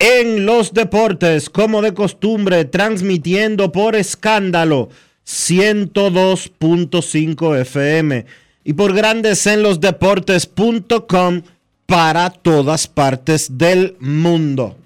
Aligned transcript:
en 0.00 0.44
los 0.46 0.74
Deportes, 0.74 1.48
como 1.50 1.82
de 1.82 1.94
costumbre, 1.94 2.64
transmitiendo 2.64 3.70
por 3.70 3.94
escándalo 3.94 4.88
102.5 5.26 7.60
FM 7.60 8.24
y 8.64 8.72
por 8.72 8.94
Grandes 8.94 9.46
en 9.46 9.62
los 9.62 9.78
Deportes.com 9.78 11.42
para 11.84 12.30
todas 12.30 12.88
partes 12.88 13.58
del 13.58 13.98
mundo. 14.00 14.78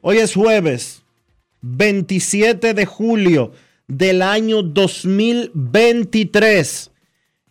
Hoy 0.00 0.18
es 0.18 0.34
jueves 0.34 1.04
27 1.62 2.74
de 2.74 2.86
julio 2.86 3.52
del 3.86 4.20
año 4.20 4.62
2023 4.62 6.90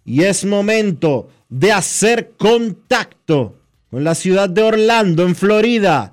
y 0.03 0.23
es 0.23 0.44
momento 0.44 1.30
de 1.47 1.72
hacer 1.72 2.34
contacto 2.38 3.56
con 3.90 4.03
la 4.03 4.16
ciudad 4.16 4.50
de 4.50 4.63
Orlando, 4.63 5.24
en 5.24 5.35
Florida, 5.35 6.12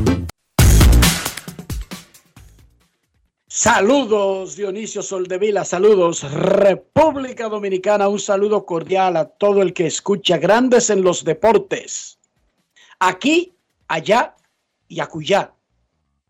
Saludos 3.63 4.55
Dionisio 4.55 5.03
Soldevila, 5.03 5.63
saludos 5.63 6.23
República 6.33 7.47
Dominicana, 7.47 8.07
un 8.07 8.17
saludo 8.17 8.65
cordial 8.65 9.15
a 9.17 9.25
todo 9.25 9.61
el 9.61 9.71
que 9.71 9.85
escucha 9.85 10.39
Grandes 10.39 10.89
en 10.89 11.03
los 11.03 11.23
Deportes. 11.23 12.17
Aquí, 12.97 13.53
allá 13.87 14.35
y 14.87 14.99
acullá, 14.99 15.53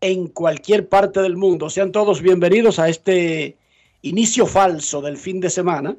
en 0.02 0.26
cualquier 0.26 0.90
parte 0.90 1.22
del 1.22 1.38
mundo. 1.38 1.70
Sean 1.70 1.90
todos 1.90 2.20
bienvenidos 2.20 2.78
a 2.78 2.90
este 2.90 3.56
inicio 4.02 4.46
falso 4.46 5.00
del 5.00 5.16
fin 5.16 5.40
de 5.40 5.48
semana. 5.48 5.96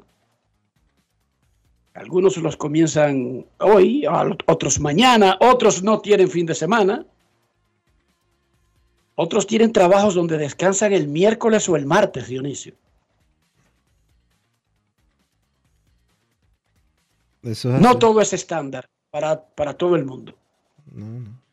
Algunos 1.94 2.36
los 2.36 2.56
comienzan 2.56 3.44
hoy, 3.58 4.06
otros 4.46 4.78
mañana, 4.78 5.36
otros 5.40 5.82
no 5.82 6.00
tienen 6.00 6.30
fin 6.30 6.46
de 6.46 6.54
semana. 6.54 7.04
Otros 9.16 9.46
tienen 9.46 9.72
trabajos 9.72 10.14
donde 10.14 10.38
descansan 10.38 10.92
el 10.92 11.06
miércoles 11.08 11.68
o 11.68 11.76
el 11.76 11.86
martes, 11.86 12.26
Dionisio. 12.28 12.74
Eso 17.42 17.74
es 17.74 17.80
No 17.80 17.90
así. 17.90 17.98
todo 17.98 18.20
es 18.20 18.32
estándar 18.32 18.88
para, 19.10 19.44
para 19.44 19.74
todo 19.74 19.96
el 19.96 20.04
mundo. 20.04 20.34
No, 20.92 21.06
no. 21.20 21.44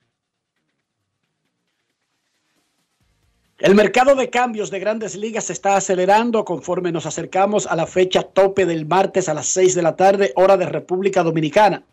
El 3.60 3.76
mercado 3.76 4.16
de 4.16 4.32
cambios 4.32 4.72
de 4.72 4.80
grandes 4.80 5.16
ligas 5.16 5.44
se 5.46 5.54
está 5.54 5.76
acelerando 5.76 6.44
conforme 6.46 6.92
nos 6.92 7.06
acercamos 7.06 7.68
a 7.68 7.76
la 7.76 7.86
fecha 7.86 8.24
tope 8.24 8.66
del 8.66 8.88
martes 8.88 9.30
a 9.30 9.36
las 9.36 9.48
6 9.50 9.76
de 9.76 9.82
la 9.84 9.96
tarde, 9.96 10.34
hora 10.36 10.58
de 10.58 10.66
República 10.66 11.22
Dominicana. 11.22 11.84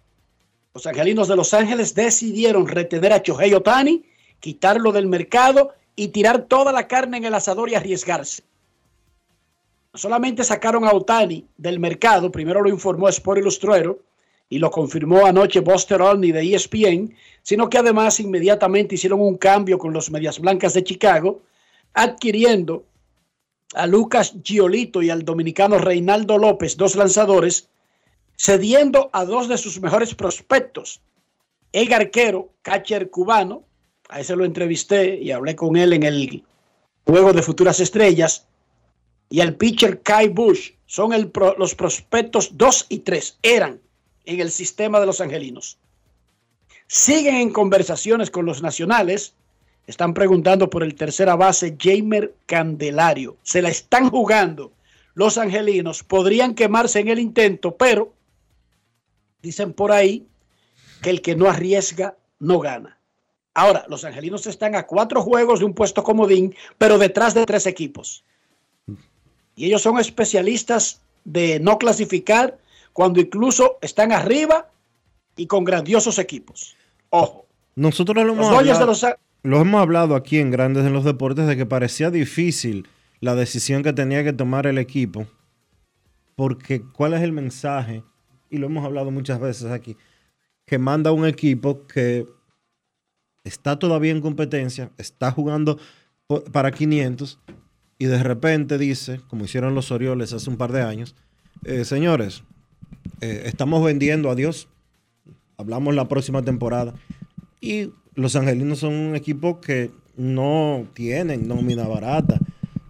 Los 0.73 0.87
angelinos 0.87 1.29
de 1.29 1.37
Los 1.37 1.53
Ángeles 1.53 1.95
decidieron 1.95 2.69
retener 2.69 3.13
a 3.13 3.23
Chohei 3.23 3.53
Otani, 3.53 4.03
quitarlo 4.41 4.93
del 4.93 5.07
mercado 5.07 5.75
y 5.97 6.09
tirar 6.09 6.43
toda 6.43 6.73
la 6.73 6.87
carne 6.87 7.17
en 7.17 7.25
el 7.25 7.35
asador 7.35 7.71
y 7.71 7.75
arriesgarse. 7.75 8.43
Solamente 9.95 10.45
sacaron 10.45 10.85
a 10.85 10.93
Otani 10.93 11.47
del 11.57 11.81
mercado, 11.81 12.31
primero 12.31 12.63
lo 12.63 12.69
informó 12.69 13.09
Sport 13.09 13.41
Ilustrero 13.41 13.99
y 14.49 14.59
lo 14.59 14.71
confirmó 14.71 15.27
anoche 15.27 15.61
Buster 15.61 16.01
Olney 16.01 16.33
de 16.33 16.55
ESPN, 16.55 17.15
sino 17.43 17.69
que 17.69 17.79
además 17.79 18.21
inmediatamente 18.21 18.95
hicieron 18.95 19.21
un 19.21 19.37
cambio 19.37 19.79
con 19.79 19.93
los 19.93 20.11
Medias 20.11 20.39
Blancas 20.39 20.75
de 20.75 20.85
Chicago, 20.85 21.43
adquiriendo 21.95 22.85
a 23.75 23.87
Lucas 23.87 24.35
Giolito 24.43 25.03
y 25.03 25.11
al 25.11 25.25
dominicano 25.25 25.79
Reinaldo 25.79 26.39
López, 26.39 26.77
dos 26.77 26.97
lanzadores, 26.97 27.69
cediendo 28.37 29.11
a 29.13 29.25
dos 29.25 29.49
de 29.49 29.59
sus 29.59 29.81
mejores 29.81 30.15
prospectos, 30.15 31.01
el 31.73 31.93
arquero, 31.93 32.51
catcher 32.63 33.11
cubano, 33.11 33.65
a 34.09 34.21
ese 34.21 34.37
lo 34.37 34.45
entrevisté 34.45 35.17
y 35.21 35.31
hablé 35.31 35.55
con 35.57 35.77
él 35.77 35.93
en 35.93 36.03
el 36.03 36.45
Juego 37.07 37.33
de 37.33 37.43
Futuras 37.43 37.81
Estrellas, 37.81 38.47
y 39.31 39.41
el 39.41 39.57
pitcher 39.57 40.01
Kai 40.03 40.29
Bush, 40.29 40.73
son 40.87 41.13
el 41.13 41.31
pro- 41.31 41.55
los 41.59 41.75
prospectos 41.75 42.57
2 42.57 42.87
y 42.89 42.99
3, 43.01 43.39
eran 43.43 43.81
en 44.25 44.41
el 44.41 44.51
sistema 44.51 45.01
de 45.01 45.07
los 45.07 45.21
angelinos. 45.21 45.79
Siguen 46.87 47.37
en 47.37 47.51
conversaciones 47.53 48.31
con 48.31 48.47
los 48.47 48.63
nacionales, 48.63 49.35
están 49.87 50.13
preguntando 50.15 50.69
por 50.69 50.83
el 50.83 50.95
tercera 50.95 51.35
base 51.37 51.77
Jamer 51.79 52.35
Candelario. 52.47 53.37
Se 53.43 53.63
la 53.63 53.69
están 53.71 54.11
jugando 54.11 54.73
los 55.15 55.39
angelinos. 55.39 56.03
Podrían 56.03 56.55
quemarse 56.55 57.01
en 57.01 57.09
el 57.09 57.19
intento, 57.19 57.75
pero 57.77 58.13
dicen 59.43 59.73
por 59.73 59.93
ahí 59.93 60.27
que 61.03 61.09
el 61.11 61.23
que 61.23 61.37
no 61.37 61.49
arriesga 61.49 62.17
no 62.39 62.59
gana. 62.59 62.98
Ahora, 63.59 63.85
los 63.89 64.05
angelinos 64.05 64.47
están 64.47 64.77
a 64.77 64.87
cuatro 64.87 65.21
juegos 65.21 65.59
de 65.59 65.65
un 65.65 65.75
puesto 65.75 66.05
comodín, 66.05 66.55
pero 66.79 66.97
detrás 66.97 67.35
de 67.35 67.45
tres 67.45 67.67
equipos. 67.67 68.23
Y 69.57 69.67
ellos 69.67 69.83
son 69.83 69.99
especialistas 69.99 71.03
de 71.25 71.59
no 71.59 71.77
clasificar 71.77 72.57
cuando 72.93 73.19
incluso 73.21 73.79
están 73.81 74.13
arriba 74.13 74.71
y 75.35 75.49
con 75.49 75.65
grandiosos 75.65 76.21
equipos. 76.21 76.77
Ojo, 77.11 77.47
Nosotros 77.75 78.17
lo 78.17 78.33
los 78.33 78.47
hemos, 78.47 78.79
de 78.79 78.87
los... 78.87 79.07
lo 79.43 79.61
hemos 79.61 79.81
hablado 79.81 80.15
aquí 80.15 80.39
en 80.39 80.53
Grandes 80.53 80.87
en 80.87 80.93
los 80.93 81.03
Deportes 81.03 81.49
de 81.49 81.57
que 81.57 81.67
parecía 81.67 82.13
difícil 82.13 82.87
la 83.19 83.35
decisión 83.35 83.83
que 83.83 83.93
tenía 83.93 84.23
que 84.23 84.33
tomar 84.33 84.69
el 84.69 84.79
equipo. 84.79 85.27
Porque, 86.37 86.81
¿cuál 86.93 87.15
es 87.15 87.23
el 87.23 87.33
mensaje? 87.33 88.05
Y 88.51 88.59
lo 88.59 88.67
hemos 88.67 88.85
hablado 88.85 89.11
muchas 89.11 89.41
veces 89.41 89.73
aquí. 89.73 89.97
que 90.65 90.79
manda 90.79 91.11
un 91.11 91.27
equipo 91.27 91.89
que 91.89 92.38
está 93.49 93.79
todavía 93.79 94.13
en 94.13 94.21
competencia, 94.21 94.91
está 94.99 95.33
jugando 95.33 95.79
para 96.53 96.71
500 96.71 97.41
y 97.99 98.07
de 98.07 98.23
repente 98.23 98.79
dice, 98.79 99.21
como 99.29 99.45
hicieron 99.45 99.75
los 99.75 99.91
Orioles 99.91 100.33
hace 100.33 100.49
un 100.51 100.57
par 100.57 100.73
de 100.73 100.83
años, 100.83 101.17
eh, 101.65 101.85
señores, 101.85 102.45
eh, 103.21 103.43
estamos 103.47 103.83
vendiendo 103.83 104.31
a 104.31 104.35
Dios, 104.35 104.69
hablamos 105.57 105.95
la 105.95 106.07
próxima 106.07 106.43
temporada 106.43 106.95
y 107.61 107.91
los 108.15 108.37
angelinos 108.37 108.81
son 108.81 108.95
un 108.95 109.17
equipo 109.17 109.61
que 109.61 109.91
no 110.17 110.87
tienen 110.95 111.49
nómina 111.49 111.89
barata, 111.89 112.39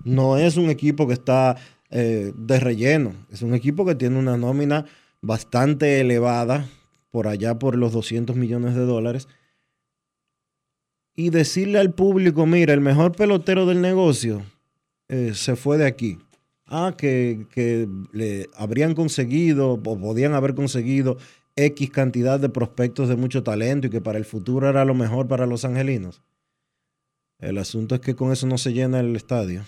no 0.04 0.36
es 0.36 0.56
un 0.56 0.70
equipo 0.70 1.06
que 1.06 1.14
está 1.14 1.56
eh, 1.90 2.32
de 2.36 2.60
relleno, 2.60 3.14
es 3.30 3.42
un 3.42 3.54
equipo 3.54 3.86
que 3.86 3.94
tiene 3.94 4.18
una 4.18 4.36
nómina 4.36 4.84
bastante 5.22 6.00
elevada, 6.00 6.66
por 7.10 7.26
allá 7.26 7.58
por 7.58 7.76
los 7.76 7.92
200 7.92 8.36
millones 8.36 8.74
de 8.74 8.84
dólares, 8.84 9.28
y 11.18 11.30
decirle 11.30 11.80
al 11.80 11.92
público, 11.92 12.46
mira, 12.46 12.72
el 12.72 12.80
mejor 12.80 13.10
pelotero 13.10 13.66
del 13.66 13.80
negocio 13.80 14.44
eh, 15.08 15.32
se 15.34 15.56
fue 15.56 15.76
de 15.76 15.84
aquí. 15.84 16.16
Ah, 16.64 16.94
que, 16.96 17.48
que, 17.50 17.88
le 18.12 18.48
habrían 18.54 18.94
conseguido 18.94 19.72
o 19.72 19.82
podían 19.82 20.34
haber 20.34 20.54
conseguido 20.54 21.16
X 21.56 21.90
cantidad 21.90 22.38
de 22.38 22.48
prospectos 22.48 23.08
de 23.08 23.16
mucho 23.16 23.42
talento 23.42 23.88
y 23.88 23.90
que 23.90 24.00
para 24.00 24.16
el 24.16 24.24
futuro 24.24 24.68
era 24.68 24.84
lo 24.84 24.94
mejor 24.94 25.26
para 25.26 25.44
los 25.44 25.64
angelinos. 25.64 26.22
El 27.40 27.58
asunto 27.58 27.96
es 27.96 28.00
que 28.00 28.14
con 28.14 28.30
eso 28.30 28.46
no 28.46 28.56
se 28.56 28.72
llena 28.72 29.00
el 29.00 29.16
estadio. 29.16 29.64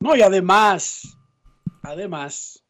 No, 0.00 0.16
y 0.16 0.22
además, 0.22 1.16
además, 1.82 2.64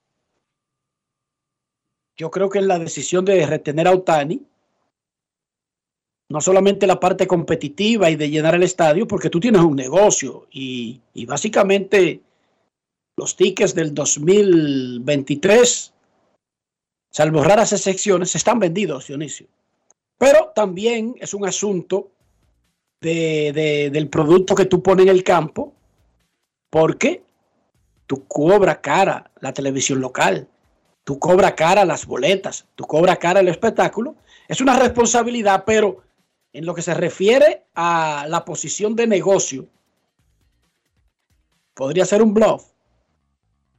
yo 2.18 2.30
creo 2.30 2.50
que 2.50 2.58
en 2.58 2.68
la 2.68 2.78
decisión 2.78 3.24
de 3.24 3.46
retener 3.46 3.88
a 3.88 3.92
Otani, 3.92 4.46
no 6.28 6.40
solamente 6.40 6.86
la 6.86 7.00
parte 7.00 7.26
competitiva 7.26 8.10
y 8.10 8.16
de 8.16 8.30
llenar 8.30 8.54
el 8.54 8.62
estadio, 8.62 9.06
porque 9.06 9.30
tú 9.30 9.40
tienes 9.40 9.62
un 9.62 9.76
negocio 9.76 10.46
y, 10.50 11.00
y 11.12 11.26
básicamente 11.26 12.20
los 13.16 13.36
tickets 13.36 13.74
del 13.74 13.94
2023, 13.94 15.92
salvo 17.10 17.44
raras 17.44 17.72
excepciones, 17.72 18.34
están 18.34 18.58
vendidos, 18.58 19.06
Dionisio. 19.06 19.46
Pero 20.18 20.52
también 20.54 21.14
es 21.20 21.34
un 21.34 21.46
asunto 21.46 22.10
de, 23.00 23.52
de, 23.52 23.90
del 23.90 24.08
producto 24.08 24.54
que 24.54 24.64
tú 24.64 24.82
pones 24.82 25.06
en 25.06 25.10
el 25.10 25.22
campo, 25.22 25.74
porque 26.70 27.22
tú 28.06 28.26
cobras 28.26 28.78
cara 28.78 29.30
la 29.40 29.52
televisión 29.52 30.00
local, 30.00 30.48
tú 31.04 31.18
cobras 31.18 31.52
cara 31.52 31.84
las 31.84 32.06
boletas, 32.06 32.66
tú 32.74 32.84
cobras 32.84 33.18
cara 33.18 33.40
el 33.40 33.48
espectáculo. 33.48 34.16
Es 34.48 34.60
una 34.60 34.78
responsabilidad, 34.78 35.64
pero 35.64 36.02
en 36.54 36.64
lo 36.64 36.74
que 36.74 36.82
se 36.82 36.94
refiere 36.94 37.64
a 37.74 38.26
la 38.28 38.44
posición 38.44 38.94
de 38.94 39.08
negocio, 39.08 39.66
podría 41.74 42.06
ser 42.06 42.22
un 42.22 42.32
bluff. 42.32 42.64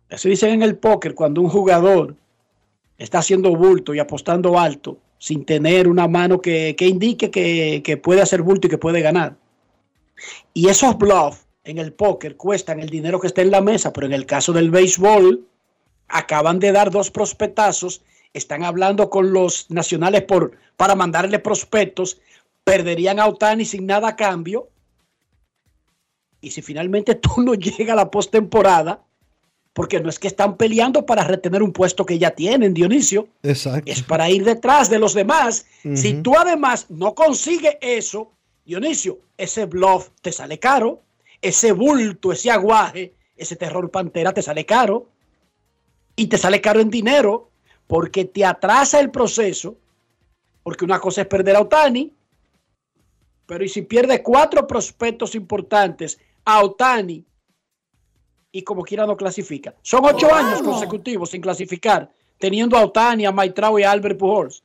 Eso 0.10 0.28
dicen 0.28 0.52
en 0.52 0.62
el 0.62 0.78
póker 0.78 1.16
cuando 1.16 1.42
un 1.42 1.50
jugador 1.50 2.16
está 2.98 3.20
haciendo 3.20 3.56
bulto 3.56 3.94
y 3.94 4.00
apostando 4.00 4.60
alto 4.60 4.98
sin 5.18 5.46
tener 5.46 5.88
una 5.88 6.08
mano 6.08 6.42
que, 6.42 6.76
que 6.78 6.86
indique 6.86 7.32
que, 7.32 7.82
que, 7.84 7.98
puede 7.98 8.22
hacer 8.22 8.42
bulto 8.42 8.68
y 8.68 8.70
que 8.70 8.78
puede 8.78 9.02
ganar. 9.02 9.38
Y 10.54 10.68
esos 10.68 10.98
bluffs 10.98 11.48
en 11.64 11.78
el 11.78 11.94
póker 11.94 12.36
cuestan 12.36 12.82
el 12.82 12.90
dinero 12.90 13.22
que 13.22 13.28
está 13.28 13.42
en 13.42 13.52
la 13.52 13.62
mesa, 13.62 13.94
pero 13.94 14.06
en 14.06 14.14
el 14.14 14.26
caso 14.26 14.52
del 14.52 14.70
béisbol 14.70 15.48
acaban 16.10 16.60
de 16.60 16.74
dar 16.74 16.92
dos 16.92 17.10
prospectazos, 17.10 18.04
están 18.34 18.64
hablando 18.64 19.10
con 19.10 19.32
los 19.32 19.72
nacionales 19.72 20.24
por, 20.24 20.52
para 20.76 20.94
mandarle 20.94 21.40
prospectos 21.40 22.20
perderían 22.66 23.20
a 23.20 23.28
Otani 23.28 23.64
sin 23.64 23.86
nada 23.86 24.10
a 24.10 24.16
cambio. 24.18 24.68
Y 26.42 26.52
si 26.52 26.62
finalmente 26.62 27.16
tú 27.16 27.42
no 27.42 27.54
llega 27.54 27.94
a 27.94 27.96
la 27.96 28.12
postemporada, 28.12 29.02
porque 29.72 30.00
no 30.00 30.10
es 30.10 30.20
que 30.20 30.28
están 30.28 30.58
peleando 30.58 31.06
para 31.06 31.24
retener 31.24 31.62
un 31.62 31.72
puesto 31.72 32.06
que 32.06 32.18
ya 32.18 32.32
tienen, 32.32 32.74
Dionisio. 32.74 33.28
Exacto. 33.44 33.92
Es 33.92 34.02
para 34.02 34.30
ir 34.30 34.44
detrás 34.44 34.90
de 34.90 35.00
los 35.00 35.14
demás. 35.14 35.66
Uh 35.84 35.90
-huh. 35.90 35.96
Si 35.98 36.14
tú 36.22 36.34
además 36.38 36.88
no 36.90 37.14
consigues 37.14 37.78
eso, 37.82 38.32
Dionisio, 38.66 39.20
ese 39.38 39.66
bluff 39.66 40.10
te 40.22 40.32
sale 40.32 40.60
caro, 40.60 41.04
ese 41.42 41.72
bulto, 41.74 42.32
ese 42.32 42.52
aguaje, 42.52 43.14
ese 43.36 43.56
terror 43.56 43.92
pantera 43.92 44.34
te 44.34 44.42
sale 44.42 44.66
caro. 44.66 45.10
Y 46.16 46.28
te 46.28 46.38
sale 46.38 46.62
caro 46.62 46.80
en 46.80 46.90
dinero, 46.90 47.50
porque 47.86 48.24
te 48.24 48.46
atrasa 48.46 49.02
el 49.02 49.12
proceso, 49.12 49.76
porque 50.64 50.86
una 50.86 51.00
cosa 51.00 51.22
es 51.22 51.28
perder 51.28 51.58
a 51.58 51.62
Otani, 51.62 52.14
pero 53.46 53.64
y 53.64 53.70
si 53.70 53.84
pierde 53.84 54.24
cuatro 54.24 54.66
prospectos 54.66 55.36
importantes 55.36 56.20
a 56.44 56.64
Otani 56.64 57.26
y 58.52 58.62
como 58.64 58.84
quiera 58.84 59.06
no 59.06 59.18
clasifica. 59.18 59.76
Son 59.82 60.06
ocho 60.06 60.28
oh, 60.28 60.34
años 60.34 60.62
consecutivos 60.62 61.32
sin 61.32 61.42
clasificar, 61.42 62.12
teniendo 62.40 62.78
a 62.78 62.86
Otani, 62.86 63.26
a 63.26 63.32
Maitrao 63.32 63.78
y 63.80 63.84
a 63.84 63.92
Albert 63.92 64.18
Pujols. 64.18 64.64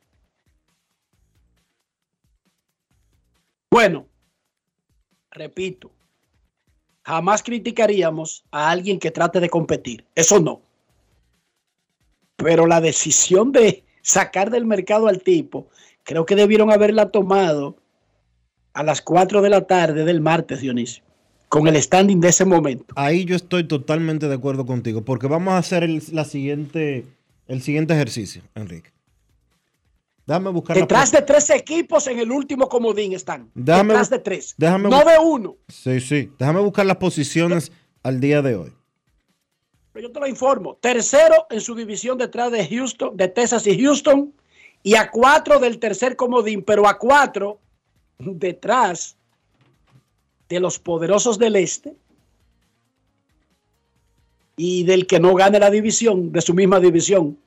Bueno, 3.69 4.05
repito, 5.29 5.91
jamás 7.03 7.43
criticaríamos 7.43 8.43
a 8.51 8.69
alguien 8.69 8.99
que 8.99 9.11
trate 9.11 9.39
de 9.39 9.49
competir. 9.49 10.05
Eso 10.15 10.39
no. 10.39 10.61
Pero 12.35 12.67
la 12.67 12.81
decisión 12.81 13.51
de 13.51 13.83
sacar 14.01 14.49
del 14.49 14.65
mercado 14.65 15.07
al 15.07 15.21
tipo, 15.21 15.67
creo 16.03 16.25
que 16.25 16.35
debieron 16.35 16.71
haberla 16.71 17.11
tomado 17.11 17.80
a 18.73 18.83
las 18.83 19.01
4 19.01 19.41
de 19.41 19.49
la 19.49 19.61
tarde 19.61 20.05
del 20.05 20.21
martes, 20.21 20.61
Dionisio, 20.61 21.03
con 21.49 21.67
el 21.67 21.81
standing 21.81 22.19
de 22.19 22.29
ese 22.29 22.45
momento. 22.45 22.93
Ahí 22.95 23.25
yo 23.25 23.35
estoy 23.35 23.65
totalmente 23.65 24.27
de 24.27 24.35
acuerdo 24.35 24.65
contigo, 24.65 25.03
porque 25.03 25.27
vamos 25.27 25.53
a 25.53 25.57
hacer 25.57 25.83
el, 25.83 26.01
la 26.11 26.25
siguiente, 26.25 27.05
el 27.47 27.61
siguiente 27.61 27.93
ejercicio, 27.93 28.41
Enrique. 28.55 28.91
Déjame 30.25 30.51
buscar 30.51 30.77
Detrás 30.77 31.11
de 31.11 31.21
tres 31.23 31.49
equipos 31.49 32.07
en 32.07 32.19
el 32.19 32.31
último 32.31 32.69
comodín 32.69 33.13
están. 33.13 33.49
Déjame, 33.53 33.93
Detrás 33.93 34.09
de 34.09 34.19
tres. 34.19 34.55
Déjame 34.57 34.89
no 34.89 35.03
de 35.03 35.17
uno. 35.17 35.57
Sí, 35.67 35.99
sí. 35.99 36.31
Déjame 36.37 36.61
buscar 36.61 36.85
las 36.85 36.97
posiciones 36.97 37.71
al 38.03 38.19
día 38.21 38.41
de 38.41 38.55
hoy. 38.55 38.73
Pero 39.91 40.07
yo 40.07 40.13
te 40.13 40.19
lo 40.19 40.27
informo. 40.27 40.77
Tercero 40.79 41.47
en 41.49 41.59
su 41.59 41.75
división 41.75 42.17
detrás 42.17 42.51
de 42.51 42.65
Houston, 42.67 43.17
de 43.17 43.27
Texas 43.27 43.67
y 43.67 43.81
Houston. 43.81 44.33
Y 44.83 44.95
a 44.95 45.11
cuatro 45.11 45.59
del 45.59 45.79
tercer 45.79 46.15
comodín, 46.15 46.63
pero 46.63 46.87
a 46.87 46.97
cuatro 46.97 47.59
detrás 48.23 49.15
de 50.49 50.59
los 50.59 50.79
poderosos 50.79 51.39
del 51.39 51.55
este 51.55 51.95
y 54.57 54.83
del 54.83 55.07
que 55.07 55.19
no 55.19 55.33
gane 55.33 55.59
la 55.59 55.71
división, 55.71 56.31
de 56.31 56.41
su 56.41 56.53
misma 56.53 56.79
división. 56.79 57.37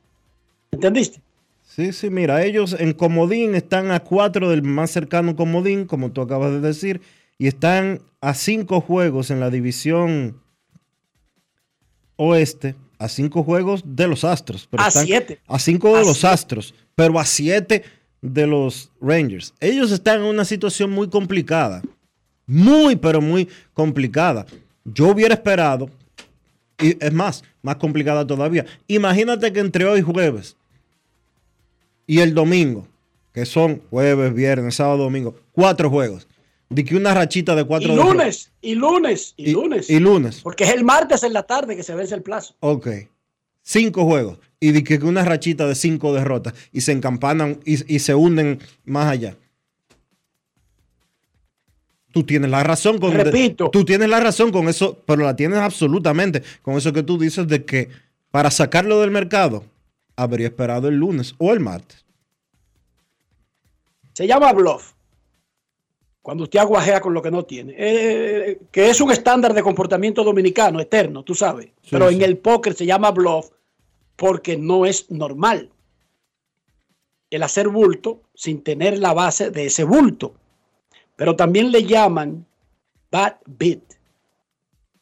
¿Entendiste? 0.70 1.20
Sí, 1.62 1.92
sí, 1.92 2.10
mira, 2.10 2.44
ellos 2.44 2.76
en 2.78 2.92
comodín 2.92 3.54
están 3.54 3.90
a 3.90 4.00
cuatro 4.00 4.50
del 4.50 4.62
más 4.62 4.90
cercano 4.90 5.36
comodín, 5.36 5.86
como 5.86 6.12
tú 6.12 6.20
acabas 6.20 6.52
de 6.52 6.60
decir, 6.60 7.00
y 7.38 7.46
están 7.46 8.00
a 8.20 8.34
cinco 8.34 8.80
juegos 8.80 9.30
en 9.30 9.40
la 9.40 9.50
división 9.50 10.40
oeste, 12.16 12.74
a 12.98 13.08
cinco 13.08 13.42
juegos 13.42 13.82
de 13.84 14.06
los 14.06 14.24
Astros. 14.24 14.68
Pero 14.70 14.82
a 14.82 14.90
siete. 14.90 15.40
A 15.46 15.58
cinco 15.58 15.92
de 15.94 15.98
a 15.98 16.00
los 16.00 16.18
siete. 16.18 16.28
Astros, 16.28 16.74
pero 16.94 17.18
a 17.18 17.24
siete 17.24 17.82
de 18.24 18.46
los 18.46 18.90
Rangers. 19.02 19.52
Ellos 19.60 19.92
están 19.92 20.20
en 20.20 20.26
una 20.26 20.46
situación 20.46 20.90
muy 20.90 21.08
complicada. 21.08 21.82
Muy, 22.46 22.96
pero 22.96 23.20
muy 23.20 23.48
complicada. 23.74 24.46
Yo 24.84 25.08
hubiera 25.08 25.34
esperado, 25.34 25.90
y 26.78 26.96
es 27.04 27.12
más, 27.12 27.44
más 27.62 27.76
complicada 27.76 28.26
todavía. 28.26 28.64
Imagínate 28.86 29.52
que 29.52 29.60
entre 29.60 29.84
hoy 29.84 30.00
jueves 30.00 30.56
y 32.06 32.20
el 32.20 32.34
domingo, 32.34 32.88
que 33.32 33.44
son 33.44 33.82
jueves, 33.90 34.32
viernes, 34.32 34.76
sábado, 34.76 35.04
domingo, 35.04 35.34
cuatro 35.52 35.90
juegos. 35.90 36.26
De 36.70 36.82
que 36.82 36.96
una 36.96 37.12
rachita 37.12 37.54
de 37.54 37.64
cuatro 37.64 37.92
y 37.92 37.96
lunes, 37.96 38.50
y 38.62 38.74
lunes, 38.74 39.34
y, 39.36 39.50
y 39.50 39.52
lunes. 39.52 39.90
Y 39.90 40.00
lunes. 40.00 40.40
Porque 40.42 40.64
es 40.64 40.70
el 40.70 40.82
martes 40.82 41.22
en 41.22 41.34
la 41.34 41.42
tarde 41.42 41.76
que 41.76 41.82
se 41.82 41.94
vence 41.94 42.14
el 42.14 42.22
plazo. 42.22 42.54
Ok. 42.60 42.88
Cinco 43.62 44.04
juegos. 44.06 44.38
Y 44.64 44.72
de 44.72 44.82
que 44.82 44.96
una 44.96 45.22
rachita 45.22 45.66
de 45.66 45.74
cinco 45.74 46.14
derrotas. 46.14 46.54
Y 46.72 46.80
se 46.80 46.92
encampanan 46.92 47.60
y, 47.66 47.94
y 47.94 47.98
se 47.98 48.14
hunden 48.14 48.60
más 48.86 49.08
allá. 49.08 49.36
Tú 52.14 52.22
tienes 52.22 52.50
la 52.50 52.62
razón 52.62 52.96
con 52.96 53.12
Repito. 53.12 53.68
Tú 53.68 53.84
tienes 53.84 54.08
la 54.08 54.20
razón 54.20 54.50
con 54.52 54.70
eso, 54.70 54.96
pero 55.04 55.22
la 55.22 55.36
tienes 55.36 55.58
absolutamente 55.58 56.42
con 56.62 56.78
eso 56.78 56.94
que 56.94 57.02
tú 57.02 57.18
dices 57.18 57.46
de 57.46 57.66
que 57.66 57.90
para 58.30 58.50
sacarlo 58.50 59.02
del 59.02 59.10
mercado 59.10 59.64
habría 60.16 60.46
esperado 60.46 60.88
el 60.88 60.94
lunes 60.94 61.34
o 61.36 61.52
el 61.52 61.60
martes. 61.60 62.06
Se 64.14 64.26
llama 64.26 64.50
bluff. 64.54 64.92
Cuando 66.22 66.44
usted 66.44 66.58
aguajea 66.58 67.02
con 67.02 67.12
lo 67.12 67.20
que 67.20 67.30
no 67.30 67.42
tiene. 67.42 67.74
Eh, 67.76 68.60
que 68.72 68.88
es 68.88 68.98
un 69.02 69.10
estándar 69.10 69.52
de 69.52 69.62
comportamiento 69.62 70.24
dominicano, 70.24 70.80
eterno, 70.80 71.22
tú 71.22 71.34
sabes. 71.34 71.66
Sí, 71.82 71.90
Pero 71.90 72.08
sí. 72.08 72.14
en 72.14 72.22
el 72.22 72.38
póker 72.38 72.72
se 72.72 72.86
llama 72.86 73.10
bluff 73.10 73.50
porque 74.16 74.56
no 74.56 74.86
es 74.86 75.10
normal. 75.10 75.70
el 77.30 77.42
hacer 77.42 77.68
bulto 77.68 78.22
sin 78.34 78.62
tener 78.62 78.98
la 78.98 79.12
base 79.12 79.50
de 79.50 79.66
ese 79.66 79.82
bulto. 79.82 80.34
Pero 81.16 81.34
también 81.34 81.72
le 81.72 81.84
llaman 81.84 82.46
bad 83.10 83.36
beat. 83.44 83.82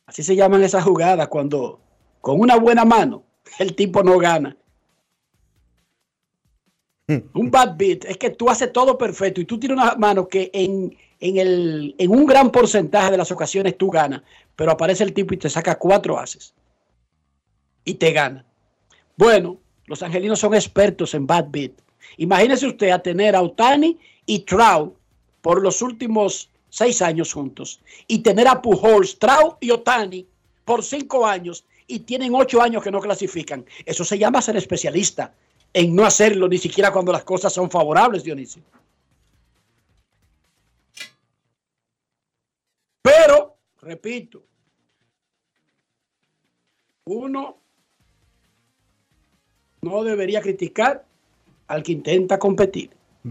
Así 0.07 0.23
se 0.23 0.35
llaman 0.35 0.62
esas 0.62 0.83
jugadas 0.83 1.28
cuando 1.28 1.78
con 2.23 2.40
una 2.40 2.57
buena 2.57 2.87
mano 2.87 3.25
el 3.59 3.75
tipo 3.75 4.02
no 4.02 4.19
gana. 4.19 4.57
Un 7.35 7.50
bad 7.50 7.76
beat 7.76 8.04
es 8.07 8.16
que 8.16 8.31
tú 8.31 8.49
haces 8.49 8.73
todo 8.73 8.97
perfecto 8.97 9.40
y 9.40 9.45
tú 9.45 9.59
tienes 9.59 9.76
una 9.76 9.95
mano 9.97 10.26
que 10.26 10.50
en, 10.54 10.97
el, 11.21 11.95
en 11.99 12.11
un 12.11 12.25
gran 12.25 12.50
porcentaje 12.50 13.11
de 13.11 13.19
las 13.19 13.31
ocasiones 13.31 13.76
tú 13.76 13.90
ganas, 13.90 14.23
pero 14.57 14.71
aparece 14.71 15.04
el 15.04 15.12
tipo 15.12 15.35
y 15.35 15.38
te 15.38 15.50
saca 15.50 15.78
cuatro 15.78 16.19
haces 16.19 16.54
y 17.85 17.95
te 17.95 18.12
gana. 18.12 18.47
Bueno, 19.16 19.61
los 19.87 20.02
angelinos 20.02 20.40
son 20.40 20.54
expertos 20.54 21.14
en 21.14 21.26
bad 21.26 21.47
beat. 21.50 21.73
Imagínese 22.16 22.66
usted 22.66 22.90
a 22.90 23.02
tener 23.02 23.37
a 23.37 23.42
Otani 23.42 23.99
y 24.26 24.40
Trout 24.40 24.95
por 25.40 25.62
los 25.62 25.83
últimos 25.83 26.50
seis 26.69 27.02
años 27.02 27.33
juntos 27.33 27.81
y 28.07 28.21
tener 28.21 28.49
a 28.49 28.62
Pujols, 28.62 29.19
Trout 29.19 29.57
y 29.61 29.71
Otani 29.71 30.26
por 30.64 30.83
cinco 30.83 31.26
años 31.26 31.64
y 31.87 32.00
tienen 32.00 32.35
ocho 32.35 32.62
años 32.62 32.83
que 32.83 32.90
no 32.90 33.00
clasifican. 33.00 33.64
Eso 33.85 34.04
se 34.04 34.19
llama 34.19 34.40
ser 34.40 34.57
especialista 34.57 35.35
en 35.75 35.95
no 35.95 36.04
hacerlo 36.04 36.49
ni 36.49 36.59
siquiera 36.59 36.92
cuando 36.92 37.12
las 37.12 37.25
cosas 37.25 37.52
son 37.52 37.71
favorables, 37.71 38.25
Dionisio. 38.25 38.62
Pero, 43.02 43.57
repito, 43.81 44.42
uno 47.04 47.62
no 49.83 50.05
debería 50.05 50.41
criticar 50.41 51.05
al 51.67 51.83
que 51.83 51.93
intenta 51.93 52.39
competir. 52.39 52.91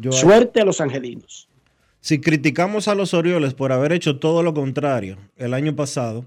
Suerte 0.09 0.61
a 0.61 0.65
los 0.65 0.79
angelinos. 0.79 1.47
Si 2.01 2.19
criticamos 2.19 2.87
a 2.87 2.95
los 2.95 3.13
Orioles 3.13 3.53
por 3.53 3.71
haber 3.71 3.91
hecho 3.91 4.19
todo 4.19 4.43
lo 4.43 4.53
contrario 4.53 5.17
el 5.37 5.53
año 5.53 5.75
pasado, 5.75 6.25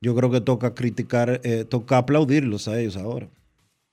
yo 0.00 0.14
creo 0.14 0.30
que 0.30 0.40
toca 0.40 0.74
criticar, 0.74 1.40
eh, 1.44 1.64
toca 1.64 1.98
aplaudirlos 1.98 2.68
a 2.68 2.78
ellos 2.78 2.96
ahora. 2.96 3.28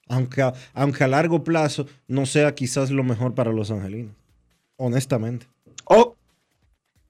Aunque 0.08 0.41
a, 0.41 0.53
aunque 0.74 1.03
a 1.03 1.08
largo 1.08 1.44
plazo 1.44 1.86
no 2.08 2.25
sea 2.25 2.56
quizás 2.56 2.89
lo 2.89 3.03
mejor 3.03 3.36
para 3.36 3.53
los 3.53 3.72
angelinos. 3.72 4.13
Honestamente. 4.77 5.46
Oh, 5.86 6.15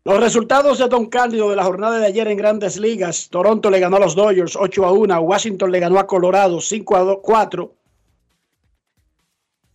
los 0.03 0.19
resultados 0.19 0.79
de 0.79 0.87
Don 0.87 1.05
Cándido 1.05 1.49
de 1.49 1.55
la 1.55 1.63
jornada 1.63 1.99
de 1.99 2.07
ayer 2.07 2.27
en 2.27 2.37
Grandes 2.37 2.77
Ligas. 2.77 3.29
Toronto 3.29 3.69
le 3.69 3.79
ganó 3.79 3.97
a 3.97 3.99
los 3.99 4.15
Dodgers 4.15 4.55
8 4.55 4.85
a 4.85 4.91
1. 4.91 5.19
Washington 5.21 5.71
le 5.71 5.79
ganó 5.79 5.99
a 5.99 6.07
Colorado 6.07 6.59
5 6.59 6.95
a 6.95 7.21
4. 7.21 7.75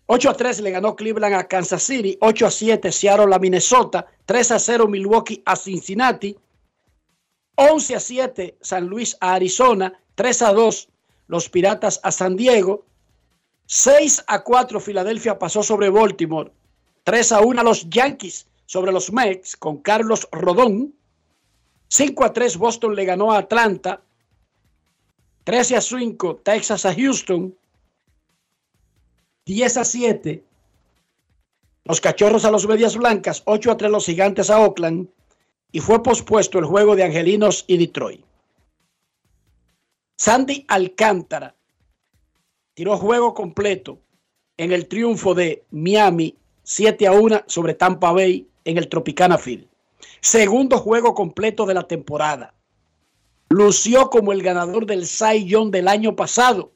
8 0.06 0.30
a 0.30 0.34
3 0.34 0.60
le 0.60 0.70
ganó 0.70 0.94
Cleveland 0.94 1.34
a 1.34 1.48
Kansas 1.48 1.82
City, 1.82 2.16
8 2.20 2.46
a 2.46 2.50
7 2.50 2.92
Seattle 2.92 3.34
a 3.34 3.38
Minnesota, 3.38 4.06
3 4.26 4.50
a 4.52 4.58
0 4.58 4.88
Milwaukee 4.88 5.42
a 5.46 5.56
Cincinnati, 5.56 6.36
11 7.56 7.94
a 7.94 8.00
7 8.00 8.56
San 8.60 8.86
Luis 8.86 9.16
a 9.20 9.34
Arizona, 9.34 9.92
3 10.14 10.42
a 10.42 10.52
2 10.52 10.88
los 11.28 11.48
Piratas 11.48 12.00
a 12.02 12.12
San 12.12 12.36
Diego, 12.36 12.84
6 13.66 14.24
a 14.26 14.42
4 14.42 14.78
Filadelfia 14.78 15.38
pasó 15.38 15.62
sobre 15.62 15.88
Baltimore, 15.88 16.52
3 17.04 17.32
a 17.32 17.40
1 17.40 17.62
los 17.62 17.88
Yankees 17.88 18.46
sobre 18.66 18.92
los 18.92 19.10
Mets 19.10 19.56
con 19.56 19.78
Carlos 19.78 20.28
Rodón, 20.32 20.94
5 21.88 22.24
a 22.24 22.32
3 22.32 22.58
Boston 22.58 22.94
le 22.94 23.06
ganó 23.06 23.32
a 23.32 23.38
Atlanta, 23.38 24.02
13 25.44 25.76
a 25.76 25.80
5 25.80 26.36
Texas 26.42 26.84
a 26.84 26.94
Houston, 26.94 27.56
10 29.46 29.76
a 29.76 29.84
7. 29.84 30.44
Los 31.84 32.00
cachorros 32.00 32.44
a 32.44 32.50
los 32.50 32.66
medias 32.66 32.96
blancas, 32.96 33.42
8 33.44 33.72
a 33.72 33.76
3 33.76 33.90
los 33.90 34.06
gigantes 34.06 34.48
a 34.48 34.60
Oakland. 34.60 35.08
Y 35.70 35.80
fue 35.80 36.02
pospuesto 36.02 36.58
el 36.58 36.64
juego 36.64 36.96
de 36.96 37.02
Angelinos 37.02 37.64
y 37.66 37.76
Detroit. 37.76 38.24
Sandy 40.16 40.64
Alcántara 40.68 41.54
tiró 42.74 42.96
juego 42.96 43.34
completo 43.34 43.98
en 44.56 44.72
el 44.72 44.86
triunfo 44.86 45.34
de 45.34 45.64
Miami 45.70 46.36
7 46.62 47.06
a 47.08 47.12
1 47.12 47.42
sobre 47.46 47.74
Tampa 47.74 48.12
Bay 48.12 48.48
en 48.64 48.78
el 48.78 48.88
Tropicana 48.88 49.36
Field. 49.36 49.66
Segundo 50.20 50.78
juego 50.78 51.14
completo 51.14 51.66
de 51.66 51.74
la 51.74 51.86
temporada. 51.86 52.54
Lució 53.50 54.08
como 54.08 54.32
el 54.32 54.42
ganador 54.42 54.86
del 54.86 55.06
Cy 55.06 55.44
Young 55.44 55.70
del 55.70 55.88
año 55.88 56.16
pasado 56.16 56.73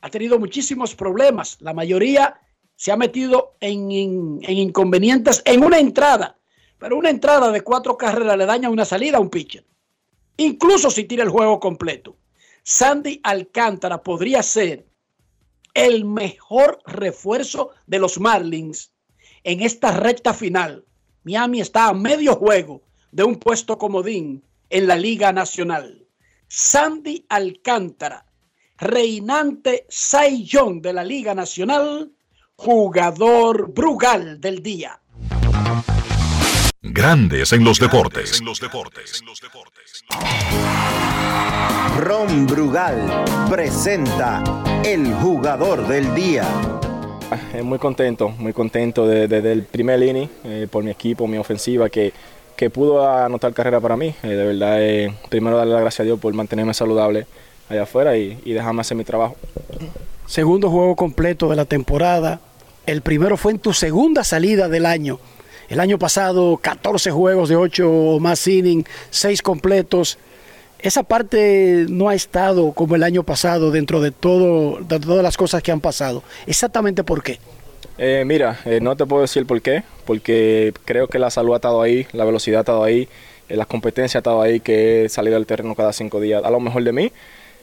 ha 0.00 0.10
tenido 0.10 0.38
muchísimos 0.38 0.94
problemas. 0.94 1.56
La 1.60 1.72
mayoría 1.72 2.40
se 2.76 2.92
ha 2.92 2.96
metido 2.96 3.56
en, 3.60 3.90
inconvenientes 3.90 5.42
en 5.44 5.64
una 5.64 5.78
entrada, 5.78 6.38
pero 6.78 6.96
una 6.96 7.10
entrada 7.10 7.50
de 7.50 7.62
cuatro 7.62 7.96
carreras 7.96 8.36
le 8.36 8.46
daña 8.46 8.70
una 8.70 8.84
salida 8.84 9.16
a 9.16 9.20
un 9.20 9.30
pitcher. 9.30 9.64
Incluso 10.36 10.90
si 10.90 11.04
tira 11.04 11.24
el 11.24 11.30
juego 11.30 11.58
completo. 11.58 12.16
Sandy 12.62 13.20
Alcántara 13.22 14.02
podría 14.02 14.42
ser 14.42 14.86
el 15.72 16.04
mejor 16.04 16.80
refuerzo 16.84 17.70
de 17.86 17.98
los 17.98 18.18
Marlins 18.18 18.92
en 19.44 19.62
esta 19.62 19.92
recta 19.92 20.34
final. 20.34 20.84
Miami 21.22 21.60
está 21.60 21.88
a 21.88 21.94
medio 21.94 22.34
juego 22.34 22.82
de 23.12 23.24
un 23.24 23.36
puesto 23.36 23.78
comodín 23.78 24.44
en 24.68 24.86
la 24.86 24.96
Liga 24.96 25.32
Nacional. 25.32 26.06
Sandy 26.48 27.24
Alcántara 27.28 28.25
reinante 28.78 29.86
Young 30.44 30.82
de 30.82 30.92
la 30.92 31.04
Liga 31.04 31.34
Nacional, 31.34 32.10
jugador 32.56 33.72
Brugal 33.72 34.40
del 34.40 34.62
día. 34.62 35.00
Grandes 36.82 37.52
en 37.52 37.64
los 37.64 37.78
deportes. 37.78 38.42
Ron 41.98 42.46
Brugal 42.46 43.24
presenta 43.50 44.44
el 44.84 45.12
jugador 45.14 45.86
del 45.88 46.14
día. 46.14 46.44
Eh, 47.54 47.62
muy 47.62 47.78
contento, 47.78 48.28
muy 48.28 48.52
contento 48.52 49.06
desde 49.06 49.52
el 49.52 49.64
primer 49.64 50.00
inning 50.02 50.28
eh, 50.44 50.68
por 50.70 50.84
mi 50.84 50.90
equipo, 50.90 51.26
mi 51.26 51.38
ofensiva 51.38 51.88
que, 51.88 52.12
que 52.54 52.70
pudo 52.70 53.08
anotar 53.08 53.52
carrera 53.52 53.80
para 53.80 53.96
mí. 53.96 54.14
Eh, 54.22 54.28
de 54.28 54.44
verdad, 54.44 55.16
primero 55.28 55.56
darle 55.56 55.72
las 55.72 55.80
gracias 55.80 56.00
a 56.00 56.04
Dios 56.04 56.20
por 56.20 56.32
mantenerme 56.34 56.72
saludable 56.72 57.26
allá 57.68 57.82
afuera 57.82 58.16
y, 58.16 58.38
y 58.44 58.52
dejarme 58.52 58.80
hacer 58.80 58.96
mi 58.96 59.04
trabajo. 59.04 59.36
Segundo 60.26 60.70
juego 60.70 60.96
completo 60.96 61.48
de 61.48 61.56
la 61.56 61.64
temporada. 61.64 62.40
El 62.86 63.02
primero 63.02 63.36
fue 63.36 63.52
en 63.52 63.58
tu 63.58 63.72
segunda 63.72 64.24
salida 64.24 64.68
del 64.68 64.86
año. 64.86 65.18
El 65.68 65.80
año 65.80 65.98
pasado 65.98 66.56
14 66.58 67.10
juegos 67.10 67.48
de 67.48 67.56
8 67.56 67.90
o 67.90 68.20
más 68.20 68.46
innings, 68.46 68.88
6 69.10 69.42
completos. 69.42 70.18
Esa 70.78 71.02
parte 71.02 71.86
no 71.88 72.08
ha 72.08 72.14
estado 72.14 72.72
como 72.72 72.94
el 72.94 73.02
año 73.02 73.22
pasado 73.22 73.70
dentro 73.70 74.00
de, 74.00 74.12
todo, 74.12 74.78
de 74.80 75.00
todas 75.00 75.22
las 75.22 75.36
cosas 75.36 75.62
que 75.62 75.72
han 75.72 75.80
pasado. 75.80 76.22
¿Exactamente 76.46 77.02
por 77.02 77.22
qué? 77.22 77.40
Eh, 77.98 78.24
mira, 78.26 78.60
eh, 78.64 78.78
no 78.80 78.94
te 78.94 79.06
puedo 79.06 79.22
decir 79.22 79.46
por 79.46 79.60
qué, 79.62 79.82
porque 80.04 80.74
creo 80.84 81.08
que 81.08 81.18
la 81.18 81.30
salud 81.30 81.54
ha 81.54 81.56
estado 81.56 81.80
ahí, 81.80 82.06
la 82.12 82.24
velocidad 82.24 82.58
ha 82.58 82.60
estado 82.60 82.84
ahí, 82.84 83.08
eh, 83.48 83.56
la 83.56 83.64
competencia 83.64 84.18
ha 84.18 84.20
estado 84.20 84.42
ahí, 84.42 84.60
que 84.60 85.06
he 85.06 85.08
salido 85.08 85.36
al 85.36 85.46
terreno 85.46 85.74
cada 85.74 85.92
cinco 85.92 86.20
días. 86.20 86.44
A 86.44 86.50
lo 86.50 86.60
mejor 86.60 86.84
de 86.84 86.92
mí, 86.92 87.12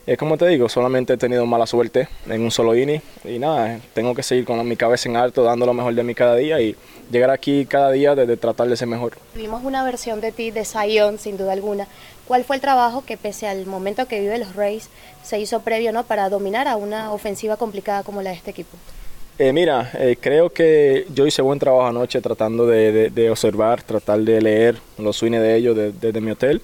es 0.06 0.18
como 0.18 0.38
te 0.38 0.48
digo, 0.48 0.68
solamente 0.68 1.14
he 1.14 1.18
tenido 1.18 1.46
mala 1.46 1.66
suerte 1.66 2.10
en 2.28 2.42
un 2.42 2.52
solo 2.52 2.76
inning 2.76 3.02
y 3.24 3.40
nada, 3.40 3.80
tengo 3.94 4.14
que 4.14 4.22
seguir 4.22 4.44
con 4.44 4.68
mi 4.68 4.76
cabeza 4.76 5.08
en 5.08 5.16
alto, 5.16 5.44
dando 5.44 5.66
lo 5.66 5.74
mejor 5.74 5.94
de 5.96 6.04
mí 6.04 6.14
cada 6.14 6.36
día 6.36 6.60
y 6.60 6.76
llegar 7.10 7.30
aquí 7.30 7.66
cada 7.66 7.92
día 7.92 8.14
desde 8.14 8.36
tratar 8.36 8.68
de 8.68 8.76
ser 8.76 8.88
mejor. 8.88 9.14
Vimos 9.34 9.64
una 9.64 9.84
versión 9.86 10.20
de 10.20 10.34
ti 10.34 10.52
de 10.52 10.66
Zion, 10.66 11.18
sin 11.20 11.38
duda 11.38 11.54
alguna. 11.54 11.88
¿Cuál 12.28 12.44
fue 12.44 12.58
el 12.58 12.62
trabajo 12.62 13.06
que 13.06 13.18
pese 13.18 13.48
al 13.48 13.66
momento 13.66 14.06
que 14.08 14.20
vive 14.20 14.38
los 14.38 14.56
Rays 14.56 14.90
se 15.24 15.40
hizo 15.40 15.62
previo 15.62 15.94
¿no? 15.94 16.04
para 16.04 16.30
dominar 16.30 16.68
a 16.68 16.76
una 16.76 17.14
ofensiva 17.14 17.56
complicada 17.56 18.04
como 18.04 18.22
la 18.22 18.32
de 18.32 18.38
este 18.38 18.52
equipo? 18.52 18.78
Eh, 19.40 19.52
mira, 19.52 19.90
eh, 19.96 20.18
creo 20.20 20.52
que 20.52 21.08
yo 21.14 21.26
hice 21.26 21.42
buen 21.42 21.60
trabajo 21.60 21.88
anoche 21.88 22.22
tratando 22.22 22.68
de, 22.68 23.30
observar, 23.32 23.82
tratar 23.82 24.20
de 24.20 24.42
leer 24.42 24.78
los 24.98 25.18
swings 25.18 25.40
de 25.40 25.56
ellos 25.56 25.76
desde 25.76 26.22
mi 26.22 26.32
hotel 26.32 26.62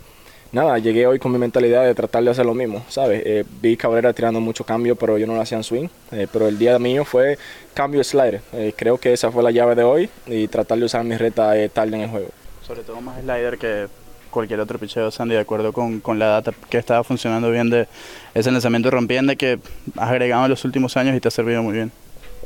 nada, 0.52 0.78
llegué 0.80 1.08
hoy 1.08 1.20
con 1.20 1.32
mi 1.32 1.38
mentalidad 1.38 1.86
de 1.86 1.94
tratar 1.96 2.24
de 2.24 2.32
hacer 2.32 2.46
lo 2.46 2.54
mismo, 2.54 2.84
¿sabes? 2.90 3.22
Eh, 3.26 3.44
vi 3.62 3.78
Cabrera 3.78 4.14
tirando 4.14 4.40
mucho 4.40 4.64
cambio, 4.64 4.96
pero 4.96 5.18
yo 5.18 5.28
no 5.28 5.36
lo 5.36 5.42
hacía 5.42 5.58
en 5.58 5.64
swing. 5.64 5.88
Eh, 6.12 6.28
pero 6.32 6.48
el 6.48 6.58
día 6.58 6.78
mío 6.80 7.06
fue 7.06 7.38
cambio 7.74 8.00
de 8.00 8.04
slider. 8.04 8.42
Eh, 8.54 8.74
creo 8.76 8.98
que 8.98 9.14
esa 9.14 9.32
fue 9.32 9.44
la 9.44 9.52
llave 9.52 9.76
de 9.76 9.84
hoy 9.84 10.10
y 10.28 10.48
tratar 10.48 10.78
de 10.78 10.86
usar 10.86 11.04
mi 11.04 11.18
reta 11.18 11.54
tarde 11.70 11.96
en 11.96 12.04
el 12.04 12.10
juego. 12.10 12.30
Sobre 12.66 12.82
todo 12.82 13.02
más 13.02 13.20
slider 13.22 13.58
que 13.58 13.88
cualquier 14.30 14.60
otro 14.60 14.78
picheo, 14.78 15.10
Sandy, 15.10 15.36
de 15.36 15.42
acuerdo 15.42 15.74
con, 15.74 16.00
con, 16.02 16.20
la 16.20 16.28
data 16.28 16.54
que 16.70 16.78
estaba 16.78 17.04
funcionando 17.04 17.50
bien 17.50 17.70
de 17.70 17.88
ese 18.36 18.52
lanzamiento 18.52 18.92
rompiente 18.92 19.36
que 19.36 19.60
has 19.98 20.10
agregado 20.10 20.46
en 20.46 20.52
los 20.52 20.64
últimos 20.66 20.96
años 20.98 21.16
y 21.16 21.20
te 21.20 21.28
ha 21.28 21.32
servido 21.32 21.64
muy 21.64 21.74
bien. 21.74 21.92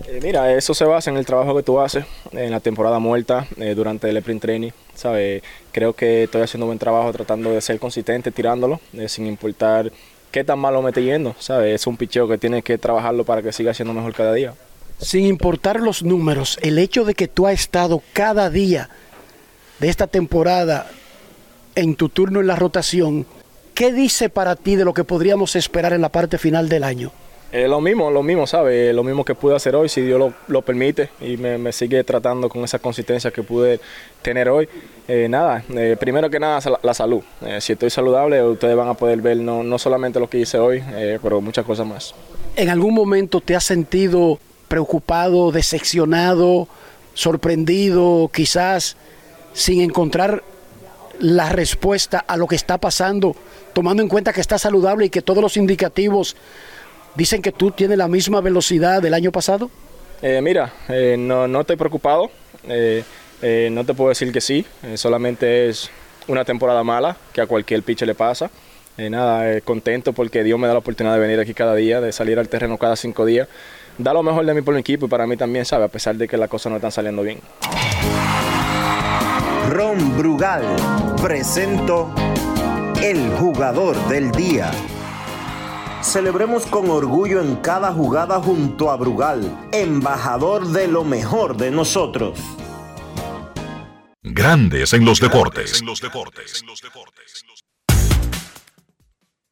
Eh, 0.08 0.20
mira, 0.22 0.54
eso 0.54 0.74
se 0.74 0.86
basa 0.86 1.10
en 1.10 1.18
el 1.18 1.26
trabajo 1.26 1.56
que 1.56 1.64
tú 1.64 1.80
haces 1.80 2.06
en 2.32 2.52
la 2.52 2.60
temporada 2.60 3.00
muerta 3.00 3.48
eh, 3.58 3.74
durante 3.76 4.10
el 4.10 4.18
sprint 4.18 4.42
training. 4.42 4.72
¿sabes? 4.96 5.44
Creo 5.72 5.94
que 5.94 6.24
estoy 6.24 6.42
haciendo 6.42 6.66
un 6.66 6.70
buen 6.70 6.80
trabajo 6.80 7.12
tratando 7.14 7.52
de 7.52 7.62
ser 7.62 7.80
consistente 7.80 8.32
tirándolo, 8.32 8.80
eh, 8.94 9.08
sin 9.08 9.28
importar 9.28 9.92
qué 10.32 10.44
tan 10.44 10.60
malo 10.60 10.82
me 10.82 10.92
yendo. 10.92 11.36
¿sabes? 11.40 11.76
Es 11.82 11.88
un 11.88 11.98
picheo 11.98 12.28
que 12.28 12.38
tienes 12.38 12.64
que 12.64 12.78
trabajarlo 12.78 13.24
para 13.24 13.42
que 13.42 13.52
siga 13.52 13.74
siendo 13.74 13.94
mejor 13.94 14.14
cada 14.14 14.34
día. 14.34 14.54
sin 15.00 15.26
importar 15.26 15.80
los 15.80 16.04
números, 16.04 16.58
el 16.62 16.78
hecho 16.80 17.04
de 17.06 17.14
que 17.14 17.28
tú 17.28 17.48
has 17.48 17.54
estado 17.56 18.02
cada 18.14 18.50
día 18.50 18.90
de 19.80 19.90
esta 19.90 20.08
temporada 20.08 20.88
en 21.76 21.96
tu 21.96 22.10
turno 22.10 22.40
en 22.40 22.48
la 22.48 22.56
rotación, 22.56 23.26
¿qué 23.74 23.92
dice 23.92 24.30
para 24.30 24.56
ti 24.56 24.76
de 24.76 24.86
lo 24.86 24.94
que 24.94 25.04
podríamos 25.04 25.56
esperar 25.56 25.94
en 25.94 26.02
la 26.02 26.10
parte 26.10 26.38
final 26.38 26.70
del 26.70 26.84
año? 26.84 27.12
Eh, 27.54 27.68
lo 27.68 27.80
mismo, 27.82 28.10
lo 28.10 28.24
mismo, 28.24 28.48
¿sabes? 28.48 28.96
Lo 28.96 29.04
mismo 29.04 29.24
que 29.24 29.36
pude 29.36 29.56
hacer 29.56 29.76
hoy, 29.76 29.88
si 29.88 30.02
Dios 30.02 30.18
lo, 30.18 30.34
lo 30.48 30.64
permite 30.64 31.10
y 31.22 31.38
me, 31.38 31.60
me, 31.60 31.72
sigue 31.72 32.04
tratando 32.04 32.50
con 32.50 32.64
esa 32.64 32.80
consistencia 32.80 33.30
que 33.30 33.44
pude 33.44 33.80
tener 34.24 34.50
hoy. 34.50 34.68
Eh, 35.08 35.28
nada, 35.30 35.64
eh, 35.76 35.96
primero 36.00 36.32
que 36.32 36.40
nada 36.40 36.60
la 36.82 36.94
salud. 36.96 37.22
Eh, 37.46 37.62
si 37.62 37.74
estoy 37.74 37.92
saludable, 37.92 38.42
ustedes 38.42 38.76
van 38.76 38.88
a 38.88 38.96
poder 38.96 39.22
ver 39.22 39.38
no, 39.38 39.64
no 39.64 39.78
solamente 39.78 40.20
lo 40.20 40.28
que 40.28 40.40
hice 40.40 40.58
hoy, 40.58 40.84
eh, 40.94 41.20
pero 41.22 41.42
muchas 41.42 41.64
cosas 41.64 41.86
más. 41.86 42.16
¿En 42.56 42.70
algún 42.70 42.96
momento 42.96 43.40
te 43.40 43.56
has 43.56 43.66
sentido 43.66 44.40
preocupado, 44.68 45.52
decepcionado, 45.52 46.68
sorprendido, 47.14 48.32
quizás 48.34 48.98
sin 49.54 49.82
encontrar 49.82 50.42
la 51.20 51.50
respuesta 51.50 52.18
a 52.18 52.36
lo 52.36 52.48
que 52.48 52.56
está 52.56 52.80
pasando, 52.80 53.36
tomando 53.74 54.02
en 54.02 54.10
cuenta 54.10 54.34
que 54.34 54.42
está 54.42 54.58
saludable 54.58 55.06
y 55.06 55.10
que 55.12 55.22
todos 55.22 55.44
los 55.44 55.56
indicativos 55.58 56.36
dicen 57.16 57.42
que 57.42 57.52
tú 57.52 57.72
tienes 57.72 57.98
la 57.98 58.08
misma 58.08 58.42
velocidad 58.42 59.02
del 59.02 59.14
año 59.14 59.32
pasado? 59.32 59.70
Eh, 60.22 60.42
mira, 60.42 60.72
eh, 60.88 61.16
no, 61.20 61.48
no, 61.48 61.62
estoy 61.62 61.76
preocupado, 61.76 62.32
eh, 62.68 63.04
no 63.72 63.84
te 63.86 63.94
puedo 63.94 64.10
decir 64.10 64.32
que 64.32 64.40
sí, 64.40 64.66
solamente 64.96 65.68
es 65.68 65.90
una 66.28 66.46
temporada 66.46 66.84
mala 66.84 67.18
que 67.34 67.42
a 67.42 67.46
cualquier 67.46 67.84
pitcher 67.84 68.08
le 68.08 68.16
pasa. 68.16 68.50
nada, 68.98 69.60
contento 69.62 70.14
porque 70.14 70.44
Dios 70.44 70.58
me 70.58 70.68
da 70.68 70.74
la 70.74 70.80
oportunidad 70.80 71.16
de 71.16 71.20
venir 71.20 71.40
aquí 71.40 71.54
cada 71.54 71.76
día, 71.76 72.00
de 72.00 72.14
salir 72.14 72.40
al 72.40 72.48
terreno 72.48 72.78
cada 72.78 72.96
cinco 72.96 73.26
días. 73.26 73.50
Da 73.98 74.14
lo 74.14 74.24
mejor 74.24 74.46
de 74.46 74.54
mí 74.54 74.62
por 74.62 74.74
mi 74.74 74.80
equipo 74.80 75.06
y 75.08 75.10
para 75.10 75.28
mí 75.28 75.36
también, 75.38 75.66
¿sabe? 75.66 75.86
A 75.86 75.90
pesar 75.90 76.16
de 76.16 76.28
que 76.28 76.38
las 76.38 76.50
cosas 76.50 76.72
no 76.72 76.78
están 76.78 76.92
saliendo 76.92 77.22
bien. 77.22 77.40
Ron 79.70 80.18
Brugal 80.18 80.64
presento 81.22 82.14
el 83.02 83.30
jugador 83.32 83.98
del 84.08 84.32
día. 84.32 84.72
Celebremos 86.04 86.66
con 86.66 86.90
orgullo 86.90 87.42
en 87.42 87.56
cada 87.56 87.94
jugada 87.94 88.40
junto 88.42 88.92
a 88.92 88.98
Brugal, 88.98 89.70
embajador 89.72 90.68
de 90.68 90.88
lo 90.88 91.06
mejor 91.06 91.56
de 91.56 91.72
nosotros. 91.72 92.38
Grandes 94.22 94.92
en 94.94 95.06
los 95.06 95.22
deportes. 95.22 95.82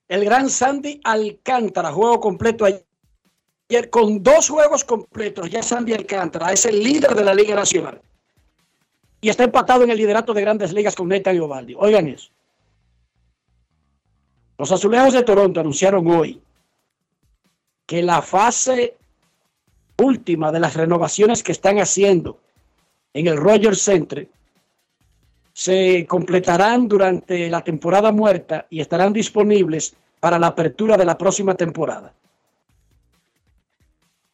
El 0.10 0.26
gran 0.26 0.50
Sandy 0.50 1.00
Alcántara, 1.06 1.94
juego 1.94 2.20
completo 2.20 2.66
ayer 2.66 3.90
con 3.90 4.22
dos 4.22 4.50
juegos 4.50 4.84
completos. 4.84 5.50
Ya 5.50 5.64
Sandy 5.64 5.94
Alcántara 5.94 6.52
es 6.52 6.66
el 6.66 6.84
líder 6.84 7.16
de 7.16 7.24
la 7.24 7.34
Liga 7.34 7.56
Nacional 7.56 8.02
y 9.22 9.30
está 9.30 9.46
empatado 9.46 9.84
en 9.84 9.92
el 9.92 9.98
liderato 9.98 10.34
de 10.34 10.42
grandes 10.42 10.74
ligas 10.74 10.96
con 10.96 11.08
Nathan 11.08 11.40
Ovaldi. 11.40 11.76
Oigan 11.80 12.08
eso. 12.10 12.30
Los 14.62 14.72
azulejos 14.72 15.14
de 15.14 15.24
Toronto 15.24 15.60
anunciaron 15.60 16.06
hoy 16.06 16.40
que 17.88 18.04
la 18.04 18.22
fase 18.22 18.96
última 19.98 20.52
de 20.52 20.60
las 20.60 20.76
renovaciones 20.76 21.42
que 21.42 21.52
están 21.52 21.80
haciendo 21.80 22.38
en 23.12 23.26
el 23.26 23.38
Rogers 23.38 23.82
Center 23.82 24.30
se 25.52 26.06
completarán 26.06 26.88
durante 26.88 27.50
la 27.50 27.64
temporada 27.64 28.12
muerta 28.12 28.68
y 28.70 28.82
estarán 28.82 29.14
disponibles 29.14 29.96
para 30.20 30.38
la 30.38 30.46
apertura 30.46 30.96
de 30.96 31.06
la 31.06 31.18
próxima 31.18 31.56
temporada. 31.56 32.14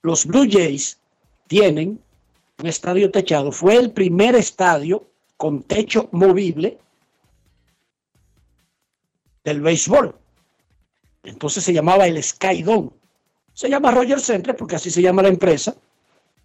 Los 0.02 0.26
Blue 0.26 0.46
Jays 0.52 1.00
tienen 1.48 2.02
un 2.60 2.68
estadio 2.68 3.10
techado. 3.12 3.54
Fue 3.54 3.78
el 3.78 3.92
primer 3.92 4.36
estadio 4.36 5.06
con 5.38 5.64
techo 5.64 6.10
movible 6.12 6.80
del 9.48 9.62
béisbol. 9.62 10.14
Entonces 11.24 11.64
se 11.64 11.72
llamaba 11.72 12.06
el 12.06 12.22
Sky 12.22 12.64
Dome. 12.64 12.90
Se 13.54 13.70
llama 13.70 13.92
Roger 13.92 14.20
Center 14.20 14.58
porque 14.58 14.76
así 14.76 14.92
se 14.92 15.02
llama 15.02 15.22
la 15.22 15.30
empresa 15.30 15.74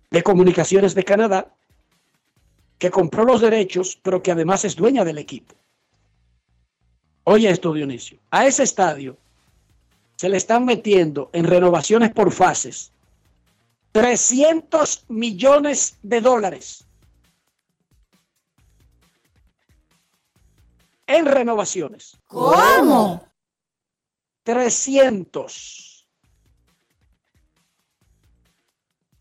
de 0.08 0.22
comunicaciones 0.22 0.94
de 0.94 1.02
Canadá 1.02 1.52
que 2.78 2.92
compró 2.92 3.24
los 3.24 3.40
derechos, 3.40 3.98
pero 4.04 4.22
que 4.22 4.30
además 4.30 4.64
es 4.64 4.76
dueña 4.76 5.04
del 5.04 5.18
equipo. 5.18 5.52
Oye 7.24 7.50
esto, 7.50 7.72
Dionisio. 7.72 8.18
A 8.30 8.46
ese 8.46 8.62
estadio 8.62 9.16
se 10.14 10.28
le 10.28 10.36
están 10.36 10.64
metiendo 10.64 11.28
en 11.32 11.44
renovaciones 11.44 12.10
por 12.10 12.30
fases 12.30 12.92
300 13.90 15.06
millones 15.08 15.98
de 16.04 16.20
dólares 16.20 16.86
en 21.16 21.26
renovaciones. 21.26 22.18
¿Cómo? 22.26 23.26
300 24.42 26.08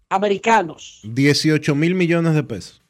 americanos. 0.09 1.01
18 1.03 1.75
mil 1.75 1.95
millones 1.95 2.35
de 2.35 2.43
pesos. 2.43 2.81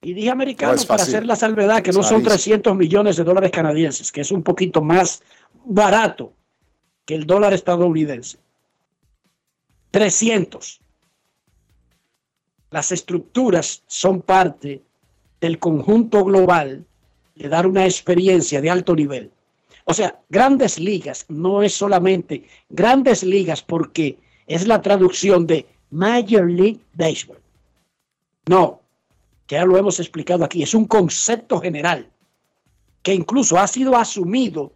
Y 0.00 0.14
dije 0.14 0.30
americanos 0.30 0.82
no 0.82 0.88
para 0.88 1.02
hacer 1.02 1.26
la 1.26 1.34
salvedad 1.36 1.82
que 1.82 1.92
no 1.92 2.02
son 2.02 2.22
300 2.22 2.76
millones 2.76 3.16
de 3.16 3.24
dólares 3.24 3.50
canadienses, 3.50 4.12
que 4.12 4.20
es 4.20 4.30
un 4.30 4.42
poquito 4.42 4.80
más 4.80 5.22
barato 5.64 6.32
que 7.04 7.16
el 7.16 7.26
dólar 7.26 7.52
estadounidense. 7.52 8.38
300. 9.90 10.80
Las 12.70 12.92
estructuras 12.92 13.82
son 13.86 14.22
parte 14.22 14.82
del 15.40 15.58
conjunto 15.58 16.24
global 16.24 16.84
de 17.34 17.48
dar 17.48 17.66
una 17.66 17.84
experiencia 17.84 18.60
de 18.60 18.70
alto 18.70 18.94
nivel. 18.94 19.30
O 19.84 19.94
sea, 19.94 20.20
grandes 20.28 20.78
ligas 20.78 21.24
no 21.28 21.62
es 21.62 21.74
solamente 21.74 22.44
grandes 22.68 23.22
ligas 23.22 23.62
porque 23.62 24.18
es 24.46 24.66
la 24.66 24.82
traducción 24.82 25.46
de 25.46 25.66
Major 25.90 26.50
League 26.50 26.80
Baseball. 26.94 27.38
No, 28.46 28.80
ya 29.46 29.64
lo 29.64 29.76
hemos 29.78 30.00
explicado 30.00 30.44
aquí, 30.44 30.62
es 30.62 30.74
un 30.74 30.86
concepto 30.86 31.60
general 31.60 32.08
que 33.02 33.14
incluso 33.14 33.58
ha 33.58 33.66
sido 33.66 33.96
asumido 33.96 34.72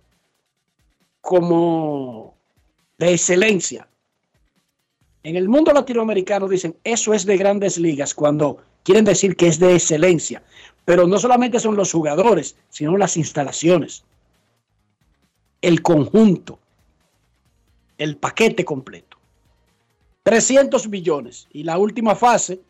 como 1.21 2.35
de 2.99 3.13
excelencia 3.13 3.87
en 5.25 5.37
el 5.37 5.49
mundo 5.49 5.73
latinoamericano 5.73 6.49
dicen, 6.49 6.77
eso 6.85 7.15
es 7.15 7.25
de 7.25 7.37
grandes 7.37 7.79
ligas, 7.79 8.15
cuando 8.15 8.59
quieren 8.83 9.05
decir 9.05 9.37
que 9.37 9.47
es 9.47 9.59
de 9.59 9.75
excelencia. 9.75 10.43
Pero 10.85 11.07
no 11.07 11.19
solamente 11.19 11.61
son 11.61 11.77
los 11.77 11.93
jugadores, 11.93 12.57
sino 12.71 12.97
las 12.97 13.17
instalaciones, 13.17 14.05
el 15.61 15.81
conjunto, 15.83 16.59
el 17.99 18.17
paquete 18.17 18.65
completo. 18.65 19.19
300 20.25 20.89
millones. 20.89 21.49
Y 21.53 21.63
la 21.63 21.79
última 21.79 22.15
fase 22.15 22.61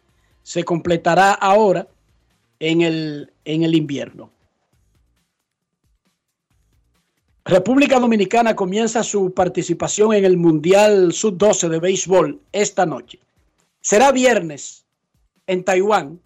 se 0.42 0.64
completará 0.64 1.32
ahora 1.32 1.88
en 2.58 2.82
el, 2.82 3.32
en 3.44 3.62
el 3.62 3.74
invierno. 3.74 4.30
República 7.44 7.98
Dominicana 7.98 8.54
comienza 8.54 9.02
su 9.02 9.34
participación 9.34 10.12
en 10.14 10.24
el 10.24 10.36
Mundial 10.36 11.12
Sub-12 11.12 11.68
de 11.68 11.80
béisbol 11.80 12.40
esta 12.52 12.86
noche. 12.86 13.18
Será 13.80 14.12
viernes 14.12 14.84
en 15.48 15.64
Taiwán, 15.64 16.20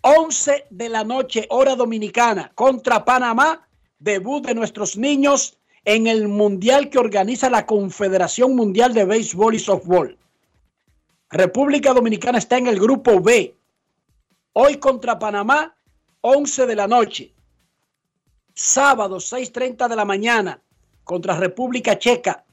11 0.00 0.64
de 0.70 0.88
la 0.88 1.04
noche, 1.04 1.46
hora 1.50 1.76
dominicana, 1.76 2.50
contra 2.54 3.04
Panamá, 3.04 3.68
debut 3.98 4.46
de 4.46 4.54
nuestros 4.54 4.96
niños 4.96 5.58
en 5.84 6.06
el 6.06 6.28
Mundial 6.28 6.88
que 6.88 6.98
organiza 6.98 7.50
la 7.50 7.66
Confederación 7.66 8.56
Mundial 8.56 8.94
de 8.94 9.04
Béisbol 9.04 9.54
y 9.54 9.58
Softball. 9.58 10.16
República 11.28 11.92
Dominicana 11.92 12.38
está 12.38 12.56
en 12.56 12.68
el 12.68 12.80
grupo 12.80 13.20
B. 13.20 13.54
Hoy 14.54 14.78
contra 14.78 15.18
Panamá, 15.18 15.76
11 16.22 16.64
de 16.64 16.74
la 16.74 16.88
noche 16.88 17.32
sábado 18.58 19.18
6.30 19.18 19.88
de 19.88 19.94
la 19.94 20.04
mañana 20.04 20.60
contra 21.04 21.36
República 21.36 21.96
Checa, 21.96 22.44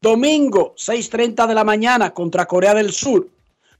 domingo 0.00 0.74
6.30 0.76 1.46
de 1.46 1.54
la 1.54 1.62
mañana 1.62 2.12
contra 2.12 2.46
Corea 2.46 2.74
del 2.74 2.92
Sur, 2.92 3.28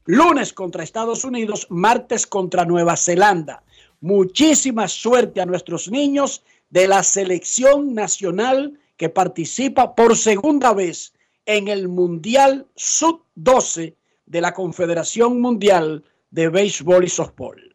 lunes 0.04 0.52
contra 0.52 0.84
Estados 0.84 1.24
Unidos, 1.24 1.66
martes 1.70 2.28
contra 2.28 2.64
Nueva 2.64 2.96
Zelanda. 2.96 3.64
Muchísima 4.00 4.86
suerte 4.86 5.40
a 5.40 5.46
nuestros 5.46 5.90
niños 5.90 6.44
de 6.70 6.86
la 6.86 7.02
selección 7.02 7.94
nacional 7.94 8.78
que 8.96 9.08
participa 9.08 9.96
por 9.96 10.16
segunda 10.16 10.72
vez 10.72 11.14
en 11.46 11.66
el 11.66 11.88
Mundial 11.88 12.68
Sub-12 12.76 13.96
de 14.26 14.40
la 14.40 14.54
Confederación 14.54 15.40
Mundial 15.40 16.04
de 16.30 16.48
Béisbol 16.48 17.02
y 17.02 17.08
Softball. 17.08 17.73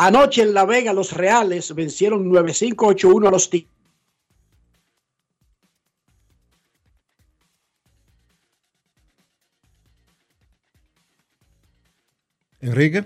Anoche 0.00 0.42
en 0.42 0.54
La 0.54 0.64
Vega 0.64 0.92
los 0.92 1.12
Reales 1.12 1.74
vencieron 1.74 2.30
9-5-8-1 2.30 3.26
a 3.26 3.30
los 3.32 3.50
Tigres. 3.50 3.68
Enrique. 12.60 13.04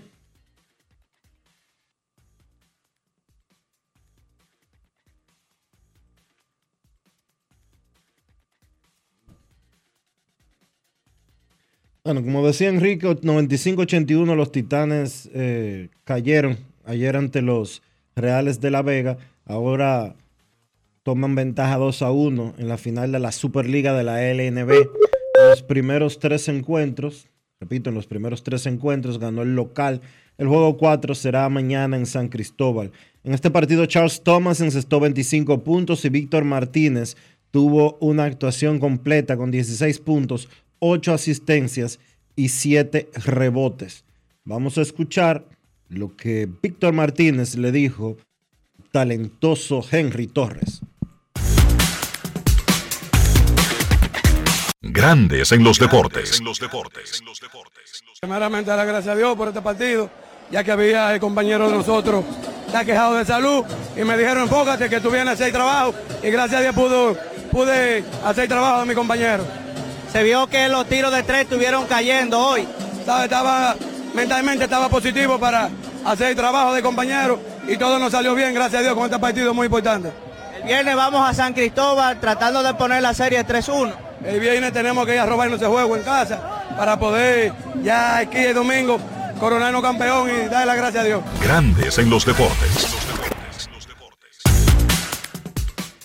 Bueno, 12.05 12.23
como 12.23 12.47
decía 12.47 12.69
Enrique, 12.69 13.07
95-81 13.09 14.37
los 14.37 14.53
Titanes 14.53 15.31
eh, 15.33 15.89
cayeron 16.05 16.72
ayer 16.85 17.17
ante 17.17 17.43
los 17.43 17.83
Reales 18.15 18.61
de 18.61 18.71
La 18.71 18.83
Vega. 18.83 19.19
Ahora 19.45 20.17
toman 21.03 21.35
ventaja 21.35 21.77
2 21.77 22.03
a 22.03 22.11
1 22.11 22.55
en 22.59 22.69
la 22.69 22.79
final 22.79 23.13
de 23.13 23.19
la 23.19 23.33
Superliga 23.33 23.95
de 23.95 24.05
la 24.05 24.23
LNB. 24.33 24.71
Los 25.49 25.63
primeros 25.63 26.19
tres 26.19 26.49
encuentros, 26.49 27.29
repito, 27.61 27.91
en 27.91 27.97
los 27.97 28.07
primeros 28.07 28.43
tres 28.43 28.67
encuentros 28.67 29.19
ganó 29.19 29.43
el 29.43 29.57
local. 29.57 30.01
El 30.39 30.49
juego 30.49 30.77
4 30.77 31.15
será 31.15 31.49
mañana 31.49 31.97
en 31.97 32.07
San 32.07 32.29
Cristóbal. 32.29 32.93
En 33.25 33.35
este 33.35 33.51
partido 33.51 33.87
Charles 33.87 34.23
Thomas 34.23 34.61
encestó 34.61 35.01
25 35.01 35.63
puntos 35.63 36.05
y 36.05 36.09
Víctor 36.09 36.45
Martínez 36.45 37.17
tuvo 37.51 37.99
una 38.01 38.25
actuación 38.25 38.79
completa 38.79 39.37
con 39.37 39.51
16 39.51 40.01
puntos, 40.01 40.49
8 40.79 41.13
asistencias 41.13 42.01
y 42.35 42.49
7 42.49 43.11
rebotes. 43.25 44.05
Vamos 44.45 44.79
a 44.79 44.83
escuchar 44.83 45.47
lo 45.93 46.17
que 46.17 46.49
Víctor 46.63 46.93
Martínez 46.93 47.57
le 47.57 47.71
dijo 47.71 48.17
talentoso 48.91 49.85
Henry 49.91 50.27
Torres. 50.27 50.81
Grandes 54.81 55.53
en 55.53 55.63
los 55.63 55.79
deportes. 55.79 56.41
Primeramente, 58.21 58.71
dar 58.71 58.87
gracias 58.87 59.15
a 59.15 59.17
Dios 59.17 59.37
por 59.37 59.49
este 59.49 59.63
partido, 59.63 60.11
ya 60.51 60.65
que 60.65 60.73
había 60.73 61.15
el 61.15 61.21
compañero 61.21 61.71
de 61.71 61.77
nosotros 61.77 62.25
está 62.67 62.85
quejado 62.87 63.17
de 63.17 63.25
salud 63.27 63.65
y 63.95 64.03
me 64.03 64.17
dijeron 64.17 64.45
enfócate 64.45 64.89
que 64.89 64.99
tú 64.99 65.11
vienes 65.11 65.29
a 65.29 65.33
hacer 65.33 65.53
trabajo 65.53 65.95
y 66.23 66.31
gracias 66.31 66.61
a 66.61 66.63
Dios 66.63 66.75
pude, 66.75 67.15
pude 67.51 68.03
hacer 68.25 68.49
trabajo 68.49 68.81
de 68.81 68.87
mi 68.87 68.95
compañero. 68.95 69.45
Se 70.11 70.23
vio 70.23 70.47
que 70.47 70.69
los 70.69 70.87
tiros 70.89 71.13
de 71.13 71.23
tres 71.23 71.43
estuvieron 71.43 71.87
cayendo 71.87 72.39
hoy. 72.39 72.67
Estaba, 72.99 73.25
estaba 73.25 73.77
mentalmente 74.15 74.65
estaba 74.65 74.89
positivo 74.89 75.39
para 75.39 75.71
hacer 76.05 76.29
el 76.29 76.37
trabajo 76.37 76.73
de 76.75 76.83
compañero 76.83 77.41
y 77.67 77.77
todo 77.77 77.99
nos 77.99 78.13
salió 78.13 78.35
bien, 78.35 78.55
gracias 78.55 78.81
a 78.81 78.83
Dios, 78.83 78.95
con 78.95 79.05
este 79.05 79.19
partido 79.19 79.55
muy 79.55 79.67
importante. 79.67 80.11
El 80.57 80.65
viernes 80.65 80.97
vamos 80.97 81.29
a 81.29 81.35
San 81.35 81.55
Cristóbal 81.55 82.21
tratando 82.21 82.63
de 82.63 82.75
poner 82.75 83.03
la 83.03 83.15
serie 83.15 83.45
3-1. 83.45 83.95
El 84.25 84.41
viernes 84.41 84.73
tenemos 84.73 85.05
que 85.07 85.15
ir 85.15 85.21
a 85.21 85.27
robarnos 85.27 85.61
ese 85.61 85.69
juego 85.69 85.97
en 85.97 86.03
casa 86.03 86.41
para 86.77 86.99
poder 86.99 87.53
ya 87.83 88.19
aquí 88.19 88.39
el 88.39 88.55
domingo 88.55 88.99
coronarnos 89.41 89.83
campeón 89.83 90.31
y 90.31 90.49
darle 90.49 90.67
las 90.67 90.77
gracias 90.77 91.03
a 91.03 91.07
Dios. 91.07 91.23
Grandes 91.43 91.99
en 91.99 92.11
los 92.11 92.25
deportes. 92.25 92.97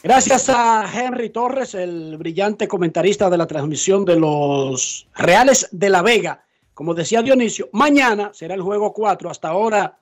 Gracias 0.02 0.50
a 0.50 0.86
Henry 0.92 1.30
Torres, 1.30 1.76
el 1.76 2.18
brillante 2.18 2.68
comentarista 2.68 3.30
de 3.30 3.38
la 3.38 3.46
transmisión 3.46 4.06
de 4.06 4.16
los 4.16 5.06
Reales 5.16 5.68
de 5.72 5.90
la 5.90 6.02
Vega. 6.02 6.47
Como 6.78 6.94
decía 6.94 7.24
Dionisio, 7.24 7.70
mañana 7.72 8.30
será 8.36 8.54
el 8.54 8.62
juego 8.62 8.94
4. 8.94 9.32
Hasta 9.32 9.48
ahora 9.48 9.98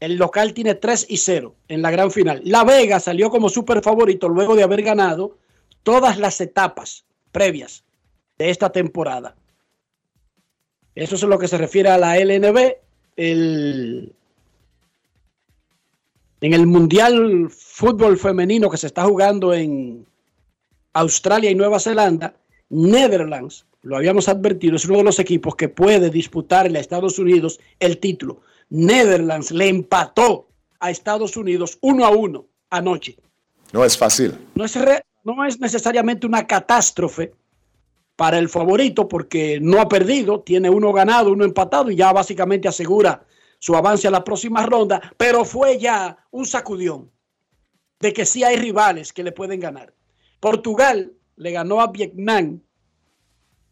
el 0.00 0.16
local 0.16 0.54
tiene 0.54 0.74
3 0.74 1.04
y 1.10 1.18
0 1.18 1.54
en 1.68 1.82
la 1.82 1.90
gran 1.90 2.10
final. 2.10 2.40
La 2.44 2.64
Vega 2.64 2.98
salió 2.98 3.28
como 3.28 3.50
super 3.50 3.82
favorito 3.82 4.26
luego 4.26 4.56
de 4.56 4.62
haber 4.62 4.80
ganado 4.80 5.36
todas 5.82 6.18
las 6.18 6.40
etapas 6.40 7.04
previas 7.30 7.84
de 8.38 8.48
esta 8.48 8.72
temporada. 8.72 9.36
Eso 10.94 11.14
es 11.14 11.22
lo 11.24 11.38
que 11.38 11.46
se 11.46 11.58
refiere 11.58 11.90
a 11.90 11.98
la 11.98 12.18
LNB. 12.18 12.74
El, 13.16 14.14
en 16.40 16.54
el 16.54 16.66
Mundial 16.66 17.50
Fútbol 17.50 18.16
Femenino 18.16 18.70
que 18.70 18.78
se 18.78 18.86
está 18.86 19.04
jugando 19.04 19.52
en 19.52 20.06
Australia 20.94 21.50
y 21.50 21.54
Nueva 21.54 21.78
Zelanda, 21.78 22.34
Netherlands, 22.70 23.66
lo 23.84 23.96
habíamos 23.96 24.28
advertido, 24.28 24.76
es 24.76 24.86
uno 24.86 24.98
de 24.98 25.04
los 25.04 25.18
equipos 25.18 25.56
que 25.56 25.68
puede 25.68 26.08
disputarle 26.08 26.78
a 26.78 26.80
Estados 26.80 27.18
Unidos 27.18 27.60
el 27.78 27.98
título. 27.98 28.40
Netherlands 28.70 29.50
le 29.50 29.68
empató 29.68 30.48
a 30.80 30.90
Estados 30.90 31.36
Unidos 31.36 31.76
uno 31.82 32.06
a 32.06 32.10
uno 32.10 32.46
anoche. 32.70 33.16
No 33.72 33.84
es 33.84 33.96
fácil. 33.98 34.38
No 34.54 34.64
es, 34.64 34.74
re, 34.74 35.04
no 35.22 35.44
es 35.44 35.60
necesariamente 35.60 36.26
una 36.26 36.46
catástrofe 36.46 37.34
para 38.16 38.38
el 38.38 38.48
favorito 38.48 39.06
porque 39.06 39.58
no 39.60 39.80
ha 39.80 39.88
perdido, 39.88 40.40
tiene 40.40 40.70
uno 40.70 40.90
ganado, 40.92 41.30
uno 41.30 41.44
empatado 41.44 41.90
y 41.90 41.96
ya 41.96 42.10
básicamente 42.10 42.68
asegura 42.68 43.26
su 43.58 43.76
avance 43.76 44.08
a 44.08 44.10
la 44.10 44.24
próxima 44.24 44.64
ronda, 44.64 45.12
pero 45.18 45.44
fue 45.44 45.78
ya 45.78 46.16
un 46.30 46.46
sacudión 46.46 47.10
de 48.00 48.14
que 48.14 48.24
sí 48.24 48.44
hay 48.44 48.56
rivales 48.56 49.12
que 49.12 49.22
le 49.22 49.32
pueden 49.32 49.60
ganar. 49.60 49.92
Portugal 50.40 51.12
le 51.36 51.52
ganó 51.52 51.82
a 51.82 51.88
Vietnam 51.88 52.60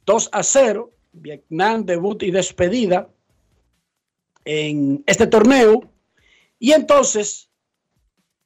2 0.04 0.28
a 0.32 0.42
0, 0.42 0.90
Vietnam 1.12 1.84
debut 1.84 2.22
y 2.22 2.30
despedida 2.30 3.08
en 4.44 5.02
este 5.06 5.26
torneo 5.26 5.82
y 6.58 6.72
entonces 6.72 7.48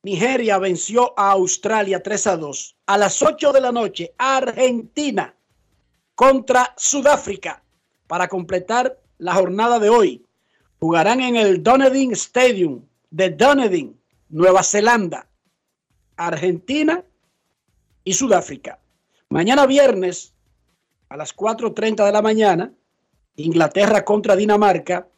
Nigeria 0.03 0.59
venció 0.59 1.19
a 1.19 1.33
Australia 1.33 2.03
3 2.03 2.27
a 2.29 2.37
2. 2.37 2.77
A 2.87 2.97
las 2.97 3.23
8 3.23 3.53
de 3.53 3.61
la 3.61 3.73
noche, 3.73 4.15
Argentina 4.19 5.35
contra 6.15 6.73
Sudáfrica 6.77 7.63
para 8.07 8.29
completar 8.29 9.01
la 9.19 9.35
jornada 9.35 9.79
de 9.79 9.89
hoy. 9.89 10.25
Jugarán 10.79 11.21
en 11.21 11.37
el 11.37 11.63
Dunedin 11.63 12.13
Stadium 12.13 12.87
de 13.11 13.31
Dunedin, 13.31 13.99
Nueva 14.29 14.63
Zelanda, 14.63 15.29
Argentina 16.17 17.05
y 18.05 18.13
Sudáfrica. 18.13 18.79
Mañana 19.29 19.67
viernes 19.67 20.36
a 21.17 21.19
las 21.19 21.35
4.30 21.35 22.05
de 22.05 22.13
la 22.13 22.21
mañana, 22.21 22.73
Inglaterra 23.37 24.05
contra 24.05 24.37
Dinamarca 24.37 25.09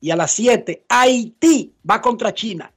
y 0.00 0.10
a 0.10 0.16
las 0.16 0.32
7 0.32 0.84
Haití 0.88 1.74
va 1.88 2.02
contra 2.02 2.34
China. 2.34 2.72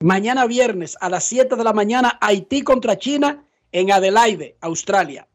Mañana 0.00 0.46
viernes 0.46 0.96
a 0.98 1.10
las 1.10 1.24
7 1.24 1.56
de 1.56 1.64
la 1.64 1.74
mañana, 1.74 2.18
Haití 2.22 2.62
contra 2.62 2.98
China 2.98 3.44
en 3.70 3.92
Adelaide, 3.92 4.56
Australia. 4.62 5.28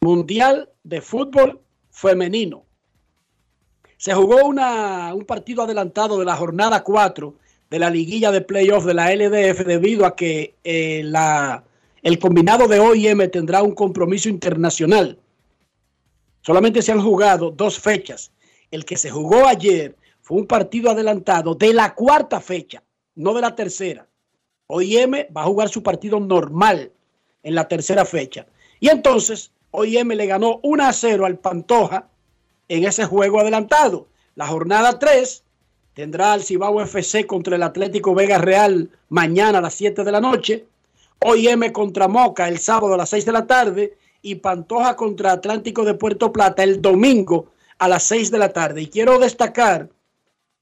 Mundial 0.00 0.68
de 0.82 1.00
Fútbol 1.00 1.60
Femenino. 1.90 2.64
Se 3.98 4.14
jugó 4.14 4.44
una, 4.46 5.14
un 5.14 5.24
partido 5.24 5.62
adelantado 5.62 6.18
de 6.18 6.24
la 6.24 6.34
jornada 6.34 6.82
4 6.82 7.36
de 7.70 7.78
la 7.78 7.90
liguilla 7.90 8.32
de 8.32 8.40
playoff 8.40 8.84
de 8.84 8.94
la 8.94 9.14
LDF 9.14 9.64
debido 9.64 10.06
a 10.06 10.16
que 10.16 10.56
eh, 10.64 11.02
la, 11.04 11.62
el 12.08 12.18
combinado 12.18 12.66
de 12.68 12.80
OIM 12.80 13.30
tendrá 13.30 13.62
un 13.62 13.72
compromiso 13.72 14.30
internacional. 14.30 15.18
Solamente 16.40 16.80
se 16.80 16.90
han 16.90 17.02
jugado 17.02 17.50
dos 17.50 17.78
fechas. 17.78 18.32
El 18.70 18.86
que 18.86 18.96
se 18.96 19.10
jugó 19.10 19.46
ayer 19.46 19.94
fue 20.22 20.38
un 20.38 20.46
partido 20.46 20.90
adelantado 20.90 21.54
de 21.54 21.74
la 21.74 21.94
cuarta 21.94 22.40
fecha 22.40 22.82
no 23.14 23.34
de 23.34 23.42
la 23.42 23.54
tercera. 23.54 24.06
OIM 24.68 25.26
va 25.36 25.42
a 25.42 25.44
jugar 25.44 25.68
su 25.68 25.82
partido 25.82 26.18
normal 26.18 26.92
en 27.42 27.54
la 27.54 27.68
tercera 27.68 28.06
fecha. 28.06 28.46
Y 28.80 28.88
entonces 28.88 29.52
OIM 29.70 30.08
le 30.08 30.24
ganó 30.24 30.60
1 30.62 30.84
a 30.84 30.92
0 30.94 31.26
al 31.26 31.38
Pantoja 31.38 32.08
en 32.68 32.84
ese 32.84 33.04
juego 33.04 33.38
adelantado. 33.38 34.08
La 34.34 34.46
jornada 34.46 34.98
3 34.98 35.44
tendrá 35.92 36.32
al 36.32 36.42
Cibao 36.42 36.80
FC 36.80 37.26
contra 37.26 37.56
el 37.56 37.62
Atlético 37.62 38.14
Vega 38.14 38.38
Real 38.38 38.88
mañana 39.10 39.58
a 39.58 39.60
las 39.60 39.74
7 39.74 40.04
de 40.04 40.12
la 40.12 40.22
noche. 40.22 40.64
OIM 41.20 41.72
contra 41.72 42.08
Moca 42.08 42.48
el 42.48 42.58
sábado 42.58 42.94
a 42.94 42.98
las 42.98 43.10
6 43.10 43.26
de 43.26 43.32
la 43.32 43.46
tarde. 43.46 43.98
Y 44.22 44.36
Pantoja 44.36 44.96
contra 44.96 45.32
Atlántico 45.32 45.84
de 45.84 45.94
Puerto 45.94 46.32
Plata 46.32 46.64
el 46.64 46.82
domingo 46.82 47.52
a 47.78 47.88
las 47.88 48.02
6 48.04 48.30
de 48.30 48.38
la 48.38 48.52
tarde. 48.52 48.82
Y 48.82 48.88
quiero 48.88 49.18
destacar 49.18 49.88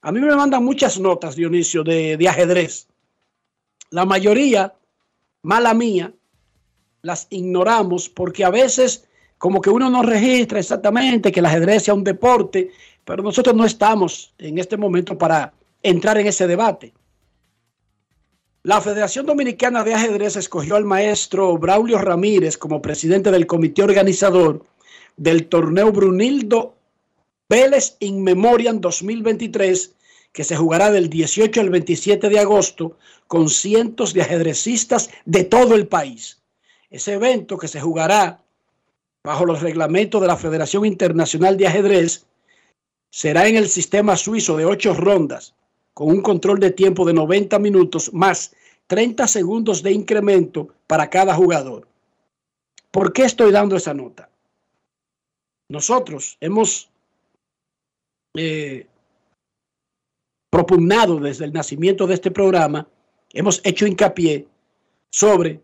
a 0.01 0.11
mí 0.11 0.19
me 0.19 0.35
mandan 0.35 0.63
muchas 0.63 0.99
notas, 0.99 1.35
Dionisio, 1.35 1.83
de, 1.83 2.17
de 2.17 2.29
ajedrez. 2.29 2.87
La 3.89 4.05
mayoría, 4.05 4.73
mala 5.41 5.73
mía, 5.73 6.13
las 7.01 7.27
ignoramos 7.29 8.07
porque 8.07 8.45
a 8.45 8.49
veces 8.49 9.07
como 9.37 9.61
que 9.61 9.69
uno 9.69 9.89
no 9.89 10.03
registra 10.03 10.59
exactamente 10.59 11.31
que 11.31 11.39
el 11.39 11.45
ajedrez 11.45 11.83
sea 11.83 11.93
un 11.93 12.03
deporte, 12.03 12.71
pero 13.05 13.21
nosotros 13.23 13.55
no 13.55 13.65
estamos 13.65 14.33
en 14.37 14.57
este 14.57 14.77
momento 14.77 15.17
para 15.17 15.53
entrar 15.83 16.17
en 16.17 16.27
ese 16.27 16.47
debate. 16.47 16.93
La 18.67 18.81
Federación 18.81 19.25
Dominicana 19.25 19.81
de 19.85 19.93
Ajedrez 19.93 20.35
escogió 20.35 20.75
al 20.75 20.83
maestro 20.83 21.57
Braulio 21.57 21.99
Ramírez 21.99 22.57
como 22.57 22.81
presidente 22.81 23.31
del 23.31 23.47
comité 23.47 23.81
organizador 23.81 24.65
del 25.15 25.47
torneo 25.47 25.93
Brunildo 25.93 26.75
Vélez 27.47 27.95
In 28.01 28.21
Memoriam 28.21 28.81
2023, 28.81 29.95
que 30.33 30.43
se 30.43 30.57
jugará 30.57 30.91
del 30.91 31.09
18 31.09 31.61
al 31.61 31.69
27 31.69 32.27
de 32.27 32.39
agosto 32.39 32.97
con 33.27 33.47
cientos 33.47 34.13
de 34.13 34.23
ajedrecistas 34.23 35.11
de 35.23 35.45
todo 35.45 35.73
el 35.73 35.87
país. 35.87 36.41
Ese 36.89 37.13
evento 37.13 37.57
que 37.57 37.69
se 37.69 37.79
jugará 37.79 38.41
bajo 39.23 39.45
los 39.45 39.61
reglamentos 39.61 40.19
de 40.19 40.27
la 40.27 40.35
Federación 40.35 40.85
Internacional 40.85 41.55
de 41.55 41.67
Ajedrez 41.67 42.25
será 43.11 43.47
en 43.47 43.55
el 43.55 43.69
sistema 43.69 44.17
suizo 44.17 44.57
de 44.57 44.65
ocho 44.65 44.93
rondas, 44.93 45.53
con 45.97 46.09
un 46.09 46.21
control 46.21 46.59
de 46.59 46.69
tiempo 46.69 47.05
de 47.05 47.13
90 47.15 47.57
minutos 47.57 48.13
más 48.13 48.55
30 48.85 49.27
segundos 49.27 49.81
de 49.81 49.91
incremento 49.91 50.67
para 50.85 51.09
cada 51.09 51.33
jugador. 51.33 51.87
¿Por 52.91 53.11
qué 53.13 53.23
estoy 53.23 53.51
dando 53.51 53.75
esa 53.75 53.95
nota? 53.95 54.29
Nosotros 55.69 56.37
hemos 56.39 56.91
eh, 58.35 58.85
propugnado 60.51 61.19
desde 61.19 61.45
el 61.45 61.53
nacimiento 61.53 62.05
de 62.05 62.13
este 62.13 62.29
programa, 62.29 62.87
hemos 63.33 63.59
hecho 63.63 63.87
hincapié 63.87 64.47
sobre 65.09 65.61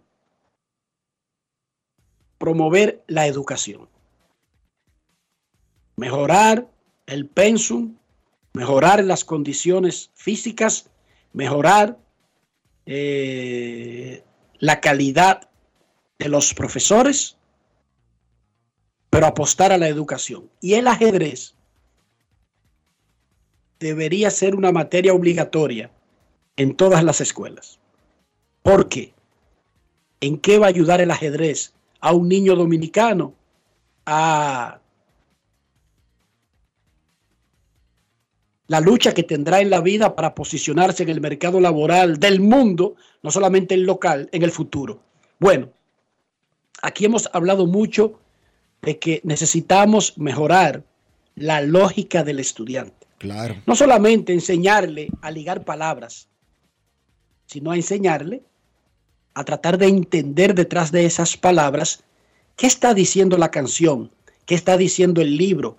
promover 2.39 3.03
la 3.05 3.27
educación. 3.27 3.87
Mejorar 5.95 6.67
el 7.05 7.27
pensum, 7.27 7.97
mejorar 8.53 9.03
las 9.03 9.25
condiciones 9.25 10.11
físicas, 10.13 10.89
mejorar 11.33 11.97
eh, 12.85 14.23
la 14.59 14.79
calidad 14.79 15.49
de 16.19 16.29
los 16.29 16.53
profesores, 16.53 17.37
pero 19.09 19.25
apostar 19.25 19.71
a 19.71 19.77
la 19.77 19.87
educación. 19.87 20.49
Y 20.61 20.75
el 20.75 20.87
ajedrez 20.87 21.55
debería 23.79 24.29
ser 24.31 24.55
una 24.55 24.71
materia 24.71 25.13
obligatoria 25.13 25.91
en 26.55 26.75
todas 26.75 27.03
las 27.03 27.21
escuelas. 27.21 27.79
¿Por 28.61 28.87
qué? 28.87 29.13
¿En 30.21 30.37
qué 30.37 30.57
va 30.57 30.67
a 30.67 30.69
ayudar 30.69 31.01
el 31.01 31.11
ajedrez 31.11 31.73
a 31.99 32.13
un 32.13 32.29
niño 32.29 32.55
dominicano 32.55 33.33
a 34.05 34.79
la 38.67 38.79
lucha 38.79 39.13
que 39.13 39.23
tendrá 39.23 39.61
en 39.61 39.69
la 39.69 39.81
vida 39.81 40.15
para 40.15 40.33
posicionarse 40.33 41.03
en 41.03 41.09
el 41.09 41.21
mercado 41.21 41.59
laboral 41.59 42.19
del 42.19 42.39
mundo, 42.39 42.95
no 43.21 43.31
solamente 43.31 43.75
el 43.75 43.83
local, 43.83 44.29
en 44.31 44.43
el 44.43 44.51
futuro? 44.51 45.01
Bueno, 45.39 45.69
aquí 46.81 47.05
hemos 47.05 47.29
hablado 47.33 47.65
mucho 47.65 48.19
de 48.81 48.99
que 48.99 49.21
necesitamos 49.23 50.17
mejorar 50.17 50.83
la 51.35 51.61
lógica 51.61 52.23
del 52.23 52.39
estudiante. 52.39 53.07
Claro. 53.17 53.55
No 53.65 53.75
solamente 53.75 54.33
enseñarle 54.33 55.09
a 55.21 55.31
ligar 55.31 55.63
palabras, 55.63 56.27
sino 57.45 57.71
a 57.71 57.75
enseñarle 57.75 58.43
a 59.33 59.43
tratar 59.43 59.77
de 59.77 59.87
entender 59.87 60.53
detrás 60.53 60.91
de 60.91 61.05
esas 61.05 61.37
palabras 61.37 62.03
qué 62.55 62.67
está 62.67 62.93
diciendo 62.93 63.37
la 63.37 63.51
canción, 63.51 64.11
qué 64.45 64.55
está 64.55 64.77
diciendo 64.77 65.21
el 65.21 65.37
libro, 65.37 65.77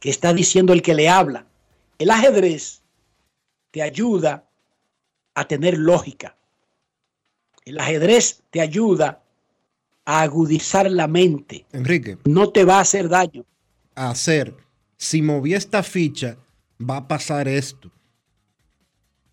qué 0.00 0.10
está 0.10 0.32
diciendo 0.32 0.72
el 0.72 0.82
que 0.82 0.94
le 0.94 1.08
habla. 1.08 1.46
El 1.98 2.10
ajedrez 2.10 2.82
te 3.70 3.82
ayuda 3.82 4.48
a 5.34 5.46
tener 5.48 5.78
lógica. 5.78 6.36
El 7.64 7.78
ajedrez 7.80 8.42
te 8.50 8.60
ayuda 8.60 9.22
a 10.04 10.22
agudizar 10.22 10.90
la 10.90 11.08
mente. 11.08 11.66
Enrique. 11.72 12.18
No 12.24 12.50
te 12.50 12.64
va 12.64 12.78
a 12.78 12.80
hacer 12.80 13.08
daño. 13.08 13.44
A 13.94 14.10
hacer, 14.10 14.54
si 14.96 15.22
moví 15.22 15.54
esta 15.54 15.82
ficha, 15.82 16.36
va 16.78 16.98
a 16.98 17.08
pasar 17.08 17.48
esto. 17.48 17.90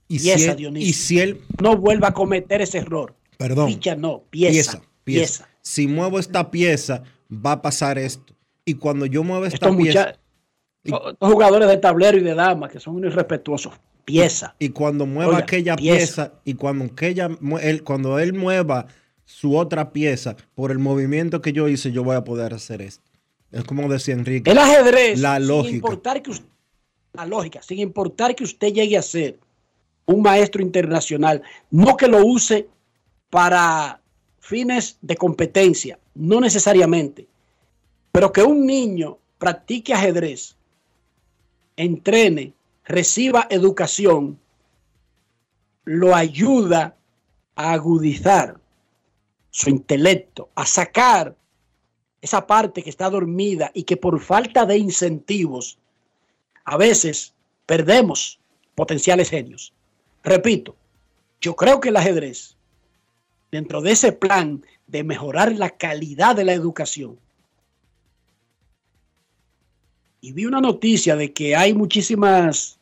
Y, 0.08 0.19
si 0.19 0.26
pieza, 0.30 0.52
él- 0.52 0.58
Dionisio. 0.58 0.89
y 0.89 0.93
si 0.93 1.19
él, 1.19 1.41
No 1.62 1.78
vuelva 1.78 2.10
a 2.10 2.13
cometer 2.13 2.62
ese 2.62 2.80
error. 2.80 3.15
perdón, 3.38 3.69
Ficha 3.69 3.95
no, 3.95 4.23
pieza. 4.30 4.82
pieza. 5.04 5.47
Si 5.62 5.88
muevo 5.88 6.17
esta 6.19 6.49
pieza, 6.49 7.04
va 7.32 7.54
a 7.54 7.62
pasar 7.62 7.97
esto. 7.97 8.34
Y 8.65 8.76
cuando 8.76 9.06
yo 9.06 9.23
muevo 9.23 9.45
esta 9.45 9.60
pieza, 9.76 9.99
mucha- 10.08 10.19
estos 10.84 11.15
jugadores 11.19 11.67
de 11.69 11.78
tablero 11.78 12.17
y 12.17 12.22
de 12.22 12.36
dama 12.36 12.69
que 12.69 12.80
son 12.80 12.96
unos 12.96 13.13
irrespetuosos. 13.13 13.74
Pieza. 14.06 14.54
y 14.60 14.69
cuando 14.69 15.06
mueva 15.06 15.30
Oiga, 15.32 15.43
aquella 15.43 15.76
pieza. 15.78 15.96
pieza, 16.32 16.34
y 16.43 16.56
cuando 16.56 16.84
aquella 16.84 17.30
él, 17.62 17.84
cuando 17.84 18.19
él 18.19 18.34
mueva 18.34 18.88
su 19.24 19.56
otra 19.56 19.93
pieza 19.93 20.36
por 20.56 20.72
el 20.72 20.80
movimiento 20.80 21.41
que 21.41 21.54
yo 21.54 21.69
hice, 21.69 21.93
yo 21.93 22.04
voy 22.04 22.17
a 22.17 22.26
poder 22.26 22.54
hacer 22.54 22.82
esto. 22.82 23.02
Es 23.52 23.63
como 23.63 23.88
decía 23.88 24.13
Enrique. 24.15 24.52
El 24.52 24.58
ajedrez, 24.58 25.19
La 25.22 25.38
sin 25.38 25.48
lógica. 25.48 25.76
importar 25.76 26.22
que 26.22 26.32
usted, 26.32 26.46
la 27.13 27.26
lógica, 27.26 27.62
sin 27.62 27.80
importar 27.80 28.36
que 28.36 28.43
usted 28.43 28.74
llegue 28.74 28.98
a 28.98 29.02
ser 29.02 29.39
un 30.06 30.22
maestro 30.22 30.62
internacional, 30.62 31.41
no 31.72 31.96
que 31.96 32.08
lo 32.10 32.26
use 32.26 32.67
para 33.30 34.02
fines 34.39 34.98
de 35.02 35.15
competencia, 35.15 35.98
no 36.13 36.41
necesariamente, 36.41 37.26
pero 38.12 38.34
que 38.34 38.43
un 38.43 38.65
niño 38.65 39.17
practique 39.38 39.93
ajedrez, 39.93 40.58
entrene, 41.77 42.53
reciba 42.86 43.47
educación, 43.49 44.39
lo 45.86 46.15
ayuda 46.15 46.95
a 47.55 47.73
agudizar 47.73 48.59
su 49.49 49.69
intelecto, 49.69 50.49
a 50.55 50.65
sacar 50.65 51.36
esa 52.21 52.47
parte 52.47 52.81
que 52.81 52.89
está 52.89 53.09
dormida 53.09 53.71
y 53.73 53.83
que 53.83 53.97
por 53.97 54.19
falta 54.19 54.65
de 54.65 54.77
incentivos 54.77 55.77
a 56.63 56.77
veces 56.77 57.33
perdemos 57.65 58.39
potenciales 58.75 59.29
genios. 59.29 59.73
Repito, 60.23 60.75
yo 61.41 61.55
creo 61.55 61.81
que 61.81 61.89
el 61.89 61.97
ajedrez, 61.97 62.55
dentro 63.51 63.81
de 63.81 63.91
ese 63.91 64.13
plan 64.13 64.65
de 64.88 65.03
mejorar 65.03 65.51
la 65.53 65.71
calidad 65.71 66.36
de 66.36 66.45
la 66.45 66.53
educación, 66.53 67.19
y 70.23 70.31
vi 70.31 70.45
una 70.45 70.62
noticia 70.62 71.17
de 71.17 71.33
que 71.33 71.53
hay 71.53 71.73
muchísimas 71.73 72.79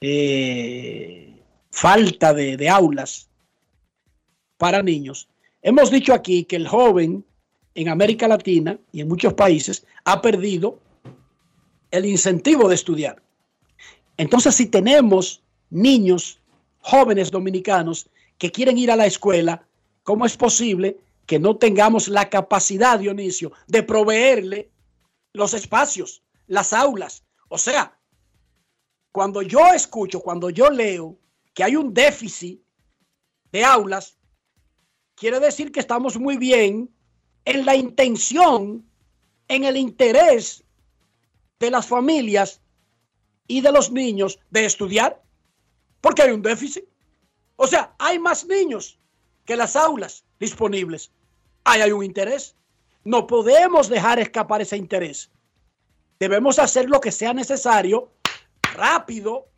eh, 0.00 1.34
falta 1.72 2.32
de, 2.32 2.56
de 2.56 2.68
aulas 2.68 3.28
para 4.58 4.80
niños. 4.80 5.28
Hemos 5.60 5.90
dicho 5.90 6.14
aquí 6.14 6.44
que 6.44 6.54
el 6.54 6.68
joven 6.68 7.24
en 7.74 7.88
América 7.88 8.28
Latina 8.28 8.78
y 8.92 9.00
en 9.00 9.08
muchos 9.08 9.34
países 9.34 9.84
ha 10.04 10.22
perdido 10.22 10.78
el 11.90 12.06
incentivo 12.06 12.68
de 12.68 12.76
estudiar. 12.76 13.20
Entonces, 14.16 14.54
si 14.54 14.66
tenemos 14.66 15.42
niños, 15.68 16.38
jóvenes 16.78 17.32
dominicanos 17.32 18.08
que 18.38 18.52
quieren 18.52 18.78
ir 18.78 18.92
a 18.92 18.96
la 18.96 19.06
escuela, 19.06 19.66
¿cómo 20.04 20.26
es 20.26 20.36
posible 20.36 20.96
que 21.26 21.40
no 21.40 21.56
tengamos 21.56 22.06
la 22.06 22.30
capacidad, 22.30 23.00
Dionisio, 23.00 23.50
de 23.66 23.82
proveerle 23.82 24.70
los 25.32 25.54
espacios, 25.54 26.21
las 26.46 26.72
aulas? 26.72 27.24
O 27.48 27.58
sea, 27.58 27.98
cuando 29.12 29.42
yo 29.42 29.72
escucho, 29.74 30.20
cuando 30.20 30.50
yo 30.50 30.70
leo 30.70 31.18
que 31.54 31.62
hay 31.62 31.76
un 31.76 31.92
déficit 31.92 32.62
de 33.52 33.64
aulas, 33.64 34.16
quiere 35.14 35.38
decir 35.38 35.70
que 35.70 35.80
estamos 35.80 36.18
muy 36.18 36.36
bien 36.38 36.90
en 37.44 37.66
la 37.66 37.76
intención, 37.76 38.84
en 39.48 39.64
el 39.64 39.76
interés 39.76 40.64
de 41.60 41.70
las 41.70 41.86
familias 41.86 42.60
y 43.46 43.60
de 43.60 43.72
los 43.72 43.90
niños 43.90 44.38
de 44.50 44.64
estudiar, 44.64 45.22
porque 46.00 46.22
hay 46.22 46.30
un 46.30 46.42
déficit. 46.42 46.84
O 47.56 47.66
sea, 47.66 47.94
hay 47.98 48.18
más 48.18 48.46
niños 48.46 48.98
que 49.44 49.56
las 49.56 49.76
aulas 49.76 50.24
disponibles. 50.40 51.12
Ahí 51.64 51.80
hay 51.80 51.92
un 51.92 52.04
interés. 52.04 52.56
No 53.04 53.26
podemos 53.26 53.88
dejar 53.88 54.18
escapar 54.18 54.62
ese 54.62 54.76
interés. 54.76 55.30
Debemos 56.22 56.60
hacer 56.60 56.88
lo 56.88 57.00
que 57.00 57.10
sea 57.10 57.34
necesario 57.34 58.08
rápido 58.76 59.48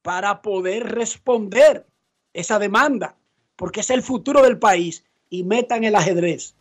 para 0.00 0.40
poder 0.40 0.84
responder 0.84 1.84
esa 2.32 2.58
demanda, 2.58 3.16
porque 3.54 3.80
es 3.80 3.90
el 3.90 4.02
futuro 4.02 4.40
del 4.40 4.58
país 4.58 5.04
y 5.28 5.44
metan 5.44 5.84
el 5.84 5.94
ajedrez 5.94 6.54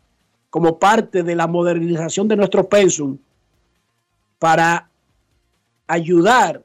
como 0.50 0.78
parte 0.78 1.24
de 1.24 1.36
la 1.38 1.48
modernización 1.48 2.28
de 2.28 2.36
nuestro 2.36 2.68
pensum 2.68 3.18
para 4.40 4.90
ayudar 5.88 6.62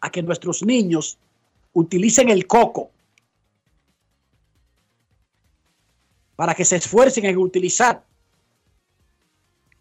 a 0.00 0.10
que 0.10 0.22
nuestros 0.22 0.62
niños 0.62 1.18
utilicen 1.74 2.30
el 2.30 2.46
coco 2.46 2.90
para 6.34 6.54
que 6.54 6.64
se 6.64 6.76
esfuercen 6.76 7.26
en 7.26 7.36
utilizar 7.36 8.07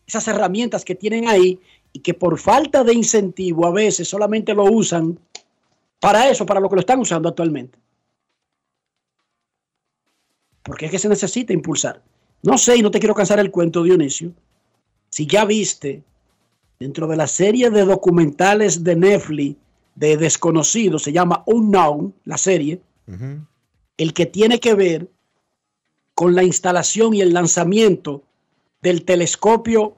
esas 0.07 0.27
herramientas 0.29 0.85
que 0.85 0.95
tienen 0.95 1.27
ahí 1.27 1.59
y 1.91 1.99
que 1.99 2.13
por 2.13 2.39
falta 2.39 2.83
de 2.83 2.93
incentivo 2.93 3.67
a 3.67 3.71
veces 3.71 4.07
solamente 4.07 4.53
lo 4.53 4.63
usan 4.63 5.19
para 5.99 6.29
eso, 6.29 6.45
para 6.45 6.59
lo 6.59 6.69
que 6.69 6.75
lo 6.75 6.79
están 6.79 6.99
usando 6.99 7.27
actualmente. 7.29 7.77
Porque 10.63 10.85
es 10.85 10.91
que 10.91 10.99
se 10.99 11.09
necesita 11.09 11.53
impulsar. 11.53 12.01
No 12.41 12.57
sé, 12.57 12.77
y 12.77 12.81
no 12.81 12.91
te 12.91 12.99
quiero 12.99 13.15
cansar 13.15 13.39
el 13.39 13.51
cuento, 13.51 13.83
Dionisio, 13.83 14.31
si 15.09 15.27
ya 15.27 15.43
viste 15.43 16.03
dentro 16.79 17.07
de 17.07 17.17
la 17.17 17.27
serie 17.27 17.69
de 17.69 17.83
documentales 17.83 18.83
de 18.83 18.95
Netflix 18.95 19.57
de 19.95 20.15
desconocidos, 20.15 21.03
se 21.03 21.11
llama 21.11 21.43
Unknown, 21.47 22.13
la 22.25 22.37
serie, 22.37 22.79
el 23.97 24.13
que 24.13 24.27
tiene 24.27 24.59
que 24.59 24.75
ver 24.75 25.09
con 26.13 26.35
la 26.35 26.43
instalación 26.43 27.15
y 27.15 27.21
el 27.21 27.33
lanzamiento 27.33 28.23
del 28.81 29.03
telescopio 29.05 29.96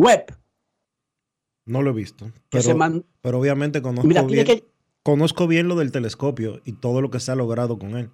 web 0.00 0.34
No 1.66 1.82
lo 1.82 1.90
he 1.90 1.94
visto. 1.94 2.32
Pero, 2.50 2.62
se 2.64 2.74
man- 2.74 3.04
pero 3.20 3.38
obviamente 3.38 3.80
conozco 3.82 4.08
Mira, 4.08 4.22
bien, 4.22 4.44
que- 4.46 4.64
conozco 5.04 5.46
bien 5.46 5.68
lo 5.68 5.76
del 5.76 5.92
telescopio 5.92 6.60
y 6.64 6.72
todo 6.72 7.00
lo 7.00 7.10
que 7.10 7.20
se 7.20 7.30
ha 7.30 7.34
logrado 7.36 7.78
con 7.78 7.96
él. 7.96 8.10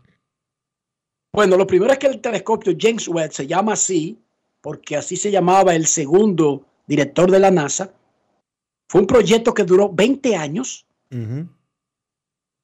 Bueno, 1.33 1.57
lo 1.57 1.67
primero 1.67 1.93
es 1.93 1.99
que 1.99 2.07
el 2.07 2.21
telescopio 2.21 2.75
James 2.79 3.09
Webb 3.09 3.33
se 3.33 3.47
llama 3.47 3.73
así, 3.75 4.19
porque 4.61 4.97
así 4.97 5.17
se 5.17 5.31
llamaba 5.31 5.75
el 5.75 5.87
segundo 5.87 6.67
director 6.87 7.31
de 7.31 7.39
la 7.39 7.51
NASA. 7.51 7.93
Fue 8.89 9.01
un 9.01 9.07
proyecto 9.07 9.53
que 9.55 9.65
duró 9.65 9.91
20 9.93 10.35
años 10.37 10.87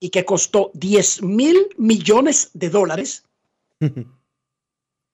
y 0.01 0.09
que 0.11 0.25
costó 0.25 0.71
10 0.75 1.23
mil 1.23 1.57
millones 1.79 2.51
de 2.55 2.71
dólares. 2.71 3.25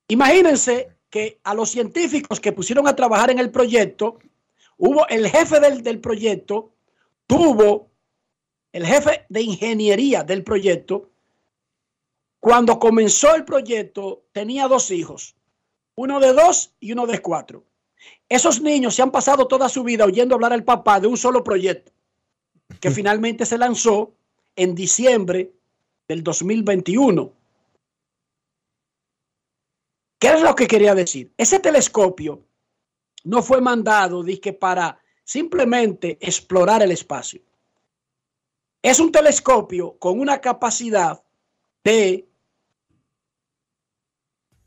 Imagínense 0.09 0.97
que 1.11 1.41
a 1.45 1.55
los 1.55 1.71
científicos 1.71 2.41
que 2.41 2.53
pusieron 2.53 2.87
a 2.87 2.97
trabajar 2.97 3.31
en 3.31 3.39
el 3.39 3.51
proyecto, 3.51 4.19
hubo 4.77 5.07
el 5.09 5.29
jefe 5.29 5.61
del, 5.61 5.83
del 5.83 6.01
proyecto, 6.01 6.73
tuvo 7.27 7.89
el 8.73 8.87
jefe 8.87 9.25
de 9.29 9.43
ingeniería 9.43 10.23
del 10.23 10.45
proyecto, 10.45 11.11
cuando 12.41 12.79
comenzó 12.79 13.35
el 13.35 13.45
proyecto 13.45 14.25
tenía 14.33 14.69
dos 14.69 14.91
hijos, 14.91 15.35
uno 15.95 16.21
de 16.21 16.33
dos 16.33 16.73
y 16.81 16.93
uno 16.93 17.07
de 17.07 17.21
cuatro. 17.21 17.65
Esos 18.29 18.61
niños 18.61 18.95
se 18.95 19.03
han 19.03 19.11
pasado 19.11 19.49
toda 19.49 19.69
su 19.69 19.83
vida 19.83 20.05
oyendo 20.05 20.35
hablar 20.35 20.53
al 20.53 20.65
papá 20.65 21.01
de 21.01 21.09
un 21.09 21.17
solo 21.17 21.43
proyecto, 21.43 21.93
que 22.81 22.91
finalmente 22.93 23.45
se 23.47 23.59
lanzó 23.59 24.13
en 24.55 24.75
diciembre 24.75 25.53
del 26.07 26.23
2021. 26.23 27.33
¿Qué 30.19 30.29
es 30.29 30.43
lo 30.43 30.55
que 30.55 30.67
quería 30.67 30.95
decir? 30.95 31.33
Ese 31.37 31.61
telescopio 31.61 32.45
no 33.25 33.43
fue 33.43 33.61
mandado 33.61 34.23
dizque, 34.23 34.53
para 34.53 35.01
simplemente 35.25 36.19
explorar 36.21 36.83
el 36.83 36.91
espacio. 36.91 37.41
Es 38.83 39.01
un 39.01 39.13
telescopio 39.13 39.99
con 39.99 40.19
una 40.19 40.41
capacidad 40.41 41.23
de 41.85 42.29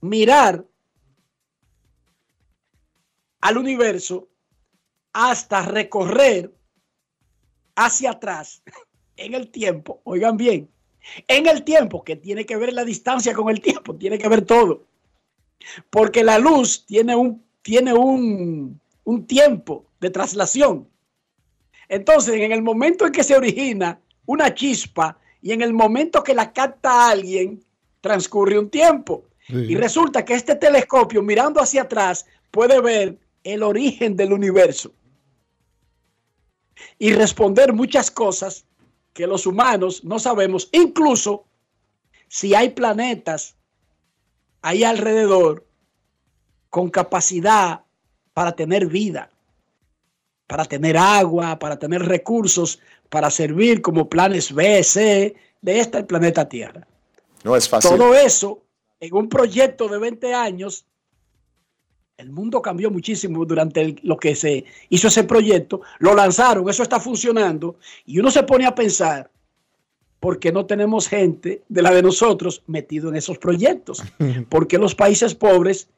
mirar 0.01 0.65
al 3.41 3.57
universo 3.57 4.29
hasta 5.13 5.63
recorrer 5.63 6.53
hacia 7.75 8.11
atrás 8.11 8.63
en 9.17 9.33
el 9.33 9.49
tiempo, 9.49 10.01
oigan 10.03 10.37
bien, 10.37 10.69
en 11.27 11.47
el 11.47 11.63
tiempo, 11.63 12.03
que 12.03 12.15
tiene 12.15 12.45
que 12.45 12.57
ver 12.57 12.73
la 12.73 12.85
distancia 12.85 13.33
con 13.33 13.49
el 13.49 13.61
tiempo, 13.61 13.95
tiene 13.95 14.17
que 14.17 14.29
ver 14.29 14.45
todo. 14.45 14.85
Porque 15.89 16.23
la 16.23 16.37
luz 16.39 16.85
tiene 16.85 17.15
un, 17.15 17.43
tiene 17.61 17.93
un, 17.93 18.79
un 19.03 19.27
tiempo 19.27 19.85
de 19.99 20.09
traslación. 20.09 20.87
Entonces, 21.87 22.35
en 22.35 22.51
el 22.51 22.61
momento 22.61 23.05
en 23.05 23.11
que 23.11 23.23
se 23.23 23.35
origina 23.35 23.99
una 24.25 24.53
chispa 24.53 25.17
y 25.41 25.51
en 25.51 25.61
el 25.61 25.73
momento 25.73 26.23
que 26.23 26.33
la 26.33 26.53
capta 26.53 27.09
alguien, 27.09 27.63
transcurre 28.01 28.57
un 28.57 28.69
tiempo. 28.69 29.25
Y 29.47 29.75
resulta 29.75 30.23
que 30.23 30.33
este 30.33 30.55
telescopio, 30.55 31.21
mirando 31.21 31.59
hacia 31.59 31.81
atrás, 31.81 32.25
puede 32.51 32.79
ver 32.79 33.17
el 33.43 33.63
origen 33.63 34.15
del 34.15 34.31
universo 34.31 34.93
y 36.97 37.11
responder 37.13 37.73
muchas 37.73 38.09
cosas 38.09 38.65
que 39.13 39.27
los 39.27 39.45
humanos 39.45 40.03
no 40.03 40.19
sabemos, 40.19 40.69
incluso 40.71 41.45
si 42.29 42.55
hay 42.55 42.69
planetas 42.69 43.57
ahí 44.61 44.83
alrededor 44.83 45.65
con 46.69 46.89
capacidad 46.89 47.81
para 48.33 48.53
tener 48.53 48.87
vida, 48.87 49.29
para 50.47 50.65
tener 50.65 50.97
agua, 50.97 51.59
para 51.59 51.77
tener 51.77 52.01
recursos, 52.03 52.79
para 53.09 53.29
servir 53.29 53.81
como 53.81 54.09
planes 54.09 54.53
B, 54.53 54.83
C 54.83 55.35
de 55.61 55.79
este 55.79 56.03
planeta 56.03 56.47
Tierra. 56.47 56.87
No 57.43 57.55
es 57.55 57.67
fácil. 57.67 57.91
Todo 57.91 58.13
eso 58.15 58.61
en 58.99 59.13
un 59.15 59.27
proyecto 59.27 59.87
de 59.87 59.97
20 59.97 60.33
años. 60.33 60.85
El 62.17 62.29
mundo 62.29 62.61
cambió 62.61 62.91
muchísimo 62.91 63.43
durante 63.45 63.81
el- 63.81 63.99
lo 64.03 64.15
que 64.15 64.35
se 64.35 64.63
hizo 64.89 65.07
ese 65.07 65.23
proyecto. 65.23 65.81
Lo 65.99 66.13
lanzaron, 66.13 66.69
eso 66.69 66.83
está 66.83 66.99
funcionando. 66.99 67.77
Y 68.05 68.19
uno 68.19 68.29
se 68.29 68.43
pone 68.43 68.67
a 68.67 68.75
pensar, 68.75 69.31
¿por 70.21 70.39
qué 70.39 70.51
no 70.53 70.67
tenemos 70.67 71.09
gente 71.09 71.63
de 71.67 71.81
la 71.81 71.91
de 71.91 72.03
nosotros 72.03 72.63
metido 72.67 73.09
en 73.09 73.17
esos 73.17 73.39
proyectos? 73.39 74.01
¿Por 74.49 74.67
qué 74.67 74.77
los 74.77 74.95
países 74.95 75.35
pobres 75.35 75.89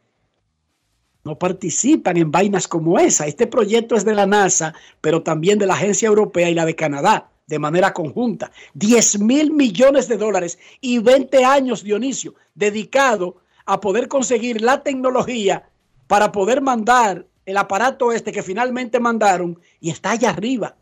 no 1.26 1.38
participan 1.38 2.18
en 2.18 2.32
vainas 2.32 2.68
como 2.68 2.98
esa? 2.98 3.28
Este 3.28 3.46
proyecto 3.46 3.96
es 3.96 4.06
de 4.06 4.16
la 4.16 4.26
NASA, 4.26 4.74
pero 5.02 5.22
también 5.22 5.60
de 5.60 5.68
la 5.68 5.74
Agencia 5.76 6.08
Europea 6.08 6.50
y 6.50 6.56
la 6.56 6.66
de 6.66 6.76
Canadá, 6.76 7.30
de 7.48 7.60
manera 7.60 7.94
conjunta. 7.94 8.50
10 8.76 9.20
mil 9.20 9.52
millones 9.52 10.08
de 10.08 10.18
dólares 10.18 10.58
y 10.80 11.00
20 11.00 11.44
años, 11.44 11.84
Dionisio, 11.84 12.34
dedicado 12.56 13.42
a 13.66 13.82
poder 13.82 14.08
conseguir 14.08 14.62
la 14.62 14.84
tecnología 14.84 15.70
para 16.08 16.32
poder 16.32 16.62
mandar 16.62 17.28
el 17.46 17.58
aparato 17.58 18.14
este 18.14 18.32
que 18.32 18.42
finalmente 18.42 19.02
mandaron 19.02 19.60
y 19.82 19.90
está 19.90 20.12
allá 20.12 20.30
arriba, 20.30 20.78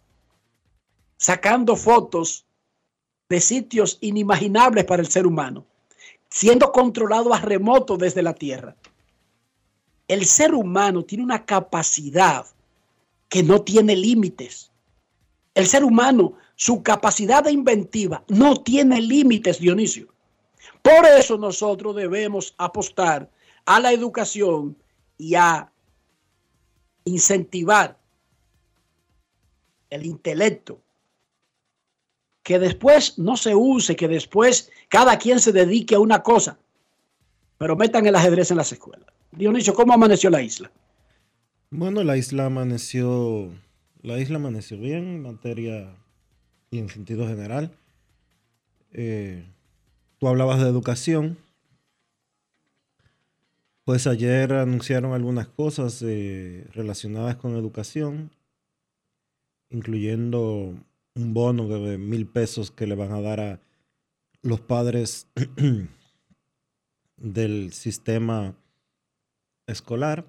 sacando 1.17 1.75
fotos 1.75 2.45
de 3.31 3.41
sitios 3.41 3.97
inimaginables 4.01 4.83
para 4.83 5.01
el 5.01 5.07
ser 5.07 5.25
humano, 5.25 5.65
siendo 6.29 6.71
controlado 6.71 7.33
a 7.33 7.39
remoto 7.39 7.97
desde 7.97 8.21
la 8.21 8.33
Tierra. 8.33 8.75
El 10.07 10.25
ser 10.25 10.53
humano 10.53 11.03
tiene 11.05 11.23
una 11.23 11.45
capacidad 11.45 12.45
que 13.29 13.41
no 13.41 13.61
tiene 13.61 13.95
límites. 13.95 14.69
El 15.55 15.65
ser 15.65 15.85
humano, 15.85 16.33
su 16.55 16.83
capacidad 16.83 17.47
inventiva 17.47 18.23
no 18.27 18.61
tiene 18.61 19.01
límites, 19.01 19.59
Dionisio. 19.59 20.13
Por 20.81 21.05
eso 21.05 21.37
nosotros 21.37 21.95
debemos 21.95 22.53
apostar 22.57 23.29
a 23.65 23.79
la 23.79 23.93
educación 23.93 24.75
y 25.17 25.35
a 25.35 25.71
incentivar 27.05 27.97
el 29.89 30.05
intelecto. 30.05 30.81
Que 32.43 32.59
después 32.59 33.19
no 33.19 33.37
se 33.37 33.55
use, 33.55 33.95
que 33.95 34.07
después 34.07 34.71
cada 34.89 35.17
quien 35.17 35.39
se 35.39 35.51
dedique 35.51 35.95
a 35.95 35.99
una 35.99 36.23
cosa, 36.23 36.57
pero 37.57 37.75
metan 37.75 38.05
el 38.07 38.15
ajedrez 38.15 38.51
en 38.51 38.57
las 38.57 38.71
escuelas. 38.71 39.07
Dionisio, 39.31 39.73
¿cómo 39.73 39.93
amaneció 39.93 40.29
la 40.29 40.41
isla? 40.41 40.71
Bueno, 41.69 42.03
la 42.03 42.17
isla 42.17 42.47
amaneció, 42.47 43.49
la 44.01 44.19
isla 44.19 44.37
amaneció 44.37 44.77
bien 44.77 45.07
en 45.07 45.21
materia 45.21 45.95
y 46.69 46.79
en 46.79 46.89
sentido 46.89 47.27
general. 47.27 47.71
Eh, 48.91 49.45
tú 50.17 50.27
hablabas 50.27 50.59
de 50.59 50.67
educación. 50.67 51.37
Pues 53.85 54.05
ayer 54.05 54.53
anunciaron 54.53 55.13
algunas 55.13 55.47
cosas 55.47 56.01
eh, 56.05 56.67
relacionadas 56.73 57.35
con 57.37 57.55
educación, 57.55 58.31
incluyendo 59.69 60.75
un 61.15 61.33
bono 61.33 61.67
de 61.67 61.97
mil 61.97 62.27
pesos 62.27 62.71
que 62.71 62.87
le 62.87 62.95
van 62.95 63.11
a 63.11 63.21
dar 63.21 63.39
a 63.39 63.59
los 64.41 64.61
padres 64.61 65.27
del 67.17 67.73
sistema 67.73 68.55
escolar. 69.67 70.25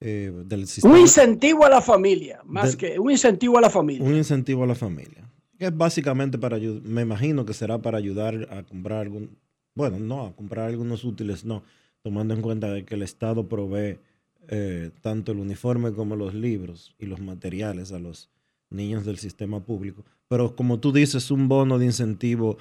eh, 0.00 0.32
del 0.46 0.66
sistema, 0.66 0.94
Un 0.94 1.00
incentivo 1.00 1.64
a 1.64 1.70
la 1.70 1.80
familia, 1.80 2.40
más 2.44 2.74
que 2.76 2.98
un 2.98 3.10
incentivo 3.12 3.58
a 3.58 3.60
la 3.60 3.70
familia. 3.70 4.04
un 4.04 4.16
incentivo 4.16 4.64
a 4.64 4.66
la 4.66 4.74
familia. 4.74 5.30
Que 5.58 5.66
es 5.66 5.76
básicamente 5.76 6.38
para 6.38 6.56
ayudar, 6.56 6.82
me 6.82 7.02
imagino 7.02 7.44
que 7.44 7.54
será 7.54 7.78
para 7.80 7.98
ayudar 7.98 8.48
a 8.50 8.64
comprar 8.64 8.98
algún, 9.02 9.38
bueno, 9.76 10.00
no, 10.00 10.26
a 10.26 10.34
comprar 10.34 10.68
algunos 10.68 11.04
útiles, 11.04 11.44
no, 11.44 11.62
tomando 12.02 12.34
en 12.34 12.42
cuenta 12.42 12.72
de 12.72 12.84
que 12.84 12.96
el 12.96 13.02
Estado 13.02 13.48
provee 13.48 14.00
eh, 14.48 14.90
tanto 15.02 15.30
el 15.30 15.38
uniforme 15.38 15.92
como 15.92 16.16
los 16.16 16.34
libros 16.34 16.96
y 16.98 17.06
los 17.06 17.20
materiales 17.20 17.92
a 17.92 18.00
los 18.00 18.28
niños 18.72 19.04
del 19.04 19.18
sistema 19.18 19.60
público. 19.60 20.04
Pero 20.28 20.54
como 20.56 20.80
tú 20.80 20.92
dices, 20.92 21.30
un 21.30 21.48
bono 21.48 21.78
de 21.78 21.86
incentivo 21.86 22.56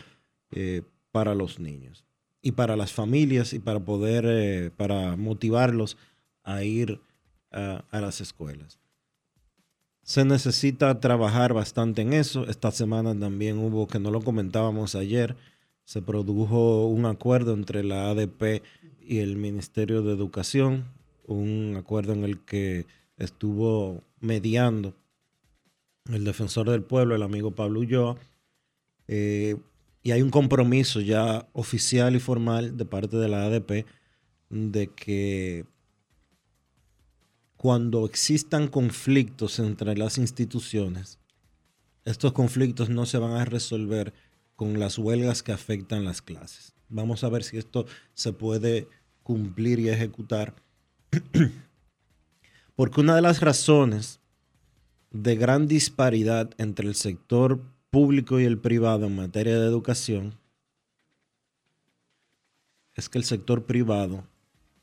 eh, 0.51 0.81
para 1.11 1.33
los 1.35 1.59
niños 1.59 2.05
y 2.41 2.51
para 2.53 2.75
las 2.75 2.91
familias 2.91 3.53
y 3.53 3.59
para 3.59 3.79
poder, 3.79 4.25
eh, 4.27 4.71
para 4.75 5.15
motivarlos 5.15 5.97
a 6.43 6.63
ir 6.63 6.99
a- 7.51 7.83
a 7.91 8.01
las 8.01 8.21
escuelas. 8.21 8.79
Se 10.03 10.25
necesita 10.25 10.99
trabajar 10.99 11.53
bastante 11.53 12.01
en 12.01 12.13
eso. 12.13 12.45
Esta 12.47 12.71
semana 12.71 13.17
también 13.17 13.59
hubo, 13.59 13.87
que 13.87 13.99
no 13.99 14.09
lo 14.11 14.21
comentábamos 14.21 14.95
ayer, 14.95 15.35
se 15.85 16.01
produjo 16.01 16.87
un 16.87 17.05
acuerdo 17.05 17.53
entre 17.53 17.83
la 17.83 18.09
ADP 18.09 18.63
y 19.01 19.19
el 19.19 19.35
Ministerio 19.37 20.01
de 20.01 20.13
Educación, 20.13 20.85
un 21.27 21.75
acuerdo 21.77 22.13
en 22.13 22.23
el 22.23 22.39
que 22.39 22.87
estuvo 23.17 24.03
mediando 24.19 24.95
el 26.13 26.23
defensor 26.23 26.69
del 26.69 26.83
pueblo, 26.83 27.15
el 27.15 27.23
amigo 27.23 27.51
Pablo 27.51 27.79
Ulloa, 27.79 28.17
eh, 29.07 29.57
y 30.03 30.11
hay 30.11 30.21
un 30.21 30.29
compromiso 30.29 31.01
ya 31.01 31.47
oficial 31.53 32.15
y 32.15 32.19
formal 32.19 32.77
de 32.77 32.85
parte 32.85 33.17
de 33.17 33.27
la 33.27 33.45
ADP 33.45 33.85
de 34.49 34.87
que 34.87 35.65
cuando 37.57 38.05
existan 38.05 38.67
conflictos 38.67 39.59
entre 39.59 39.95
las 39.95 40.17
instituciones, 40.17 41.19
estos 42.05 42.33
conflictos 42.33 42.89
no 42.89 43.05
se 43.05 43.19
van 43.19 43.33
a 43.33 43.45
resolver 43.45 44.13
con 44.55 44.79
las 44.79 44.97
huelgas 44.97 45.43
que 45.43 45.51
afectan 45.51 46.03
las 46.03 46.21
clases. 46.21 46.73
Vamos 46.89 47.23
a 47.23 47.29
ver 47.29 47.43
si 47.43 47.57
esto 47.57 47.85
se 48.13 48.33
puede 48.33 48.87
cumplir 49.23 49.79
y 49.79 49.89
ejecutar. 49.89 50.55
Porque 52.75 53.01
una 53.01 53.15
de 53.15 53.21
las 53.21 53.41
razones 53.41 54.20
de 55.11 55.35
gran 55.35 55.67
disparidad 55.67 56.51
entre 56.57 56.87
el 56.87 56.95
sector 56.95 57.61
público 57.89 58.39
y 58.39 58.45
el 58.45 58.57
privado 58.57 59.07
en 59.07 59.15
materia 59.15 59.59
de 59.59 59.67
educación 59.67 60.35
es 62.95 63.09
que 63.09 63.17
el 63.17 63.25
sector 63.25 63.65
privado 63.65 64.23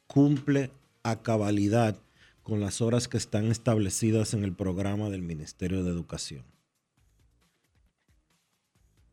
cumple 0.07 0.70
a 1.03 1.22
cabalidad 1.22 1.99
con 2.43 2.61
las 2.61 2.81
horas 2.81 3.09
que 3.09 3.16
están 3.16 3.51
establecidas 3.51 4.35
en 4.35 4.45
el 4.45 4.55
programa 4.55 5.11
del 5.11 5.22
Ministerio 5.22 5.85
de 5.85 5.91
Educación. 5.91 6.45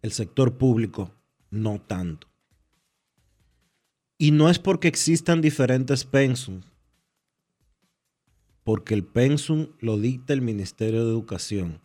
El 0.01 0.11
sector 0.11 0.57
público 0.57 1.11
no 1.49 1.79
tanto. 1.79 2.27
Y 4.17 4.31
no 4.31 4.49
es 4.49 4.59
porque 4.59 4.87
existan 4.87 5.41
diferentes 5.41 6.05
pensum, 6.05 6.61
porque 8.65 8.95
el 8.95 9.05
pensum 9.05 9.67
lo 9.79 9.97
dicta 9.97 10.33
el 10.33 10.41
Ministerio 10.41 11.05
de 11.05 11.11
Educación. 11.11 11.81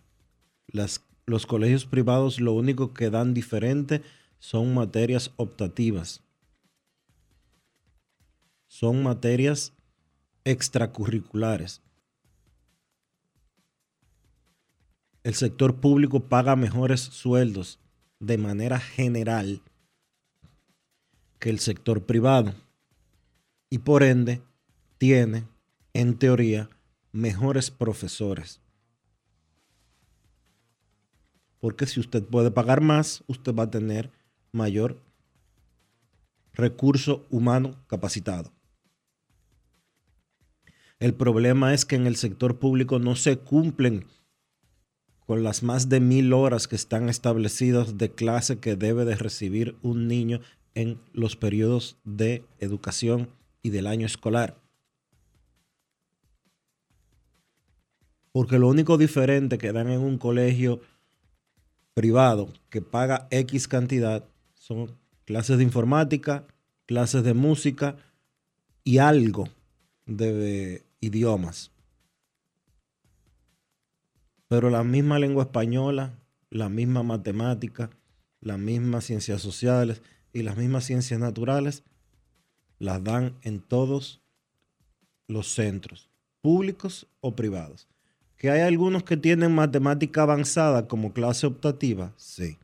Las, 0.67 1.05
los 1.27 1.47
colegios 1.47 1.85
privados 1.85 2.41
lo 2.41 2.55
único 2.55 2.95
que 2.95 3.11
dan 3.11 3.35
diferente 3.35 4.03
son 4.39 4.73
materias 4.73 5.31
optativas. 5.37 6.23
Son 8.67 9.03
materias 9.03 9.75
extracurriculares. 10.45 11.83
El 15.23 15.35
sector 15.35 15.81
público 15.81 16.29
paga 16.31 16.57
mejores 16.57 17.03
sueldos 17.03 17.79
de 18.21 18.39
manera 18.39 18.81
general 18.81 19.61
que 21.39 21.51
el 21.51 21.59
sector 21.59 22.07
privado 22.07 22.55
y 23.69 23.79
por 23.79 24.03
ende 24.03 24.41
tiene, 24.97 25.45
en 25.93 26.19
teoría, 26.19 26.71
mejores 27.13 27.71
profesores. 27.71 28.61
Porque 31.61 31.87
si 31.87 32.01
usted 32.01 32.25
puede 32.25 32.51
pagar 32.51 32.81
más, 32.81 33.23
usted 33.27 33.55
va 33.55 33.65
a 33.65 33.71
tener 33.71 34.11
mayor 34.53 35.03
recurso 36.53 37.27
humano 37.31 37.77
capacitado. 37.87 38.53
El 40.99 41.15
problema 41.15 41.73
es 41.73 41.85
que 41.85 41.97
en 41.97 42.07
el 42.07 42.17
sector 42.17 42.59
público 42.59 42.99
no 42.99 43.17
se 43.17 43.39
cumplen 43.39 44.07
con 45.27 45.43
las 45.43 45.63
más 45.63 45.89
de 45.89 46.01
mil 46.01 46.33
horas 46.33 46.69
que 46.69 46.77
están 46.77 47.09
establecidas 47.09 47.97
de 47.97 48.13
clase 48.13 48.59
que 48.59 48.77
debe 48.77 49.05
de 49.05 49.17
recibir 49.17 49.77
un 49.83 50.09
niño 50.09 50.41
en 50.75 51.01
los 51.13 51.37
periodos 51.37 51.97
de 52.05 52.45
educación 52.59 53.31
y 53.63 53.71
del 53.71 53.87
año 53.87 54.07
escolar. 54.07 54.60
Porque 58.33 58.59
lo 58.59 58.69
único 58.69 58.97
diferente 58.97 59.59
que 59.59 59.73
dan 59.73 59.91
en 59.91 60.01
un 60.01 60.19
colegio 60.19 60.81
privado 61.95 62.53
que 62.71 62.81
paga 62.81 63.27
X 63.31 63.67
cantidad 63.67 64.25
son 64.55 64.97
clases 65.25 65.59
de 65.59 65.65
informática, 65.65 66.47
clases 66.87 67.25
de 67.25 67.35
música 67.35 67.97
y 68.85 68.99
algo 68.99 69.49
de 70.07 70.85
idiomas. 71.01 71.71
Pero 74.49 74.71
la 74.71 74.83
misma 74.83 75.19
lengua 75.19 75.45
española, 75.45 76.13
la 76.51 76.69
misma 76.69 77.03
matemática, 77.03 77.91
las 78.41 78.59
mismas 78.59 79.05
ciencias 79.05 79.41
sociales 79.41 80.03
y 80.33 80.43
las 80.43 80.57
mismas 80.57 80.85
ciencias 80.85 81.21
naturales 81.21 81.85
las 82.79 83.05
dan 83.05 83.37
en 83.43 83.61
todos 83.61 84.23
los 85.29 85.49
centros, 85.49 86.11
públicos 86.41 87.07
o 87.21 87.37
privados. 87.37 87.87
Que 88.41 88.51
hay 88.51 88.63
algunos 88.63 89.03
que 89.03 89.19
tienen 89.19 89.55
matemática 89.55 90.23
avanzada 90.23 90.89
como 90.89 91.13
clase 91.13 91.47
optativa, 91.47 92.15
sí. 92.17 92.57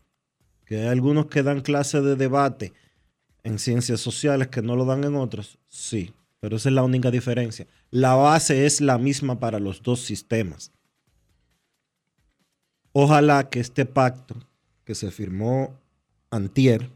Que 0.65 0.81
hay 0.81 0.87
algunos 0.87 1.27
que 1.27 1.43
dan 1.43 1.61
clase 1.61 2.01
de 2.01 2.17
debate 2.17 2.73
en 3.43 3.59
ciencias 3.59 4.01
sociales 4.01 4.49
que 4.49 4.63
no 4.63 4.75
lo 4.75 4.87
dan 4.87 5.05
en 5.05 5.17
otros, 5.17 5.59
sí. 5.69 6.15
Pero 6.41 6.57
esa 6.57 6.71
es 6.71 6.75
la 6.75 6.83
única 6.83 7.11
diferencia. 7.11 7.67
La 7.91 8.15
base 8.15 8.65
es 8.65 8.81
la 8.81 8.97
misma 8.97 9.39
para 9.39 9.59
los 9.59 9.83
dos 9.83 10.01
sistemas. 10.01 10.73
Ojalá 12.93 13.51
que 13.51 13.61
este 13.61 13.85
pacto 13.85 14.35
que 14.83 14.95
se 14.95 15.11
firmó 15.11 15.79
antier 16.31 16.91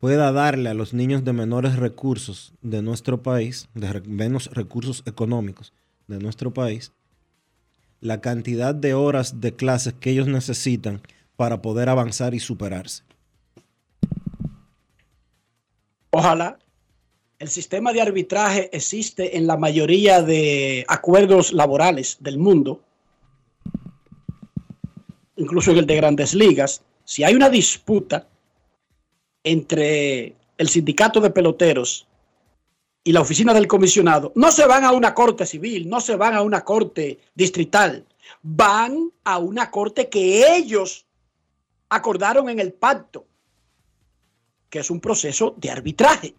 pueda 0.00 0.32
darle 0.32 0.70
a 0.70 0.74
los 0.74 0.94
niños 0.94 1.24
de 1.24 1.34
menores 1.34 1.76
recursos 1.76 2.54
de 2.62 2.80
nuestro 2.80 3.22
país, 3.22 3.68
de 3.74 4.00
menos 4.06 4.46
recursos 4.46 5.02
económicos 5.06 5.74
de 6.08 6.18
nuestro 6.18 6.52
país, 6.52 6.92
la 8.00 8.22
cantidad 8.22 8.74
de 8.74 8.94
horas 8.94 9.42
de 9.42 9.54
clases 9.54 9.92
que 9.92 10.10
ellos 10.10 10.26
necesitan 10.26 11.02
para 11.36 11.60
poder 11.60 11.90
avanzar 11.90 12.34
y 12.34 12.40
superarse. 12.40 13.04
Ojalá. 16.10 16.58
El 17.38 17.48
sistema 17.48 17.92
de 17.94 18.02
arbitraje 18.02 18.68
existe 18.76 19.38
en 19.38 19.46
la 19.46 19.56
mayoría 19.56 20.20
de 20.20 20.84
acuerdos 20.88 21.54
laborales 21.54 22.18
del 22.20 22.36
mundo, 22.36 22.82
incluso 25.36 25.70
en 25.70 25.78
el 25.78 25.86
de 25.86 25.96
grandes 25.96 26.34
ligas. 26.34 26.82
Si 27.06 27.24
hay 27.24 27.34
una 27.34 27.48
disputa, 27.48 28.28
entre 29.44 30.34
el 30.58 30.68
sindicato 30.68 31.20
de 31.20 31.30
peloteros 31.30 32.06
y 33.02 33.12
la 33.12 33.22
oficina 33.22 33.54
del 33.54 33.66
comisionado, 33.66 34.32
no 34.34 34.52
se 34.52 34.66
van 34.66 34.84
a 34.84 34.92
una 34.92 35.14
corte 35.14 35.46
civil, 35.46 35.88
no 35.88 36.00
se 36.00 36.16
van 36.16 36.34
a 36.34 36.42
una 36.42 36.64
corte 36.64 37.18
distrital, 37.34 38.04
van 38.42 39.10
a 39.24 39.38
una 39.38 39.70
corte 39.70 40.08
que 40.08 40.56
ellos 40.56 41.06
acordaron 41.88 42.48
en 42.50 42.60
el 42.60 42.72
pacto, 42.72 43.24
que 44.68 44.80
es 44.80 44.90
un 44.90 45.00
proceso 45.00 45.54
de 45.56 45.70
arbitraje. 45.70 46.34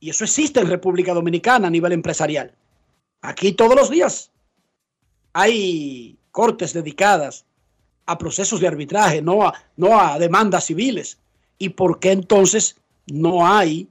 Y 0.00 0.10
eso 0.10 0.24
existe 0.24 0.60
en 0.60 0.68
República 0.68 1.14
Dominicana 1.14 1.66
a 1.68 1.70
nivel 1.70 1.92
empresarial. 1.92 2.54
Aquí 3.22 3.52
todos 3.52 3.74
los 3.74 3.90
días 3.90 4.30
hay 5.32 6.16
cortes 6.30 6.72
dedicadas 6.72 7.46
a 8.06 8.16
procesos 8.16 8.60
de 8.60 8.68
arbitraje, 8.68 9.22
no 9.22 9.42
a, 9.42 9.54
no 9.76 9.98
a 9.98 10.18
demandas 10.18 10.66
civiles 10.66 11.18
y 11.58 11.70
por 11.70 11.98
qué 12.00 12.12
entonces 12.12 12.76
no 13.06 13.46
hay 13.46 13.88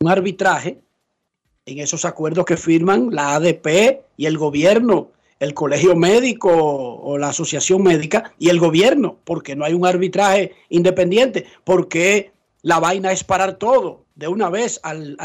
un 0.00 0.10
arbitraje 0.10 0.80
en 1.66 1.78
esos 1.78 2.04
acuerdos 2.04 2.44
que 2.44 2.56
firman 2.56 3.08
la 3.12 3.34
ADP 3.34 4.02
y 4.16 4.26
el 4.26 4.38
gobierno, 4.38 5.10
el 5.40 5.52
colegio 5.52 5.96
médico 5.96 6.50
o 6.50 7.18
la 7.18 7.28
asociación 7.28 7.82
médica 7.82 8.32
y 8.38 8.48
el 8.48 8.60
gobierno, 8.60 9.18
porque 9.24 9.56
no 9.56 9.64
hay 9.64 9.74
un 9.74 9.84
arbitraje 9.84 10.54
independiente, 10.68 11.46
porque 11.64 12.32
la 12.62 12.78
vaina 12.78 13.12
es 13.12 13.24
parar 13.24 13.54
todo 13.54 14.04
de 14.14 14.28
una 14.28 14.48
vez 14.48 14.80
al, 14.82 15.16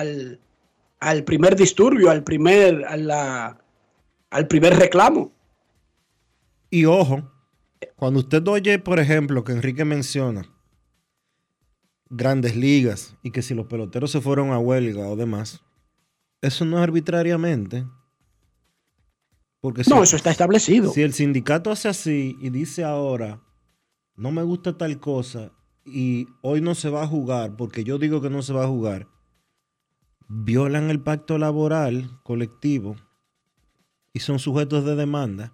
al, 0.99 1.23
primer 1.23 1.55
disturbio, 1.55 2.09
al 2.09 2.23
primer, 2.23 2.85
al 2.85 4.47
primer 4.47 4.77
reclamo. 4.77 5.31
Y 6.69 6.85
ojo, 6.85 7.21
cuando 7.95 8.19
usted 8.19 8.47
oye, 8.47 8.79
por 8.79 8.99
ejemplo, 8.99 9.43
que 9.43 9.53
Enrique 9.53 9.85
menciona 9.85 10.45
grandes 12.09 12.55
ligas 12.55 13.15
y 13.23 13.31
que 13.31 13.41
si 13.41 13.53
los 13.53 13.67
peloteros 13.67 14.11
se 14.11 14.21
fueron 14.21 14.51
a 14.51 14.59
huelga 14.59 15.07
o 15.07 15.15
demás, 15.15 15.61
eso 16.41 16.65
no 16.65 16.77
es 16.77 16.83
arbitrariamente. 16.83 17.85
Porque 19.61 19.83
no, 19.87 20.01
eso 20.01 20.15
está 20.15 20.31
establecido. 20.31 20.91
Si 20.91 21.03
el 21.03 21.13
sindicato 21.13 21.71
hace 21.71 21.87
así 21.87 22.37
y 22.41 22.49
dice 22.49 22.83
ahora, 22.83 23.41
no 24.15 24.31
me 24.31 24.43
gusta 24.43 24.77
tal 24.77 24.99
cosa 24.99 25.51
y 25.85 26.27
hoy 26.41 26.61
no 26.61 26.75
se 26.75 26.89
va 26.89 27.03
a 27.03 27.07
jugar 27.07 27.55
porque 27.55 27.83
yo 27.83 27.97
digo 27.97 28.21
que 28.21 28.29
no 28.29 28.41
se 28.41 28.53
va 28.53 28.63
a 28.63 28.67
jugar, 28.67 29.07
violan 30.27 30.89
el 30.89 30.99
pacto 30.99 31.37
laboral 31.37 32.19
colectivo 32.23 32.95
y 34.13 34.19
son 34.19 34.39
sujetos 34.39 34.83
de 34.83 34.95
demanda 34.95 35.53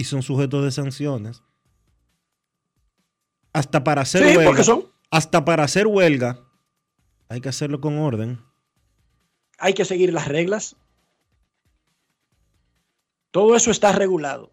y 0.00 0.04
son 0.04 0.22
sujetos 0.22 0.64
de 0.64 0.70
sanciones. 0.70 1.42
Hasta 3.52 3.84
para 3.84 4.00
hacer 4.00 4.34
huelga. 4.34 4.64
Hasta 5.10 5.44
para 5.44 5.64
hacer 5.64 5.86
huelga 5.86 6.40
hay 7.28 7.42
que 7.42 7.50
hacerlo 7.50 7.82
con 7.82 7.98
orden. 7.98 8.40
Hay 9.58 9.74
que 9.74 9.84
seguir 9.84 10.14
las 10.14 10.26
reglas. 10.26 10.74
Todo 13.30 13.54
eso 13.54 13.70
está 13.70 13.92
regulado. 13.92 14.52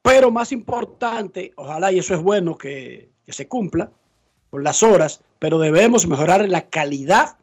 Pero 0.00 0.30
más 0.30 0.52
importante, 0.52 1.52
ojalá 1.56 1.90
y 1.90 1.98
eso 1.98 2.14
es 2.14 2.22
bueno 2.22 2.56
que, 2.56 3.10
que 3.26 3.32
se 3.32 3.48
cumpla, 3.48 3.90
por 4.48 4.62
las 4.62 4.84
horas, 4.84 5.22
pero 5.40 5.58
debemos 5.58 6.06
mejorar 6.06 6.48
la 6.48 6.68
calidad 6.70 7.36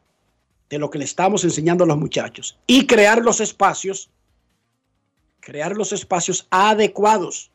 de 0.70 0.78
lo 0.78 0.88
que 0.88 0.98
le 0.98 1.04
estamos 1.04 1.44
enseñando 1.44 1.84
a 1.84 1.86
los 1.86 1.98
muchachos 1.98 2.58
y 2.66 2.86
crear 2.86 3.20
los 3.20 3.40
espacios, 3.40 4.08
crear 5.42 5.76
los 5.76 5.92
espacios 5.92 6.46
adecuados. 6.50 7.50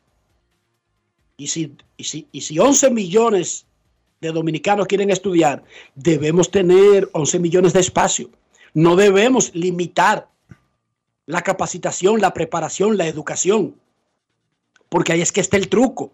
Y 1.36 1.48
si, 1.48 1.74
y 1.96 2.04
si, 2.04 2.28
y 2.30 2.42
si 2.42 2.58
11 2.58 2.90
millones 2.90 3.66
de 4.20 4.30
dominicanos 4.30 4.86
quieren 4.86 5.10
estudiar, 5.10 5.64
debemos 5.94 6.50
tener 6.50 7.08
11 7.12 7.38
millones 7.40 7.72
de 7.72 7.80
espacio. 7.80 8.30
No 8.74 8.94
debemos 8.94 9.54
limitar 9.54 10.28
la 11.26 11.42
capacitación, 11.42 12.20
la 12.20 12.34
preparación, 12.34 12.96
la 12.96 13.06
educación, 13.06 13.74
porque 14.88 15.12
ahí 15.12 15.20
es 15.20 15.32
que 15.32 15.40
está 15.40 15.56
el 15.56 15.68
truco. 15.68 16.12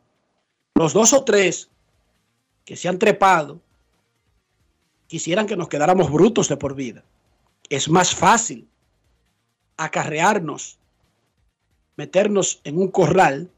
Los 0.75 0.93
dos 0.93 1.13
o 1.13 1.25
tres 1.25 1.69
que 2.65 2.77
se 2.77 2.89
han 2.89 2.99
trepado 2.99 3.61
quisieran 5.07 5.47
que 5.47 5.57
nos 5.57 5.69
quedáramos 5.69 6.11
brutos 6.11 6.49
de 6.49 6.57
por 6.57 6.75
vida. 6.75 7.05
Es 7.69 7.89
más 7.89 8.15
fácil 8.15 8.69
acarrearnos, 9.77 10.79
meternos 11.97 12.61
en 12.65 12.79
un 12.79 12.89
corral 12.89 13.51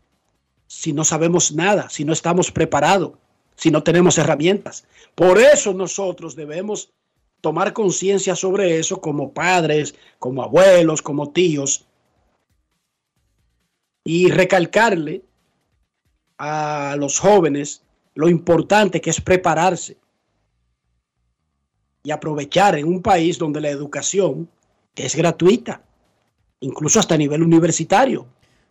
si 0.67 0.93
no 0.93 1.05
sabemos 1.05 1.53
nada, 1.53 1.89
si 1.89 2.05
no 2.05 2.13
estamos 2.13 2.51
preparados, 2.51 3.13
si 3.55 3.71
no 3.71 3.83
tenemos 3.83 4.19
herramientas. 4.19 4.85
Por 5.15 5.39
eso 5.39 5.73
nosotros 5.73 6.35
debemos 6.35 6.91
tomar 7.41 7.73
conciencia 7.73 8.35
sobre 8.35 8.79
eso 8.79 9.01
como 9.01 9.33
padres, 9.33 9.95
como 10.19 10.43
abuelos, 10.43 11.03
como 11.03 11.31
tíos, 11.31 11.87
y 14.05 14.31
recalcarle 14.31 15.23
a 16.39 16.97
los 16.99 17.19
jóvenes 17.19 17.83
lo 18.15 18.29
importante 18.29 19.01
que 19.01 19.11
es 19.11 19.21
prepararse 19.21 19.97
y 22.03 22.11
aprovechar 22.11 22.79
en 22.79 22.87
un 22.87 23.03
país 23.03 23.39
donde 23.39 23.61
la 23.61 23.69
educación 23.69 24.49
es 24.95 25.15
gratuita, 25.15 25.83
incluso 26.67 27.01
hasta 27.01 27.15
a 27.15 27.19
nivel 27.19 27.43
universitario. 27.43 28.27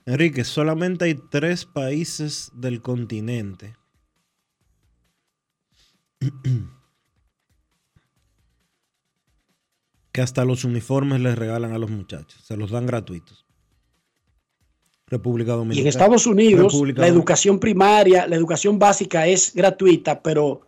Enrique, 0.05 0.43
solamente 0.43 1.05
hay 1.05 1.15
tres 1.15 1.65
países 1.65 2.51
del 2.53 2.81
continente 2.81 3.75
que 10.11 10.21
hasta 10.21 10.45
los 10.45 10.63
uniformes 10.63 11.19
les 11.21 11.35
regalan 11.37 11.73
a 11.73 11.79
los 11.79 11.89
muchachos, 11.89 12.43
se 12.43 12.55
los 12.55 12.71
dan 12.71 12.85
gratuitos. 12.85 13.45
República 15.07 15.53
Dominicana. 15.53 15.77
Y 15.77 15.81
en 15.81 15.87
Estados 15.87 16.25
Unidos 16.25 16.73
la 16.95 17.07
educación 17.07 17.59
primaria, 17.59 18.25
la 18.27 18.35
educación 18.35 18.79
básica 18.79 19.27
es 19.27 19.53
gratuita, 19.53 20.21
pero 20.23 20.61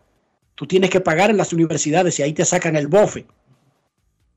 tú 0.54 0.66
tienes 0.66 0.90
que 0.90 1.00
pagar 1.00 1.30
en 1.30 1.36
las 1.36 1.52
universidades 1.52 2.18
y 2.18 2.22
ahí 2.22 2.32
te 2.32 2.44
sacan 2.44 2.76
el 2.76 2.86
bofe. 2.86 3.26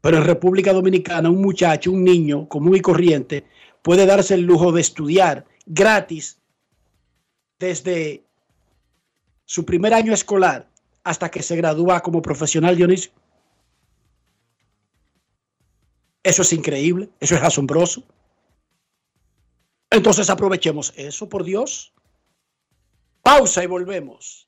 Pero 0.01 0.17
en 0.17 0.25
República 0.25 0.73
Dominicana 0.73 1.29
un 1.29 1.41
muchacho, 1.41 1.91
un 1.91 2.03
niño 2.03 2.49
común 2.49 2.75
y 2.75 2.81
corriente 2.81 3.45
puede 3.81 4.05
darse 4.05 4.33
el 4.33 4.41
lujo 4.41 4.71
de 4.71 4.81
estudiar 4.81 5.45
gratis 5.65 6.39
desde 7.59 8.23
su 9.45 9.65
primer 9.65 9.93
año 9.93 10.13
escolar 10.13 10.69
hasta 11.03 11.29
que 11.29 11.43
se 11.43 11.55
gradúa 11.55 12.01
como 12.01 12.21
profesional 12.21 12.75
Dionisio. 12.75 13.11
Eso 16.23 16.41
es 16.43 16.53
increíble, 16.53 17.09
eso 17.19 17.35
es 17.35 17.41
asombroso. 17.41 18.03
Entonces 19.89 20.29
aprovechemos 20.29 20.93
eso, 20.95 21.27
por 21.27 21.43
Dios. 21.43 21.93
Pausa 23.21 23.63
y 23.63 23.67
volvemos. 23.67 24.47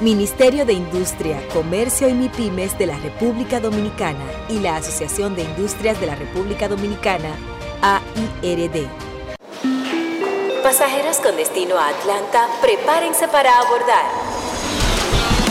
Ministerio 0.00 0.66
de 0.66 0.74
Industria, 0.74 1.40
Comercio 1.54 2.06
y 2.06 2.12
MIPIMES 2.12 2.76
de 2.76 2.84
la 2.84 2.98
República 2.98 3.60
Dominicana 3.60 4.26
y 4.46 4.58
la 4.58 4.76
Asociación 4.76 5.34
de 5.34 5.42
Industrias 5.42 5.98
de 5.98 6.06
la 6.06 6.14
República 6.14 6.68
Dominicana, 6.68 7.30
AIRD. 7.80 8.88
Pasajeros 10.62 11.16
con 11.20 11.34
destino 11.36 11.78
a 11.78 11.88
Atlanta, 11.88 12.46
prepárense 12.60 13.26
para 13.28 13.58
abordar. 13.58 14.35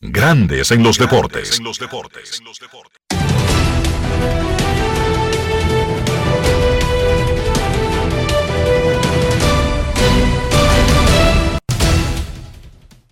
Grandes 0.00 0.70
en 0.70 0.82
los 0.82 0.98
deportes. 0.98 1.58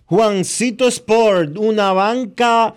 Juancito 0.05 0.87
Sport, 0.87 1.57
una 1.57 1.91
banca 1.91 2.75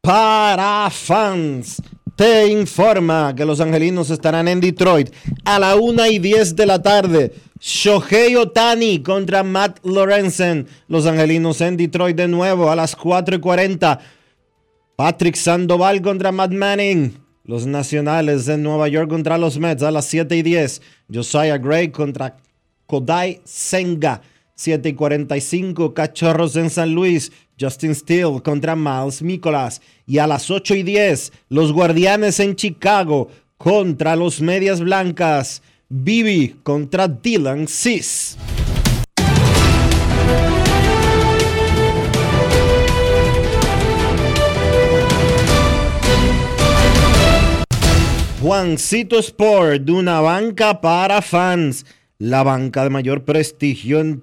para 0.00 0.90
fans. 0.90 1.80
Te 2.16 2.48
informa 2.48 3.34
que 3.36 3.44
los 3.44 3.60
angelinos 3.60 4.08
estarán 4.08 4.48
en 4.48 4.58
Detroit 4.58 5.10
a 5.44 5.58
la 5.58 5.76
1 5.76 6.06
y 6.06 6.18
10 6.18 6.56
de 6.56 6.64
la 6.64 6.80
tarde. 6.80 7.34
Shohei 7.60 8.34
Otani 8.36 9.02
contra 9.02 9.42
Matt 9.42 9.84
Lorenzen. 9.84 10.66
Los 10.88 11.04
angelinos 11.04 11.60
en 11.60 11.76
Detroit 11.76 12.16
de 12.16 12.26
nuevo 12.26 12.70
a 12.70 12.76
las 12.76 12.96
4 12.96 13.36
y 13.36 13.40
40. 13.40 14.00
Patrick 14.96 15.36
Sandoval 15.36 16.00
contra 16.00 16.32
Matt 16.32 16.52
Manning. 16.52 17.18
Los 17.44 17.66
nacionales 17.66 18.48
en 18.48 18.62
Nueva 18.62 18.88
York 18.88 19.10
contra 19.10 19.36
los 19.36 19.58
Mets 19.58 19.82
a 19.82 19.90
las 19.90 20.06
7 20.06 20.36
y 20.36 20.42
10. 20.42 20.80
Josiah 21.12 21.58
Gray 21.58 21.90
contra 21.90 22.38
Kodai 22.86 23.42
Senga. 23.44 24.22
7 24.56 24.88
y 24.88 24.94
45. 24.94 25.94
Cachorros 25.94 26.56
en 26.56 26.70
San 26.70 26.92
Luis. 26.92 27.30
Justin 27.58 27.94
Steele 27.94 28.42
contra 28.42 28.74
Miles 28.74 29.22
Nicolas. 29.22 29.80
Y 30.06 30.18
a 30.18 30.26
las 30.26 30.50
8 30.50 30.74
y 30.74 30.82
10. 30.82 31.32
Los 31.50 31.72
Guardianes 31.72 32.40
en 32.40 32.56
Chicago 32.56 33.28
contra 33.56 34.16
los 34.16 34.40
Medias 34.40 34.80
Blancas. 34.80 35.62
Bibi 35.88 36.56
contra 36.62 37.06
Dylan 37.06 37.68
Cis. 37.68 38.36
Juancito 48.46 49.18
Sport, 49.18 49.90
una 49.90 50.20
banca 50.20 50.80
para 50.80 51.20
fans, 51.20 51.84
la 52.18 52.44
banca 52.44 52.84
de 52.84 52.90
mayor 52.90 53.24
prestigio 53.24 53.98
en 53.98 54.22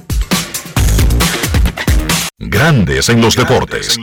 Grandes 2.43 3.07
en 3.09 3.21
los 3.21 3.35
deportes. 3.35 3.99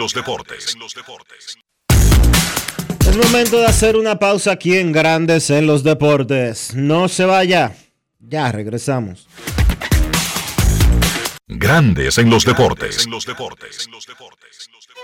Es 3.00 3.16
momento 3.16 3.58
de 3.58 3.66
hacer 3.66 3.96
una 3.96 4.20
pausa 4.20 4.52
aquí 4.52 4.76
en 4.76 4.92
Grandes 4.92 5.50
en 5.50 5.66
los 5.66 5.82
deportes. 5.82 6.72
No 6.72 7.08
se 7.08 7.24
vaya. 7.24 7.74
Ya 8.20 8.52
regresamos. 8.52 9.26
Grandes 11.48 12.18
en 12.18 12.30
los 12.30 12.44
deportes. 12.44 13.08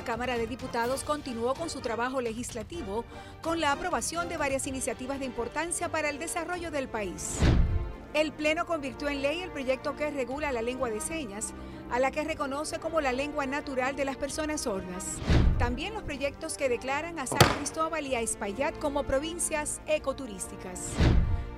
La 0.00 0.06
Cámara 0.06 0.38
de 0.38 0.46
Diputados 0.46 1.04
continuó 1.04 1.52
con 1.52 1.68
su 1.68 1.82
trabajo 1.82 2.22
legislativo 2.22 3.04
con 3.42 3.60
la 3.60 3.70
aprobación 3.70 4.30
de 4.30 4.38
varias 4.38 4.66
iniciativas 4.66 5.18
de 5.18 5.26
importancia 5.26 5.90
para 5.90 6.08
el 6.08 6.18
desarrollo 6.18 6.70
del 6.70 6.88
país. 6.88 7.36
El 8.14 8.32
Pleno 8.32 8.64
convirtió 8.64 9.10
en 9.10 9.20
ley 9.20 9.40
el 9.42 9.50
proyecto 9.50 9.96
que 9.96 10.10
regula 10.10 10.52
la 10.52 10.62
lengua 10.62 10.88
de 10.88 11.02
señas, 11.02 11.52
a 11.90 11.98
la 11.98 12.10
que 12.10 12.24
reconoce 12.24 12.78
como 12.78 13.02
la 13.02 13.12
lengua 13.12 13.44
natural 13.44 13.94
de 13.94 14.06
las 14.06 14.16
personas 14.16 14.62
sordas. 14.62 15.18
También 15.58 15.92
los 15.92 16.02
proyectos 16.02 16.56
que 16.56 16.70
declaran 16.70 17.18
a 17.18 17.26
San 17.26 17.38
Cristóbal 17.58 18.06
y 18.06 18.14
a 18.14 18.22
Espaillat 18.22 18.78
como 18.78 19.02
provincias 19.02 19.82
ecoturísticas. 19.86 20.94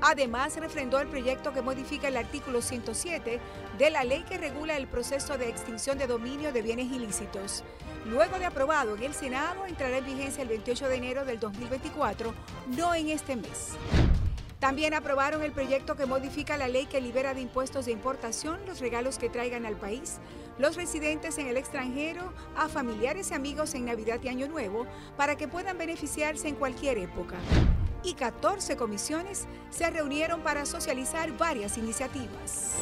Además, 0.02 0.56
refrendó 0.56 1.00
el 1.00 1.08
proyecto 1.08 1.52
que 1.52 1.62
modifica 1.62 2.08
el 2.08 2.16
artículo 2.16 2.60
107 2.60 3.40
de 3.78 3.90
la 3.90 4.04
ley 4.04 4.24
que 4.28 4.36
regula 4.36 4.76
el 4.76 4.88
proceso 4.88 5.38
de 5.38 5.48
extinción 5.48 5.96
de 5.96 6.06
dominio 6.06 6.52
de 6.52 6.60
bienes 6.60 6.90
ilícitos. 6.92 7.64
Luego 8.04 8.38
de 8.38 8.46
aprobado 8.46 8.96
en 8.96 9.04
el 9.04 9.14
Senado, 9.14 9.64
entrará 9.64 9.98
en 9.98 10.04
vigencia 10.04 10.42
el 10.42 10.48
28 10.48 10.88
de 10.88 10.96
enero 10.96 11.24
del 11.24 11.38
2024, 11.38 12.34
no 12.76 12.94
en 12.94 13.08
este 13.08 13.36
mes. 13.36 13.76
También 14.58 14.92
aprobaron 14.94 15.42
el 15.42 15.52
proyecto 15.52 15.96
que 15.96 16.06
modifica 16.06 16.56
la 16.56 16.68
ley 16.68 16.86
que 16.86 17.00
libera 17.00 17.32
de 17.34 17.40
impuestos 17.40 17.86
de 17.86 17.92
importación 17.92 18.60
los 18.66 18.80
regalos 18.80 19.18
que 19.18 19.28
traigan 19.28 19.66
al 19.66 19.76
país 19.76 20.18
los 20.58 20.76
residentes 20.76 21.38
en 21.38 21.46
el 21.46 21.56
extranjero 21.56 22.32
a 22.56 22.68
familiares 22.68 23.30
y 23.30 23.34
amigos 23.34 23.74
en 23.74 23.86
Navidad 23.86 24.20
y 24.22 24.28
Año 24.28 24.48
Nuevo 24.48 24.86
para 25.16 25.36
que 25.36 25.48
puedan 25.48 25.78
beneficiarse 25.78 26.48
en 26.48 26.56
cualquier 26.56 26.98
época. 26.98 27.36
Y 28.04 28.14
14 28.14 28.76
comisiones 28.76 29.46
se 29.70 29.90
reunieron 29.90 30.40
para 30.40 30.66
socializar 30.66 31.36
varias 31.36 31.78
iniciativas. 31.78 32.76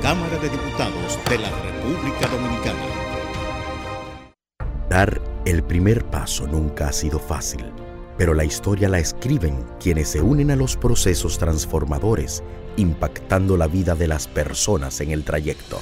Cámara 0.00 0.38
de 0.38 0.48
Diputados 0.48 1.18
de 1.28 1.38
la 1.38 1.50
República 1.50 2.28
Dominicana. 2.28 2.80
Dar 4.88 5.20
el 5.44 5.62
primer 5.64 6.04
paso 6.04 6.46
nunca 6.46 6.88
ha 6.88 6.92
sido 6.92 7.18
fácil 7.18 7.72
pero 8.16 8.34
la 8.34 8.44
historia 8.44 8.88
la 8.88 8.98
escriben 8.98 9.64
quienes 9.80 10.08
se 10.08 10.20
unen 10.20 10.50
a 10.50 10.56
los 10.56 10.76
procesos 10.76 11.38
transformadores, 11.38 12.42
impactando 12.76 13.56
la 13.56 13.66
vida 13.66 13.94
de 13.94 14.08
las 14.08 14.28
personas 14.28 15.00
en 15.00 15.10
el 15.10 15.24
trayecto. 15.24 15.78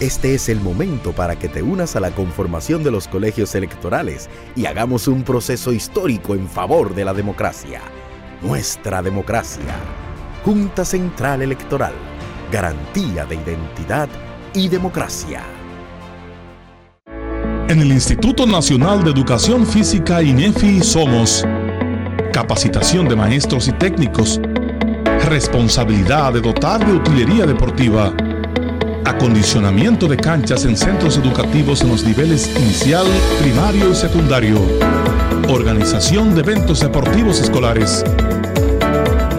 Este 0.00 0.34
es 0.34 0.48
el 0.48 0.60
momento 0.60 1.12
para 1.12 1.38
que 1.38 1.48
te 1.48 1.62
unas 1.62 1.94
a 1.94 2.00
la 2.00 2.10
conformación 2.10 2.82
de 2.82 2.90
los 2.90 3.06
colegios 3.06 3.54
electorales 3.54 4.28
y 4.56 4.66
hagamos 4.66 5.08
un 5.08 5.22
proceso 5.24 5.72
histórico 5.72 6.34
en 6.34 6.48
favor 6.48 6.94
de 6.94 7.04
la 7.04 7.14
democracia. 7.14 7.82
Nuestra 8.44 9.00
democracia. 9.00 9.74
Junta 10.44 10.84
Central 10.84 11.40
Electoral. 11.40 11.94
Garantía 12.52 13.24
de 13.24 13.36
identidad 13.36 14.06
y 14.52 14.68
democracia. 14.68 15.42
En 17.70 17.80
el 17.80 17.90
Instituto 17.90 18.46
Nacional 18.46 19.02
de 19.02 19.12
Educación 19.12 19.66
Física 19.66 20.22
INEFI 20.22 20.82
somos 20.82 21.42
capacitación 22.34 23.08
de 23.08 23.16
maestros 23.16 23.66
y 23.68 23.72
técnicos, 23.72 24.38
responsabilidad 25.24 26.34
de 26.34 26.42
dotar 26.42 26.84
de 26.84 26.92
utilería 26.92 27.46
deportiva, 27.46 28.12
acondicionamiento 29.06 30.06
de 30.06 30.18
canchas 30.18 30.66
en 30.66 30.76
centros 30.76 31.16
educativos 31.16 31.80
en 31.80 31.88
los 31.88 32.04
niveles 32.04 32.54
inicial, 32.60 33.06
primario 33.40 33.90
y 33.90 33.94
secundario, 33.94 34.60
organización 35.48 36.34
de 36.34 36.42
eventos 36.42 36.80
deportivos 36.80 37.40
escolares. 37.40 38.04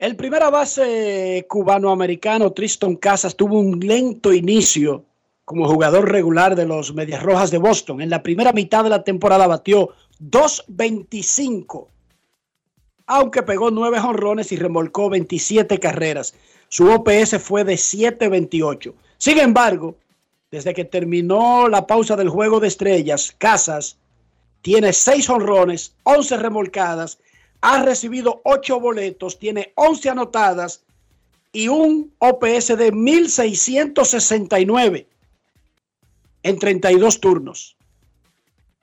El 0.00 0.16
primera 0.16 0.48
base 0.48 1.44
cubano-americano, 1.46 2.52
Tristan 2.52 2.96
Casas, 2.96 3.36
tuvo 3.36 3.60
un 3.60 3.80
lento 3.80 4.32
inicio 4.32 5.04
como 5.44 5.68
jugador 5.68 6.10
regular 6.10 6.56
de 6.56 6.64
los 6.64 6.94
Medias 6.94 7.22
Rojas 7.22 7.50
de 7.50 7.58
Boston. 7.58 8.00
En 8.00 8.08
la 8.08 8.22
primera 8.22 8.54
mitad 8.54 8.82
de 8.82 8.88
la 8.88 9.04
temporada 9.04 9.46
batió 9.46 9.90
2.25, 10.18 11.86
aunque 13.04 13.42
pegó 13.42 13.70
9 13.70 14.00
jonrones 14.00 14.50
y 14.52 14.56
remolcó 14.56 15.10
27 15.10 15.78
carreras. 15.78 16.32
Su 16.70 16.90
OPS 16.90 17.36
fue 17.38 17.64
de 17.64 17.74
7.28. 17.74 18.94
Sin 19.18 19.38
embargo, 19.38 19.96
desde 20.50 20.72
que 20.72 20.86
terminó 20.86 21.68
la 21.68 21.86
pausa 21.86 22.16
del 22.16 22.30
juego 22.30 22.58
de 22.58 22.68
estrellas, 22.68 23.34
Casas 23.36 23.98
tiene 24.62 24.94
6 24.94 25.26
jonrones, 25.26 25.94
11 26.04 26.38
remolcadas 26.38 27.18
ha 27.60 27.82
recibido 27.82 28.40
8 28.44 28.80
boletos, 28.80 29.38
tiene 29.38 29.72
11 29.76 30.10
anotadas 30.10 30.84
y 31.52 31.68
un 31.68 32.12
OPS 32.18 32.76
de 32.76 32.90
1669 32.92 35.06
en 36.42 36.58
32 36.58 37.20
turnos. 37.20 37.76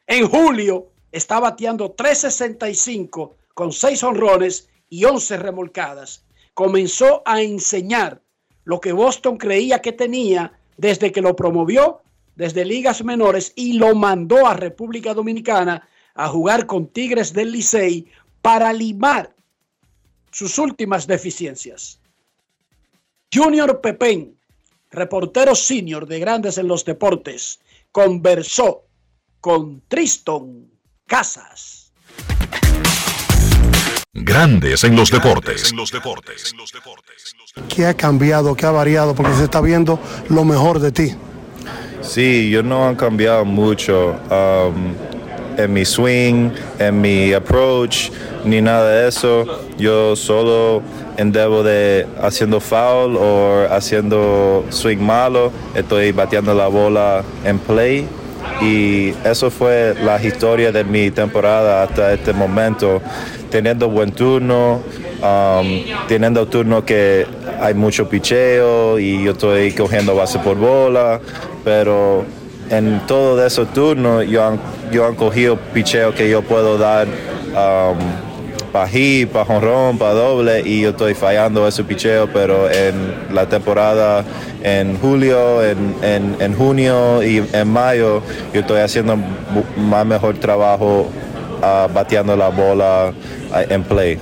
En 0.06 0.28
julio 0.28 0.92
está 1.12 1.40
bateando 1.40 1.90
365 1.92 3.36
con 3.54 3.72
6 3.72 4.04
honrones 4.04 4.70
y 4.90 5.06
11 5.06 5.38
remolcadas. 5.38 6.24
Comenzó 6.54 7.24
a 7.26 7.42
enseñar 7.42 8.22
lo 8.64 8.80
que 8.80 8.92
Boston 8.92 9.38
creía 9.38 9.82
que 9.82 9.94
tenía 9.94 10.54
desde 10.78 11.12
que 11.12 11.22
lo 11.22 11.36
promovió 11.36 12.02
desde 12.38 12.66
ligas 12.66 13.04
menores 13.04 13.52
y 13.56 13.74
lo 13.74 13.96
mandó 13.96 14.46
a 14.46 14.54
República 14.54 15.16
Dominicana 15.16 15.90
a 16.14 16.30
jugar 16.30 16.68
con 16.68 16.88
Tigres 16.88 17.34
del 17.34 17.52
Licey 17.52 18.08
para 18.48 18.72
limar 18.72 19.36
sus 20.32 20.58
últimas 20.58 21.06
deficiencias. 21.06 22.00
Junior 23.30 23.82
Pepén, 23.82 24.38
reportero 24.90 25.54
senior 25.54 26.08
de 26.08 26.18
Grandes 26.18 26.58
en 26.58 26.66
los 26.66 26.86
Deportes, 26.86 27.60
conversó 27.92 28.86
con 29.42 29.82
Triston 29.90 30.72
Casas. 31.06 31.92
Grandes 34.14 34.86
en 34.86 34.96
los 34.96 35.12
deportes. 35.12 35.74
¿Qué 37.68 37.86
ha 37.86 37.96
cambiado? 37.96 38.56
¿Qué 38.56 38.66
ha 38.66 38.72
variado? 38.72 39.14
Porque 39.14 39.34
se 39.34 39.44
está 39.44 39.60
viendo 39.60 40.00
lo 40.30 40.46
mejor 40.46 40.80
de 40.80 40.94
ti. 40.94 41.12
Sí, 42.02 42.50
yo 42.50 42.64
no 42.64 42.88
han 42.88 42.96
cambiado 42.96 43.44
mucho. 43.44 44.12
Um, 44.32 45.17
en 45.58 45.74
mi 45.74 45.84
swing, 45.86 46.52
en 46.80 47.02
mi 47.02 47.34
approach, 47.34 48.10
ni 48.46 48.62
nada 48.62 48.90
de 48.90 49.08
eso. 49.08 49.46
Yo 49.78 50.16
solo 50.16 50.82
en 51.18 51.32
debo 51.32 51.64
de 51.64 52.06
haciendo 52.22 52.60
foul 52.60 53.18
o 53.18 53.68
haciendo 53.70 54.64
swing 54.70 55.00
malo, 55.00 55.52
estoy 55.76 56.12
bateando 56.12 56.54
la 56.54 56.68
bola 56.68 57.24
en 57.44 57.60
play. 57.60 58.08
Y 58.62 59.14
eso 59.24 59.52
fue 59.52 59.96
la 60.04 60.24
historia 60.24 60.72
de 60.72 60.84
mi 60.84 61.12
temporada 61.12 61.84
hasta 61.84 62.14
este 62.14 62.34
momento, 62.34 63.02
teniendo 63.50 63.90
buen 63.90 64.12
turno, 64.12 64.82
um, 65.22 65.84
teniendo 66.08 66.48
turno 66.48 66.86
que 66.86 67.26
hay 67.60 67.74
mucho 67.74 68.08
picheo 68.08 69.00
y 69.00 69.24
yo 69.24 69.32
estoy 69.32 69.74
cogiendo 69.74 70.16
base 70.16 70.40
por 70.40 70.56
bola, 70.56 71.20
pero 71.64 72.26
en 72.70 73.02
todo 73.08 73.46
esos 73.46 73.72
turnos 73.74 74.26
yo 74.28 74.46
han, 74.46 74.60
yo 74.92 75.06
han 75.06 75.16
cogido 75.16 75.58
picheo 75.74 76.14
que 76.14 76.30
yo 76.30 76.42
puedo 76.42 76.78
dar 76.78 77.08
um, 77.08 77.98
para 78.72 78.88
hit, 78.88 79.30
para 79.30 79.46
jonrón, 79.46 79.98
para 79.98 80.14
doble 80.14 80.62
y 80.64 80.82
yo 80.82 80.90
estoy 80.90 81.14
fallando 81.14 81.68
ese 81.68 81.84
picheo, 81.84 82.28
pero 82.32 82.70
en 82.70 83.34
la 83.34 83.48
temporada, 83.48 84.24
en 84.62 84.98
julio, 85.00 85.64
en, 85.64 86.54
junio 86.56 87.24
y 87.24 87.44
en 87.54 87.68
mayo, 87.70 88.22
yo 88.54 88.62
estoy 88.62 88.82
haciendo 88.82 89.18
más 89.78 90.06
mejor 90.06 90.38
trabajo 90.38 91.08
uh, 91.60 91.94
bateando 91.94 92.36
la 92.36 92.50
bola 92.50 93.14
uh, 93.52 93.74
en 93.74 93.84
play. 93.84 94.20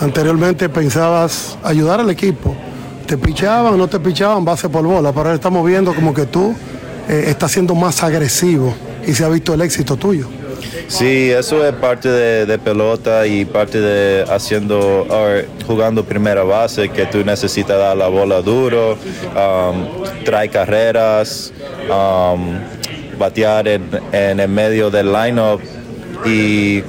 Anteriormente 0.00 0.68
pensabas 0.68 1.56
ayudar 1.62 2.00
al 2.00 2.10
equipo, 2.10 2.56
te 3.06 3.16
pichaban 3.16 3.78
no 3.78 3.86
te 3.86 4.00
pichaban 4.00 4.44
base 4.44 4.68
por 4.68 4.84
bola, 4.84 5.10
pero 5.10 5.20
ahora 5.20 5.34
estamos 5.34 5.64
viendo 5.64 5.94
como 5.94 6.12
que 6.12 6.26
tú 6.26 6.54
eh, 7.08 7.24
estás 7.28 7.52
siendo 7.52 7.74
más 7.74 8.02
agresivo 8.02 8.74
y 9.06 9.14
se 9.14 9.24
ha 9.24 9.28
visto 9.28 9.54
el 9.54 9.60
éxito 9.60 9.96
tuyo. 9.96 10.28
Sí, 10.88 11.30
eso 11.30 11.66
es 11.66 11.74
parte 11.74 12.08
de, 12.08 12.58
pelota 12.58 13.26
y 13.26 13.44
parte 13.44 13.80
de 13.80 14.24
haciendo, 14.30 15.06
or, 15.08 15.46
jugando 15.66 16.04
primera 16.04 16.42
base, 16.44 16.88
que 16.88 17.06
tú 17.06 17.24
necesitas 17.24 17.78
dar 17.78 17.96
la 17.96 18.08
bola 18.08 18.40
duro, 18.42 18.92
um, 18.92 20.24
trae 20.24 20.48
carreras, 20.48 21.52
um, 21.88 22.58
batear 23.18 23.68
en, 23.68 23.88
en 24.12 24.40
el 24.40 24.48
medio 24.48 24.90
del 24.90 25.12
lineup 25.12 25.60
y, 26.24 26.82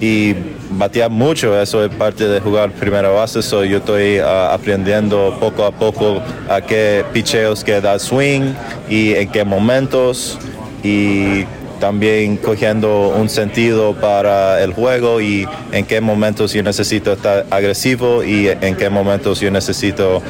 y 0.00 0.34
batear 0.70 1.10
mucho, 1.10 1.60
eso 1.60 1.84
es 1.84 1.94
parte 1.94 2.26
de 2.26 2.40
jugar 2.40 2.70
primera 2.72 3.08
base, 3.08 3.42
so 3.42 3.64
yo 3.64 3.78
estoy 3.78 4.18
ah, 4.18 4.54
aprendiendo 4.54 5.36
poco 5.40 5.64
a 5.64 5.72
poco 5.72 6.22
a 6.48 6.60
qué 6.60 7.04
picheos 7.12 7.64
que 7.64 7.80
dar 7.80 7.98
swing 7.98 8.52
y 8.88 9.14
en 9.14 9.30
qué 9.30 9.44
momentos 9.44 10.38
y 10.82 11.44
también 11.80 12.36
cogiendo 12.36 13.08
un 13.08 13.28
sentido 13.28 13.94
para 13.94 14.62
el 14.62 14.72
juego 14.72 15.20
y 15.20 15.48
en 15.72 15.84
qué 15.86 16.00
momentos 16.00 16.52
yo 16.52 16.62
necesito 16.62 17.14
estar 17.14 17.46
agresivo 17.50 18.22
y 18.22 18.48
en 18.48 18.76
qué 18.76 18.90
momentos 18.90 19.40
yo 19.40 19.50
necesito 19.50 20.22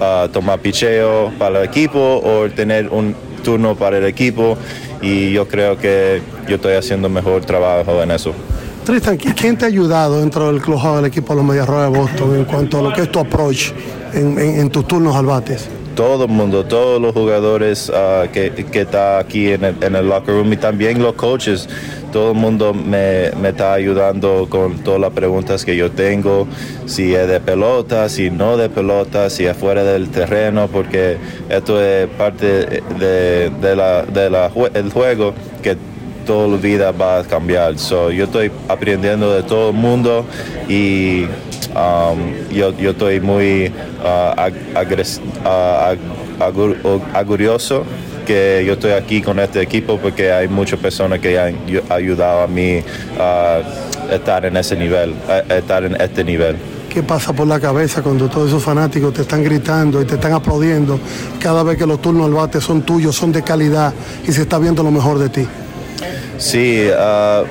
ah, 0.00 0.28
tomar 0.32 0.58
picheo 0.60 1.32
para 1.38 1.60
el 1.60 1.68
equipo 1.68 2.20
o 2.24 2.48
tener 2.50 2.88
un 2.88 3.14
turno 3.44 3.76
para 3.76 3.98
el 3.98 4.06
equipo 4.06 4.56
y 5.02 5.32
yo 5.32 5.46
creo 5.46 5.76
que 5.76 6.22
yo 6.48 6.56
estoy 6.56 6.74
haciendo 6.74 7.08
mejor 7.08 7.44
trabajo 7.44 8.02
en 8.02 8.10
eso. 8.10 8.34
Tristan, 8.84 9.16
¿qui- 9.16 9.34
¿quién 9.34 9.56
te 9.56 9.64
ha 9.64 9.68
ayudado 9.68 10.20
dentro 10.20 10.52
del 10.52 10.60
club 10.60 10.78
del 10.96 11.06
equipo 11.06 11.32
de 11.32 11.36
los 11.38 11.44
Medias 11.46 11.66
Rojas 11.66 11.90
de 11.90 11.98
Boston 11.98 12.36
en 12.36 12.44
cuanto 12.44 12.78
a 12.78 12.82
lo 12.82 12.92
que 12.92 13.02
es 13.02 13.10
tu 13.10 13.18
approach 13.18 13.72
en, 14.12 14.68
tus 14.70 14.86
turnos 14.86 15.16
al 15.16 15.24
bates? 15.24 15.68
todo 15.94 16.24
el 16.24 16.30
mundo, 16.30 16.64
todos 16.64 17.00
los 17.00 17.12
jugadores 17.12 17.90
ah, 17.94 18.24
que, 18.32 18.50
que 18.50 18.80
está 18.80 19.20
aquí 19.20 19.52
en 19.52 19.64
el, 19.64 20.08
locker 20.08 20.34
room 20.34 20.52
y 20.52 20.56
también 20.56 21.00
los 21.00 21.14
coaches, 21.14 21.68
todo 22.12 22.32
el 22.32 22.36
mundo 22.36 22.74
me, 22.74 23.28
está 23.48 23.74
ayudando 23.74 24.48
con 24.50 24.78
todas 24.80 25.00
las 25.00 25.12
preguntas 25.12 25.64
que 25.64 25.76
yo 25.76 25.92
tengo, 25.92 26.48
si 26.86 27.14
es 27.14 27.28
de 27.28 27.38
pelota, 27.38 28.08
si 28.08 28.28
no 28.28 28.56
de 28.56 28.68
pelota, 28.68 29.30
si 29.30 29.46
es 29.46 29.56
fuera 29.56 29.84
del 29.84 30.10
terreno, 30.10 30.66
porque 30.66 31.16
esto 31.48 31.80
es 31.80 32.08
parte 32.08 32.82
de, 32.98 33.50
de 33.50 34.30
la, 34.30 34.50
juego 34.92 35.32
que 35.62 35.76
toda 36.24 36.48
la 36.48 36.56
vida 36.56 36.92
va 36.92 37.20
a 37.20 37.24
cambiar. 37.24 37.78
So, 37.78 38.10
yo 38.10 38.24
estoy 38.24 38.50
aprendiendo 38.68 39.32
de 39.32 39.42
todo 39.42 39.70
el 39.70 39.76
mundo 39.76 40.24
y 40.68 41.24
um, 41.74 42.50
yo, 42.52 42.76
yo 42.76 42.90
estoy 42.90 43.20
muy 43.20 43.72
uh, 44.02 44.50
uh, 46.80 47.84
que 48.26 48.64
yo 48.66 48.72
estoy 48.72 48.92
aquí 48.92 49.20
con 49.20 49.38
este 49.38 49.60
equipo 49.60 49.98
porque 49.98 50.32
hay 50.32 50.48
muchas 50.48 50.78
personas 50.78 51.18
que 51.18 51.38
han 51.38 51.54
ayu- 51.66 51.82
ayudado 51.90 52.42
a 52.42 52.46
mí 52.46 52.82
a 53.20 53.60
estar 54.10 54.44
en 54.46 54.56
ese 54.56 54.76
nivel, 54.76 55.14
a 55.28 55.54
estar 55.54 55.84
en 55.84 56.00
este 56.00 56.24
nivel. 56.24 56.56
¿Qué 56.88 57.02
pasa 57.02 57.32
por 57.32 57.46
la 57.46 57.58
cabeza 57.58 58.02
cuando 58.02 58.28
todos 58.28 58.48
esos 58.48 58.62
fanáticos 58.62 59.12
te 59.12 59.22
están 59.22 59.42
gritando 59.42 60.00
y 60.00 60.04
te 60.04 60.14
están 60.14 60.32
aplaudiendo 60.32 60.98
cada 61.40 61.62
vez 61.64 61.76
que 61.76 61.86
los 61.86 62.00
turnos 62.00 62.26
al 62.26 62.32
bate 62.34 62.60
son 62.60 62.82
tuyos, 62.82 63.16
son 63.16 63.32
de 63.32 63.42
calidad 63.42 63.92
y 64.26 64.32
se 64.32 64.42
está 64.42 64.58
viendo 64.58 64.82
lo 64.82 64.92
mejor 64.92 65.18
de 65.18 65.28
ti? 65.28 65.46
Sí, 66.38 66.88
ah, 66.96 67.44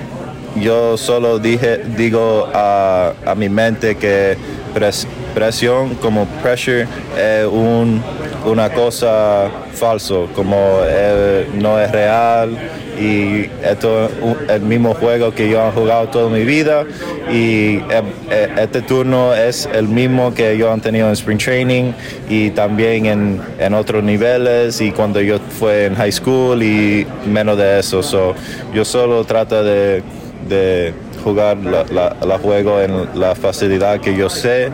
yo 0.56 0.98
solo 0.98 1.39
dije, 1.39 1.82
digo 1.98 2.50
a, 2.54 3.14
a 3.26 3.36
mi 3.36 3.50
mente 3.50 3.96
que 3.96 4.38
pres- 4.76 5.08
presión 5.34 5.96
como 5.96 6.26
pressure 6.44 6.88
es 7.18 7.46
un- 7.46 8.02
una 8.46 8.70
cosa 8.70 9.50
falso, 9.74 10.28
como 10.36 10.58
eh, 10.86 11.48
no 11.56 11.80
es 11.80 11.89
real 11.91 12.58
y 13.00 13.50
esto 13.64 14.06
es 14.06 14.12
el 14.50 14.62
mismo 14.62 14.94
juego 14.94 15.32
que 15.34 15.50
yo 15.50 15.68
he 15.68 15.72
jugado 15.72 16.08
toda 16.10 16.30
mi 16.30 16.44
vida 16.44 16.86
y 17.32 17.78
eh, 17.78 18.04
eh, 18.30 18.50
este 18.62 18.82
turno 18.82 19.34
es 19.34 19.68
el 19.74 19.88
mismo 19.88 20.34
que 20.34 20.58
yo 20.58 20.72
han 20.72 20.82
tenido 20.82 21.08
en 21.08 21.14
Spring 21.14 21.38
Training 21.39 21.91
y 22.30 22.52
también 22.52 23.06
en, 23.06 23.41
en 23.60 23.74
otros 23.74 24.04
niveles 24.04 24.80
y 24.82 24.91
cuando 24.91 25.22
yo 25.22 25.38
fue 25.60 25.86
en 25.86 25.96
high 25.96 26.12
school 26.12 26.62
y 26.62 27.06
menos 27.26 27.58
de 27.58 27.80
eso. 27.80 28.04
So, 28.04 28.36
yo 28.74 28.86
solo 28.86 29.24
trato 29.24 29.64
de, 29.64 30.04
de 30.48 30.94
jugar 31.24 31.58
la- 31.58 32.16
la 32.26 32.38
juego 32.38 32.80
en 32.82 33.08
la 33.20 33.34
facilidad 33.36 34.00
que 34.02 34.16
yo 34.16 34.30
sé 34.30 34.70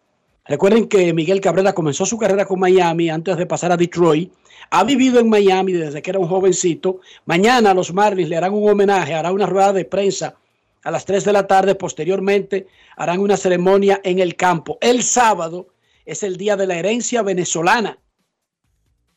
Recuerden 0.49 0.87
que 0.87 1.13
Miguel 1.13 1.41
Cabrera 1.41 1.73
comenzó 1.73 2.07
su 2.07 2.17
carrera 2.17 2.43
con 2.43 2.59
Miami 2.59 3.11
antes 3.11 3.37
de 3.37 3.45
pasar 3.45 3.71
a 3.71 3.77
Detroit. 3.77 4.33
Ha 4.71 4.83
vivido 4.83 5.19
en 5.19 5.29
Miami 5.29 5.73
desde 5.73 6.01
que 6.01 6.09
era 6.09 6.17
un 6.17 6.27
jovencito. 6.27 7.01
Mañana 7.27 7.71
los 7.75 7.93
Marlins 7.93 8.29
le 8.29 8.37
harán 8.37 8.55
un 8.55 8.67
homenaje, 8.67 9.13
hará 9.13 9.31
una 9.31 9.45
rueda 9.45 9.73
de 9.73 9.85
prensa 9.85 10.35
a 10.83 10.89
las 10.89 11.05
3 11.05 11.23
de 11.23 11.33
la 11.33 11.45
tarde. 11.45 11.75
Posteriormente 11.75 12.65
harán 12.97 13.19
una 13.19 13.37
ceremonia 13.37 14.01
en 14.03 14.17
el 14.17 14.35
campo. 14.35 14.79
El 14.81 15.03
sábado 15.03 15.67
es 16.03 16.23
el 16.23 16.35
día 16.35 16.57
de 16.57 16.65
la 16.65 16.77
herencia 16.79 17.21
venezolana 17.21 17.99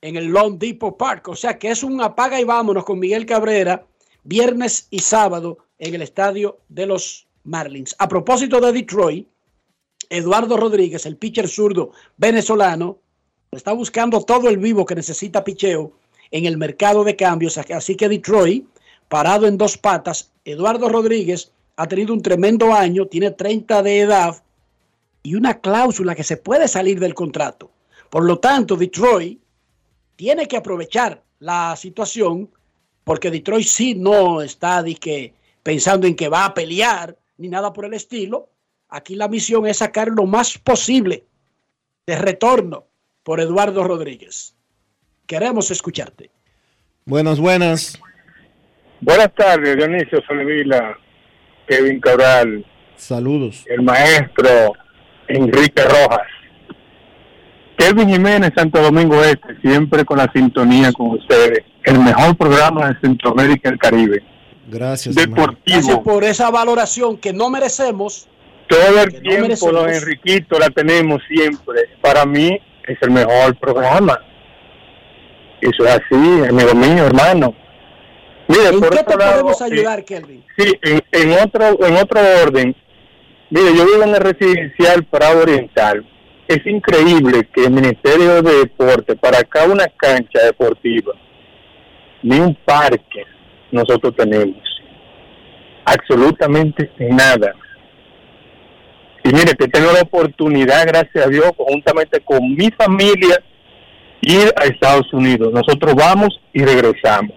en 0.02 0.16
el 0.16 0.26
Long 0.26 0.58
Depot 0.58 0.98
Park. 0.98 1.28
O 1.28 1.34
sea 1.34 1.58
que 1.58 1.70
es 1.70 1.82
un 1.82 2.02
apaga 2.02 2.38
y 2.42 2.44
vámonos 2.44 2.84
con 2.84 2.98
Miguel 2.98 3.24
Cabrera, 3.24 3.86
viernes 4.22 4.86
y 4.90 4.98
sábado 4.98 5.56
en 5.78 5.94
el 5.94 6.02
estadio 6.02 6.58
de 6.68 6.84
los 6.84 7.26
Marlins. 7.44 7.96
A 7.98 8.06
propósito 8.06 8.60
de 8.60 8.70
Detroit, 8.70 9.31
Eduardo 10.12 10.56
Rodríguez, 10.56 11.06
el 11.06 11.16
pitcher 11.16 11.48
zurdo 11.48 11.92
venezolano, 12.16 12.98
está 13.50 13.72
buscando 13.72 14.20
todo 14.22 14.48
el 14.48 14.58
vivo 14.58 14.84
que 14.84 14.94
necesita 14.94 15.42
picheo 15.42 15.92
en 16.30 16.46
el 16.46 16.58
mercado 16.58 17.02
de 17.02 17.16
cambios. 17.16 17.58
Así 17.58 17.96
que 17.96 18.08
Detroit, 18.08 18.66
parado 19.08 19.46
en 19.46 19.56
dos 19.56 19.78
patas, 19.78 20.30
Eduardo 20.44 20.88
Rodríguez 20.88 21.52
ha 21.76 21.88
tenido 21.88 22.12
un 22.12 22.22
tremendo 22.22 22.72
año, 22.72 23.06
tiene 23.06 23.30
30 23.30 23.82
de 23.82 24.00
edad 24.00 24.42
y 25.22 25.34
una 25.34 25.60
cláusula 25.60 26.14
que 26.14 26.24
se 26.24 26.36
puede 26.36 26.68
salir 26.68 27.00
del 27.00 27.14
contrato. 27.14 27.70
Por 28.10 28.24
lo 28.24 28.38
tanto, 28.38 28.76
Detroit 28.76 29.40
tiene 30.16 30.46
que 30.46 30.56
aprovechar 30.56 31.22
la 31.38 31.74
situación 31.76 32.50
porque 33.04 33.30
Detroit 33.30 33.66
sí 33.66 33.94
no 33.94 34.42
está 34.42 34.84
que, 35.00 35.34
pensando 35.62 36.06
en 36.06 36.14
que 36.14 36.28
va 36.28 36.44
a 36.44 36.54
pelear 36.54 37.16
ni 37.38 37.48
nada 37.48 37.72
por 37.72 37.84
el 37.84 37.94
estilo. 37.94 38.48
Aquí 38.94 39.14
la 39.14 39.26
misión 39.26 39.66
es 39.66 39.78
sacar 39.78 40.08
lo 40.08 40.26
más 40.26 40.58
posible 40.58 41.24
de 42.06 42.14
retorno 42.14 42.88
por 43.22 43.40
Eduardo 43.40 43.82
Rodríguez. 43.84 44.54
Queremos 45.26 45.70
escucharte. 45.70 46.30
Buenas, 47.06 47.40
buenas. 47.40 47.98
Buenas 49.00 49.34
tardes, 49.34 49.78
Dionisio 49.78 50.20
Soledila, 50.26 50.98
Kevin 51.66 52.00
Cabral, 52.00 52.66
Saludos. 52.96 53.64
el 53.66 53.80
maestro 53.80 54.74
Enrique 55.26 55.82
Rojas. 55.84 56.28
Kevin 57.78 58.10
Jiménez, 58.10 58.52
Santo 58.54 58.82
Domingo 58.82 59.24
Este, 59.24 59.58
siempre 59.62 60.04
con 60.04 60.18
la 60.18 60.30
sintonía 60.32 60.92
con 60.92 61.12
ustedes. 61.12 61.64
El 61.84 61.98
mejor 61.98 62.36
programa 62.36 62.88
de 62.90 63.00
Centroamérica 63.00 63.70
y 63.70 63.72
el 63.72 63.78
Caribe. 63.78 64.22
Gracias. 64.68 65.14
Deportivo. 65.14 65.56
Gracias 65.64 65.98
por 66.00 66.24
esa 66.24 66.50
valoración 66.50 67.16
que 67.16 67.32
no 67.32 67.48
merecemos. 67.48 68.28
Todo 68.72 69.02
el 69.02 69.12
no 69.12 69.20
tiempo, 69.20 69.70
don 69.70 69.90
Enriquito, 69.90 70.58
la 70.58 70.70
tenemos 70.70 71.22
siempre. 71.28 71.90
Para 72.00 72.24
mí 72.24 72.58
es 72.86 72.98
el 73.02 73.10
mejor 73.10 73.54
programa. 73.58 74.18
Eso 75.60 75.84
es 75.84 75.90
así, 75.90 76.48
amigo 76.48 76.74
mío, 76.74 77.04
hermano. 77.04 77.54
Mire, 78.48 78.68
¿En 78.68 78.80
por 78.80 78.90
qué 78.90 79.04
te 79.04 79.16
lado, 79.16 79.42
podemos 79.42 79.60
eh, 79.60 79.64
ayudar, 79.64 80.04
Kelvin? 80.04 80.44
Sí, 80.56 80.72
en, 80.82 81.02
en 81.12 81.32
otro 81.32 81.86
en 81.86 81.96
otro 81.96 82.20
orden. 82.42 82.74
Mire, 83.50 83.76
yo 83.76 83.84
vivo 83.84 84.02
en 84.04 84.14
el 84.14 84.20
residencial 84.20 85.04
Prado 85.04 85.42
Oriental. 85.42 86.06
Es 86.48 86.66
increíble 86.66 87.48
que 87.54 87.64
el 87.64 87.72
Ministerio 87.72 88.42
de 88.42 88.56
Deporte, 88.56 89.16
para 89.16 89.38
acá 89.40 89.64
una 89.64 89.86
cancha 89.96 90.40
deportiva, 90.44 91.12
ni 92.22 92.40
un 92.40 92.54
parque 92.64 93.24
nosotros 93.70 94.14
tenemos. 94.16 94.62
Absolutamente 95.84 96.90
nada. 96.98 97.54
Y 99.24 99.28
mire, 99.28 99.54
que 99.54 99.68
tengo 99.68 99.92
la 99.92 100.02
oportunidad, 100.02 100.86
gracias 100.86 101.26
a 101.26 101.28
Dios, 101.28 101.52
conjuntamente 101.56 102.20
con 102.20 102.54
mi 102.54 102.70
familia, 102.70 103.42
ir 104.20 104.52
a 104.56 104.64
Estados 104.64 105.12
Unidos. 105.12 105.52
Nosotros 105.52 105.94
vamos 105.94 106.40
y 106.52 106.64
regresamos 106.64 107.36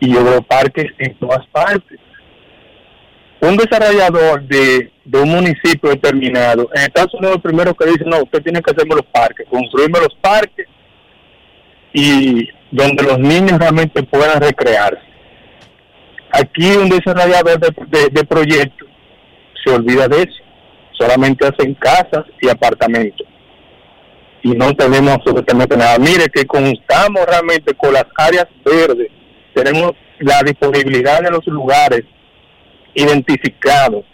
y 0.00 0.12
yo 0.12 0.24
veo 0.24 0.42
parques 0.42 0.86
en 0.98 1.14
todas 1.18 1.46
partes. 1.48 1.98
Un 3.40 3.56
desarrollador 3.56 4.42
de, 4.42 4.90
de 5.04 5.20
un 5.20 5.28
municipio 5.28 5.90
determinado, 5.90 6.68
en 6.74 6.82
Estados 6.82 7.14
Unidos, 7.14 7.38
primero 7.42 7.74
que 7.74 7.86
dice, 7.86 8.04
no, 8.06 8.22
usted 8.22 8.42
tiene 8.42 8.62
que 8.62 8.70
hacerme 8.70 8.94
los 8.94 9.06
parques, 9.06 9.46
construirme 9.48 10.00
los 10.00 10.14
parques 10.20 10.66
y 11.92 12.48
donde 12.70 13.02
los 13.04 13.18
niños 13.18 13.58
realmente 13.58 14.02
puedan 14.02 14.40
recrearse. 14.40 15.04
Aquí 16.32 16.66
un 16.76 16.88
desarrollador 16.88 17.58
de, 17.60 17.74
de, 17.86 18.08
de 18.10 18.24
proyectos 18.24 18.88
se 19.64 19.72
olvida 19.72 20.08
de 20.08 20.22
eso, 20.22 20.42
solamente 20.98 21.46
hacen 21.46 21.74
casas 21.74 22.24
y 22.40 22.48
apartamentos 22.48 23.26
y 24.42 24.50
no 24.50 24.72
tenemos 24.74 25.14
absolutamente 25.14 25.76
nada. 25.76 25.98
Mire 25.98 26.26
que 26.32 26.44
contamos 26.46 27.26
realmente 27.26 27.74
con 27.74 27.92
las 27.92 28.04
áreas 28.16 28.46
verdes, 28.64 29.08
tenemos 29.54 29.92
la 30.20 30.40
disponibilidad 30.42 31.20
de 31.20 31.30
los 31.30 31.44
lugares 31.46 32.02
identificados 32.94 34.04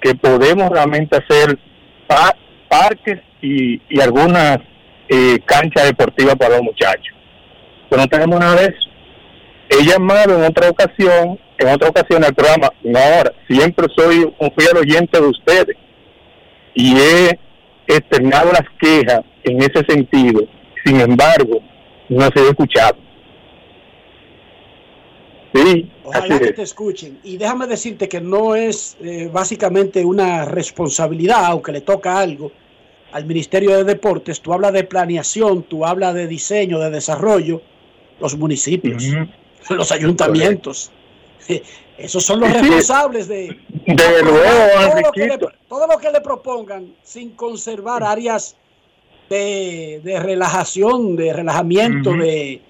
que 0.00 0.14
podemos 0.14 0.70
realmente 0.70 1.16
hacer 1.16 1.58
pa- 2.06 2.36
parques 2.68 3.20
y, 3.42 3.80
y 3.88 4.00
algunas 4.00 4.58
eh, 5.08 5.38
canchas 5.44 5.84
deportivas 5.84 6.36
para 6.36 6.56
los 6.56 6.62
muchachos. 6.62 7.14
Pero 7.90 8.02
no 8.02 8.08
tenemos 8.08 8.38
nada 8.38 8.56
de 8.60 8.66
eso. 8.66 8.90
He 9.68 9.84
llamado 9.84 10.36
en 10.38 10.44
otra 10.44 10.70
ocasión, 10.70 11.38
en 11.58 11.68
otra 11.68 11.88
ocasión 11.88 12.24
al 12.24 12.34
programa, 12.34 12.70
no 12.84 12.98
ahora, 12.98 13.32
siempre 13.48 13.86
soy 13.96 14.32
un 14.38 14.52
fiel 14.56 14.76
oyente 14.76 15.20
de 15.20 15.26
ustedes 15.26 15.76
y 16.76 16.94
he 16.94 17.38
externado 17.88 18.52
las 18.52 18.68
quejas 18.78 19.22
en 19.42 19.62
ese 19.62 19.82
sentido. 19.88 20.46
Sin 20.84 21.00
embargo, 21.00 21.60
no 22.08 22.28
se 22.30 22.40
ha 22.40 22.50
escuchado. 22.50 22.96
Sí, 25.54 25.90
Ojalá 26.04 26.38
que 26.38 26.52
te 26.52 26.62
escuchen. 26.62 27.18
Y 27.24 27.38
déjame 27.38 27.66
decirte 27.66 28.08
que 28.08 28.20
no 28.20 28.54
es 28.54 28.96
eh, 29.02 29.30
básicamente 29.32 30.04
una 30.04 30.44
responsabilidad, 30.44 31.46
aunque 31.46 31.72
le 31.72 31.80
toca 31.80 32.18
algo 32.18 32.52
al 33.10 33.24
Ministerio 33.24 33.74
de 33.78 33.84
Deportes. 33.84 34.42
Tú 34.42 34.52
hablas 34.52 34.74
de 34.74 34.84
planeación, 34.84 35.62
tú 35.62 35.86
hablas 35.86 36.14
de 36.14 36.26
diseño, 36.26 36.78
de 36.78 36.90
desarrollo, 36.90 37.62
los 38.20 38.36
municipios, 38.36 39.02
los 39.70 39.92
ayuntamientos. 39.92 40.92
Esos 41.98 42.24
son 42.24 42.40
los 42.40 42.52
responsables 42.52 43.26
de, 43.26 43.58
todo 43.96 44.22
lo, 44.22 45.12
que 45.12 45.20
le, 45.20 45.26
Enriquito. 45.26 45.50
todo 45.68 45.86
lo 45.86 45.98
que 45.98 46.10
le 46.10 46.20
propongan 46.20 46.94
sin 47.02 47.30
conservar 47.30 48.04
áreas 48.04 48.56
de, 49.30 50.00
de 50.04 50.20
relajación, 50.20 51.16
de 51.16 51.32
relajamiento, 51.32 52.10
de, 52.12 52.60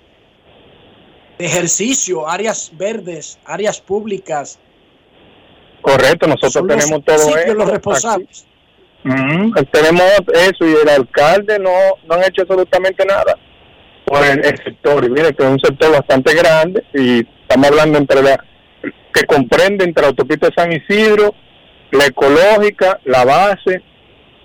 de 1.38 1.44
ejercicio, 1.44 2.28
áreas 2.28 2.70
verdes, 2.74 3.38
áreas 3.44 3.80
públicas. 3.80 4.58
Correcto, 5.82 6.26
nosotros 6.28 6.66
tenemos 6.66 7.04
todo 7.04 7.36
eso. 7.36 7.54
los 7.54 7.68
responsables. 7.68 8.46
Ujú, 9.04 9.52
Tenemos 9.70 10.04
eso 10.34 10.66
y 10.66 10.72
el 10.82 10.88
alcalde 10.88 11.58
no, 11.58 11.70
no 12.06 12.14
han 12.14 12.24
hecho 12.24 12.42
absolutamente 12.42 13.04
nada 13.04 13.38
por 14.04 14.24
el, 14.24 14.44
el 14.44 14.56
sector. 14.56 15.04
Y 15.04 15.10
mire 15.10 15.34
que 15.34 15.44
es 15.44 15.48
un 15.48 15.60
sector 15.60 15.92
bastante 15.92 16.34
grande 16.34 16.82
y 16.94 17.20
estamos 17.42 17.68
hablando 17.68 17.98
entre 17.98 18.22
la 18.22 18.44
que 19.16 19.24
comprende 19.26 19.84
entre 19.84 20.02
la 20.02 20.08
autopista 20.08 20.48
de 20.48 20.54
San 20.54 20.72
Isidro, 20.72 21.34
la 21.90 22.06
ecológica, 22.06 23.00
la 23.04 23.24
base 23.24 23.80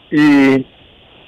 y 0.09 0.65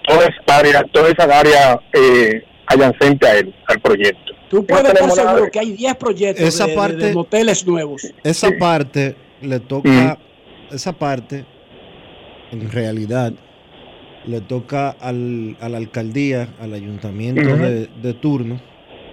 toda 0.08 0.28
esa 0.28 0.58
área, 0.58 0.84
toda 0.84 1.10
esa 1.10 1.24
área 1.40 1.80
eh, 1.94 2.44
adyacente 2.68 3.28
a 3.28 3.38
él, 3.38 3.54
al 3.68 3.80
proyecto. 3.82 4.34
Tú 4.50 4.66
puedes 4.66 4.86
estar 4.94 5.10
seguro 5.12 5.50
que 5.52 5.60
hay 5.60 5.72
10 5.74 5.96
proyectos 5.96 6.46
Esa 6.48 6.68
de, 6.68 6.76
parte- 6.76 6.96
de 7.08 7.14
moteles 7.14 7.66
nuevos. 7.68 8.08
Esa 8.24 8.52
parte 8.58 9.16
le 9.42 9.60
toca, 9.60 10.18
esa 10.72 10.94
parte, 10.94 11.44
en 12.52 12.72
realidad, 12.72 13.34
le 14.26 14.40
toca 14.42 14.92
al, 14.92 15.58
a 15.60 15.68
la 15.68 15.78
alcaldía, 15.80 16.48
al 16.62 16.74
ayuntamiento 16.74 17.58
de, 17.58 17.88
de 18.02 18.14
turno. 18.14 18.62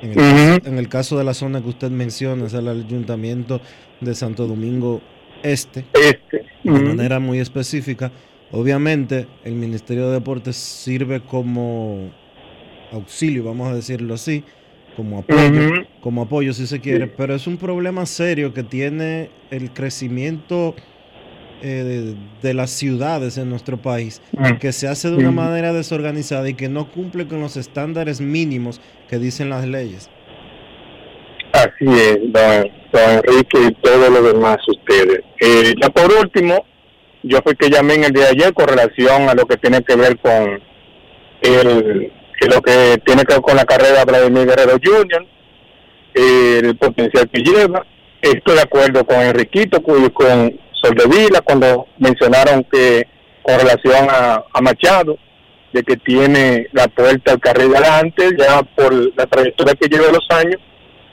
En 0.02 0.12
el, 0.12 0.18
Ujú. 0.18 0.58
caso, 0.58 0.68
en 0.68 0.78
el 0.78 0.88
caso 0.88 1.18
de 1.18 1.24
la 1.24 1.34
zona 1.34 1.60
que 1.62 1.68
usted 1.68 1.90
menciona, 1.90 2.46
es 2.46 2.54
el 2.54 2.68
ayuntamiento 2.68 3.60
de 4.00 4.14
Santo 4.14 4.46
Domingo 4.46 5.00
Este, 5.42 5.84
Este. 5.94 6.44
de 6.64 6.70
manera 6.70 7.18
muy 7.18 7.38
específica. 7.38 8.12
Obviamente, 8.52 9.26
el 9.44 9.54
Ministerio 9.54 10.08
de 10.08 10.14
Deportes 10.14 10.56
sirve 10.56 11.20
como 11.20 12.10
auxilio, 12.92 13.44
vamos 13.44 13.68
a 13.70 13.74
decirlo 13.74 14.14
así, 14.14 14.44
como 14.96 15.20
apoyo, 15.20 15.86
como 16.02 16.22
apoyo 16.22 16.52
si 16.52 16.66
se 16.66 16.80
quiere, 16.80 17.06
Sí. 17.06 17.12
pero 17.16 17.34
es 17.34 17.46
un 17.46 17.56
problema 17.56 18.04
serio 18.06 18.52
que 18.52 18.62
tiene 18.64 19.30
el 19.50 19.70
crecimiento 19.70 20.74
eh, 21.62 21.66
de, 21.84 22.16
de 22.48 22.54
las 22.54 22.70
ciudades 22.70 23.36
en 23.36 23.48
nuestro 23.50 23.76
país, 23.80 24.22
Mm. 24.32 24.56
que 24.58 24.72
se 24.72 24.88
hace 24.88 25.10
de 25.10 25.16
una 25.18 25.30
manera 25.30 25.72
desorganizada 25.74 26.48
y 26.48 26.54
que 26.54 26.68
no 26.70 26.90
cumple 26.90 27.26
con 27.28 27.40
los 27.40 27.56
estándares 27.58 28.20
mínimos 28.22 28.80
que 29.10 29.18
dicen 29.18 29.50
las 29.50 29.66
leyes. 29.66 30.08
Así 31.60 31.84
es, 31.84 32.18
don, 32.32 32.70
Enrique 32.92 33.58
y 33.68 33.74
todos 33.82 34.08
los 34.08 34.32
demás 34.32 34.56
ustedes. 34.66 35.20
Eh, 35.38 35.74
ya 35.78 35.90
por 35.90 36.10
último, 36.10 36.64
yo 37.22 37.38
fui 37.44 37.54
que 37.54 37.68
llamé 37.68 37.96
en 37.96 38.04
el 38.04 38.12
día 38.12 38.24
de 38.24 38.30
ayer 38.30 38.54
con 38.54 38.66
relación 38.66 39.28
a 39.28 39.34
lo 39.34 39.44
que 39.44 39.58
tiene 39.58 39.82
que 39.82 39.94
ver 39.94 40.18
con 40.20 40.62
el, 41.42 42.12
que 42.40 42.48
lo 42.48 42.62
que 42.62 42.96
tiene 43.04 43.24
que 43.24 43.34
ver 43.34 43.42
con 43.42 43.56
la 43.56 43.66
carrera 43.66 43.98
de 43.98 44.04
Vladimir 44.06 44.46
Guerrero 44.46 44.78
Jr., 44.82 45.26
el 46.14 46.76
potencial 46.78 47.28
que 47.30 47.42
lleva. 47.42 47.84
Estoy 48.22 48.54
de 48.54 48.62
acuerdo 48.62 49.04
con 49.04 49.20
Enriquito 49.20 49.82
con 49.82 50.58
Soldevila 50.72 51.42
cuando 51.42 51.88
mencionaron 51.98 52.64
que 52.72 53.06
con 53.42 53.58
relación 53.58 54.08
a, 54.08 54.44
Machado, 54.62 55.18
de 55.74 55.82
que 55.82 55.96
tiene 55.98 56.68
la 56.72 56.88
puerta 56.88 57.32
al 57.32 57.40
carril 57.40 57.70
de 57.70 57.76
adelante 57.76 58.30
ya 58.38 58.62
por 58.62 58.94
la 58.94 59.26
trayectoria 59.26 59.74
que 59.74 59.88
lleva 59.88 60.10
los 60.10 60.26
años 60.30 60.56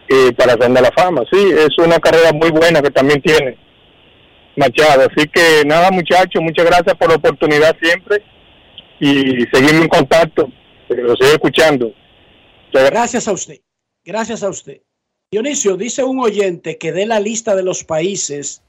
eh, 0.10 0.32
para 0.34 0.56
de 0.56 0.70
la 0.70 0.92
Fama. 0.96 1.24
Sí, 1.32 1.38
es 1.38 1.78
una 1.78 2.00
carrera 2.00 2.32
muy 2.34 2.52
buena 2.52 2.82
que 2.82 2.92
también 2.92 3.22
tiene 3.22 3.58
Machado. 4.56 5.08
Así 5.10 5.28
que 5.28 5.64
nada, 5.66 5.92
muchachos, 5.92 6.42
muchas 6.42 6.66
gracias 6.66 6.96
por 6.96 7.10
la 7.10 7.16
oportunidad 7.16 7.76
siempre 7.82 8.24
y 9.00 9.46
seguimos 9.52 9.84
en 9.84 9.88
contacto. 9.88 10.50
Lo 10.90 11.16
sigo 11.16 11.32
escuchando. 11.32 11.94
Gracias 12.72 13.28
a 13.28 13.32
usted. 13.32 13.60
Gracias 14.04 14.44
a 14.44 14.50
usted. 14.50 14.82
Dionisio, 15.32 15.76
dice 15.76 16.04
un 16.04 16.20
oyente 16.20 16.78
que 16.78 16.94
dé 16.94 17.06
la 17.06 17.20
lista 17.20 17.56
de 17.56 17.64
los 17.64 17.84
países 17.84 18.62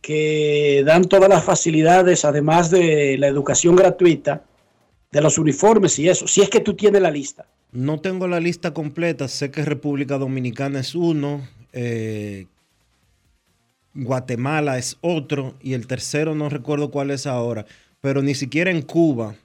que 0.00 0.82
dan 0.84 1.04
todas 1.04 1.28
las 1.28 1.44
facilidades, 1.44 2.24
además 2.24 2.70
de 2.70 3.16
la 3.18 3.28
educación 3.28 3.76
gratuita, 3.76 4.44
de 5.10 5.20
los 5.20 5.38
uniformes 5.38 5.98
y 5.98 6.08
eso, 6.08 6.26
si 6.26 6.40
es 6.40 6.48
que 6.48 6.60
tú 6.60 6.74
tienes 6.74 7.02
la 7.02 7.10
lista. 7.10 7.46
No 7.72 8.00
tengo 8.00 8.26
la 8.26 8.40
lista 8.40 8.74
completa, 8.74 9.28
sé 9.28 9.50
que 9.50 9.64
República 9.64 10.18
Dominicana 10.18 10.80
es 10.80 10.94
uno, 10.94 11.46
eh, 11.72 12.46
Guatemala 13.94 14.78
es 14.78 14.98
otro 15.00 15.54
y 15.60 15.74
el 15.74 15.86
tercero 15.86 16.34
no 16.34 16.48
recuerdo 16.48 16.90
cuál 16.90 17.10
es 17.10 17.26
ahora, 17.26 17.66
pero 18.00 18.22
ni 18.22 18.34
siquiera 18.34 18.70
en 18.70 18.82
Cuba, 18.82 19.36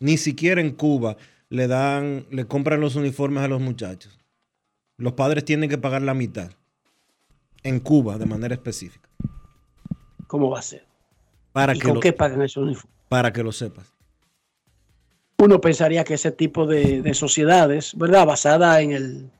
ni 0.00 0.16
siquiera 0.16 0.60
en 0.60 0.70
Cuba 0.70 1.16
le 1.48 1.66
dan, 1.66 2.26
le 2.30 2.46
compran 2.46 2.80
los 2.80 2.96
uniformes 2.96 3.42
a 3.42 3.48
los 3.48 3.60
muchachos. 3.60 4.18
Los 4.96 5.12
padres 5.12 5.44
tienen 5.44 5.68
que 5.68 5.78
pagar 5.78 6.02
la 6.02 6.14
mitad. 6.14 6.50
En 7.62 7.80
Cuba, 7.80 8.16
de 8.16 8.26
manera 8.26 8.54
específica. 8.54 9.08
¿Cómo 10.26 10.50
va 10.50 10.60
a 10.60 10.62
ser? 10.62 10.84
Para 11.52 11.74
¿Y 11.74 11.78
que 11.78 11.86
con 11.86 11.94
lo, 11.96 12.00
qué 12.00 12.12
pagan 12.12 12.42
esos 12.42 12.64
uniformes? 12.64 12.96
para 13.08 13.32
que 13.32 13.42
lo 13.42 13.52
sepas. 13.52 13.95
Uno 15.38 15.60
pensaría 15.60 16.04
que 16.04 16.14
ese 16.14 16.32
tipo 16.32 16.66
de, 16.66 17.02
de 17.02 17.14
sociedades, 17.14 17.94
¿verdad? 17.96 18.26
Basada 18.26 18.80
en 18.80 18.92
el 18.92 19.30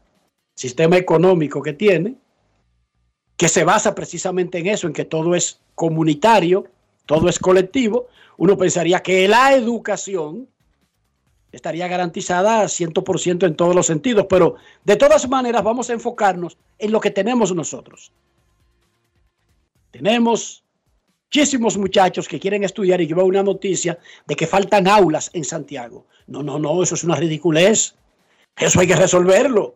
sistema 0.54 0.96
económico 0.96 1.62
que 1.62 1.72
tiene, 1.72 2.16
que 3.36 3.48
se 3.48 3.64
basa 3.64 3.94
precisamente 3.94 4.58
en 4.58 4.66
eso, 4.66 4.86
en 4.86 4.92
que 4.92 5.04
todo 5.04 5.34
es 5.34 5.60
comunitario, 5.74 6.66
todo 7.06 7.28
es 7.28 7.38
colectivo, 7.38 8.08
uno 8.38 8.56
pensaría 8.56 9.00
que 9.02 9.28
la 9.28 9.54
educación 9.54 10.48
estaría 11.52 11.88
garantizada 11.88 12.60
a 12.60 12.64
100% 12.64 13.46
en 13.46 13.56
todos 13.56 13.74
los 13.74 13.86
sentidos, 13.86 14.26
pero 14.28 14.56
de 14.84 14.96
todas 14.96 15.28
maneras 15.28 15.62
vamos 15.62 15.88
a 15.88 15.94
enfocarnos 15.94 16.58
en 16.78 16.92
lo 16.92 17.00
que 17.00 17.10
tenemos 17.10 17.54
nosotros. 17.54 18.12
Tenemos 19.90 20.64
muchísimos 21.26 21.76
muchachos 21.76 22.28
que 22.28 22.38
quieren 22.38 22.64
estudiar 22.64 23.00
y 23.00 23.06
yo 23.06 23.24
una 23.24 23.42
noticia 23.42 23.98
de 24.26 24.36
que 24.36 24.46
faltan 24.46 24.86
aulas 24.86 25.30
en 25.32 25.44
Santiago. 25.44 26.06
No, 26.26 26.42
no, 26.42 26.58
no, 26.58 26.82
eso 26.82 26.94
es 26.94 27.04
una 27.04 27.16
ridiculez. 27.16 27.94
Eso 28.56 28.80
hay 28.80 28.86
que 28.86 28.96
resolverlo. 28.96 29.74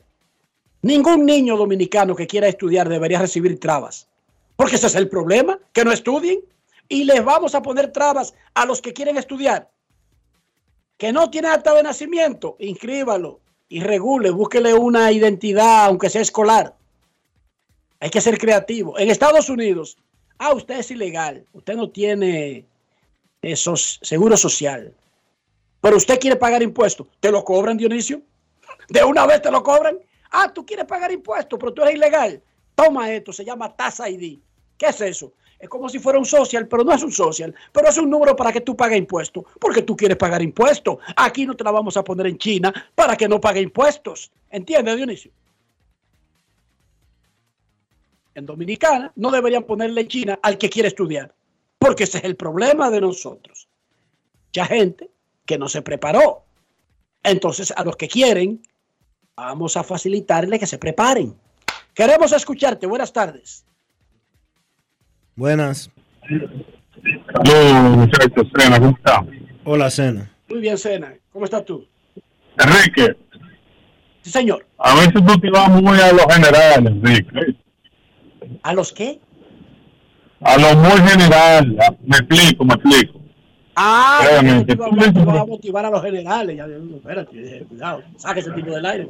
Ningún 0.82 1.26
niño 1.26 1.56
dominicano 1.56 2.14
que 2.14 2.26
quiera 2.26 2.48
estudiar 2.48 2.88
debería 2.88 3.18
recibir 3.18 3.60
trabas, 3.60 4.08
porque 4.56 4.76
ese 4.76 4.86
es 4.86 4.94
el 4.94 5.08
problema, 5.08 5.58
que 5.72 5.84
no 5.84 5.92
estudien 5.92 6.40
y 6.88 7.04
les 7.04 7.22
vamos 7.22 7.54
a 7.54 7.62
poner 7.62 7.92
trabas 7.92 8.32
a 8.54 8.64
los 8.64 8.80
que 8.80 8.94
quieren 8.94 9.18
estudiar. 9.18 9.70
Que 10.96 11.12
no 11.12 11.30
tiene 11.30 11.48
acta 11.48 11.74
de 11.74 11.82
nacimiento, 11.82 12.56
inscríbalo 12.58 13.40
y 13.68 13.80
regule, 13.80 14.30
búsquele 14.30 14.72
una 14.72 15.12
identidad, 15.12 15.86
aunque 15.86 16.08
sea 16.08 16.22
escolar. 16.22 16.74
Hay 18.00 18.08
que 18.08 18.20
ser 18.20 18.38
creativo. 18.38 18.98
En 18.98 19.10
Estados 19.10 19.50
Unidos, 19.50 19.98
ah, 20.40 20.54
usted 20.54 20.78
es 20.78 20.90
ilegal, 20.90 21.44
usted 21.52 21.76
no 21.76 21.90
tiene 21.90 22.64
esos 23.42 24.00
seguro 24.02 24.36
social, 24.36 24.92
pero 25.80 25.96
usted 25.96 26.18
quiere 26.18 26.36
pagar 26.36 26.62
impuestos, 26.62 27.06
¿te 27.20 27.30
lo 27.30 27.44
cobran, 27.44 27.76
Dionisio? 27.76 28.22
¿De 28.88 29.04
una 29.04 29.26
vez 29.26 29.42
te 29.42 29.50
lo 29.50 29.62
cobran? 29.62 29.98
Ah, 30.32 30.50
tú 30.52 30.64
quieres 30.64 30.86
pagar 30.86 31.12
impuestos, 31.12 31.58
pero 31.58 31.72
tú 31.74 31.82
eres 31.82 31.94
ilegal. 31.94 32.42
Toma 32.74 33.12
esto, 33.12 33.32
se 33.32 33.44
llama 33.44 33.74
Tasa 33.76 34.08
ID. 34.08 34.38
¿Qué 34.78 34.86
es 34.86 35.00
eso? 35.00 35.32
Es 35.58 35.68
como 35.68 35.90
si 35.90 35.98
fuera 35.98 36.18
un 36.18 36.24
social, 36.24 36.66
pero 36.68 36.84
no 36.84 36.94
es 36.94 37.02
un 37.02 37.12
social, 37.12 37.54
pero 37.70 37.88
es 37.88 37.98
un 37.98 38.08
número 38.08 38.34
para 38.34 38.50
que 38.50 38.62
tú 38.62 38.74
pagues 38.74 38.96
impuestos, 38.96 39.44
porque 39.60 39.82
tú 39.82 39.94
quieres 39.94 40.16
pagar 40.16 40.40
impuestos. 40.40 40.98
Aquí 41.16 41.44
no 41.44 41.54
te 41.54 41.64
la 41.64 41.70
vamos 41.70 41.98
a 41.98 42.04
poner 42.04 42.28
en 42.28 42.38
China 42.38 42.72
para 42.94 43.14
que 43.14 43.28
no 43.28 43.40
pague 43.40 43.60
impuestos. 43.60 44.30
¿Entiendes, 44.50 44.96
Dionisio? 44.96 45.32
En 48.34 48.46
Dominicana 48.46 49.12
no 49.16 49.30
deberían 49.30 49.64
ponerle 49.64 50.02
en 50.02 50.08
China 50.08 50.38
al 50.42 50.56
que 50.58 50.70
quiere 50.70 50.88
estudiar, 50.88 51.34
porque 51.78 52.04
ese 52.04 52.18
es 52.18 52.24
el 52.24 52.36
problema 52.36 52.90
de 52.90 53.00
nosotros. 53.00 53.68
Mucha 54.46 54.66
gente 54.66 55.10
que 55.44 55.58
no 55.58 55.68
se 55.68 55.82
preparó. 55.82 56.44
Entonces, 57.22 57.72
a 57.76 57.84
los 57.84 57.96
que 57.96 58.08
quieren, 58.08 58.62
vamos 59.36 59.76
a 59.76 59.82
facilitarle 59.84 60.58
que 60.58 60.66
se 60.66 60.78
preparen. 60.78 61.34
Queremos 61.94 62.32
escucharte. 62.32 62.86
Buenas 62.86 63.12
tardes. 63.12 63.64
Buenas. 65.36 65.90
Hola, 67.34 67.82
muchachos. 67.82 68.46
Sena, 68.56 68.78
¿cómo 68.78 68.96
está? 68.96 69.26
Hola, 69.64 69.90
Cena. 69.90 70.30
Muy 70.48 70.60
bien, 70.60 70.78
Sena. 70.78 71.14
¿Cómo 71.32 71.44
estás 71.44 71.64
tú? 71.64 71.86
Enrique, 72.58 73.16
Sí, 74.22 74.30
señor. 74.30 74.66
a 74.76 74.94
veces 74.96 75.14
tú 75.14 75.40
te 75.40 75.50
vas 75.50 75.70
muy 75.70 75.98
a 75.98 76.12
lo 76.12 76.28
general, 76.28 76.86
Enrique. 76.86 77.56
¿A 78.62 78.72
los 78.72 78.92
qué? 78.92 79.20
A 80.40 80.56
lo 80.56 80.76
muy 80.76 81.08
general. 81.08 81.76
Me 82.04 82.16
explico, 82.16 82.64
me 82.64 82.74
explico. 82.74 83.20
Ah, 83.76 84.20
tú 84.66 85.24
vas 85.24 85.38
a 85.38 85.46
motivar 85.46 85.86
a 85.86 85.90
los 85.90 86.02
generales. 86.02 86.56
Ya, 86.56 86.66
espérate, 86.66 87.30
eh, 87.58 87.64
cuidado, 87.68 88.02
saque 88.16 88.40
ese 88.40 88.50
tipo 88.52 88.72
del 88.72 88.84
aire. 88.86 89.08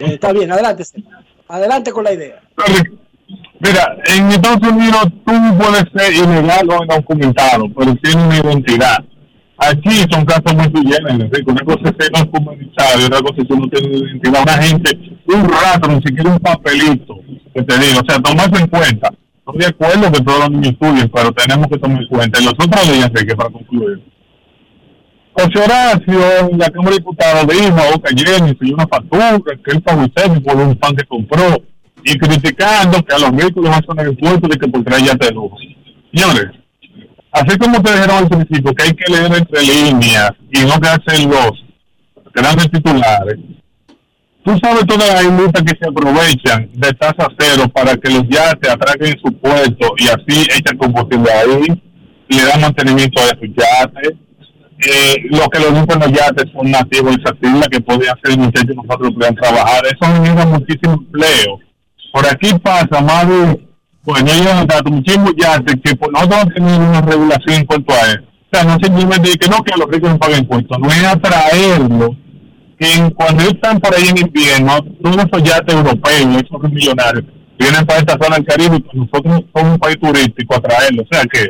Eh, 0.00 0.14
está 0.14 0.32
bien, 0.32 0.50
adelante. 0.52 0.84
Adelante 1.48 1.92
con 1.92 2.04
la 2.04 2.12
idea. 2.12 2.40
Mira, 3.60 3.96
en 4.14 4.28
Estados 4.28 4.68
Unidos 4.70 5.04
tú 5.24 5.32
puedes 5.58 5.84
ser 5.94 6.12
ilegal 6.12 6.68
o 6.70 6.82
indocumentado, 6.82 7.64
pero 7.76 7.94
tienes 7.96 8.24
una 8.24 8.36
identidad. 8.36 9.04
Aquí 9.58 10.04
son 10.10 10.24
casos 10.24 10.54
muy 10.54 10.64
suyentes, 10.64 11.12
Enrique. 11.12 11.50
Una 11.50 11.64
cosa 11.64 11.80
es 11.84 11.94
ser 11.98 12.12
indocumentado 12.14 13.00
y 13.00 13.04
otra 13.04 13.20
cosa 13.20 13.34
es 13.38 13.48
que 13.48 13.54
uno 13.54 13.68
tiene 13.68 13.96
identidad. 13.96 14.42
Una 14.42 14.62
gente, 14.62 14.98
un 15.26 15.48
rato, 15.48 15.88
ni 15.88 16.02
siquiera 16.02 16.30
un 16.30 16.38
papelito, 16.38 17.14
que 17.54 17.62
te 17.62 17.78
digo. 17.78 18.00
O 18.00 18.10
sea, 18.10 18.20
tomarse 18.20 18.62
en 18.62 18.66
cuenta. 18.68 19.10
Estoy 19.38 19.58
de 19.58 19.66
acuerdo 19.66 20.12
que 20.12 20.20
todos 20.20 20.40
los 20.40 20.50
niños 20.50 20.72
estudien, 20.72 21.10
pero 21.14 21.32
tenemos 21.32 21.68
que 21.68 21.78
tomar 21.78 22.02
en 22.02 22.08
cuenta. 22.08 22.40
Y 22.40 22.44
los 22.44 22.54
otros 22.54 22.92
días, 22.92 23.08
Enrique, 23.08 23.36
para 23.36 23.50
concluir. 23.50 24.02
José 25.38 25.58
Horacio, 25.58 26.56
la 26.56 26.70
Cámara 26.70 26.90
de 26.92 26.96
Diputados, 26.96 27.46
dijo 27.46 27.66
a 27.66 27.90
Boca 27.92 28.10
y 28.10 28.72
una 28.72 28.86
factura, 28.86 29.38
que 29.64 29.70
él 29.70 29.82
pagó 29.82 30.02
usted 30.02 30.42
por 30.42 30.56
un 30.56 30.74
pan 30.76 30.96
que 30.96 31.04
compró, 31.04 31.62
y 32.04 32.18
criticando 32.18 33.02
que 33.04 33.14
a 33.14 33.18
los 33.18 33.32
les 33.32 33.68
hacen 33.68 33.98
el 33.98 34.08
impuesto 34.08 34.48
de 34.48 34.56
que 34.56 34.68
por 34.68 34.84
traer 34.84 35.02
ya 35.02 35.14
de 35.14 35.30
lujo. 35.32 35.56
Señores, 36.12 36.46
así 37.36 37.58
como 37.58 37.82
te 37.82 37.92
dijeron 37.92 38.16
al 38.16 38.28
principio 38.28 38.72
que 38.72 38.84
hay 38.84 38.92
que 38.92 39.12
leer 39.12 39.32
entre 39.34 39.62
líneas 39.62 40.30
y 40.50 40.60
no 40.64 40.80
quedarse 40.80 41.22
en 41.22 41.30
los 41.30 41.52
grandes 42.34 42.70
titulares, 42.70 43.36
tú 44.44 44.58
sabes 44.62 44.86
todas 44.86 45.12
las 45.12 45.24
industrias 45.24 45.64
que 45.64 45.78
se 45.78 45.88
aprovechan 45.88 46.70
de 46.72 46.92
tasa 46.92 47.28
cero 47.38 47.64
para 47.74 47.96
que 47.96 48.10
los 48.10 48.22
yates 48.28 48.70
atraquen 48.70 49.08
en 49.08 49.20
su 49.22 49.32
puerto 49.38 49.94
y 49.98 50.08
así 50.08 50.46
echan 50.56 50.78
combustible 50.78 51.30
ahí, 51.30 51.82
le 52.28 52.44
dan 52.44 52.60
mantenimiento 52.60 53.20
a 53.20 53.24
esos 53.26 53.48
yates. 53.56 54.12
Eh, 54.78 55.22
lo 55.30 55.48
que 55.48 55.58
los 55.58 55.72
limpian 55.72 56.00
los 56.00 56.12
yates 56.12 56.52
son 56.52 56.70
nativos 56.70 57.16
de 57.16 57.22
esa 57.22 57.68
que 57.70 57.80
podían 57.80 58.14
ser 58.22 58.38
muchachos 58.38 58.76
nosotros 58.76 59.12
podían 59.14 59.34
trabajar. 59.34 59.82
Eso 59.86 60.22
genera 60.22 60.46
muchísimo 60.46 60.94
empleo. 60.94 61.60
Por 62.12 62.26
aquí 62.26 62.52
pasa 62.62 63.00
más 63.00 63.28
de, 63.28 63.66
pues 64.06 64.22
no 64.24 64.32
llegan 64.32 64.66
tanto, 64.68 64.90
muchísimos 64.90 65.32
yates 65.36 65.74
que 65.82 65.98
no 66.12 66.48
tenemos 66.54 66.78
una 66.88 67.00
regulación 67.00 67.54
en 67.56 67.66
cuanto 67.66 67.92
a 67.92 68.00
eso. 68.02 68.20
O 68.22 68.48
sea, 68.56 68.64
no 68.64 68.78
simplemente 68.80 69.36
que 69.36 69.48
no, 69.48 69.62
que 69.64 69.72
a 69.74 69.76
los 69.76 69.88
ricos 69.90 70.10
no 70.10 70.18
paguen 70.18 70.38
impuestos, 70.40 70.78
no 70.78 70.88
es 70.88 71.04
atraerlo. 71.04 72.16
Que 72.78 72.86
cuando 73.16 73.42
ellos 73.42 73.54
están 73.54 73.80
por 73.80 73.94
ahí 73.96 74.06
en 74.08 74.18
invierno, 74.18 74.78
todos 75.02 75.16
esos 75.16 75.42
yates 75.42 75.74
europeos, 75.74 76.42
esos 76.44 76.72
millonarios, 76.72 77.24
vienen 77.58 77.84
para 77.84 77.98
esta 78.00 78.16
zona 78.22 78.36
del 78.36 78.44
Caribe 78.46 78.76
y 78.76 78.80
pues 78.80 78.94
nosotros 78.94 79.44
somos 79.54 79.72
un 79.72 79.78
país 79.78 79.96
turístico 80.00 80.54
a 80.54 80.60
traerlos. 80.60 81.06
O 81.10 81.14
sea 81.14 81.24
que 81.24 81.40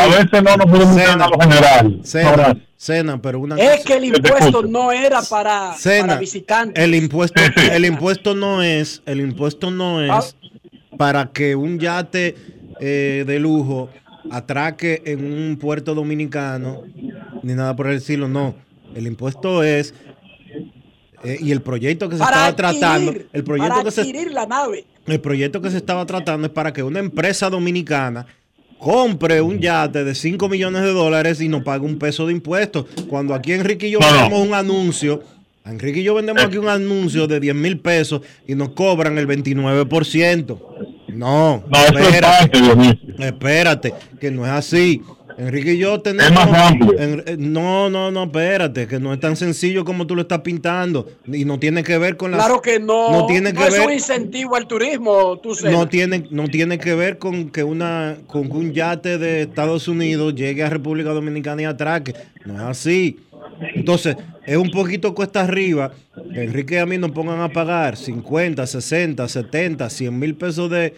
a 0.00 0.06
veces 0.06 0.42
no 0.42 0.56
nos 0.56 0.66
podemos 0.66 0.96
ir 0.96 1.02
a 1.08 1.16
lo 1.28 1.38
general. 1.38 2.00
Cena, 2.02 2.56
Cena, 2.76 3.22
pero 3.22 3.38
una 3.40 3.56
Es 3.56 3.70
cosa- 3.70 3.84
que 3.84 3.94
el 3.98 4.04
impuesto 4.06 4.62
no 4.64 4.90
era 4.92 5.20
para, 5.22 5.74
Cena, 5.74 6.06
para 6.08 6.20
visitantes. 6.20 6.82
el 6.82 6.94
impuesto, 6.94 7.40
el 7.72 7.84
impuesto 7.84 8.34
no 8.34 8.62
es, 8.62 9.02
el 9.06 9.20
impuesto 9.20 9.70
no 9.70 10.00
es 10.02 10.36
para 10.96 11.26
que 11.32 11.54
un 11.54 11.78
yate 11.78 12.34
eh, 12.80 13.24
de 13.26 13.38
lujo 13.38 13.90
atraque 14.30 15.02
en 15.06 15.24
un 15.24 15.56
puerto 15.56 15.94
dominicano 15.94 16.82
ni 17.42 17.54
nada 17.54 17.76
por 17.76 17.86
el 17.86 17.98
estilo, 17.98 18.28
no. 18.28 18.54
El 18.94 19.06
impuesto 19.06 19.62
es 19.62 19.94
eh, 21.24 21.38
y 21.40 21.52
el 21.52 21.60
proyecto 21.62 22.08
que 22.08 22.16
se 22.16 22.22
para 22.22 22.48
estaba 22.48 22.56
tratando, 22.56 23.12
el 23.32 23.44
proyecto 23.44 23.72
para 23.72 23.84
que 23.84 23.90
se 23.90 24.00
adquirir 24.02 24.32
la 24.32 24.46
nave. 24.46 24.84
el 25.06 25.20
proyecto 25.20 25.60
que 25.60 25.70
se 25.70 25.76
estaba 25.76 26.06
tratando 26.06 26.46
es 26.46 26.52
para 26.52 26.72
que 26.72 26.82
una 26.82 27.00
empresa 27.00 27.50
dominicana 27.50 28.26
compre 28.78 29.40
un 29.40 29.58
yate 29.58 30.04
de 30.04 30.14
5 30.14 30.48
millones 30.48 30.82
de 30.82 30.92
dólares 30.92 31.40
y 31.40 31.48
no 31.48 31.64
pague 31.64 31.84
un 31.84 31.98
peso 31.98 32.26
de 32.26 32.32
impuestos. 32.32 32.86
Cuando 33.08 33.34
aquí 33.34 33.52
Enrique 33.52 33.88
y 33.88 33.92
yo 33.92 33.98
vendemos 34.00 34.46
un 34.46 34.54
anuncio, 34.54 35.22
Enrique 35.64 36.00
y 36.00 36.02
yo 36.04 36.14
vendemos 36.14 36.44
aquí 36.44 36.58
un 36.58 36.68
anuncio 36.68 37.26
de 37.26 37.40
10 37.40 37.54
mil 37.54 37.78
pesos 37.80 38.20
y 38.46 38.54
nos 38.54 38.70
cobran 38.70 39.18
el 39.18 39.26
29%. 39.26 40.58
No, 41.08 41.62
No, 41.68 41.78
eso 41.78 41.98
es 41.98 42.20
parte, 42.20 42.60
Dionisio. 42.60 42.98
Espérate, 43.18 43.94
que 44.20 44.30
no 44.30 44.44
es 44.44 44.52
así. 44.52 45.02
Enrique 45.38 45.74
y 45.74 45.78
yo 45.78 46.00
tenemos. 46.00 46.30
Es 46.30 46.34
más 46.34 46.70
amplio. 46.72 46.98
en- 46.98 47.22
eh, 47.26 47.36
no, 47.38 47.90
no, 47.90 48.10
no, 48.10 48.24
espérate, 48.24 48.86
que 48.86 48.98
no 48.98 49.12
es 49.12 49.20
tan 49.20 49.36
sencillo 49.36 49.84
como 49.84 50.06
tú 50.06 50.14
lo 50.16 50.22
estás 50.22 50.40
pintando. 50.40 51.06
Y 51.30 51.44
no 51.44 51.58
tiene 51.58 51.82
que 51.84 51.98
ver 51.98 52.16
con 52.16 52.30
la. 52.30 52.38
Claro 52.38 52.62
que 52.62 52.80
no. 52.80 53.10
No 53.12 53.26
tiene 53.26 53.52
que 53.52 53.62
es 53.66 53.72
ver. 53.74 53.86
un 53.86 53.92
incentivo 53.92 54.56
al 54.56 54.66
turismo, 54.66 55.38
tú 55.38 55.54
sabes. 55.54 55.76
No 55.76 55.88
tiene, 55.88 56.24
no 56.30 56.48
tiene 56.48 56.78
que 56.78 56.94
ver 56.94 57.18
con 57.18 57.50
que 57.50 57.62
una 57.64 58.16
con 58.26 58.44
que 58.48 58.56
un 58.56 58.72
yate 58.72 59.18
de 59.18 59.42
Estados 59.42 59.88
Unidos 59.88 60.34
llegue 60.34 60.62
a 60.64 60.70
República 60.70 61.10
Dominicana 61.10 61.60
y 61.60 61.64
atraque. 61.66 62.14
No 62.46 62.54
es 62.54 62.60
así. 62.60 63.18
Entonces, 63.74 64.16
es 64.44 64.56
un 64.56 64.70
poquito 64.70 65.14
cuesta 65.14 65.42
arriba 65.42 65.92
que 66.32 66.44
Enrique 66.44 66.74
y 66.74 66.78
a 66.78 66.86
mí 66.86 66.98
nos 66.98 67.10
pongan 67.12 67.40
a 67.40 67.48
pagar 67.48 67.96
50, 67.96 68.66
60, 68.66 69.28
70, 69.28 69.90
100 69.90 70.18
mil 70.18 70.34
pesos 70.34 70.70
de 70.70 70.94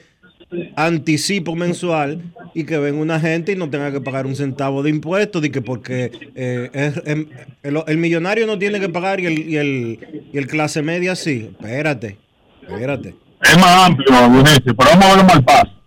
anticipo 0.77 1.55
mensual 1.55 2.23
y 2.55 2.65
que 2.65 2.79
venga 2.79 3.01
una 3.01 3.21
gente 3.21 3.53
y 3.53 3.57
no 3.57 3.69
tenga 3.69 3.93
que 3.93 4.01
pagar 4.01 4.27
un 4.27 4.35
centavo 4.35 4.83
de 4.83 4.91
impuestos 4.91 5.45
y 5.45 5.51
que 5.51 5.61
porque 5.61 6.11
eh, 6.35 6.93
em- 7.05 7.29
el, 7.63 7.99
millonario 7.99 8.47
no 8.47 8.59
tiene 8.59 8.81
que 8.81 8.89
pagar 8.89 9.21
y 9.21 9.27
el, 9.27 9.39
y 9.39 9.57
el, 9.57 10.29
y 10.33 10.39
el 10.39 10.47
clase 10.47 10.83
media 10.83 11.15
sí. 11.17 11.51
Espérate, 11.51 12.17
espérate. 12.63 13.15
Es 13.43 13.57
más 13.59 13.87
amplio, 13.87 14.07
pero 14.09 14.77
vamos 14.77 15.05
a 15.05 15.09
verlo 15.09 15.25
mal 15.25 15.45
paso. 15.45 15.78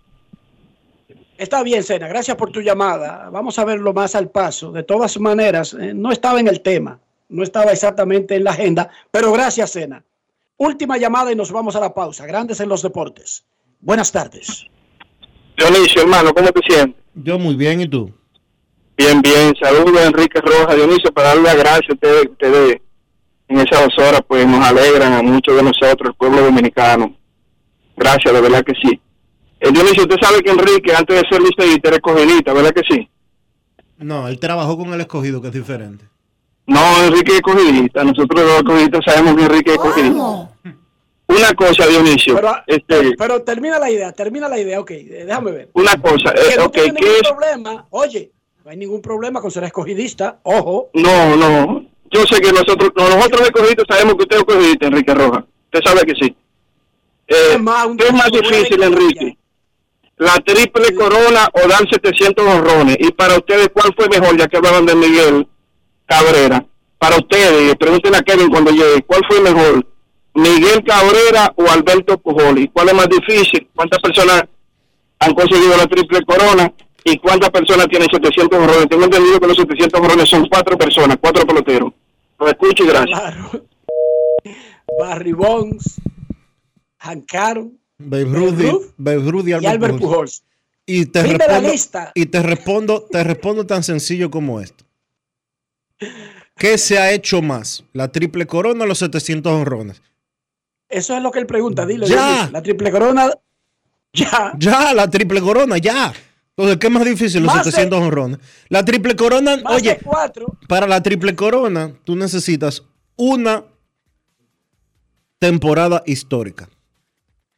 Está 1.42 1.64
bien, 1.64 1.82
Sena, 1.82 2.08
gracias 2.08 2.38
por 2.38 2.52
tu 2.52 2.62
llamada. 2.62 3.32
Vamos 3.32 3.58
a 3.58 3.66
verlo 3.66 3.94
más 3.94 4.14
al 4.14 4.30
paso. 4.30 4.72
De 4.72 4.84
todas 4.84 5.20
maneras, 5.20 5.74
eh, 5.74 5.92
no 5.92 6.12
estaba 6.12 6.40
en 6.40 6.48
el 6.48 6.62
tema, 6.62 7.00
no 7.30 7.42
estaba 7.42 7.72
exactamente 7.72 8.36
en 8.36 8.44
la 8.44 8.52
agenda, 8.52 8.92
pero 9.10 9.32
gracias, 9.32 9.72
Sena. 9.72 10.04
Última 10.58 11.00
llamada 11.00 11.32
y 11.32 11.36
nos 11.36 11.52
vamos 11.52 11.76
a 11.76 11.80
la 11.80 11.96
pausa. 11.96 12.28
Grandes 12.28 12.60
en 12.60 12.70
los 12.70 12.84
deportes. 12.84 13.44
Buenas 13.80 14.12
tardes. 14.12 14.68
Dionisio, 15.58 16.04
hermano, 16.04 16.32
¿cómo 16.32 16.48
te 16.50 16.62
sientes? 16.62 17.02
Yo 17.16 17.40
muy 17.40 17.56
bien, 17.56 17.82
¿y 17.82 17.88
tú? 17.88 18.14
Bien, 18.96 19.20
bien. 19.24 19.56
Saludos 19.60 20.00
a 20.00 20.06
Enrique 20.06 20.40
Rojas, 20.42 20.76
Dionisio, 20.76 21.12
para 21.12 21.30
darle 21.30 21.42
las 21.42 21.58
gracias 21.58 21.90
a 21.90 21.94
ustedes, 21.96 22.26
ustedes 22.30 22.82
en 23.48 23.58
esas 23.58 23.82
dos 23.82 23.98
horas, 23.98 24.22
pues 24.28 24.46
nos 24.46 24.64
alegran 24.64 25.14
a 25.14 25.24
muchos 25.24 25.56
de 25.56 25.64
nosotros, 25.64 26.10
el 26.10 26.14
pueblo 26.14 26.44
dominicano. 26.44 27.18
Gracias, 27.98 28.32
de 28.32 28.42
verdad 28.42 28.64
que 28.64 28.74
sí. 28.80 29.02
Eh, 29.64 29.72
Dionisio, 29.72 30.04
usted 30.04 30.16
sabe 30.20 30.42
que 30.42 30.50
Enrique, 30.50 30.92
antes 30.94 31.22
de 31.22 31.30
ser 31.30 31.40
liceísta, 31.42 31.90
era 31.90 31.98
escogidita, 31.98 32.52
¿verdad 32.52 32.72
que 32.72 32.82
sí? 32.90 33.08
No, 34.00 34.28
él 34.28 34.40
trabajó 34.40 34.76
con 34.76 34.92
el 34.92 35.00
escogido, 35.02 35.40
que 35.40 35.50
es 35.50 35.54
diferente. 35.54 36.04
No, 36.66 36.80
Enrique 37.06 37.32
es 37.34 37.38
escogidista. 37.38 38.04
Nosotros 38.04 38.42
los 38.44 38.58
escogidistas 38.58 39.02
sabemos 39.06 39.36
que 39.36 39.44
Enrique 39.44 39.70
es 39.72 39.78
escogidista. 39.78 40.50
Una 41.28 41.54
cosa, 41.56 41.86
Dionisio. 41.88 42.36
Pero, 42.36 42.56
este, 42.66 43.16
pero 43.18 43.42
termina 43.44 43.78
la 43.80 43.90
idea, 43.92 44.12
termina 44.12 44.50
la 44.50 44.60
idea, 44.60 44.80
ok, 44.82 44.92
eh, 44.92 45.24
déjame 45.26 45.52
ver. 45.52 45.70
una 45.74 45.96
cosa, 46.02 46.34
Que 46.34 46.42
eh, 46.42 46.56
no 46.58 46.66
ok, 46.66 46.74
tiene 46.74 46.94
¿qué 47.00 47.06
ningún 47.06 47.16
es? 47.22 47.30
problema, 47.30 47.86
oye, 47.92 48.32
no 48.66 48.72
hay 48.72 48.78
ningún 48.78 49.02
problema 49.02 49.40
con 49.42 49.50
ser 49.52 49.64
escogidista, 49.64 50.40
ojo. 50.44 50.90
No, 50.94 51.36
no. 51.38 51.86
Yo 52.10 52.26
sé 52.26 52.42
que 52.42 52.52
nosotros, 52.52 52.92
no, 52.98 53.08
nosotros 53.16 53.42
escogidos 53.44 53.86
sabemos 53.88 54.16
que 54.16 54.24
usted 54.24 54.36
es 54.38 54.42
escogidista, 54.42 54.88
Enrique 54.88 55.14
Rojas. 55.14 55.44
Usted 55.66 55.80
sabe 55.86 56.02
que 56.02 56.16
sí. 56.16 56.36
Eh, 57.28 57.36
¿Qué 57.98 58.08
es 58.08 58.14
más 58.14 58.32
difícil, 58.32 58.84
Enrique? 58.84 59.38
¿La 60.22 60.36
triple 60.36 60.94
corona 60.94 61.50
o 61.52 61.68
dar 61.68 61.80
700 61.90 62.46
honrones? 62.46 62.96
Y 63.00 63.12
para 63.12 63.38
ustedes, 63.38 63.70
¿cuál 63.74 63.92
fue 63.98 64.08
mejor? 64.08 64.38
Ya 64.38 64.46
que 64.46 64.58
hablaban 64.58 64.86
de 64.86 64.94
Miguel 64.94 65.48
Cabrera. 66.06 66.64
Para 67.00 67.16
ustedes, 67.16 67.76
pregúntenle 67.76 68.20
a 68.20 68.22
Kevin 68.22 68.50
cuando 68.50 68.70
llegue, 68.70 69.02
¿cuál 69.08 69.22
fue 69.28 69.42
mejor? 69.42 69.84
¿Miguel 70.36 70.84
Cabrera 70.86 71.52
o 71.56 71.68
Alberto 71.68 72.20
Pujoli? 72.20 72.68
¿Cuál 72.68 72.90
es 72.90 72.94
más 72.94 73.10
difícil? 73.10 73.68
¿Cuántas 73.74 74.00
personas 74.00 74.44
han 75.18 75.34
conseguido 75.34 75.76
la 75.76 75.88
triple 75.88 76.24
corona? 76.24 76.72
¿Y 77.04 77.18
cuántas 77.18 77.50
personas 77.50 77.88
tienen 77.88 78.08
700 78.08 78.60
honrones? 78.60 78.90
Tengo 78.90 79.06
entendido 79.06 79.40
que 79.40 79.48
los 79.48 79.58
700 79.58 80.00
honrones 80.00 80.30
son 80.30 80.46
cuatro 80.46 80.78
personas, 80.78 81.18
cuatro 81.20 81.48
peloteros. 81.48 81.94
Lo 82.40 82.48
escucho 82.48 82.84
y 82.84 82.88
gracias. 82.88 83.34
Barry 85.00 85.34
Bonds, 85.34 86.00
Hank 87.00 87.34
Aaron, 87.34 87.81
Babe 88.06 88.24
Ruth, 88.26 88.60
y- 88.60 88.70
Ruth 88.70 88.94
Babe 88.98 89.32
Ruth 89.32 89.48
y 89.48 89.50
y 89.50 89.54
Albert, 89.54 89.74
Albert 89.74 89.98
Pujols. 90.00 90.42
Pujols. 90.42 90.44
Y 90.86 91.06
te 91.06 91.24
la 91.24 91.38
respondo, 91.38 91.70
lista. 91.72 92.12
y 92.16 92.26
te 92.26 92.42
respondo, 92.42 93.08
te 93.12 93.24
respondo 93.24 93.66
tan 93.66 93.84
sencillo 93.84 94.30
como 94.32 94.60
esto. 94.60 94.84
¿Qué 96.58 96.78
se 96.78 96.98
ha 97.00 97.12
hecho 97.12 97.42
más? 97.42 97.84
¿La 97.94 98.12
triple 98.12 98.46
corona 98.48 98.84
o 98.84 98.88
los 98.88 98.98
700 99.00 99.52
honrones? 99.54 100.02
Eso 100.90 101.16
es 101.16 101.24
lo 101.24 101.32
que 101.32 101.40
él 101.40 101.46
pregunta, 101.48 101.86
dile. 101.86 102.08
Ya. 102.08 102.16
Dionisio, 102.26 102.52
La 102.52 102.62
triple 102.62 102.92
corona, 102.92 103.32
ya. 104.14 104.54
Ya, 104.58 104.94
la 104.94 105.10
triple 105.10 105.40
corona, 105.42 105.78
ya. 105.78 106.14
Entonces, 106.58 106.78
¿qué 106.78 106.88
es 106.88 106.94
más 106.94 107.06
difícil? 107.06 107.44
Los 107.44 107.56
Más 107.56 107.66
de- 107.66 107.72
700 107.72 108.00
honrones. 108.02 108.40
La 108.68 108.84
triple 108.84 109.16
corona, 109.16 109.58
oye, 109.70 109.98
para 110.68 110.86
la 110.88 111.02
triple 111.02 111.36
corona, 111.36 111.94
tú 112.04 112.16
necesitas 112.16 112.84
una 113.16 113.64
temporada 115.40 116.04
histórica. 116.06 116.70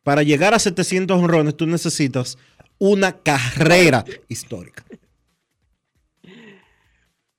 Para 0.04 0.24
llegar 0.24 0.54
a 0.54 0.60
700 0.60 1.18
honrones, 1.18 1.56
tú 1.56 1.66
necesitas 1.66 2.38
una 2.78 3.14
carrera 3.22 4.04
histórica. 4.28 4.84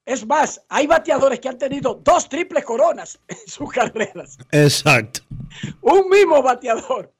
Es 0.06 0.26
más, 0.26 0.60
hay 0.68 0.86
bateadores 0.86 1.40
que 1.40 1.48
han 1.48 1.56
tenido 1.58 1.94
dos 2.04 2.28
triples 2.28 2.64
coronas 2.64 3.18
en 3.28 3.38
sus 3.46 3.70
carreras. 3.70 4.36
Exacto. 4.50 5.20
Un 5.80 6.08
mismo 6.10 6.42
bateador. 6.42 7.12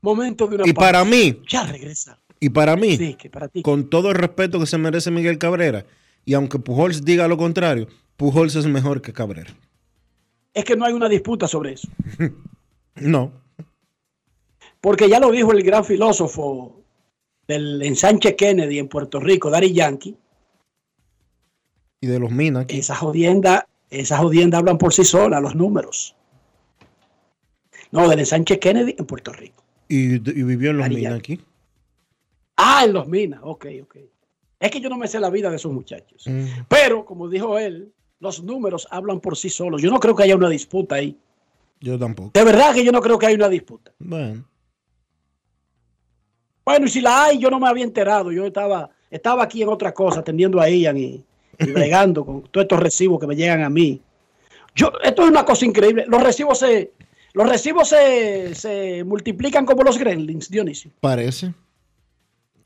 Momento 0.00 0.46
de 0.48 0.56
una 0.56 0.68
Y 0.68 0.72
para 0.72 1.04
mí, 1.04 1.40
Ya 1.48 1.64
regresa. 1.66 2.18
y 2.40 2.48
para 2.50 2.76
mí, 2.76 2.96
Sí, 2.96 3.14
que 3.14 3.30
para 3.30 3.48
ti. 3.48 3.62
con 3.62 3.88
todo 3.88 4.08
el 4.10 4.16
respeto 4.16 4.58
que 4.58 4.66
se 4.66 4.78
merece 4.78 5.10
Miguel 5.12 5.38
Cabrera, 5.38 5.86
y 6.24 6.34
aunque 6.34 6.58
Pujols 6.58 7.04
diga 7.04 7.28
lo 7.28 7.36
contrario, 7.36 7.86
Pujols 8.16 8.56
es 8.56 8.66
mejor 8.66 9.00
que 9.02 9.12
Cabrera. 9.12 9.54
Es 10.54 10.64
que 10.64 10.76
no 10.76 10.84
hay 10.84 10.92
una 10.92 11.08
disputa 11.08 11.46
sobre 11.48 11.72
eso. 11.74 11.88
No. 12.96 13.32
Porque 14.82 15.08
ya 15.08 15.18
lo 15.18 15.30
dijo 15.30 15.50
el 15.52 15.62
gran 15.62 15.82
filósofo 15.82 16.82
del 17.48 17.80
ensanche 17.82 18.36
Kennedy 18.36 18.78
en 18.78 18.88
Puerto 18.88 19.18
Rico, 19.18 19.48
Dari 19.50 19.72
Yankee. 19.72 20.14
Y 22.02 22.06
de 22.06 22.18
los 22.18 22.30
Minas. 22.30 22.64
aquí. 22.64 22.78
Esas 22.78 22.98
jodiendas, 22.98 23.64
esas 23.88 24.20
jodiendas 24.20 24.58
hablan 24.58 24.76
por 24.76 24.92
sí 24.92 25.04
solas, 25.04 25.40
los 25.40 25.54
números. 25.54 26.14
No, 27.92 28.08
del 28.10 28.18
ensanche 28.20 28.58
Kennedy 28.58 28.94
en 28.98 29.06
Puerto 29.06 29.32
Rico. 29.32 29.64
Y, 29.88 30.16
y 30.16 30.42
vivió 30.42 30.70
en 30.70 30.76
los 30.76 30.84
Dari 30.84 30.96
Minas 30.96 31.12
Yankee. 31.12 31.32
aquí. 31.34 31.44
Ah, 32.58 32.82
en 32.84 32.92
los 32.92 33.08
minas, 33.08 33.40
ok, 33.42 33.66
ok. 33.84 33.96
Es 34.60 34.70
que 34.70 34.80
yo 34.82 34.90
no 34.90 34.98
me 34.98 35.08
sé 35.08 35.18
la 35.18 35.30
vida 35.30 35.48
de 35.48 35.56
esos 35.56 35.72
muchachos. 35.72 36.24
Mm. 36.26 36.44
Pero, 36.68 37.06
como 37.06 37.28
dijo 37.28 37.58
él, 37.58 37.92
los 38.22 38.40
números 38.40 38.86
hablan 38.88 39.18
por 39.18 39.36
sí 39.36 39.50
solos. 39.50 39.82
Yo 39.82 39.90
no 39.90 39.98
creo 39.98 40.14
que 40.14 40.22
haya 40.22 40.36
una 40.36 40.48
disputa 40.48 40.94
ahí. 40.94 41.18
Yo 41.80 41.98
tampoco. 41.98 42.30
De 42.32 42.44
verdad 42.44 42.72
que 42.72 42.84
yo 42.84 42.92
no 42.92 43.02
creo 43.02 43.18
que 43.18 43.26
haya 43.26 43.34
una 43.34 43.48
disputa. 43.48 43.92
Bueno. 43.98 44.44
Bueno, 46.64 46.86
y 46.86 46.88
si 46.88 47.00
la 47.00 47.24
hay, 47.24 47.38
yo 47.38 47.50
no 47.50 47.58
me 47.58 47.66
había 47.66 47.82
enterado. 47.82 48.30
Yo 48.30 48.46
estaba, 48.46 48.88
estaba 49.10 49.42
aquí 49.42 49.62
en 49.62 49.70
otra 49.70 49.92
cosa, 49.92 50.20
atendiendo 50.20 50.60
a 50.60 50.70
Ian 50.70 50.96
y, 50.96 51.24
y 51.58 51.66
bregando 51.72 52.24
con 52.24 52.42
todos 52.42 52.64
estos 52.64 52.78
recibos 52.78 53.18
que 53.18 53.26
me 53.26 53.34
llegan 53.34 53.64
a 53.64 53.68
mí. 53.68 54.00
Yo, 54.76 54.92
esto 55.02 55.24
es 55.24 55.28
una 55.28 55.44
cosa 55.44 55.66
increíble. 55.66 56.04
Los 56.06 56.22
recibos 56.22 56.60
se, 56.60 56.92
los 57.32 57.48
recibos 57.48 57.88
se, 57.88 58.54
se 58.54 59.02
multiplican 59.02 59.66
como 59.66 59.82
los 59.82 59.98
gremlins, 59.98 60.48
Dionisio. 60.48 60.92
Parece. 61.00 61.52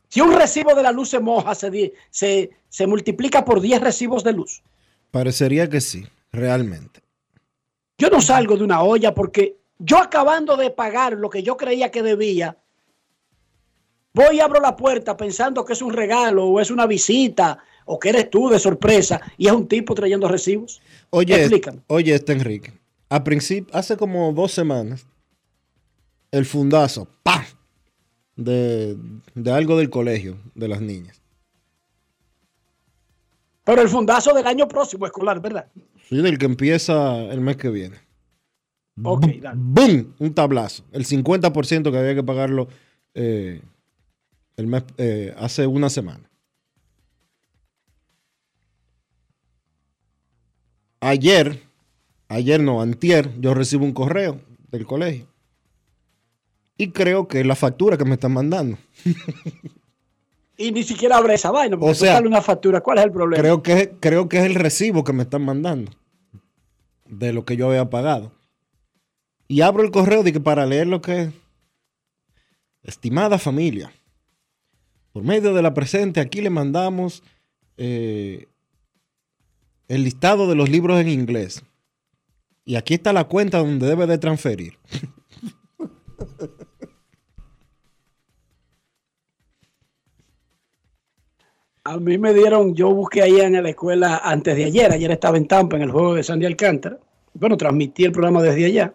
Si 0.09 0.20
un 0.20 0.35
recibo 0.35 0.74
de 0.74 0.83
la 0.83 0.93
luz 0.93 1.09
se 1.09 1.19
moja, 1.19 1.55
se, 1.55 1.95
se, 2.11 2.51
se 2.69 2.87
multiplica 2.87 3.43
por 3.43 3.62
10 3.62 3.81
recibos 3.81 4.23
de 4.23 4.35
luz. 4.35 4.62
Parecería 5.17 5.71
que 5.71 5.81
sí, 5.81 6.07
realmente. 6.31 7.01
Yo 7.97 8.11
no 8.11 8.21
salgo 8.21 8.59
de 8.59 8.65
una 8.65 8.83
olla 8.83 9.15
porque 9.15 9.57
yo 9.79 9.97
acabando 9.97 10.59
de 10.59 10.69
pagar 10.69 11.15
lo 11.15 11.31
que 11.31 11.43
yo 11.43 11.57
creía 11.57 11.91
que 11.91 12.03
debía, 12.03 12.59
voy 14.13 14.37
y 14.37 14.41
abro 14.41 14.61
la 14.61 14.77
puerta 14.77 15.17
pensando 15.17 15.65
que 15.65 15.73
es 15.73 15.81
un 15.81 15.95
regalo 15.95 16.45
o 16.45 16.61
es 16.61 16.71
una 16.71 16.85
visita 16.85 17.59
o 17.87 17.99
que 17.99 18.11
eres 18.11 18.29
tú 18.29 18.51
de 18.51 18.59
sorpresa 18.59 19.19
y 19.39 19.47
es 19.47 19.55
un 19.55 19.67
tipo 19.67 19.95
trayendo 19.95 20.29
recibos. 20.29 20.83
Oye, 21.09 21.35
Explícame. 21.35 21.81
oye, 21.87 22.15
este 22.15 22.35
Enrique. 22.35 22.75
A 23.09 23.25
principio, 23.25 23.75
hace 23.75 23.97
como 23.97 24.31
dos 24.35 24.53
semanas, 24.53 25.07
el 26.31 26.45
fundazo, 26.45 27.09
¡pah! 27.23 27.47
De, 28.37 28.99
de 29.35 29.51
algo 29.51 29.79
del 29.79 29.89
colegio 29.89 30.37
de 30.55 30.69
las 30.69 30.83
niñas. 30.83 31.23
Pero 33.67 33.83
el 33.83 33.89
fundazo 33.89 34.33
del 34.33 34.47
año 34.47 34.69
próximo 34.69 35.07
escolar, 35.07 35.41
¿verdad? 35.41 35.67
Sí, 36.09 36.23
del 36.23 36.39
que 36.39 36.47
empieza 36.47 37.19
el 37.25 37.41
mes 37.41 37.57
que 37.57 37.69
viene. 37.69 37.97
Ok, 39.03 39.27
dale. 39.43 39.59
¡Bum! 39.61 40.15
Un 40.21 40.35
tablazo. 40.35 40.85
El 40.93 41.05
50% 41.05 41.91
que 41.91 41.99
había 41.99 42.15
que 42.15 42.23
pagarlo 42.23 42.69
eh, 43.13 43.61
el 44.57 44.69
mes, 44.69 44.85
eh, 44.99 45.35
hace 45.37 45.67
una 45.67 45.91
semana. 45.91 46.31
Ayer, 51.01 51.61
ayer 52.29 52.61
no, 52.61 52.81
antier, 52.81 53.33
yo 53.41 53.53
recibo 53.53 53.85
un 53.85 53.93
correo 53.93 54.41
del 54.71 54.87
colegio. 54.87 55.27
Y 56.79 56.93
creo 56.93 57.27
que 57.27 57.41
es 57.41 57.47
la 57.47 57.57
factura 57.57 57.99
que 57.99 58.05
me 58.05 58.15
están 58.15 58.33
mandando. 58.33 58.79
Y 60.59 60.73
ni 60.73 60.83
siquiera 60.83 61.19
abre 61.19 61.35
esa 61.35 61.51
vaina 61.51 61.77
porque 61.77 61.93
O 61.93 61.95
sea, 61.95 62.15
sale 62.15 62.27
una 62.28 62.41
factura. 62.43 62.81
¿Cuál 62.81 62.99
es 62.99 63.05
el 63.05 63.12
problema? 63.12 63.43
Creo 63.43 63.62
que, 63.62 63.73
es- 63.73 63.91
creo 64.01 64.28
que 64.28 64.39
es 64.39 64.45
el 64.45 64.55
recibo 64.55 65.05
que 65.05 65.12
me 65.12 65.23
están 65.24 65.45
mandando 65.45 65.93
de 67.05 67.33
lo 67.33 67.45
que 67.45 67.57
yo 67.57 67.69
había 67.69 67.91
pagado. 67.91 68.33
Y 69.49 69.61
abro 69.61 69.83
el 69.85 69.91
correo 69.91 70.23
de 70.23 70.33
que 70.33 70.41
para 70.41 70.66
leer 70.66 70.87
lo 70.87 71.01
que 71.03 71.23
es. 71.23 71.31
Estimada 72.83 73.39
familia, 73.39 73.93
por 75.12 75.24
medio 75.24 75.53
de 75.55 75.61
la 75.62 75.74
presente, 75.74 76.20
aquí 76.20 76.41
le 76.41 76.51
mandamos 76.51 77.23
eh, 77.77 78.47
el 79.89 80.05
listado 80.05 80.49
de 80.49 80.55
los 80.55 80.69
libros 80.69 81.01
en 81.01 81.09
inglés. 81.09 81.62
Y 82.65 82.77
aquí 82.77 82.95
está 82.95 83.12
la 83.12 83.24
cuenta 83.24 83.59
donde 83.59 83.87
debe 83.87 84.07
de 84.07 84.19
transferir. 84.19 84.78
A 91.89 91.99
mí 91.99 92.19
me 92.19 92.35
dieron, 92.35 92.75
yo 92.75 92.93
busqué 92.93 93.23
ahí 93.23 93.41
en 93.41 93.63
la 93.63 93.69
escuela 93.69 94.21
antes 94.25 94.57
de 94.57 94.65
ayer, 94.65 94.91
ayer 94.91 95.11
estaba 95.13 95.37
en 95.37 95.47
Tampa 95.47 95.77
en 95.77 95.83
el 95.83 95.93
juego 95.93 96.15
de 96.15 96.25
Sandy 96.25 96.45
Alcántara. 96.45 96.99
Bueno, 97.35 97.57
transmití 97.57 98.05
el 98.05 98.11
programa 98.11 98.43
desde 98.43 98.67
allá. 98.67 98.93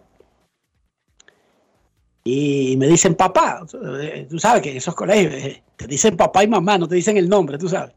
Y 2.22 2.76
me 2.76 2.86
dicen 2.86 3.14
papá, 3.14 3.64
eh, 4.02 4.26
tú 4.28 4.38
sabes 4.38 4.60
que 4.60 4.72
en 4.72 4.76
esos 4.76 4.94
colegios 4.94 5.32
eh, 5.32 5.62
te 5.76 5.86
dicen 5.86 6.18
papá 6.18 6.44
y 6.44 6.48
mamá, 6.48 6.76
no 6.76 6.86
te 6.86 6.96
dicen 6.96 7.16
el 7.16 7.30
nombre, 7.30 7.56
tú 7.56 7.66
sabes. 7.66 7.94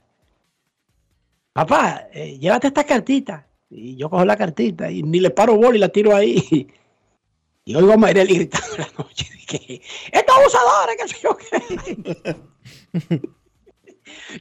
Papá, 1.52 2.08
eh, 2.14 2.38
llévate 2.40 2.68
esta 2.68 2.86
cartita. 2.86 3.48
Y 3.70 3.98
yo 3.98 4.10
cojo 4.10 4.24
la 4.24 4.38
cartita 4.38 4.90
y 4.90 5.04
ni 5.04 5.20
le 5.20 5.32
paro 5.32 5.58
bola 5.58 5.76
y 5.76 5.80
la 5.80 5.90
tiro 5.90 6.16
ahí. 6.16 6.68
Y 7.68 7.76
oigo 7.76 7.94
a 7.94 7.98
Mayreli 7.98 8.36
gritando 8.36 8.78
la 8.78 8.88
noche. 8.96 9.28
que 9.48 9.82
estos 10.12 10.38
abusadores, 10.38 10.98
que 10.98 11.22
yo 11.24 11.36
qué. 11.36 12.36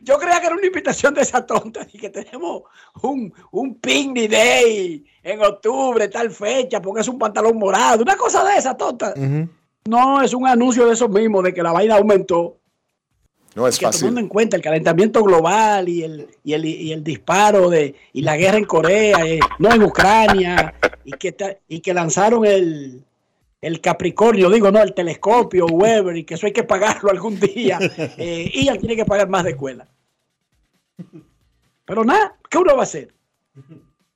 Yo 0.03 0.19
creía 0.19 0.41
que 0.41 0.47
era 0.47 0.57
una 0.57 0.67
invitación 0.67 1.15
de 1.15 1.23
esa 1.23 1.45
tonta 1.45 1.87
y 1.93 1.99
que 1.99 2.11
tenemos 2.11 2.63
un, 3.03 3.33
un 3.51 3.75
picnic 3.77 4.31
day 4.31 5.05
en 5.23 5.43
octubre, 5.43 6.09
tal 6.09 6.31
fecha, 6.31 6.81
porque 6.83 7.01
es 7.01 7.09
un 7.09 7.19
pantalón 7.19 7.57
morado, 7.59 8.03
una 8.03 8.17
cosa 8.17 8.45
de 8.45 8.59
esa 8.59 8.77
tonta. 8.77 9.15
No, 9.87 10.23
es 10.23 10.33
un 10.35 10.47
anuncio 10.47 10.87
de 10.87 10.95
eso 10.95 11.09
mismo, 11.09 11.43
de 11.43 11.53
que 11.53 11.63
la 11.63 11.73
vaina 11.73 11.97
aumentó. 11.97 12.59
No 13.55 13.69
es 13.69 13.79
que 13.79 13.87
fácil. 13.87 14.01
tomando 14.01 14.21
en 14.21 14.29
cuenta 14.29 14.57
el 14.57 14.63
calentamiento 14.63 15.23
global 15.23 15.89
y 15.89 16.03
el, 16.03 16.29
y 16.43 16.55
el, 16.55 16.65
y 16.65 16.93
el 16.93 17.05
disparo 17.05 17.71
de 17.71 17.95
y 18.13 18.23
la 18.23 18.37
guerra 18.37 18.59
en 18.59 18.65
Corea, 18.65 19.25
eh, 19.25 19.39
no 19.61 19.73
en 19.73 19.83
Ucrania, 19.83 20.75
y 21.05 21.13
que, 21.13 21.61
y 21.69 21.81
que 21.81 21.95
lanzaron 21.95 22.45
el, 22.45 23.05
el 23.65 23.81
Capricornio, 23.81 24.51
digo, 24.51 24.71
no, 24.71 24.83
el 24.83 24.93
telescopio, 24.93 25.65
Weber, 25.65 26.15
y 26.19 26.25
que 26.25 26.35
eso 26.35 26.47
hay 26.47 26.53
que 26.53 26.65
pagarlo 26.65 27.11
algún 27.11 27.41
día. 27.41 27.79
Eh, 28.19 28.51
Ian 28.55 28.79
tiene 28.79 28.97
que 28.97 29.05
pagar 29.05 29.29
más 29.29 29.45
de 29.45 29.51
escuela. 29.51 29.89
Pero 31.85 32.05
nada, 32.05 32.37
¿qué 32.51 32.59
uno 32.59 32.75
va 32.75 32.81
a 32.81 32.85
hacer? 32.85 33.15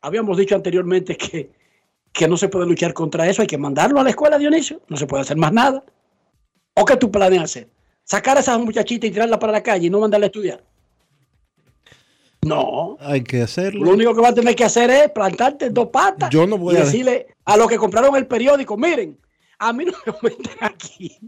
Habíamos 0.02 0.36
dicho 0.36 0.54
anteriormente 0.54 1.16
que, 1.16 1.50
que 2.12 2.28
no 2.28 2.36
se 2.36 2.48
puede 2.48 2.66
luchar 2.66 2.92
contra 2.92 3.28
eso, 3.28 3.42
hay 3.42 3.48
que 3.48 3.58
mandarlo 3.58 4.00
a 4.00 4.04
la 4.04 4.10
escuela, 4.10 4.38
Dionisio, 4.38 4.82
no 4.88 4.96
se 4.96 5.06
puede 5.06 5.22
hacer 5.22 5.36
más 5.36 5.52
nada. 5.52 5.82
¿O 6.74 6.84
qué 6.84 6.96
tú 6.96 7.10
planeas 7.10 7.44
hacer? 7.44 7.68
¿Sacar 8.04 8.36
a 8.36 8.40
esa 8.40 8.56
muchachita 8.58 9.06
y 9.06 9.10
tirarla 9.10 9.38
para 9.38 9.52
la 9.52 9.62
calle 9.62 9.86
y 9.86 9.90
no 9.90 10.00
mandarla 10.00 10.26
a 10.26 10.28
estudiar? 10.28 10.62
No. 12.42 12.96
Hay 13.00 13.22
que 13.22 13.42
hacerlo. 13.42 13.84
Lo 13.84 13.92
único 13.92 14.14
que 14.14 14.20
va 14.20 14.28
a 14.28 14.34
tener 14.34 14.54
que 14.54 14.64
hacer 14.64 14.90
es 14.90 15.10
plantarte 15.10 15.70
dos 15.70 15.88
patas 15.88 16.30
Yo 16.30 16.46
no 16.46 16.56
voy 16.56 16.74
y 16.74 16.78
decirle 16.78 17.28
a 17.44 17.56
los 17.56 17.66
que 17.68 17.78
compraron 17.78 18.14
el 18.14 18.26
periódico, 18.26 18.76
miren, 18.76 19.18
a 19.58 19.72
mí 19.72 19.84
no 19.84 19.92
me 20.06 20.12
aumenten 20.12 20.56
aquí. 20.60 21.18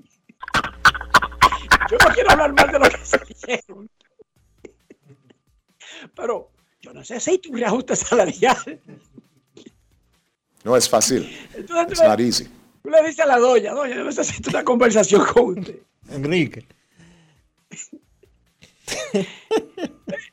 Yo 1.91 1.97
no 1.99 2.15
quiero 2.15 2.31
hablar 2.31 2.53
mal 2.53 2.71
de 2.71 2.79
lo 2.79 2.89
que 2.89 3.05
se 3.05 3.21
hicieron. 3.29 3.91
Pero 6.15 6.53
yo 6.81 6.93
necesito 6.93 7.51
un 7.51 7.59
reajuste 7.59 7.97
salarial. 7.97 8.81
No 10.65 10.77
es 10.77 10.89
fácil. 10.89 11.37
Entonces, 11.55 11.99
It's 11.99 12.09
not 12.09 12.21
easy. 12.21 12.49
Tú 12.83 12.91
le 12.91 13.03
dices 13.03 13.21
a 13.21 13.27
la 13.27 13.39
doña, 13.39 13.73
doña, 13.73 13.97
yo 13.97 14.05
necesito 14.05 14.51
una 14.51 14.65
conversación 14.65 15.25
con 15.27 15.59
usted. 15.59 15.81
Enrique. 16.11 16.67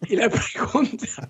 Y 0.07 0.15
le 0.15 0.29
pregunta, 0.29 1.29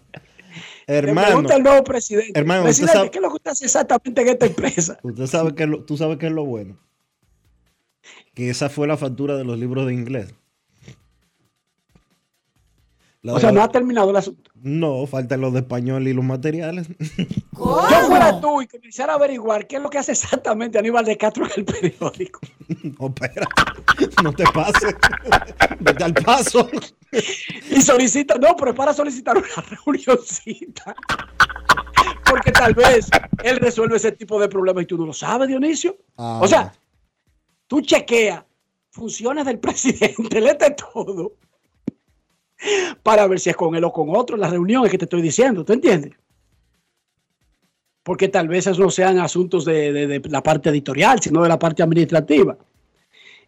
le 0.87 0.97
Hermano. 0.97 1.27
pregunta 1.27 1.55
al 1.55 1.63
nuevo 1.63 1.83
presidente, 1.83 2.39
Hermano, 2.39 2.61
usted 2.61 2.69
presidente, 2.69 2.93
sabe- 2.97 3.11
¿qué 3.11 3.17
es 3.17 3.21
lo 3.21 3.27
que 3.29 3.35
usted 3.35 3.51
hace 3.51 3.65
exactamente 3.65 4.21
en 4.21 4.27
esta 4.29 4.45
empresa? 4.45 4.99
Usted 5.03 5.25
sabe 5.27 5.53
que 5.55 5.67
lo- 5.67 5.83
tú 5.83 5.97
sabes 5.97 6.17
que 6.17 6.27
es 6.27 6.31
lo 6.31 6.45
bueno. 6.45 6.77
Que 8.33 8.49
esa 8.49 8.69
fue 8.69 8.87
la 8.87 8.95
factura 8.97 9.35
de 9.35 9.43
los 9.43 9.57
libros 9.59 9.85
de 9.87 9.93
inglés. 9.93 10.33
La 13.27 13.33
O 13.33 13.39
sea, 13.39 13.49
la- 13.51 13.59
no 13.59 13.63
ha 13.63 13.69
terminado 13.71 14.09
el 14.09 14.15
asunto. 14.15 14.51
No, 14.55 15.05
faltan 15.05 15.41
los 15.41 15.51
de 15.53 15.59
español 15.59 16.07
y 16.07 16.13
los 16.13 16.23
materiales. 16.23 16.87
Yo 17.57 18.07
fuera 18.07 18.39
tú 18.39 18.61
y 18.61 18.67
que 18.67 18.79
quisiera 18.79 19.13
averiguar 19.15 19.67
qué 19.67 19.75
es 19.77 19.81
lo 19.81 19.89
que 19.89 19.97
hace 19.97 20.11
exactamente 20.13 20.77
Aníbal 20.79 21.03
de 21.05 21.17
Castro 21.17 21.45
en 21.45 21.51
el 21.57 21.65
periódico. 21.65 22.39
No, 22.99 23.07
espera. 23.07 23.47
No 24.23 24.31
te 24.33 24.43
pases. 24.53 24.95
Vete 25.79 26.03
al 26.03 26.13
paso. 26.13 26.69
Y 27.69 27.81
solicita, 27.81 28.35
no, 28.35 28.55
pero 28.55 28.71
es 28.71 28.77
para 28.77 28.93
solicitar 28.93 29.37
una 29.37 29.47
reunioncita. 29.85 30.95
Porque 32.29 32.51
tal 32.51 32.73
vez 32.73 33.09
él 33.43 33.57
resuelve 33.57 33.97
ese 33.97 34.11
tipo 34.11 34.39
de 34.39 34.47
problemas 34.49 34.83
y 34.83 34.87
tú 34.87 34.97
no 34.97 35.05
lo 35.07 35.13
sabes, 35.13 35.47
Dionisio. 35.47 35.97
Ah, 36.17 36.39
O 36.41 36.47
sea, 36.47 36.73
tú 37.67 37.81
chequeas 37.81 38.43
funciones 38.89 39.45
del 39.45 39.59
presidente, 39.59 40.41
léete 40.41 40.71
todo. 40.71 41.33
Para 43.03 43.27
ver 43.27 43.39
si 43.39 43.49
es 43.49 43.55
con 43.55 43.75
él 43.75 43.83
o 43.83 43.91
con 43.93 44.09
otro 44.15 44.35
en 44.35 44.41
las 44.41 44.51
reuniones 44.51 44.91
que 44.91 44.97
te 44.97 45.05
estoy 45.05 45.21
diciendo, 45.21 45.63
¿tú 45.63 45.73
entiendes? 45.73 46.13
Porque 48.03 48.29
tal 48.29 48.47
vez 48.47 48.59
esos 48.67 48.79
no 48.79 48.89
sean 48.89 49.19
asuntos 49.19 49.65
de, 49.65 49.91
de- 49.91 50.07
de 50.07 50.29
la 50.29 50.41
parte 50.41 50.69
editorial, 50.69 51.19
sino 51.21 51.43
de 51.43 51.49
la 51.49 51.59
parte 51.59 51.83
administrativa. 51.83 52.57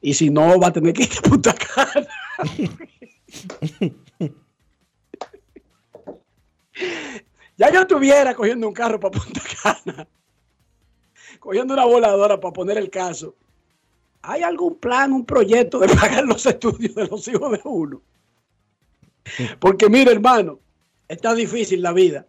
Y 0.02 0.14
si 0.14 0.30
no, 0.30 0.60
va 0.60 0.68
a 0.68 0.74
tener 0.74 0.94
que 0.94 1.04
ir 1.04 1.10
a 1.18 1.22
Punta 1.30 1.54
Cana. 1.54 2.08
Ya 7.58 7.72
yo 7.74 7.82
estuviera 7.82 8.34
cogiendo 8.36 8.68
un 8.68 8.74
carro 8.74 9.00
para 9.00 9.20
Punta 9.20 9.42
Cana, 9.62 10.08
cogiendo 11.40 11.74
una 11.74 11.86
voladora 11.86 12.40
para 12.40 12.54
poner 12.54 12.78
el 12.78 12.90
caso. 12.90 13.36
¿Hay 14.22 14.44
algún 14.44 14.76
plan, 14.80 15.12
un 15.12 15.26
proyecto 15.26 15.80
de 15.80 15.88
pagar 15.90 16.24
los 16.26 16.46
estudios 16.46 16.96
de 16.96 17.08
los 17.08 17.28
hijos 17.28 17.52
de 17.52 17.62
uno? 17.66 18.02
Porque 19.60 19.90
mire, 19.90 20.12
hermano, 20.12 20.60
está 21.08 21.34
difícil 21.34 21.82
la 21.82 21.94
vida. 21.94 22.28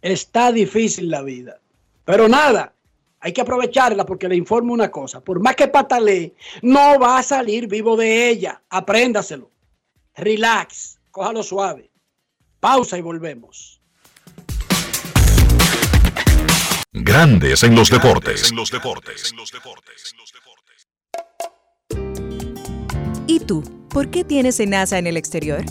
Está 0.00 0.52
difícil 0.52 1.10
la 1.10 1.22
vida. 1.22 1.60
Pero 2.04 2.28
nada, 2.28 2.74
hay 3.20 3.32
que 3.32 3.40
aprovecharla 3.40 4.06
porque 4.06 4.28
le 4.28 4.36
informo 4.36 4.72
una 4.72 4.90
cosa. 4.90 5.20
Por 5.20 5.40
más 5.40 5.56
que 5.56 5.68
patalee, 5.68 6.34
no 6.62 6.98
va 6.98 7.18
a 7.18 7.22
salir 7.22 7.66
vivo 7.66 7.96
de 7.96 8.28
ella. 8.28 8.62
Apréndaselo. 8.70 9.50
Relax, 10.14 11.00
cójalo 11.10 11.42
suave. 11.42 11.90
Pausa 12.60 12.96
y 12.96 13.02
volvemos. 13.02 13.80
Grandes 16.92 17.62
en 17.62 17.74
los 17.74 17.90
deportes. 17.90 18.50
En 18.50 18.56
los 18.56 18.70
deportes. 18.70 19.34
¿Y 23.26 23.40
tú? 23.40 23.77
¿Por 23.90 24.08
qué 24.10 24.24
tienes 24.24 24.58
NASA 24.60 24.98
en 24.98 25.06
el 25.06 25.16
exterior? 25.16 25.64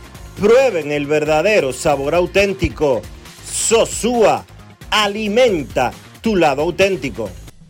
prueben 0.39 0.91
el 0.91 1.05
verdadero 1.05 1.73
sabor 1.73 2.15
auténtico. 2.15 3.01
Sosúa 3.45 4.45
alimenta 4.89 5.91
tu 6.21 6.35
lado 6.35 6.63
auténtico. 6.63 7.29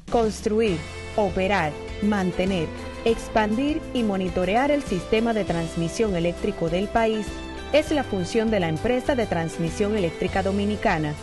Construir, 0.09 0.77
operar, 1.15 1.71
mantener, 2.01 2.67
expandir 3.05 3.81
y 3.93 4.03
monitorear 4.03 4.71
el 4.71 4.83
sistema 4.83 5.33
de 5.33 5.45
transmisión 5.45 6.15
eléctrico 6.15 6.69
del 6.69 6.87
país 6.87 7.25
es 7.73 7.91
la 7.91 8.03
función 8.03 8.51
de 8.51 8.59
la 8.59 8.67
empresa 8.67 9.15
de 9.15 9.25
transmisión 9.25 9.95
eléctrica 9.95 10.43
dominicana 10.43 11.13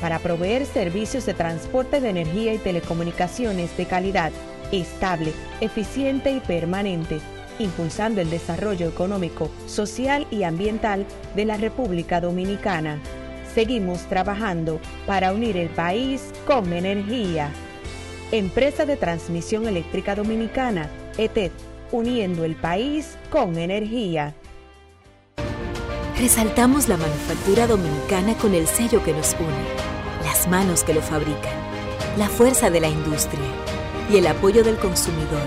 para 0.00 0.18
proveer 0.20 0.64
servicios 0.64 1.26
de 1.26 1.34
transporte 1.34 2.00
de 2.00 2.10
energía 2.10 2.54
y 2.54 2.58
telecomunicaciones 2.58 3.76
de 3.76 3.86
calidad, 3.86 4.32
estable, 4.72 5.32
eficiente 5.60 6.30
y 6.30 6.40
permanente, 6.40 7.20
impulsando 7.58 8.20
el 8.20 8.30
desarrollo 8.30 8.88
económico, 8.88 9.50
social 9.66 10.26
y 10.30 10.42
ambiental 10.42 11.06
de 11.34 11.44
la 11.44 11.56
República 11.56 12.20
Dominicana. 12.20 12.98
Seguimos 13.54 14.02
trabajando 14.08 14.80
para 15.06 15.32
unir 15.32 15.56
el 15.56 15.68
país 15.68 16.32
con 16.46 16.72
energía. 16.72 17.50
Empresa 18.30 18.84
de 18.84 18.96
Transmisión 18.96 19.66
Eléctrica 19.66 20.14
Dominicana, 20.14 20.90
ETED, 21.16 21.50
uniendo 21.92 22.44
el 22.44 22.54
país 22.54 23.16
con 23.30 23.56
energía. 23.58 24.34
Resaltamos 26.18 26.88
la 26.88 26.96
manufactura 26.96 27.66
dominicana 27.66 28.34
con 28.34 28.52
el 28.52 28.66
sello 28.66 29.02
que 29.04 29.12
nos 29.12 29.34
une, 29.34 30.24
las 30.24 30.48
manos 30.48 30.82
que 30.82 30.92
lo 30.92 31.00
fabrican, 31.00 31.54
la 32.18 32.28
fuerza 32.28 32.70
de 32.70 32.80
la 32.80 32.88
industria 32.88 33.40
y 34.10 34.16
el 34.16 34.26
apoyo 34.26 34.64
del 34.64 34.76
consumidor, 34.76 35.46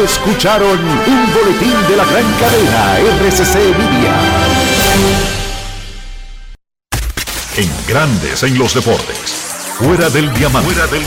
Escucharon 0.03 0.77
un 0.77 1.33
boletín 1.33 1.87
de 1.87 1.95
la 1.95 2.03
gran 2.03 2.29
cadena 2.33 2.99
RCC 2.99 3.55
Media. 3.77 4.19
En 7.55 7.71
Grandes 7.87 8.43
en 8.43 8.57
los 8.57 8.73
Deportes. 8.73 9.44
Fuera 9.77 10.09
del 10.09 10.33
diamante. 10.33 10.71
Fuera 10.71 10.87
del. 10.87 11.03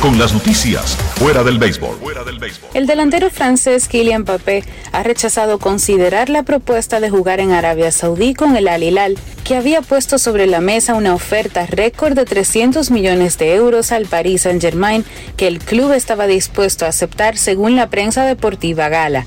Con 0.00 0.18
las 0.18 0.32
noticias. 0.32 0.96
Fuera 1.16 1.44
del 1.44 1.58
béisbol. 1.58 1.98
Fuera 1.98 2.24
del 2.24 2.38
béisbol. 2.38 2.70
El 2.72 2.86
delantero 2.86 3.28
francés 3.28 3.88
Kylian 3.88 4.22
Mbappé 4.22 4.64
ha 4.92 5.02
rechazado 5.02 5.58
considerar 5.58 6.30
la 6.30 6.42
propuesta 6.42 6.98
de 6.98 7.10
jugar 7.10 7.40
en 7.40 7.52
Arabia 7.52 7.92
Saudí 7.92 8.32
con 8.32 8.56
el 8.56 8.68
Al 8.68 8.82
Hilal, 8.82 9.18
que 9.44 9.54
había 9.54 9.82
puesto 9.82 10.18
sobre 10.18 10.46
la 10.46 10.62
mesa 10.62 10.94
una 10.94 11.12
oferta 11.14 11.66
récord 11.66 12.14
de 12.14 12.24
300 12.24 12.90
millones 12.90 13.36
de 13.36 13.54
euros 13.54 13.92
al 13.92 14.06
Paris 14.06 14.42
Saint-Germain 14.42 15.04
que 15.36 15.46
el 15.46 15.58
club 15.58 15.92
estaba 15.92 16.26
dispuesto 16.26 16.86
a 16.86 16.88
aceptar 16.88 17.36
según 17.36 17.76
la 17.76 17.90
prensa 17.90 18.24
deportiva 18.24 18.88
gala. 18.88 19.26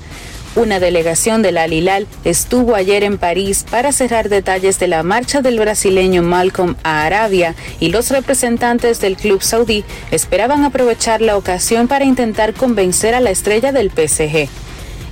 Una 0.56 0.80
delegación 0.80 1.42
del 1.42 1.58
Al 1.58 1.72
Hilal 1.72 2.08
estuvo 2.24 2.74
ayer 2.74 3.04
en 3.04 3.18
París 3.18 3.64
para 3.70 3.92
cerrar 3.92 4.28
detalles 4.28 4.80
de 4.80 4.88
la 4.88 5.04
marcha 5.04 5.42
del 5.42 5.60
brasileño 5.60 6.24
Malcolm 6.24 6.74
a 6.82 7.04
Arabia 7.04 7.54
y 7.78 7.90
los 7.90 8.10
representantes 8.10 9.00
del 9.00 9.16
club 9.16 9.42
saudí 9.42 9.84
esperaban 10.10 10.64
aprovechar 10.64 11.20
la 11.20 11.36
ocasión 11.36 11.86
para 11.86 12.04
intentar 12.04 12.52
convencer 12.52 13.14
a 13.14 13.20
la 13.20 13.30
estrella 13.30 13.70
del 13.70 13.92
PSG. 13.92 14.48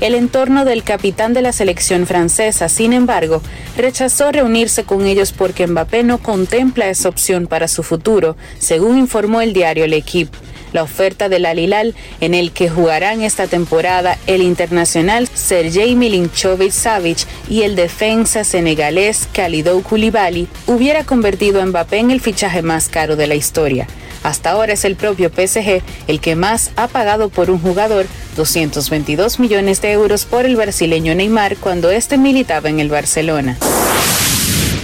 El 0.00 0.14
entorno 0.14 0.64
del 0.64 0.82
capitán 0.82 1.34
de 1.34 1.42
la 1.42 1.52
selección 1.52 2.06
francesa, 2.06 2.68
sin 2.68 2.92
embargo, 2.92 3.40
rechazó 3.76 4.32
reunirse 4.32 4.82
con 4.82 5.06
ellos 5.06 5.32
porque 5.32 5.68
Mbappé 5.68 6.02
no 6.02 6.18
contempla 6.18 6.88
esa 6.88 7.08
opción 7.08 7.46
para 7.46 7.68
su 7.68 7.84
futuro, 7.84 8.36
según 8.58 8.98
informó 8.98 9.40
el 9.40 9.52
diario 9.52 9.86
L'Equipe. 9.86 10.36
La 10.72 10.82
oferta 10.82 11.28
del 11.28 11.46
Al 11.46 11.58
Hilal, 11.58 11.94
en 12.20 12.34
el 12.34 12.52
que 12.52 12.68
jugarán 12.68 13.22
esta 13.22 13.46
temporada 13.46 14.18
el 14.26 14.42
internacional 14.42 15.28
Sergei 15.32 15.94
Milinkovic 15.94 16.72
Savic 16.72 17.26
y 17.48 17.62
el 17.62 17.76
defensa 17.76 18.44
senegalés 18.44 19.28
Khalidou 19.32 19.82
Koulibaly, 19.82 20.48
hubiera 20.66 21.04
convertido 21.04 21.60
a 21.62 21.66
Mbappé 21.66 21.98
en 21.98 22.10
el 22.10 22.20
fichaje 22.20 22.62
más 22.62 22.88
caro 22.88 23.16
de 23.16 23.26
la 23.26 23.34
historia. 23.34 23.86
Hasta 24.22 24.50
ahora 24.50 24.72
es 24.72 24.84
el 24.84 24.96
propio 24.96 25.30
PSG 25.30 25.82
el 26.06 26.20
que 26.20 26.36
más 26.36 26.70
ha 26.76 26.88
pagado 26.88 27.28
por 27.28 27.50
un 27.50 27.60
jugador 27.60 28.06
222 28.36 29.38
millones 29.38 29.80
de 29.80 29.92
euros 29.92 30.24
por 30.24 30.44
el 30.44 30.56
brasileño 30.56 31.14
Neymar 31.14 31.56
cuando 31.56 31.90
este 31.90 32.18
militaba 32.18 32.68
en 32.68 32.80
el 32.80 32.88
Barcelona. 32.88 33.56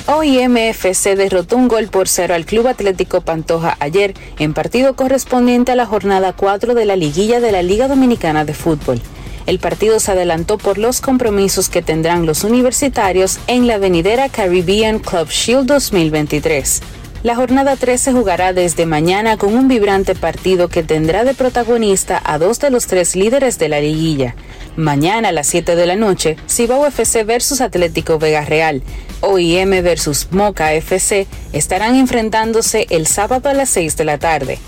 OIMFC 0.07 1.17
derrotó 1.17 1.57
un 1.57 1.67
gol 1.67 1.89
por 1.89 2.09
cero 2.09 2.35
al 2.35 2.45
Club 2.45 2.69
Atlético 2.69 3.23
Pantoja 3.23 3.79
ayer 3.81 4.13
en 4.39 4.53
partido 4.53 4.95
correspondiente 4.97 5.73
a 5.73 5.77
la 5.77 5.87
jornada 5.87 6.35
4 6.35 6.75
de 6.75 6.85
la 6.85 6.95
liguilla 6.95 7.41
de 7.41 7.53
la 7.53 7.63
Liga 7.63 7.89
Dominicana 7.89 8.45
de 8.45 8.53
Fútbol. 8.53 9.01
El 9.47 9.59
partido 9.59 9.99
se 10.01 10.13
adelantó 10.13 10.59
por 10.59 10.77
los 10.77 11.01
compromisos 11.01 11.71
que 11.71 11.81
tendrán 11.81 12.27
los 12.27 12.45
universitarios 12.45 13.39
en 13.47 13.67
la 13.67 13.79
venidera 13.79 14.29
Caribbean 14.29 14.99
Club 14.99 15.29
Shield 15.31 15.67
2023. 15.69 16.83
La 17.23 17.35
jornada 17.35 17.77
3 17.77 17.99
se 17.99 18.13
jugará 18.13 18.53
desde 18.53 18.85
mañana 18.85 19.39
con 19.39 19.55
un 19.55 19.67
vibrante 19.67 20.15
partido 20.15 20.69
que 20.69 20.83
tendrá 20.83 21.25
de 21.25 21.33
protagonista 21.33 22.21
a 22.23 22.37
dos 22.37 22.61
de 22.61 22.69
los 22.69 22.87
tres 22.87 23.17
líderes 23.17 23.59
de 23.59 23.71
la 23.71 23.81
liguilla. 23.81 24.35
Mañana 24.77 25.31
a 25.31 25.33
las 25.33 25.47
7 25.47 25.75
de 25.75 25.87
la 25.87 25.97
noche, 25.97 26.37
Cibao 26.51 26.85
FC 26.87 27.25
versus 27.25 27.63
Atlético 27.63 28.19
Vega 28.19 28.45
Real, 28.45 28.83
OIM 29.25 29.71
versus 29.83 30.29
Moca 30.31 30.75
FC 30.75 31.27
estarán 31.53 31.95
enfrentándose 31.97 32.87
el 32.91 33.07
sábado 33.07 33.49
a 33.49 33.55
las 33.55 33.71
6 33.71 33.97
de 33.97 34.05
la 34.05 34.19
tarde. 34.19 34.59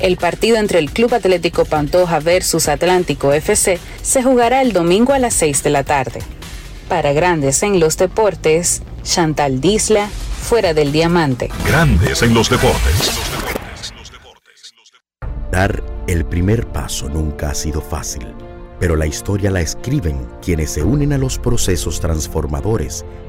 El 0.00 0.16
partido 0.16 0.56
entre 0.56 0.78
el 0.80 0.90
Club 0.90 1.14
Atlético 1.14 1.64
Pantoja 1.64 2.20
versus 2.20 2.68
Atlántico 2.68 3.32
FC 3.32 3.78
se 4.02 4.22
jugará 4.22 4.60
el 4.60 4.72
domingo 4.72 5.12
a 5.12 5.18
las 5.18 5.34
6 5.34 5.62
de 5.62 5.70
la 5.70 5.84
tarde. 5.84 6.20
Para 6.88 7.12
Grandes 7.12 7.62
en 7.62 7.80
los 7.80 7.96
Deportes, 7.96 8.82
Chantal 9.02 9.60
Disla, 9.60 10.08
fuera 10.42 10.74
del 10.74 10.92
diamante. 10.92 11.48
Grandes 11.66 12.22
en 12.22 12.34
los 12.34 12.50
deportes. 12.50 13.12
Dar 15.50 15.82
el 16.06 16.24
primer 16.24 16.66
paso 16.66 17.08
nunca 17.08 17.50
ha 17.50 17.54
sido 17.54 17.80
fácil, 17.80 18.26
pero 18.78 18.96
la 18.96 19.06
historia 19.06 19.50
la 19.50 19.60
escriben 19.60 20.26
quienes 20.42 20.72
se 20.72 20.82
unen 20.82 21.12
a 21.12 21.18
los 21.18 21.38
procesos 21.38 22.00
transformadores, 22.00 23.04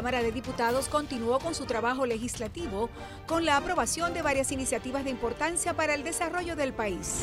Cámara 0.00 0.22
de 0.22 0.32
Diputados 0.32 0.88
continuó 0.88 1.38
con 1.40 1.54
su 1.54 1.66
trabajo 1.66 2.06
legislativo 2.06 2.88
con 3.26 3.44
la 3.44 3.58
aprobación 3.58 4.14
de 4.14 4.22
varias 4.22 4.50
iniciativas 4.50 5.04
de 5.04 5.10
importancia 5.10 5.74
para 5.74 5.92
el 5.92 6.04
desarrollo 6.04 6.56
del 6.56 6.72
país. 6.72 7.20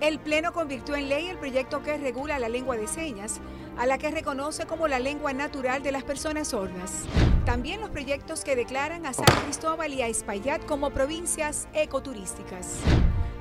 El 0.00 0.18
Pleno 0.18 0.52
convirtió 0.52 0.96
en 0.96 1.08
ley 1.08 1.28
el 1.28 1.38
proyecto 1.38 1.80
que 1.84 1.96
regula 1.98 2.40
la 2.40 2.48
lengua 2.48 2.76
de 2.76 2.88
señas, 2.88 3.40
a 3.78 3.86
la 3.86 3.98
que 3.98 4.10
reconoce 4.10 4.66
como 4.66 4.88
la 4.88 4.98
lengua 4.98 5.32
natural 5.32 5.84
de 5.84 5.92
las 5.92 6.02
personas 6.02 6.48
sordas. 6.48 7.04
También 7.46 7.80
los 7.80 7.90
proyectos 7.90 8.42
que 8.42 8.56
declaran 8.56 9.06
a 9.06 9.12
San 9.12 9.26
Cristóbal 9.44 9.94
y 9.94 10.02
a 10.02 10.08
Espaillat 10.08 10.66
como 10.66 10.90
provincias 10.90 11.68
ecoturísticas. 11.72 12.80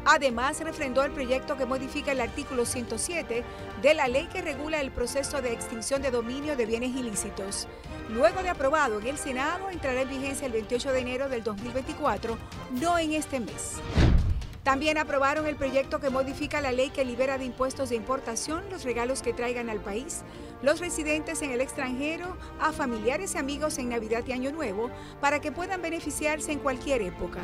Además, 0.05 0.59
refrendó 0.59 1.03
el 1.03 1.11
proyecto 1.11 1.57
que 1.57 1.65
modifica 1.65 2.11
el 2.11 2.21
artículo 2.21 2.67
107 2.67 3.43
de 3.81 3.93
la 3.95 4.07
ley 4.07 4.27
que 4.31 4.43
regula 4.43 4.81
el 4.81 4.91
proceso 4.91 5.41
de 5.41 5.51
extinción 5.51 6.03
de 6.03 6.11
dominio 6.11 6.55
de 6.55 6.67
bienes 6.67 6.95
ilícitos. 6.95 7.67
Luego 8.09 8.43
de 8.43 8.49
aprobado 8.49 8.99
en 8.99 9.07
el 9.07 9.17
Senado, 9.17 9.69
entrará 9.69 10.01
en 10.01 10.09
vigencia 10.09 10.45
el 10.45 10.53
28 10.53 10.91
de 10.91 10.99
enero 10.99 11.29
del 11.29 11.43
2024, 11.43 12.37
no 12.79 12.97
en 12.97 13.13
este 13.13 13.39
mes. 13.39 13.77
También 14.63 14.97
aprobaron 14.97 15.47
el 15.47 15.55
proyecto 15.55 15.99
que 15.99 16.09
modifica 16.09 16.61
la 16.61 16.71
ley 16.71 16.89
que 16.91 17.05
libera 17.05 17.37
de 17.37 17.45
impuestos 17.45 17.89
de 17.89 17.95
importación 17.95 18.63
los 18.69 18.83
regalos 18.83 19.21
que 19.21 19.33
traigan 19.33 19.69
al 19.69 19.79
país 19.79 20.23
los 20.61 20.79
residentes 20.79 21.41
en 21.41 21.51
el 21.51 21.61
extranjero 21.61 22.37
a 22.59 22.71
familiares 22.71 23.35
y 23.35 23.37
amigos 23.37 23.77
en 23.77 23.89
Navidad 23.89 24.23
y 24.27 24.31
Año 24.31 24.51
Nuevo 24.51 24.91
para 25.19 25.39
que 25.39 25.51
puedan 25.51 25.81
beneficiarse 25.81 26.51
en 26.51 26.59
cualquier 26.59 27.01
época. 27.01 27.39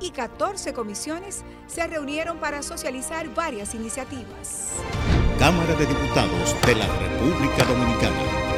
Y 0.00 0.10
14 0.10 0.72
comisiones 0.72 1.44
se 1.66 1.86
reunieron 1.86 2.38
para 2.38 2.62
socializar 2.62 3.32
varias 3.34 3.74
iniciativas. 3.74 4.72
Cámara 5.38 5.74
de 5.74 5.86
Diputados 5.86 6.56
de 6.66 6.74
la 6.74 6.86
República 6.86 7.64
Dominicana. 7.64 8.53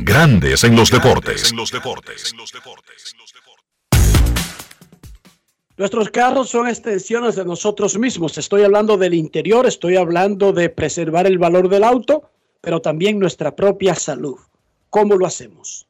Grandes 0.00 0.62
en 0.62 0.76
los 0.76 0.90
deportes. 0.90 1.50
En 1.50 1.56
los 1.56 1.72
deportes. 1.72 2.34
Nuestros 5.76 6.10
carros 6.10 6.48
son 6.48 6.68
extensiones 6.68 7.36
de 7.36 7.44
nosotros 7.44 7.98
mismos. 7.98 8.38
Estoy 8.38 8.62
hablando 8.62 8.96
del 8.96 9.14
interior, 9.14 9.66
estoy 9.66 9.96
hablando 9.96 10.52
de 10.52 10.70
preservar 10.70 11.26
el 11.26 11.38
valor 11.38 11.68
del 11.68 11.82
auto, 11.82 12.30
pero 12.60 12.80
también 12.80 13.18
nuestra 13.18 13.56
propia 13.56 13.94
salud. 13.94 14.36
¿Cómo 14.90 15.16
lo 15.16 15.26
hacemos? 15.26 15.86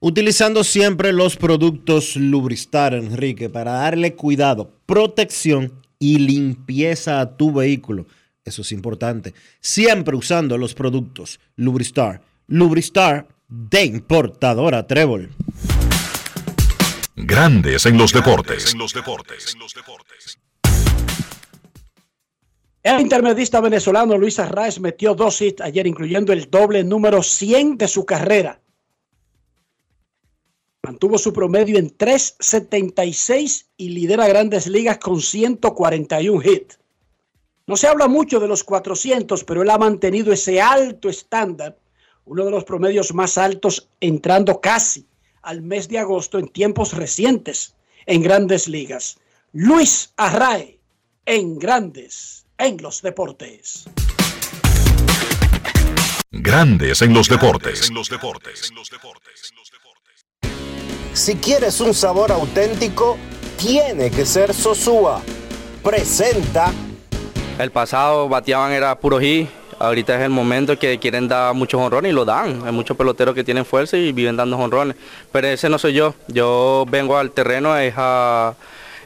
Utilizando 0.00 0.64
siempre 0.64 1.12
los 1.12 1.36
productos 1.36 2.16
Lubristar, 2.16 2.94
Enrique, 2.94 3.50
para 3.50 3.72
darle 3.72 4.14
cuidado, 4.14 4.70
protección 4.86 5.72
y 5.98 6.18
limpieza 6.18 7.20
a 7.20 7.36
tu 7.36 7.52
vehículo. 7.52 8.06
Eso 8.46 8.62
es 8.62 8.72
importante. 8.72 9.34
Siempre 9.60 10.16
usando 10.16 10.56
los 10.56 10.72
productos 10.74 11.38
Lubristar. 11.56 12.29
Lubristar 12.52 13.28
de 13.48 13.84
importadora 13.84 14.84
Trébol. 14.84 15.30
Grandes 17.14 17.86
en 17.86 17.96
los 17.96 18.12
deportes. 18.12 18.72
En 18.72 18.80
los 18.80 18.92
deportes. 18.92 19.56
El 22.82 23.00
intermedista 23.02 23.60
venezolano 23.60 24.18
Luis 24.18 24.40
Arraez 24.40 24.80
metió 24.80 25.14
dos 25.14 25.40
hits 25.40 25.60
ayer, 25.60 25.86
incluyendo 25.86 26.32
el 26.32 26.50
doble 26.50 26.82
número 26.82 27.22
100 27.22 27.78
de 27.78 27.86
su 27.86 28.04
carrera. 28.04 28.60
Mantuvo 30.82 31.18
su 31.18 31.32
promedio 31.32 31.78
en 31.78 31.96
3.76 31.96 33.66
y 33.76 33.90
lidera 33.90 34.26
grandes 34.26 34.66
ligas 34.66 34.98
con 34.98 35.20
141 35.20 36.42
hits. 36.42 36.80
No 37.68 37.76
se 37.76 37.86
habla 37.86 38.08
mucho 38.08 38.40
de 38.40 38.48
los 38.48 38.64
400, 38.64 39.44
pero 39.44 39.62
él 39.62 39.70
ha 39.70 39.78
mantenido 39.78 40.32
ese 40.32 40.60
alto 40.60 41.08
estándar, 41.08 41.78
uno 42.30 42.44
de 42.44 42.52
los 42.52 42.62
promedios 42.62 43.12
más 43.12 43.36
altos 43.38 43.88
entrando 44.00 44.60
casi 44.60 45.04
al 45.42 45.62
mes 45.62 45.88
de 45.88 45.98
agosto 45.98 46.38
en 46.38 46.46
tiempos 46.46 46.92
recientes 46.92 47.74
en 48.06 48.22
grandes 48.22 48.68
ligas. 48.68 49.18
Luis 49.52 50.12
Arrae 50.16 50.78
en 51.26 51.58
grandes 51.58 52.46
en 52.56 52.80
los 52.80 53.02
deportes. 53.02 53.84
Grandes 56.30 57.02
en 57.02 57.14
los 57.14 57.28
deportes. 57.28 57.88
En 57.88 57.96
los 57.96 58.08
deportes. 58.08 58.70
Si 61.12 61.34
quieres 61.34 61.80
un 61.80 61.92
sabor 61.92 62.30
auténtico, 62.30 63.18
tiene 63.58 64.08
que 64.08 64.24
ser 64.24 64.54
Sosúa. 64.54 65.20
Presenta. 65.82 66.72
El 67.58 67.72
pasado 67.72 68.28
bateaban 68.28 68.70
era 68.70 68.96
puro 69.00 69.18
hit. 69.18 69.48
Ahorita 69.80 70.14
es 70.14 70.20
el 70.20 70.28
momento 70.28 70.78
que 70.78 70.98
quieren 70.98 71.26
dar 71.26 71.54
muchos 71.54 71.80
honrones 71.80 72.12
y 72.12 72.14
lo 72.14 72.26
dan. 72.26 72.60
Hay 72.66 72.70
muchos 72.70 72.98
peloteros 72.98 73.34
que 73.34 73.42
tienen 73.42 73.64
fuerza 73.64 73.96
y 73.96 74.12
viven 74.12 74.36
dando 74.36 74.58
honrones. 74.58 74.94
Pero 75.32 75.48
ese 75.48 75.70
no 75.70 75.78
soy 75.78 75.94
yo. 75.94 76.14
Yo 76.28 76.84
vengo 76.90 77.16
al 77.16 77.30
terreno 77.30 77.74
es 77.78 77.94
a, 77.96 78.52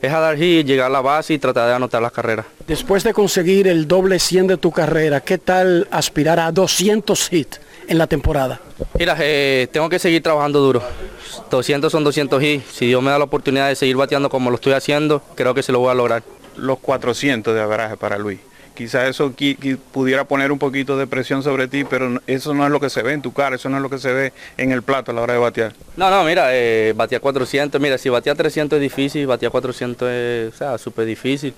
es 0.02 0.12
a 0.12 0.18
dar 0.18 0.36
hit, 0.36 0.66
llegar 0.66 0.86
a 0.86 0.90
la 0.90 1.00
base 1.00 1.34
y 1.34 1.38
tratar 1.38 1.68
de 1.68 1.74
anotar 1.74 2.02
las 2.02 2.10
carreras. 2.10 2.46
Después 2.66 3.04
de 3.04 3.12
conseguir 3.12 3.68
el 3.68 3.86
doble 3.86 4.18
100 4.18 4.48
de 4.48 4.56
tu 4.56 4.72
carrera, 4.72 5.20
¿qué 5.20 5.38
tal 5.38 5.86
aspirar 5.92 6.40
a 6.40 6.50
200 6.50 7.32
hits 7.32 7.60
en 7.86 7.96
la 7.96 8.08
temporada? 8.08 8.60
Mira, 8.98 9.16
eh, 9.20 9.68
tengo 9.70 9.88
que 9.88 10.00
seguir 10.00 10.24
trabajando 10.24 10.58
duro. 10.58 10.82
200 11.52 11.92
son 11.92 12.02
200 12.02 12.42
hits. 12.42 12.64
Si 12.72 12.86
Dios 12.86 13.00
me 13.00 13.12
da 13.12 13.18
la 13.18 13.26
oportunidad 13.26 13.68
de 13.68 13.76
seguir 13.76 13.94
bateando 13.94 14.28
como 14.28 14.50
lo 14.50 14.56
estoy 14.56 14.72
haciendo, 14.72 15.22
creo 15.36 15.54
que 15.54 15.62
se 15.62 15.70
lo 15.70 15.78
voy 15.78 15.92
a 15.92 15.94
lograr. 15.94 16.24
Los 16.56 16.80
400 16.80 17.54
de 17.54 17.60
averaje 17.60 17.96
para 17.96 18.18
Luis. 18.18 18.40
Quizás 18.74 19.08
eso 19.08 19.32
pudiera 19.92 20.24
poner 20.24 20.50
un 20.50 20.58
poquito 20.58 20.98
de 20.98 21.06
presión 21.06 21.44
sobre 21.44 21.68
ti, 21.68 21.84
pero 21.84 22.20
eso 22.26 22.54
no 22.54 22.64
es 22.64 22.72
lo 22.72 22.80
que 22.80 22.90
se 22.90 23.02
ve 23.02 23.12
en 23.12 23.22
tu 23.22 23.32
cara, 23.32 23.54
eso 23.54 23.68
no 23.68 23.76
es 23.76 23.82
lo 23.82 23.88
que 23.88 23.98
se 23.98 24.12
ve 24.12 24.32
en 24.56 24.72
el 24.72 24.82
plato 24.82 25.12
a 25.12 25.14
la 25.14 25.20
hora 25.20 25.34
de 25.34 25.38
batear. 25.38 25.72
No, 25.96 26.10
no, 26.10 26.24
mira, 26.24 26.48
eh, 26.50 26.92
batear 26.96 27.20
400, 27.20 27.80
mira, 27.80 27.98
si 27.98 28.08
batear 28.08 28.36
300 28.36 28.76
es 28.76 28.82
difícil, 28.82 29.28
batear 29.28 29.52
400 29.52 30.08
es, 30.10 30.54
súper 30.80 31.06
difícil, 31.06 31.54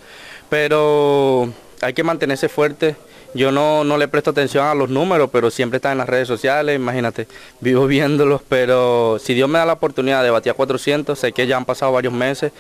pero 0.51 1.51
hay 1.81 1.95
que 1.95 2.05
mantenerse 2.05 2.51
fuerte. 2.51 2.97
Yo 3.35 3.51
no, 3.51 3.85
le 3.97 4.09
presto 4.09 4.31
atención 4.31 4.67
a 4.67 4.75
los 4.75 4.91
números, 4.91 5.31
pero 5.33 5.51
siempre 5.51 5.77
está 5.77 5.93
en 5.93 5.99
las 5.99 6.09
redes 6.09 6.29
sociales, 6.29 6.77
imagínate, 6.77 7.29
vivo 7.61 7.87
viéndolos, 7.87 8.43
pero 8.47 9.19
si 9.19 9.33
Dios 9.33 9.49
me 9.49 9.59
da 9.59 9.65
la 9.65 9.73
oportunidad 9.75 10.23
de 10.23 10.31
batear 10.31 10.55
400, 10.55 11.19
sé 11.19 11.33
que 11.33 11.47
ya 11.47 11.57
han 11.57 11.65
pasado 11.65 11.93
varios 11.93 12.13
meses, 12.13 12.53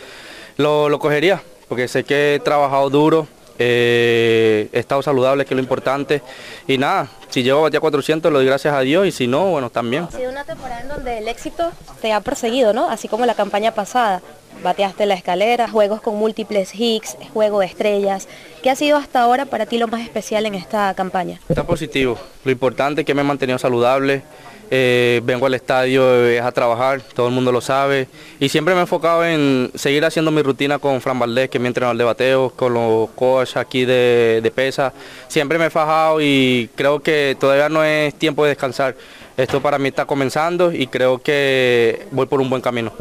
lo 0.56 0.98
cogería, 0.98 1.42
porque 1.68 1.88
sé 1.88 2.04
que 2.04 2.36
he 2.36 2.40
trabajado 2.40 2.88
duro, 2.88 3.28
eh, 3.58 4.68
he 4.72 4.78
estado 4.78 5.02
saludable, 5.02 5.44
que 5.44 5.54
es 5.54 5.56
lo 5.56 5.62
importante. 5.62 6.22
Y 6.66 6.78
nada, 6.78 7.08
si 7.28 7.42
llego 7.42 7.58
a 7.58 7.62
batear 7.62 7.80
400, 7.80 8.32
lo 8.32 8.38
doy 8.38 8.46
gracias 8.46 8.74
a 8.74 8.80
Dios 8.80 9.06
y 9.06 9.12
si 9.12 9.26
no, 9.26 9.50
bueno, 9.50 9.70
también. 9.70 10.04
Ha 10.04 10.10
sido 10.10 10.30
una 10.30 10.44
temporada 10.44 10.80
en 10.80 10.88
donde 10.88 11.18
el 11.18 11.28
éxito 11.28 11.70
te 12.00 12.12
ha 12.12 12.20
perseguido, 12.20 12.72
¿no? 12.72 12.88
Así 12.88 13.08
como 13.08 13.26
la 13.26 13.34
campaña 13.34 13.72
pasada. 13.72 14.22
Bateaste 14.62 15.04
la 15.04 15.14
escalera, 15.14 15.68
juegos 15.68 16.00
con 16.00 16.16
múltiples 16.16 16.74
hits, 16.74 17.16
juego 17.34 17.60
de 17.60 17.66
estrellas. 17.66 18.26
¿Qué 18.62 18.70
ha 18.70 18.76
sido 18.76 18.96
hasta 18.96 19.20
ahora 19.20 19.44
para 19.44 19.66
ti 19.66 19.76
lo 19.78 19.86
más 19.86 20.00
especial 20.00 20.46
en 20.46 20.54
esta 20.54 20.94
campaña? 20.94 21.40
Está 21.48 21.64
positivo. 21.64 22.18
Lo 22.44 22.50
importante 22.50 23.02
es 23.02 23.06
que 23.06 23.14
me 23.14 23.20
he 23.20 23.24
mantenido 23.24 23.58
saludable. 23.58 24.22
Eh, 24.70 25.20
vengo 25.24 25.46
al 25.46 25.54
estadio 25.54 26.26
es 26.26 26.42
a 26.42 26.50
trabajar, 26.52 27.00
todo 27.00 27.28
el 27.28 27.34
mundo 27.34 27.52
lo 27.52 27.60
sabe. 27.60 28.08
Y 28.40 28.48
siempre 28.48 28.74
me 28.74 28.80
he 28.80 28.82
enfocado 28.82 29.24
en 29.24 29.70
seguir 29.74 30.04
haciendo 30.04 30.30
mi 30.30 30.42
rutina 30.42 30.78
con 30.78 31.00
Fran 31.00 31.18
Valdés, 31.18 31.48
que 31.50 31.58
es 31.58 31.62
mi 31.62 31.68
entrenador 31.68 32.16
de 32.16 32.50
con 32.56 32.74
los 32.74 33.10
coaches 33.10 33.56
aquí 33.56 33.84
de, 33.84 34.40
de 34.42 34.50
pesa. 34.50 34.92
Siempre 35.28 35.58
me 35.58 35.66
he 35.66 35.70
fajado 35.70 36.20
y 36.20 36.68
creo 36.74 37.00
que 37.00 37.36
todavía 37.38 37.68
no 37.68 37.84
es 37.84 38.14
tiempo 38.14 38.44
de 38.44 38.50
descansar. 38.50 38.96
Esto 39.36 39.60
para 39.60 39.78
mí 39.78 39.88
está 39.88 40.06
comenzando 40.06 40.72
y 40.72 40.86
creo 40.86 41.18
que 41.18 42.06
voy 42.10 42.26
por 42.26 42.40
un 42.40 42.48
buen 42.48 42.62
camino. 42.62 42.92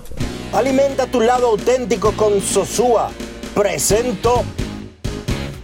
Alimenta 0.52 1.08
tu 1.08 1.22
lado 1.22 1.48
auténtico 1.48 2.12
con 2.12 2.42
Sosúa. 2.42 3.12
Presento. 3.54 4.44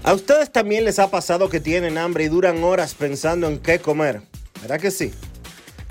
¿A 0.03 0.13
ustedes 0.13 0.51
también 0.51 0.85
les 0.85 0.97
ha 0.97 1.11
pasado 1.11 1.49
que 1.49 1.59
tienen 1.59 1.97
hambre 1.97 2.23
y 2.23 2.27
duran 2.27 2.63
horas 2.63 2.95
pensando 2.95 3.47
en 3.47 3.59
qué 3.59 3.79
comer? 3.79 4.21
¿Verdad 4.61 4.79
que 4.79 4.91
sí? 4.91 5.11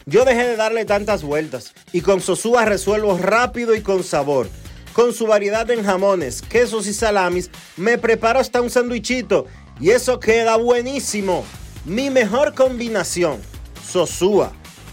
Yo 0.06 0.24
dejé 0.24 0.48
de 0.48 0.56
darle 0.56 0.85
tantas 0.85 1.22
vueltas 1.22 1.72
y 1.93 2.01
con 2.01 2.20
Sosúa 2.20 2.64
resuelvo 2.64 3.16
rápido 3.18 3.74
y 3.74 3.82
con 3.82 4.02
sabor. 4.02 4.48
Con 4.93 5.12
su 5.14 5.27
variedad 5.27 5.70
en 5.70 5.85
jamones, 5.85 6.43
quesos 6.43 6.86
y 6.86 6.93
salamis, 6.93 7.51
me 7.77 7.98
preparo 7.98 8.40
hasta 8.40 8.60
un 8.60 8.70
sandwichito 8.70 9.47
y 9.81 9.90
eso 9.90 10.18
queda 10.18 10.56
buenísimo. 10.56 11.44
Mi 11.85 12.10
mejor 12.10 12.55
combinación. 12.55 13.40
Sosúa. 13.89 14.52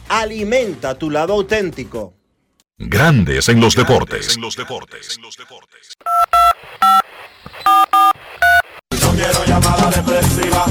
Alimenta 0.10 0.98
tu 0.98 1.10
lado 1.10 1.34
auténtico. 1.34 2.14
Grandes 2.78 3.50
en 3.50 3.60
los 3.60 3.76
deportes. 3.76 4.36
En 4.36 4.42
los 4.42 4.56
deportes. 4.56 5.18
No 9.02 9.12
quiero 9.12 9.46
llamada 9.46 9.90
depresiva. 9.90 10.66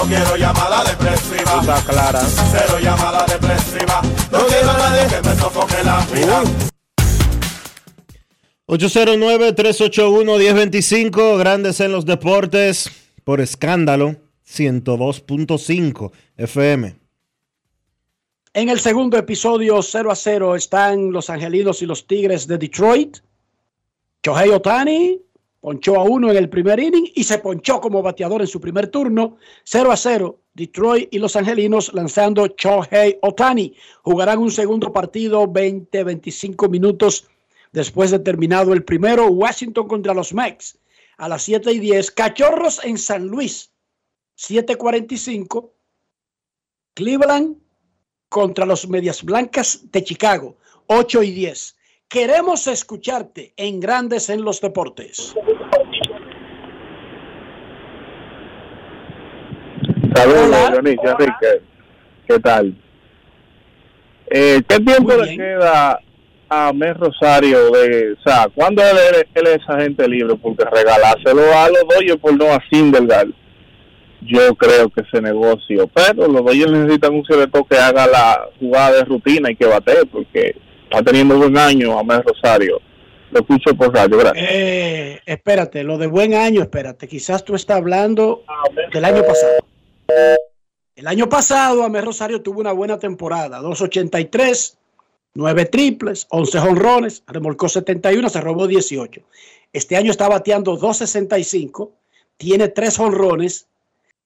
No 0.00 0.06
quiero 0.06 0.34
llamada 0.34 0.82
depresiva. 0.82 1.60
Está 1.60 1.84
clara. 1.84 2.20
Cero 2.20 2.78
llamada 2.80 3.26
depresiva. 3.26 4.00
No 4.32 4.46
quiero 4.46 4.70
a 4.70 4.78
nadie 4.78 5.06
que 5.08 5.20
me 5.28 5.36
sofoque 5.36 5.84
la 5.84 6.00
vida. 6.06 6.42
809-381-1025, 8.66 11.38
Grandes 11.38 11.80
en 11.80 11.92
los 11.92 12.06
Deportes, 12.06 12.90
por 13.24 13.42
escándalo, 13.42 14.16
102.5 14.48 16.12
FM. 16.38 16.96
En 18.54 18.70
el 18.70 18.80
segundo 18.80 19.18
episodio 19.18 19.82
0 19.82 20.10
a 20.10 20.16
0 20.16 20.56
están 20.56 21.12
los 21.12 21.28
Angelinos 21.28 21.82
y 21.82 21.86
los 21.86 22.06
Tigres 22.06 22.46
de 22.46 22.56
Detroit. 22.56 23.18
Shohei 24.24 24.48
Otani 24.48 25.20
ponchó 25.60 25.96
a 25.96 26.04
uno 26.04 26.30
en 26.30 26.36
el 26.36 26.48
primer 26.48 26.80
inning 26.80 27.10
y 27.14 27.24
se 27.24 27.38
ponchó 27.38 27.80
como 27.80 28.02
bateador 28.02 28.40
en 28.40 28.46
su 28.46 28.60
primer 28.60 28.88
turno. 28.88 29.36
0 29.64 29.92
a 29.92 29.96
0, 29.96 30.38
Detroit 30.54 31.08
y 31.12 31.18
los 31.18 31.36
Angelinos 31.36 31.92
lanzando 31.92 32.46
Shohei 32.46 33.18
Otani. 33.22 33.74
Jugarán 34.02 34.38
un 34.38 34.50
segundo 34.50 34.92
partido 34.92 35.46
20-25 35.46 36.68
minutos 36.68 37.28
después 37.72 38.10
de 38.10 38.18
terminado 38.18 38.72
el 38.72 38.84
primero. 38.84 39.26
Washington 39.26 39.86
contra 39.86 40.14
los 40.14 40.32
Mex 40.32 40.78
a 41.18 41.28
las 41.28 41.42
7 41.42 41.70
y 41.72 41.78
10. 41.78 42.10
Cachorros 42.12 42.82
en 42.82 42.98
San 42.98 43.26
Luis, 43.26 43.70
7:45. 44.36 45.72
Cleveland 46.94 47.56
contra 48.28 48.64
los 48.64 48.88
Medias 48.88 49.22
Blancas 49.22 49.90
de 49.92 50.02
Chicago, 50.02 50.56
8 50.86 51.22
y 51.22 51.30
10. 51.32 51.76
Queremos 52.10 52.66
escucharte 52.66 53.52
en 53.56 53.78
Grandes 53.78 54.30
en 54.30 54.42
los 54.42 54.60
Deportes. 54.60 55.32
Saludos, 60.16 60.72
Dionisio 60.72 61.08
Enrique. 61.08 61.62
¿Qué 62.26 62.40
tal? 62.40 62.74
Eh, 64.28 64.60
¿Qué 64.68 64.80
tiempo 64.80 65.12
le 65.18 65.36
queda 65.36 66.00
a 66.48 66.72
Mes 66.72 66.96
Rosario 66.96 67.70
de, 67.70 68.14
o 68.14 68.22
sea, 68.28 68.48
cuándo 68.56 68.82
él, 68.82 69.28
él 69.32 69.46
es 69.46 69.60
agente 69.68 70.08
libre? 70.08 70.34
Porque 70.34 70.64
regalárselo 70.64 71.42
a 71.56 71.68
los 71.68 71.84
Dodgers 71.94 72.20
por 72.20 72.36
no 72.36 72.46
a 72.46 72.58
Sindelgar, 72.72 73.28
yo 74.22 74.52
creo 74.56 74.88
que 74.90 75.02
ese 75.02 75.22
negocio, 75.22 75.88
pero 75.94 76.26
los 76.26 76.44
Dodgers 76.44 76.72
necesitan 76.72 77.14
un 77.14 77.24
cierto 77.24 77.64
que 77.64 77.78
haga 77.78 78.08
la 78.08 78.48
jugada 78.58 78.96
de 78.96 79.04
rutina 79.04 79.52
y 79.52 79.54
que 79.54 79.66
bate, 79.66 80.04
porque 80.10 80.56
está 80.90 81.04
teniendo 81.04 81.38
buen 81.38 81.56
año 81.56 81.98
a 81.98 82.04
Mes 82.04 82.22
Rosario. 82.24 82.80
Lo 83.30 83.40
escucho 83.40 83.74
por 83.76 83.94
radio, 83.94 84.18
gracias. 84.18 84.46
Eh, 84.50 85.20
espérate, 85.24 85.84
lo 85.84 85.98
de 85.98 86.08
buen 86.08 86.34
año, 86.34 86.62
espérate. 86.62 87.06
Quizás 87.06 87.44
tú 87.44 87.54
estás 87.54 87.76
hablando 87.76 88.42
del 88.92 89.04
año 89.04 89.22
pasado. 89.22 89.58
El 90.96 91.06
año 91.06 91.28
pasado, 91.28 91.84
Amé 91.84 92.00
Rosario 92.00 92.42
tuvo 92.42 92.60
una 92.60 92.72
buena 92.72 92.98
temporada. 92.98 93.60
283, 93.60 94.78
9 95.34 95.64
triples, 95.66 96.26
11 96.28 96.58
honrones, 96.58 97.22
remolcó 97.26 97.68
71, 97.68 98.28
se 98.28 98.40
robó 98.40 98.66
18. 98.66 99.22
Este 99.72 99.96
año 99.96 100.10
está 100.10 100.28
bateando 100.28 100.72
265, 100.72 101.92
tiene 102.36 102.68
3 102.68 102.98
honrones, 102.98 103.68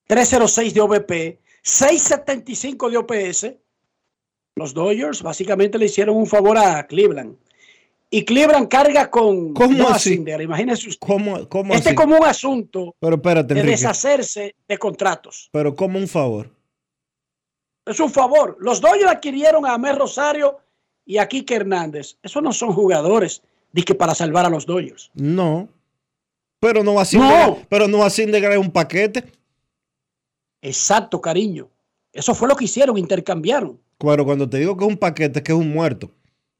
306 0.07 0.73
de 0.73 0.81
OVP, 0.81 1.39
675 1.61 2.89
de 2.89 2.97
OPS. 2.97 3.53
Los 4.55 4.73
Dodgers 4.73 5.21
básicamente 5.21 5.77
le 5.77 5.85
hicieron 5.85 6.15
un 6.15 6.27
favor 6.27 6.57
a 6.57 6.87
Cleveland. 6.87 7.37
Y 8.09 8.23
Cleveland 8.23 8.69
carga 8.69 9.11
con 9.11 9.53
¿Cómo 9.53 9.89
así? 9.89 10.13
Imagínese 10.13 10.89
usted. 10.89 11.05
¿Cómo, 11.05 11.49
cómo 11.49 11.73
este 11.73 11.89
es 11.89 11.95
como 11.95 12.17
un 12.17 12.25
asunto 12.25 12.95
Pero 12.99 13.15
espérate, 13.15 13.53
de 13.53 13.59
Enrique. 13.59 13.77
deshacerse 13.77 14.55
de 14.67 14.77
contratos. 14.77 15.49
Pero 15.51 15.75
como 15.75 15.99
un 15.99 16.07
favor. 16.07 16.49
Es 17.85 17.99
un 17.99 18.09
favor. 18.09 18.55
Los 18.59 18.79
Dodgers 18.79 19.11
adquirieron 19.11 19.65
a 19.65 19.73
Amé 19.73 19.91
Rosario 19.91 20.59
y 21.05 21.17
a 21.17 21.27
Kike 21.27 21.55
Hernández. 21.55 22.17
Esos 22.23 22.41
no 22.41 22.53
son 22.53 22.71
jugadores 22.71 23.41
que 23.83 23.93
para 23.93 24.15
salvar 24.15 24.45
a 24.45 24.49
los 24.49 24.65
Dodgers. 24.65 25.11
No. 25.13 25.67
Pero 26.61 26.83
no. 26.83 26.95
No. 26.95 27.59
Pero 27.67 27.87
no 27.87 28.03
de 28.49 28.57
un 28.57 28.71
paquete. 28.71 29.25
Exacto, 30.61 31.19
cariño. 31.19 31.69
Eso 32.15 32.33
fue 32.33 32.47
lo 32.47 32.55
que 32.55 32.63
hicieron, 32.63 32.97
intercambiaron. 32.97 33.77
Pero 33.99 34.25
cuando 34.25 34.49
te 34.49 34.57
digo 34.57 34.75
que 34.77 34.85
es 34.85 34.89
un 34.89 34.97
paquete, 34.97 35.39
es 35.39 35.43
que 35.43 35.51
es 35.51 35.57
un 35.57 35.69
muerto. 35.69 36.11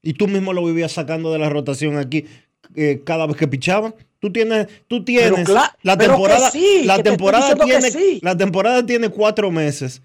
Y 0.02 0.12
tú 0.12 0.28
mismo 0.28 0.52
lo 0.52 0.64
vivías 0.64 0.92
sacando 0.92 1.32
de 1.32 1.38
la 1.38 1.48
rotación 1.48 1.96
aquí 1.96 2.26
eh, 2.74 3.00
cada 3.04 3.26
vez 3.26 3.36
que 3.36 3.48
pichaban. 3.48 3.94
Tú 4.18 4.30
tienes, 4.30 4.68
tú 4.86 5.02
tienes 5.02 5.48
la 5.48 5.72
pero 5.82 5.96
que 5.96 6.06
temporada, 6.06 6.50
sí, 6.50 6.82
la 6.84 6.96
que 6.96 7.02
te 7.02 7.10
estoy 7.10 7.16
temporada 7.16 7.54
que 7.54 7.64
tiene, 7.64 7.90
sí. 7.90 8.20
la 8.22 8.36
temporada 8.36 8.84
tiene 8.84 9.08
cuatro 9.08 9.50
meses, 9.50 10.02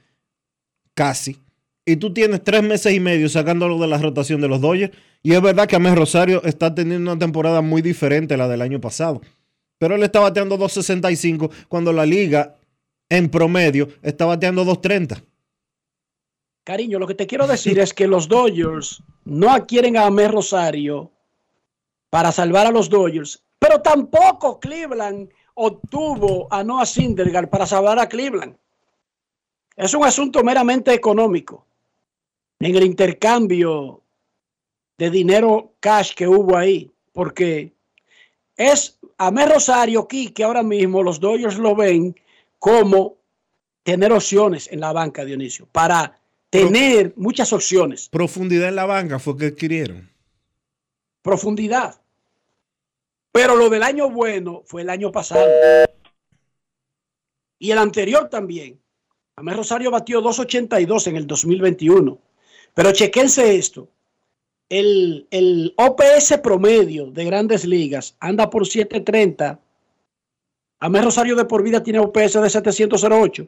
casi. 0.94 1.38
Y 1.86 1.98
tú 1.98 2.14
tienes 2.14 2.44
tres 2.44 2.64
meses 2.64 2.94
y 2.94 2.99
medio 2.99 3.28
sacándolo 3.28 3.78
de 3.78 3.88
la 3.88 3.98
rotación 3.98 4.40
de 4.40 4.48
los 4.48 4.61
Dodgers. 4.61 4.95
Y 5.22 5.34
es 5.34 5.41
verdad 5.41 5.68
que 5.68 5.76
Amés 5.76 5.95
Rosario 5.95 6.41
está 6.44 6.73
teniendo 6.73 7.11
una 7.11 7.19
temporada 7.19 7.61
muy 7.61 7.82
diferente 7.82 8.36
a 8.36 8.38
la 8.38 8.48
del 8.48 8.61
año 8.61 8.80
pasado. 8.80 9.22
Pero 9.78 9.95
él 9.95 10.03
está 10.03 10.19
bateando 10.19 10.57
2.65 10.57 11.52
cuando 11.68 11.91
la 11.91 12.06
liga 12.06 12.56
en 13.10 13.30
promedio 13.30 13.90
está 14.02 14.26
bateando 14.26 14.64
2.30. 14.64 15.22
Cariño, 16.63 16.99
lo 16.99 17.07
que 17.07 17.15
te 17.15 17.25
quiero 17.25 17.47
decir 17.47 17.79
es 17.79 17.93
que 17.93 18.07
los 18.07 18.27
Dodgers 18.27 19.01
no 19.25 19.49
adquieren 19.49 19.97
a 19.97 20.05
Amé 20.05 20.27
Rosario 20.27 21.11
para 22.11 22.31
salvar 22.31 22.67
a 22.67 22.71
los 22.71 22.89
Dodgers, 22.89 23.43
pero 23.57 23.81
tampoco 23.81 24.59
Cleveland 24.59 25.29
obtuvo 25.55 26.47
a 26.51 26.63
Noah 26.63 26.85
Syndergaard 26.85 27.49
para 27.49 27.65
salvar 27.65 27.97
a 27.97 28.07
Cleveland. 28.07 28.55
Es 29.75 29.93
un 29.95 30.03
asunto 30.03 30.43
meramente 30.43 30.93
económico. 30.93 31.65
En 32.59 32.75
el 32.75 32.83
intercambio 32.83 34.01
de 34.97 35.09
dinero 35.09 35.73
cash 35.79 36.13
que 36.13 36.27
hubo 36.27 36.55
ahí, 36.55 36.91
porque 37.11 37.73
es 38.55 38.99
Amé 39.17 39.47
Rosario 39.47 40.01
aquí 40.01 40.29
que 40.29 40.43
ahora 40.43 40.61
mismo 40.61 41.01
los 41.01 41.19
Dodgers 41.19 41.57
lo 41.57 41.75
ven 41.75 42.15
como 42.59 43.15
tener 43.81 44.11
opciones 44.11 44.71
en 44.71 44.79
la 44.79 44.93
banca, 44.93 45.25
Dionisio, 45.25 45.67
para 45.71 46.20
tener 46.52 47.14
muchas 47.15 47.52
opciones. 47.53 48.10
Profundidad 48.10 48.69
en 48.69 48.76
la 48.76 48.86
banca 48.86 49.18
fue 49.18 49.38
que 49.38 49.48
adquirieron. 49.48 50.11
Profundidad. 51.23 51.99
Pero 53.32 53.56
lo 53.56 53.69
del 53.69 53.82
año 53.82 54.10
bueno 54.10 54.61
fue 54.65 54.82
el 54.82 54.90
año 54.90 55.11
pasado. 55.11 55.48
Y 57.57 57.72
el 57.72 57.78
anterior 57.78 58.30
también. 58.30 58.80
Amé 59.38 59.53
Rosario 59.53 59.90
batió 59.90 60.22
2.82 60.22 61.07
en 61.07 61.15
el 61.15 61.26
2021. 61.26 62.19
Pero 62.73 62.91
chequense 62.91 63.56
esto. 63.56 63.90
El, 64.68 65.28
el 65.32 65.73
OPS 65.78 66.40
promedio 66.44 67.11
de 67.11 67.26
grandes 67.26 67.65
ligas 67.65 68.15
anda 68.19 68.49
por 68.49 68.68
730. 68.68 69.60
Amé 70.80 71.02
Rosario 71.02 71.36
de 71.36 71.45
por 71.45 71.64
vida 71.64 71.82
tiene 71.82 71.99
OPS 71.99 72.41
de 72.41 72.49
708. 72.49 73.48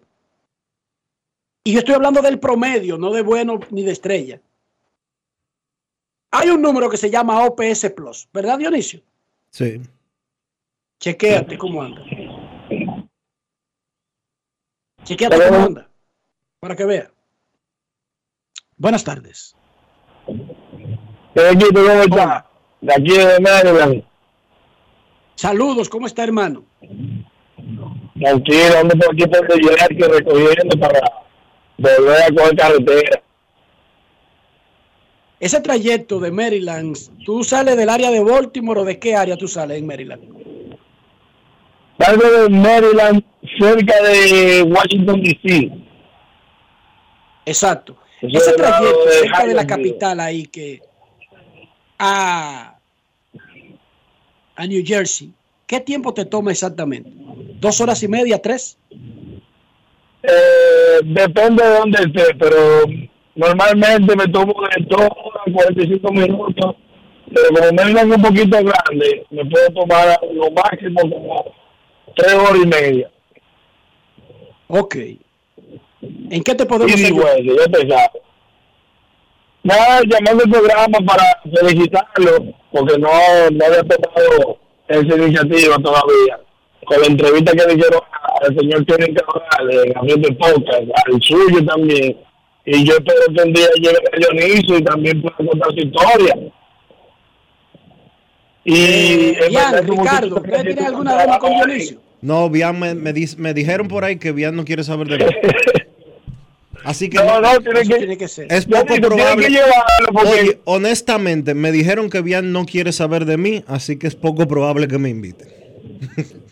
Y 1.64 1.74
yo 1.74 1.80
estoy 1.80 1.96
hablando 1.96 2.22
del 2.22 2.40
promedio, 2.40 2.98
no 2.98 3.12
de 3.12 3.22
bueno 3.22 3.60
ni 3.70 3.84
de 3.84 3.92
estrella. 3.92 4.42
Hay 6.32 6.50
un 6.50 6.62
número 6.62 6.90
que 6.90 6.98
se 6.98 7.10
llama 7.10 7.46
OPS 7.46 7.92
Plus, 7.96 8.28
¿verdad, 8.34 8.58
Dionisio? 8.58 9.02
Sí. 9.50 9.82
Chequéate 11.00 11.58
cómo 11.58 11.82
anda. 11.82 12.02
Chequéate 15.04 15.38
cómo 15.38 15.66
anda. 15.66 15.90
Para 16.60 16.76
que 16.76 16.86
vea. 16.86 17.12
Buenas 18.78 19.04
tardes. 19.04 19.56
¿Qué 20.26 21.50
equipo 21.50 21.80
cómo 21.82 22.02
está? 22.02 22.50
De 22.82 22.94
aquí 22.94 23.18
de 23.18 23.40
Maryland. 23.40 24.04
Saludos, 25.36 25.88
¿cómo 25.88 26.08
está, 26.08 26.24
hermano? 26.24 26.66
Tranquilo, 28.20 28.78
ando 28.80 28.96
por 28.96 29.14
aquí 29.14 29.28
por 29.28 29.50
New 29.50 29.70
York 29.70 29.92
recogiendo 30.00 30.80
para 30.80 31.23
volver 31.78 32.22
a 32.22 32.34
coger 32.36 32.56
carretera. 32.56 33.24
Ese 35.40 35.60
trayecto 35.60 36.20
de 36.20 36.32
Maryland, 36.32 36.96
¿tú 37.26 37.44
sales 37.44 37.76
del 37.76 37.90
área 37.90 38.10
de 38.12 38.24
Baltimore 38.24 38.82
o 38.82 38.86
de 38.86 38.98
qué 38.98 39.16
área 39.16 39.36
tú 39.36 39.48
sales 39.48 39.78
en 39.78 39.86
Maryland? 39.86 40.24
Salgo 42.00 42.24
de 42.24 42.50
Maryland, 42.50 43.24
cerca 43.60 44.02
de 44.04 44.64
Washington, 44.64 45.22
D.C. 45.22 45.72
Exacto. 47.46 47.98
Eso 48.22 48.38
Ese 48.38 48.54
trayecto 48.54 49.06
de 49.06 49.12
cerca 49.12 49.46
de 49.46 49.54
la 49.54 49.68
capital 49.68 50.20
ahí 50.22 50.46
que 50.46 50.82
a, 52.00 52.78
a 54.56 54.68
New 54.68 54.82
Jersey, 54.86 55.34
¿qué 55.68 55.82
tiempo 55.82 56.14
te 56.14 56.24
toma 56.26 56.52
exactamente? 56.52 57.12
¿Dos 57.60 57.82
horas 57.82 58.02
y 58.02 58.08
media, 58.08 58.42
tres? 58.42 58.78
Eh, 60.24 61.00
depende 61.04 61.64
de 61.64 61.78
dónde 61.78 62.00
esté, 62.02 62.34
pero 62.36 62.58
normalmente 63.36 64.16
me 64.16 64.28
tomo 64.28 64.54
de 64.76 64.86
dos 64.86 65.10
a 65.46 65.52
45 65.52 66.12
minutos. 66.14 66.76
Pero 67.34 67.48
como 67.50 67.74
Maryland 67.74 68.12
es 68.12 68.18
un 68.18 68.24
poquito 68.24 68.58
grande, 68.58 69.26
me 69.32 69.46
puedo 69.46 69.68
tomar 69.70 70.20
lo 70.34 70.52
máximo 70.52 71.02
como 71.02 71.46
tres 72.16 72.34
horas 72.34 72.58
y 72.64 72.68
media. 72.68 73.12
Ok. 74.68 74.96
¿En 76.30 76.44
qué 76.44 76.56
te 76.56 76.66
podemos 76.66 77.00
Y 77.00 77.06
ayudar? 77.06 77.38
ya 77.42 77.66
te 77.72 77.80
sabes. 77.90 78.22
Nada, 79.64 80.02
llamando 80.08 80.44
al 80.44 80.50
programa 80.52 80.98
para 81.06 81.24
felicitarlo, 81.60 82.54
porque 82.72 82.98
no, 82.98 83.10
no 83.52 83.66
había 83.66 83.84
tomado 83.84 84.58
esa 84.88 85.16
iniciativa 85.16 85.76
todavía. 85.78 86.40
Con 86.86 87.00
la 87.00 87.08
entrevista 87.08 87.54
que 87.54 87.66
le 87.66 87.74
hicieron 87.76 88.02
al 88.42 88.56
señor 88.58 88.86
Tony 88.86 89.14
Cabral, 89.14 89.68
de 89.70 89.92
Gabriel 89.94 90.22
de 90.22 90.32
Podcast, 90.34 90.84
al 91.06 91.22
suyo 91.22 91.66
también. 91.66 92.18
Y 92.66 92.84
yo 92.86 92.94
espero 92.94 93.20
que 93.36 93.44
un 93.44 93.54
día 93.54 93.68
llegue 93.76 93.90
a 93.90 94.18
Dionisio 94.18 94.78
y 94.78 94.84
también 94.84 95.22
pueda 95.22 95.36
contar 95.36 95.70
su 95.74 95.80
historia. 95.80 96.36
Y 98.66 98.76
Eh, 98.76 99.38
Ricardo, 99.50 99.84
tú- 99.84 100.42
¿usted 100.42 100.64
tiene 100.64 100.86
alguna 100.86 101.18
deuda 101.18 101.40
con 101.40 101.52
Dionisio? 101.52 102.00
No, 102.22 102.50
Bian 102.50 102.80
me, 102.80 102.96
me, 102.96 103.14
dis- 103.14 103.36
me 103.38 103.54
dijeron 103.54 103.90
por 103.90 104.06
ahí 104.06 104.16
que 104.18 104.32
Bian 104.32 104.56
no 104.56 104.64
quiere 104.64 104.84
saber 104.86 105.08
de 105.08 105.18
mí. 105.18 105.26
Así 106.86 107.10
que 107.10 107.18
No, 107.18 107.40
no, 107.42 107.60
tiene 107.62 107.82
que- 107.82 107.96
tiene 107.96 108.18
que 108.18 108.28
ser. 108.28 108.52
es 108.52 108.66
poco 108.66 108.96
probable. 108.96 109.48
que 109.48 109.60
porque- 110.12 110.30
Oye, 110.30 110.60
honestamente, 110.66 111.54
me 111.54 111.72
dijeron 111.72 112.10
que 112.10 112.22
Bian 112.22 112.52
no 112.52 112.66
quiere 112.66 112.92
saber 112.92 113.26
de 113.26 113.38
mí, 113.38 113.64
así 113.68 113.98
que 113.98 114.08
es 114.08 114.16
poco 114.16 114.48
probable 114.48 114.88
que 114.88 114.98
me 114.98 115.10
invite. 115.10 115.46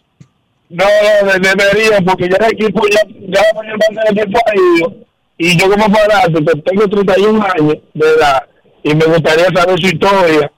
No, 0.72 0.86
no, 0.86 1.32
de- 1.34 1.40
debería, 1.40 2.02
porque 2.06 2.30
ya 2.30 2.38
el 2.46 2.54
equipo, 2.54 2.82
ya, 2.88 3.02
ya 3.28 3.42
la 3.54 3.62
mayor 3.62 3.80
parte 3.80 4.14
del 4.14 4.20
equipo 4.20 4.40
ha 4.46 4.56
ido. 4.56 4.96
Y 5.38 5.58
yo 5.58 5.70
como 5.70 5.86
que 5.86 6.62
tengo 6.62 6.88
31 6.88 7.44
años 7.44 7.76
de 7.94 8.08
edad, 8.08 8.44
y 8.84 8.96
me 8.96 9.06
gustaría 9.06 9.46
saber 9.54 9.80
su 9.80 9.88
historia. 9.88 10.52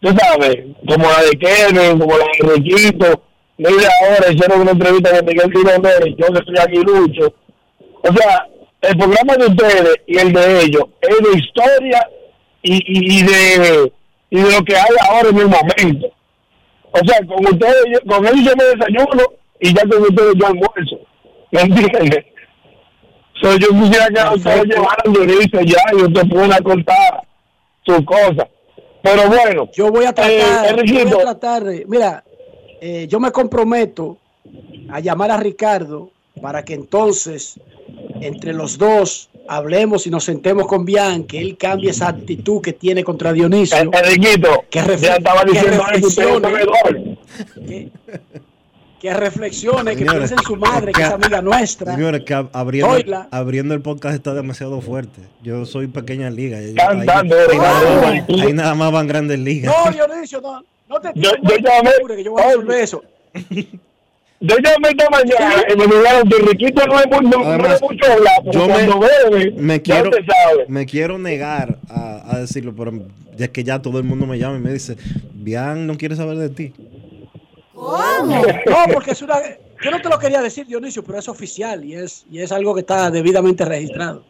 tú 0.00 0.08
sabes, 0.16 0.56
como 0.86 1.08
la 1.10 1.22
de 1.22 1.30
Kevin, 1.38 1.98
como 1.98 2.16
la 2.18 2.24
de 2.24 2.54
Riquito, 2.54 3.22
mira 3.56 3.88
ahora 4.02 4.32
hicieron 4.32 4.60
una 4.60 4.70
entrevista 4.72 5.10
con 5.16 5.26
Miguel 5.26 5.50
Tironel, 5.52 6.16
yo 6.16 6.26
que 6.32 6.38
estoy 6.38 6.58
aquí 6.60 6.76
lucho. 6.84 7.34
O 8.02 8.12
sea, 8.14 8.46
el 8.82 8.96
programa 8.96 9.34
de 9.36 9.46
ustedes 9.46 9.94
y 10.06 10.18
el 10.18 10.32
de 10.32 10.60
ellos 10.62 10.84
es 11.00 11.18
de 11.18 11.38
historia 11.38 12.08
y, 12.62 12.74
y, 12.76 13.18
y 13.18 13.22
de 13.24 13.92
y 14.30 14.40
de 14.40 14.52
lo 14.52 14.62
que 14.64 14.76
hay 14.76 14.94
ahora 15.10 15.30
en 15.30 15.38
el 15.38 15.48
momento. 15.48 16.06
O 16.92 16.98
sea, 17.06 17.18
con 17.26 17.44
ustedes, 17.46 18.00
con 18.06 18.24
ellos 18.26 18.44
yo 18.44 18.52
me 18.56 18.64
desayuno 18.64 19.22
y 19.60 19.74
ya 19.74 19.82
con 19.88 20.02
ustedes 20.02 20.34
yo 20.36 20.46
almuerzo. 20.46 20.98
¿Me 21.52 21.60
entiendes? 21.62 22.24
So, 23.40 23.56
yo 23.56 23.68
quisiera 23.68 24.08
que 24.08 24.36
ustedes 24.36 24.64
llevaran 24.64 25.12
Dionisio 25.12 25.60
ya 25.62 25.78
y 25.92 26.02
ustedes 26.02 26.28
puedan 26.28 26.62
contar 26.62 27.26
sus 27.86 28.04
cosas. 28.04 28.48
Pero 29.02 29.28
bueno, 29.28 29.68
Yo 29.72 29.90
voy 29.92 30.04
a 30.06 30.12
tratar, 30.12 30.32
eh, 30.32 30.82
yo 30.84 31.04
voy 31.04 31.12
a 31.20 31.22
tratar 31.24 31.64
de- 31.64 31.84
mira, 31.88 32.24
eh, 32.80 33.06
yo 33.08 33.20
me 33.20 33.30
comprometo 33.30 34.18
a 34.90 34.98
llamar 35.00 35.30
a 35.30 35.36
Ricardo 35.36 36.10
para 36.42 36.64
que 36.64 36.74
entonces 36.74 37.60
entre 38.20 38.52
los 38.52 38.76
dos 38.76 39.30
hablemos 39.48 40.06
y 40.06 40.10
nos 40.10 40.24
sentemos 40.24 40.66
con 40.66 40.84
Bian, 40.84 41.24
que 41.24 41.38
él 41.40 41.56
cambie 41.56 41.90
esa 41.90 42.08
actitud 42.08 42.60
que 42.60 42.72
tiene 42.72 43.04
contra 43.04 43.32
Dionisio. 43.32 43.76
Enriquito, 43.78 44.64
que, 44.68 44.80
refle- 44.82 44.98
ya 45.00 45.14
estaba 45.16 45.44
que 45.44 45.52
diciendo 45.52 45.82
un 45.82 45.88
reflexione, 45.88 47.18
que, 47.66 47.90
que 49.00 49.14
reflexione, 49.14 49.94
que 49.94 50.04
piense 50.04 50.34
en 50.34 50.40
su 50.42 50.56
madre, 50.56 50.92
que 50.92 51.02
es 51.02 51.08
amiga 51.08 51.40
nuestra. 51.40 51.94
Señores, 51.94 52.24
que 52.24 52.34
ab- 52.34 52.48
abriendo, 52.52 53.26
abriendo 53.30 53.74
el 53.74 53.80
podcast 53.80 54.14
está 54.16 54.34
demasiado 54.34 54.80
fuerte. 54.80 55.20
Yo 55.42 55.64
soy 55.66 55.86
pequeña 55.86 56.30
liga. 56.30 56.60
Yo- 56.60 56.68
Están 56.68 57.00
ahí, 57.02 57.08
ahí 57.50 57.58
nada, 57.58 58.26
ahí 58.44 58.52
nada 58.52 58.74
más 58.74 58.90
van 58.92 59.06
grandes 59.06 59.38
ligas. 59.38 59.72
No, 59.84 59.92
Dionisio, 59.92 60.40
no, 60.40 60.64
no 60.88 61.00
te 61.00 61.10
Yo- 61.14 61.30
yo 61.42 61.56
llamé- 61.58 62.16
que 62.16 62.24
yo 62.24 62.32
voy 62.32 62.42
a 62.42 62.46
resolver 62.48 62.80
eso. 62.80 63.04
yo 64.40 64.56
llamé 64.58 64.88
esta 64.90 65.10
mañana 65.10 65.62
y 65.68 65.76
me 65.76 65.84
dijeron 65.86 66.28
que 66.28 66.36
Riquito 66.38 66.86
no 66.86 66.98
es, 67.00 67.06
mucho 67.80 68.12
hablar, 68.12 68.32
yo 68.52 68.66
me- 68.66 68.72
cuando 68.72 69.00
bebe, 69.00 69.52
me 69.52 69.80
quiero, 69.82 70.10
me 70.68 70.86
quiero 70.86 71.18
negar 71.18 71.78
a, 71.88 72.34
a 72.34 72.38
decirlo, 72.40 72.74
pero 72.76 72.92
ya 73.36 73.44
es 73.46 73.50
que 73.52 73.62
ya 73.62 73.80
todo 73.80 73.98
el 73.98 74.04
mundo 74.04 74.26
me 74.26 74.38
llama 74.38 74.56
y 74.56 74.60
me 74.60 74.72
dice, 74.72 74.96
Bian 75.34 75.86
no 75.86 75.96
quiere 75.96 76.16
saber 76.16 76.36
de 76.38 76.48
ti. 76.48 76.72
No, 77.78 78.92
porque 78.92 79.12
es 79.12 79.22
una. 79.22 79.36
Yo 79.82 79.90
no 79.90 80.00
te 80.00 80.08
lo 80.08 80.18
quería 80.18 80.42
decir, 80.42 80.66
Dionisio, 80.66 81.04
pero 81.04 81.18
es 81.18 81.28
oficial 81.28 81.84
y 81.84 81.94
es, 81.94 82.26
y 82.30 82.40
es 82.40 82.50
algo 82.50 82.74
que 82.74 82.80
está 82.80 83.10
debidamente 83.10 83.64
registrado. 83.64 84.24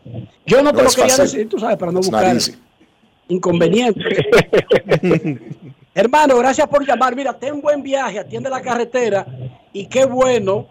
Yo 0.47 0.63
no 0.63 0.73
te 0.73 0.79
No 0.79 0.83
lo 0.85 0.91
quería 0.91 1.17
fácil. 1.17 1.25
decir, 1.25 1.49
tú 1.49 1.59
sabes, 1.59 1.79
para 1.79 1.91
no 1.91 2.01
buscar 2.01 2.37
inconvenientes. 3.29 4.05
Hermano, 5.95 6.37
gracias 6.39 6.69
por 6.69 6.87
llamar. 6.87 7.17
Mira, 7.17 7.33
ten 7.33 7.61
buen 7.61 7.83
viaje, 7.83 8.19
atiende 8.19 8.51
la 8.51 8.61
carretera 8.61 9.27
y 9.73 9.87
qué 9.87 10.05
bueno 10.05 10.69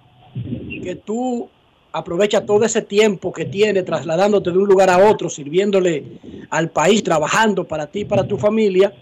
que 0.83 0.95
tú 0.95 1.49
aprovechas 1.91 2.45
todo 2.45 2.63
ese 2.63 2.83
tiempo 2.83 3.33
que 3.33 3.45
tienes 3.45 3.83
trasladándote 3.83 4.51
de 4.51 4.57
un 4.57 4.67
lugar 4.67 4.89
a 4.91 4.99
otro, 5.09 5.29
sirviéndole 5.29 6.03
al 6.51 6.69
país, 6.69 7.03
trabajando 7.03 7.63
para 7.63 7.87
ti 7.87 8.01
y 8.01 8.05
para 8.05 8.27
tu 8.27 8.37
familia. 8.37 8.93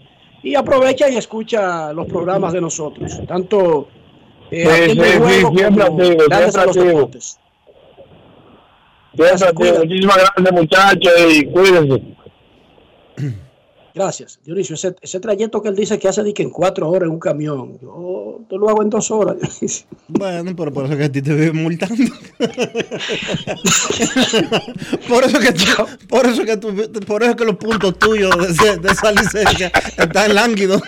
Y 0.46 0.54
aprovecha 0.54 1.08
y 1.08 1.16
escucha 1.16 1.92
los 1.92 2.06
programas 2.06 2.52
de 2.52 2.60
nosotros, 2.60 3.20
tanto 3.26 3.88
eh, 4.48 4.64
Sí, 4.64 4.92
sí, 4.92 5.00
el 5.00 5.10
sí, 5.10 5.18
Juego 5.18 5.56
siempre 5.56 5.84
como 5.84 6.02
activo, 6.02 6.22
siempre 6.22 6.60
en 6.60 6.66
los. 6.66 6.76
Deportes. 6.76 7.40
Gracias, 9.14 9.54
tío. 9.56 9.74
Muchísimas 9.80 10.16
gracias, 10.16 10.52
muchachos, 10.52 11.12
y 11.30 11.46
cuídense. 11.46 12.02
Gracias, 13.96 14.38
Dionisio. 14.44 14.74
Ese, 14.74 14.94
ese 15.00 15.20
trayecto 15.20 15.62
que 15.62 15.70
él 15.70 15.74
dice 15.74 15.98
que 15.98 16.06
hace 16.06 16.34
que 16.34 16.42
en 16.42 16.50
cuatro 16.50 16.90
horas 16.90 17.06
en 17.06 17.14
un 17.14 17.18
camión, 17.18 17.78
yo 17.80 18.40
te 18.46 18.58
lo 18.58 18.68
hago 18.68 18.82
en 18.82 18.90
dos 18.90 19.10
horas. 19.10 19.38
Dionisio. 19.40 19.86
Bueno, 20.08 20.54
pero 20.54 20.70
por 20.70 20.84
eso 20.84 20.98
que 20.98 21.04
a 21.04 21.10
ti 21.10 21.22
te 21.22 21.32
viven 21.32 21.62
multando. 21.62 22.04
por 25.08 25.24
eso 25.24 25.38
que 25.40 25.52
tú, 25.52 25.64
por 26.10 26.26
eso 26.26 26.44
que 26.44 26.58
tú, 26.58 26.74
por 27.06 27.22
eso 27.22 27.36
que 27.36 27.46
los 27.46 27.56
puntos 27.56 27.98
tuyos 27.98 28.36
de, 28.58 28.76
de 28.76 28.88
esa 28.88 29.12
licencia 29.12 29.72
están 29.96 30.34
lánguidos. 30.34 30.82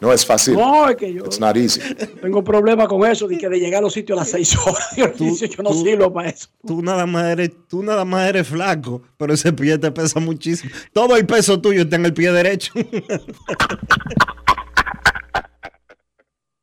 No 0.00 0.12
es 0.12 0.26
fácil. 0.26 0.54
No, 0.54 0.88
es 0.88 0.96
que 0.96 1.12
yo 1.12 1.24
It's 1.24 1.38
not 1.40 1.56
easy. 1.56 1.80
tengo 2.20 2.42
problemas 2.44 2.88
con 2.88 3.08
eso, 3.08 3.26
de 3.28 3.38
que 3.38 3.48
de 3.48 3.58
llegar 3.58 3.78
a 3.78 3.82
los 3.82 3.92
sitios 3.92 4.18
a 4.18 4.22
las 4.22 4.30
seis 4.30 4.56
horas. 4.56 4.94
Dionisio, 4.96 5.46
yo 5.48 5.62
no 5.62 5.70
tú- 5.70 5.82
sirvo 5.82 6.12
para 6.12 6.28
eso. 6.30 6.48
Tú 6.66 6.82
nada 6.82 7.06
más 7.06 7.24
eres, 7.26 7.50
tú 7.68 7.82
nada 7.82 8.04
más 8.04 8.28
eres 8.28 8.46
flaco, 8.48 9.02
pero 9.16 9.32
ese 9.34 9.52
pie 9.52 9.78
te 9.78 9.90
pesa 9.92 10.20
muchísimo. 10.20 10.72
Todo 10.92 11.16
el 11.16 11.24
peso 11.26 11.60
tuyo 11.60 11.82
está 11.82 11.96
en 11.96 12.06
el 12.06 12.12
pie 12.14 12.32
derecho. 12.32 12.72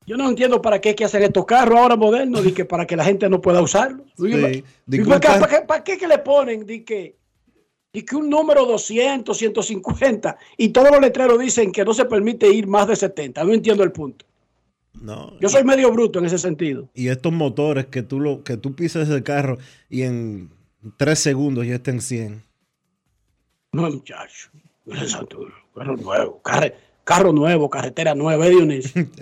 Yo 0.07 0.17
no 0.17 0.27
entiendo 0.29 0.61
para 0.61 0.81
qué 0.81 0.89
hay 0.89 0.95
que 0.95 1.05
hacer 1.05 1.21
estos 1.21 1.45
carros 1.45 1.77
ahora 1.79 1.95
modernos, 1.95 2.43
de 2.43 2.53
que 2.53 2.65
para 2.65 2.85
que 2.85 2.95
la 2.97 3.05
gente 3.05 3.29
no 3.29 3.39
pueda 3.39 3.61
usarlos. 3.61 4.07
Sí, 4.17 4.25
¿Y 4.27 4.31
de 4.31 4.39
¿Para, 5.05 5.19
qué, 5.19 5.27
culpa- 5.27 5.39
para 5.39 5.47
qué- 5.47 5.61
para 5.65 5.83
qué 5.83 5.97
que 5.97 6.07
le 6.07 6.17
ponen 6.17 6.65
de 6.65 6.83
que, 6.83 7.15
de 7.93 8.05
que 8.05 8.15
un 8.15 8.29
número 8.29 8.65
200, 8.65 9.37
150 9.37 10.37
y 10.57 10.69
todos 10.69 10.91
los 10.91 11.01
letreros 11.01 11.39
dicen 11.39 11.71
que 11.71 11.83
no 11.83 11.93
se 11.93 12.05
permite 12.05 12.47
ir 12.51 12.67
más 12.67 12.87
de 12.87 12.95
70? 12.95 13.43
No 13.43 13.53
entiendo 13.53 13.83
el 13.83 13.91
punto. 13.91 14.25
No. 14.93 15.37
Yo 15.39 15.49
soy 15.49 15.63
medio 15.63 15.91
bruto 15.91 16.19
en 16.19 16.25
ese 16.25 16.37
sentido. 16.37 16.89
Y 16.93 17.07
estos 17.07 17.31
motores 17.33 17.85
que 17.87 18.03
tú 18.03 18.19
lo, 18.19 18.43
que 18.43 18.57
tú 18.57 18.75
pisas 18.75 19.09
el 19.09 19.23
carro 19.23 19.57
y 19.89 20.03
en 20.03 20.49
tres 20.97 21.19
segundos 21.19 21.65
ya 21.65 21.75
está 21.75 21.91
en 21.91 22.01
100. 22.01 22.43
No, 23.73 23.89
muchacho. 23.89 24.49
Carro 25.73 25.95
nuevo, 25.95 26.41
carre- 26.43 26.75
carro 27.03 27.31
nuevo, 27.31 27.69
carretera 27.69 28.15
nueva, 28.15 28.47
¿eh, 28.47 28.49
Dionisio? 28.51 29.07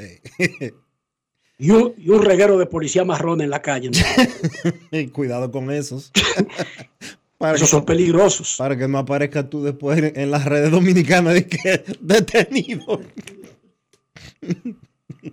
Y 1.61 1.71
un, 1.71 1.93
y 1.97 2.09
un 2.09 2.23
reguero 2.23 2.57
de 2.57 2.65
policía 2.65 3.03
marrón 3.03 3.41
en 3.41 3.49
la 3.49 3.61
calle. 3.61 3.91
¿no? 3.91 3.97
Y 4.97 5.07
Cuidado 5.09 5.51
con 5.51 5.69
esos. 5.71 6.09
Para 7.39 7.55
Esos 7.55 7.69
son 7.69 7.85
peligrosos. 7.85 8.55
Para 8.57 8.77
que 8.77 8.85
no 8.85 8.97
aparezca 8.97 9.49
tú 9.49 9.63
después 9.63 9.97
en, 9.97 10.11
en 10.19 10.29
las 10.29 10.43
redes 10.43 10.71
dominicanas 10.71 11.33
de 11.33 11.47
que 11.47 11.85
detenido. 12.01 12.99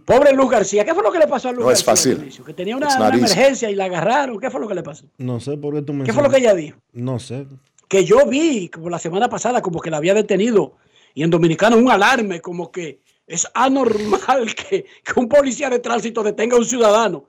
Pobre 0.05 0.33
Luz 0.33 0.49
García, 0.49 0.85
¿qué 0.85 0.95
fue 0.95 1.03
lo 1.03 1.11
que 1.11 1.19
le 1.19 1.27
pasó 1.27 1.49
a 1.49 1.53
Luz 1.53 1.65
No 1.65 1.71
es 1.73 1.85
García? 1.85 1.93
fácil. 1.93 2.15
Dionisio? 2.19 2.45
Que 2.45 2.55
tenía 2.55 2.77
una, 2.77 2.89
emergencia 3.09 3.69
y 3.71 3.75
la 3.75 3.87
agarraron. 3.87 4.39
¿Qué 4.39 4.51
fue 4.51 4.61
lo 4.61 4.69
que 4.69 4.77
le 4.77 4.85
pasó? 4.85 5.05
No 5.19 5.41
sé 5.41 5.57
por 5.57 5.75
qué 5.75 5.83
tú 5.83 5.93
me 5.93 6.05
¿Qué 6.05 6.13
fue 6.13 6.23
lo 6.23 6.31
que 6.31 6.39
ella 6.39 6.55
dijo? 6.55 6.79
No 6.93 7.19
sé. 7.19 7.49
Que 7.89 8.05
yo 8.05 8.25
vi 8.25 8.69
como 8.69 8.89
la 8.89 9.01
semana 9.01 9.29
pasada 9.29 9.61
como 9.61 9.81
que 9.81 9.91
la 9.91 9.97
había 9.97 10.15
detenido 10.15 10.77
y 11.13 11.25
en 11.25 11.31
Dominicano 11.31 11.77
un 11.77 11.91
alarme 11.91 12.41
como 12.41 12.71
que 12.71 13.01
es 13.27 13.49
anormal 13.53 14.55
que, 14.71 14.85
que 15.03 15.21
un 15.21 15.29
policía 15.29 15.71
de 15.71 15.81
tránsito 15.81 16.23
detenga 16.23 16.55
a 16.55 16.61
un 16.61 16.65
ciudadano. 16.67 17.25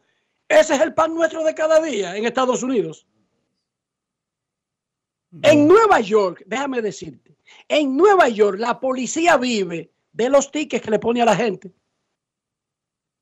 Ese 0.48 0.76
es 0.76 0.82
el 0.82 0.94
pan 0.94 1.16
nuestro 1.16 1.44
de 1.44 1.56
cada 1.56 1.82
día 1.82 2.16
en 2.16 2.28
Estados 2.28 2.62
Unidos. 2.62 3.08
En 5.41 5.68
Nueva 5.68 5.99
York, 5.99 6.44
déjame 6.45 6.82
decirte, 6.82 7.36
en 7.68 7.95
Nueva 7.98 8.30
York 8.30 8.60
la 8.60 8.80
policía 8.80 9.38
vive 9.38 9.91
de 10.14 10.30
los 10.30 10.52
tickets 10.52 10.84
que 10.84 10.91
le 10.91 10.99
pone 10.99 11.22
a 11.22 11.26
la 11.26 11.36
gente. 11.36 11.74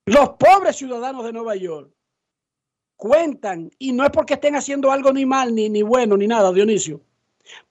Los 0.06 0.30
pobres 0.32 0.76
ciudadanos 0.76 1.26
de 1.26 1.34
Nueva 1.34 1.56
York 1.56 1.91
cuentan, 2.95 3.72
y 3.80 3.91
no 3.91 4.06
es 4.06 4.11
porque 4.11 4.36
estén 4.36 4.56
haciendo 4.56 4.91
algo 4.91 5.11
ni 5.11 5.26
mal, 5.26 5.53
ni, 5.53 5.69
ni 5.69 5.82
bueno, 5.82 6.15
ni 6.15 6.27
nada, 6.27 6.52
Dionisio, 6.52 7.02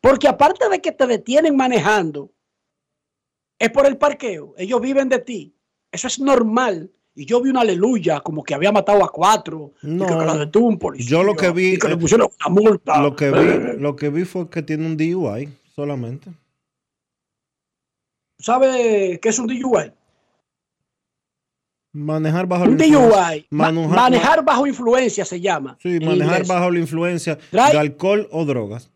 porque 0.00 0.28
aparte 0.28 0.68
de 0.68 0.80
que 0.80 0.92
te 0.92 1.06
detienen 1.06 1.56
manejando, 1.56 2.32
es 3.58 3.70
por 3.70 3.86
el 3.86 3.96
parqueo, 3.96 4.54
ellos 4.58 4.80
viven 4.80 5.08
de 5.08 5.20
ti, 5.20 5.54
eso 5.92 6.08
es 6.08 6.18
normal. 6.18 6.90
Y 7.16 7.26
yo 7.26 7.40
vi 7.40 7.50
una 7.50 7.60
aleluya, 7.60 8.20
como 8.20 8.42
que 8.42 8.54
había 8.54 8.72
matado 8.72 9.04
a 9.04 9.08
cuatro, 9.08 9.72
y 9.82 9.98
que, 9.98 10.04
la 10.14 10.36
detuvo 10.36 10.66
un 10.66 10.78
policía. 10.78 11.10
Yo 11.10 11.22
lo 11.22 11.34
que 11.36 11.50
vi. 11.50 11.74
y 11.74 11.78
que 11.78 11.88
le 11.88 11.96
pusieron 11.96 12.28
una 12.44 12.60
multa. 12.60 13.00
Lo 13.00 13.14
que 13.14 13.30
vi, 13.30 13.78
lo 13.80 13.94
que 13.94 14.10
vi 14.10 14.24
fue 14.24 14.48
que 14.50 14.62
tiene 14.62 14.84
un 14.86 14.96
DUI 14.96 15.48
solamente. 15.76 16.30
¿Sabe 18.38 19.18
qué 19.22 19.28
es 19.28 19.38
un 19.38 19.46
DUI? 19.46 19.92
Manejar 21.92 22.46
bajo 22.48 22.64
Un 22.64 22.76
la 22.76 22.84
influencia. 22.86 23.28
DUI. 23.30 23.46
ma- 23.50 23.70
Manejar- 23.70 23.94
manejar 23.96 24.44
bajo 24.44 24.66
influencia 24.66 25.24
se 25.24 25.40
llama. 25.40 25.76
Sí, 25.80 26.00
manejar 26.00 26.40
inglés. 26.40 26.48
bajo 26.48 26.70
la 26.70 26.78
influencia 26.80 27.38
Drive- 27.52 27.72
de 27.72 27.78
alcohol 27.78 28.28
o 28.32 28.44
drogas. 28.44 28.90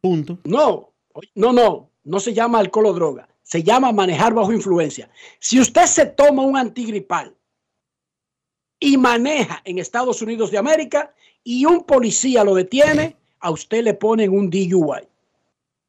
Punto. 0.00 0.38
No, 0.44 0.92
no, 1.36 1.52
no, 1.52 1.90
no 2.04 2.20
se 2.20 2.34
llama 2.34 2.58
alcohol 2.58 2.86
o 2.86 2.92
droga. 2.92 3.28
Se 3.46 3.62
llama 3.62 3.92
manejar 3.92 4.34
bajo 4.34 4.52
influencia. 4.52 5.08
Si 5.38 5.60
usted 5.60 5.86
se 5.86 6.06
toma 6.06 6.42
un 6.42 6.56
antigripal 6.56 7.32
y 8.80 8.96
maneja 8.96 9.62
en 9.64 9.78
Estados 9.78 10.20
Unidos 10.20 10.50
de 10.50 10.58
América 10.58 11.14
y 11.44 11.64
un 11.64 11.84
policía 11.84 12.42
lo 12.42 12.56
detiene, 12.56 13.14
a 13.38 13.52
usted 13.52 13.84
le 13.84 13.94
ponen 13.94 14.30
un 14.32 14.50
DUI. 14.50 15.06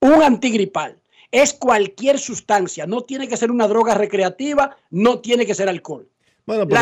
Un 0.01 0.21
antigripal. 0.21 0.99
Es 1.31 1.51
cualquier 1.51 2.19
sustancia. 2.19 2.85
No 2.85 3.01
tiene 3.01 3.27
que 3.27 3.35
ser 3.37 3.49
una 3.49 3.67
droga 3.67 3.95
recreativa, 3.95 4.77
no 4.91 5.19
tiene 5.19 5.47
que 5.47 5.55
ser 5.55 5.67
alcohol. 5.67 6.07
Bueno, 6.45 6.67
pero, 6.67 6.79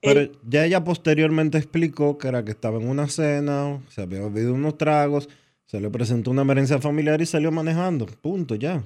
pero 0.00 0.20
el- 0.20 0.38
ya 0.42 0.64
ella 0.66 0.82
posteriormente 0.82 1.56
explicó 1.56 2.18
que 2.18 2.26
era 2.26 2.44
que 2.44 2.50
estaba 2.50 2.78
en 2.80 2.88
una 2.88 3.08
cena, 3.08 3.80
se 3.90 4.02
había 4.02 4.22
bebido 4.22 4.52
unos 4.54 4.76
tragos, 4.76 5.28
se 5.66 5.80
le 5.80 5.88
presentó 5.88 6.32
una 6.32 6.42
emergencia 6.42 6.80
familiar 6.80 7.22
y 7.22 7.26
salió 7.26 7.52
manejando. 7.52 8.06
Punto, 8.06 8.56
ya. 8.56 8.82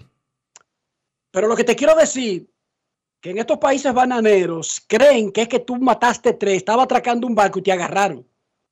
Pero 1.31 1.49
lo 1.49 1.57
que 1.57 1.65
te 1.65 1.77
quiero 1.77 1.95
decir, 1.95 2.51
que 3.21 3.31
en 3.31 3.39
estos 3.39 3.59
países 3.59 3.93
bananeros 3.93 4.83
creen 4.87 5.31
que 5.31 5.43
es 5.43 5.49
que 5.49 5.61
tú 5.61 5.77
mataste 5.77 6.33
tres, 6.33 6.57
estaba 6.57 6.85
atracando 6.85 7.27
un 7.27 7.35
barco 7.35 7.59
y 7.59 7.63
te 7.63 7.73
agarraron. 7.73 8.27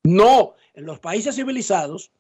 No, 0.05 0.55
en 0.75 0.87
los 0.87 0.99
países 0.99 1.35
civilizados, 1.37 2.11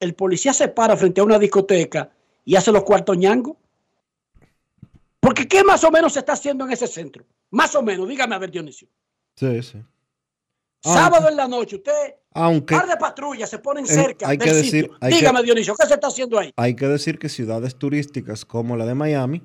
el 0.00 0.14
policía 0.14 0.52
se 0.52 0.68
para 0.68 0.96
frente 0.96 1.20
a 1.20 1.24
una 1.24 1.38
discoteca 1.38 2.10
y 2.44 2.56
hace 2.56 2.72
los 2.72 2.84
cuartos 2.84 3.16
ñangos. 3.16 3.56
Porque 5.20 5.46
¿qué 5.46 5.64
más 5.64 5.84
o 5.84 5.90
menos 5.90 6.12
se 6.12 6.20
está 6.20 6.32
haciendo 6.32 6.64
en 6.64 6.72
ese 6.72 6.86
centro? 6.86 7.24
Más 7.50 7.74
o 7.74 7.82
menos, 7.82 8.08
dígame 8.08 8.34
a 8.34 8.38
ver, 8.38 8.50
Dionisio. 8.50 8.88
Sí, 9.36 9.62
sí. 9.62 9.82
Sábado 10.80 11.28
en 11.28 11.36
la 11.36 11.48
noche, 11.48 11.76
usted, 11.76 12.14
Aunque 12.40 12.74
par 12.76 12.86
de 12.86 12.96
patrullas 12.96 13.50
se 13.50 13.58
ponen 13.58 13.84
Eh, 13.84 13.88
cerca 13.88 14.28
hay 14.28 14.36
del 14.36 14.48
que 14.48 14.54
decir- 14.54 14.82
sitio. 14.84 14.96
hay 15.00 15.12
que- 15.12 15.18
Dígame, 15.18 15.42
Dionisio, 15.42 15.74
¿qué 15.74 15.86
se 15.86 15.94
está 15.94 16.06
haciendo 16.06 16.38
ahí? 16.38 16.52
hay 16.56 16.74
que 16.76 16.86
decir 16.86 17.18
que 17.18 17.28
ciudades 17.28 17.74
turísticas 17.76 18.44
como 18.44 18.76
la 18.76 18.86
de 18.86 18.94
Miami, 18.94 19.42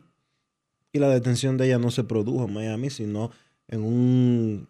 y 0.92 1.00
la 1.00 1.10
detención 1.10 1.58
de 1.58 1.66
ella 1.66 1.80
no 1.80 1.90
se 1.90 2.04
produjo 2.04 2.46
en 2.46 2.54
Miami, 2.54 2.92
sino 2.92 3.32
en 3.68 3.82
un 3.84 4.68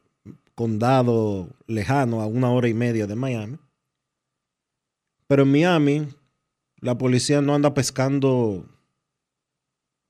condado 0.55 1.49
lejano, 1.67 2.21
a 2.21 2.27
una 2.27 2.49
hora 2.49 2.69
y 2.69 2.73
media 2.73 3.07
de 3.07 3.15
Miami. 3.15 3.57
Pero 5.27 5.43
en 5.43 5.51
Miami, 5.51 6.07
la 6.79 6.97
policía 6.97 7.41
no 7.41 7.53
anda 7.55 7.73
pescando 7.73 8.65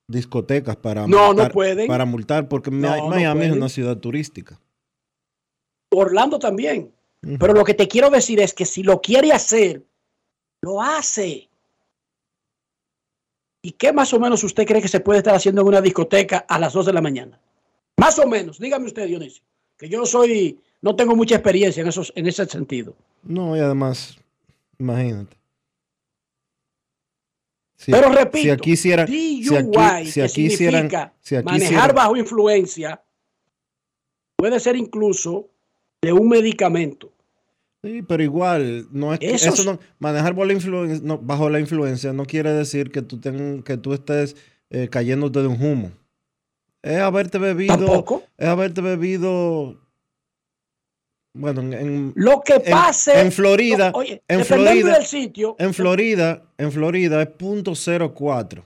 discotecas 0.08 0.76
para 0.76 1.08
No, 1.08 1.18
no 1.18 1.26
multar, 1.28 1.52
pueden. 1.52 1.88
para 1.88 2.06
multar 2.06 2.48
porque 2.48 2.70
Mi- 2.70 2.82
No, 2.82 2.96
no 2.96 3.10
Miami 3.10 3.46
es 3.46 3.52
una 3.54 3.70
ciudad 3.70 3.98
turística. 3.98 4.60
Orlando 5.92 6.38
también. 6.38 6.93
Pero 7.40 7.54
lo 7.54 7.64
que 7.64 7.74
te 7.74 7.88
quiero 7.88 8.10
decir 8.10 8.40
es 8.42 8.54
que 8.54 8.66
si 8.66 8.84
lo 8.84 9.00
quiere 9.02 9.32
hacer, 9.32 9.82
lo 10.62 10.82
hace. 10.82 11.50
¿Y 13.62 13.72
qué 13.72 13.94
más 13.94 14.14
o 14.14 14.20
menos 14.20 14.44
usted 14.44 14.66
cree 14.66 14.82
que 14.82 14.90
se 14.90 15.00
puede 15.00 15.20
estar 15.20 15.34
haciendo 15.34 15.62
en 15.62 15.68
una 15.68 15.80
discoteca 15.82 16.40
a 16.50 16.60
las 16.60 16.74
2 16.74 16.86
de 16.88 16.94
la 16.94 17.02
mañana? 17.02 17.40
Más 17.98 18.20
o 18.20 18.28
menos, 18.28 18.60
dígame 18.60 18.88
usted, 18.88 19.08
Dionisio, 19.08 19.42
que 19.78 19.88
yo 19.88 20.06
soy, 20.06 20.60
no 20.82 20.96
tengo 20.98 21.16
mucha 21.16 21.36
experiencia 21.36 21.80
en, 21.82 21.88
esos, 21.88 22.12
en 22.16 22.28
ese 22.28 22.46
sentido. 22.46 22.94
No, 23.24 23.56
y 23.56 23.60
además, 23.62 24.18
imagínate. 24.78 25.38
Si- 27.78 27.92
Pero 27.92 28.10
repito, 28.10 28.44
si 28.44 28.50
aquí 28.50 28.72
hicieran, 28.74 29.06
DUI, 29.08 29.46
si 29.46 29.56
aquí, 29.56 30.12
si 30.12 30.22
aquí 30.22 30.46
hicieran, 30.48 30.90
si 31.22 31.36
aquí 31.38 31.46
manejar 31.46 31.68
hicieran- 31.74 31.96
bajo 31.96 32.18
influencia, 32.18 33.02
puede 34.36 34.60
ser 34.60 34.76
incluso 34.76 35.48
de 36.02 36.12
un 36.12 36.28
medicamento. 36.28 37.13
Sí, 37.84 38.02
pero 38.02 38.24
igual, 38.24 38.88
no 38.92 39.14
es 39.14 39.20
que- 39.20 39.32
Eso 39.32 39.50
eso 39.50 39.62
es- 39.62 39.66
no, 39.66 39.80
manejar 40.00 40.34
bajo 40.34 40.46
la, 40.46 40.54
influen- 40.54 41.02
no, 41.02 41.18
bajo 41.18 41.50
la 41.50 41.60
influencia 41.60 42.14
no 42.14 42.26
quiere 42.26 42.54
decir 42.54 42.92
que 42.92 43.02
tú, 43.02 43.20
ten- 43.20 43.62
que 43.64 43.76
tú 43.78 43.94
estés 43.94 44.36
eh, 44.70 44.88
cayéndote 44.90 45.40
de 45.42 45.48
un 45.48 45.62
humo. 45.64 45.92
Es 46.82 47.00
haberte 47.00 47.38
bebido. 47.38 47.76
Tampoco. 47.76 48.24
Es 48.38 48.48
haberte 48.48 48.82
bebido. 48.82 49.80
Bueno, 51.36 51.62
en, 51.62 52.12
Lo 52.16 52.42
que 52.42 52.60
pase. 52.60 53.20
En, 53.22 53.32
Florida. 53.32 53.92
no, 53.92 53.98
oye, 54.00 54.22
en 54.28 54.46
Florida. 54.46 54.94
del 54.98 55.06
sitio. 55.06 55.56
En 55.60 55.74
Florida, 55.74 56.44
en 56.58 56.72
Florida 56.72 57.22
es 57.22 57.30
.04 57.38 58.64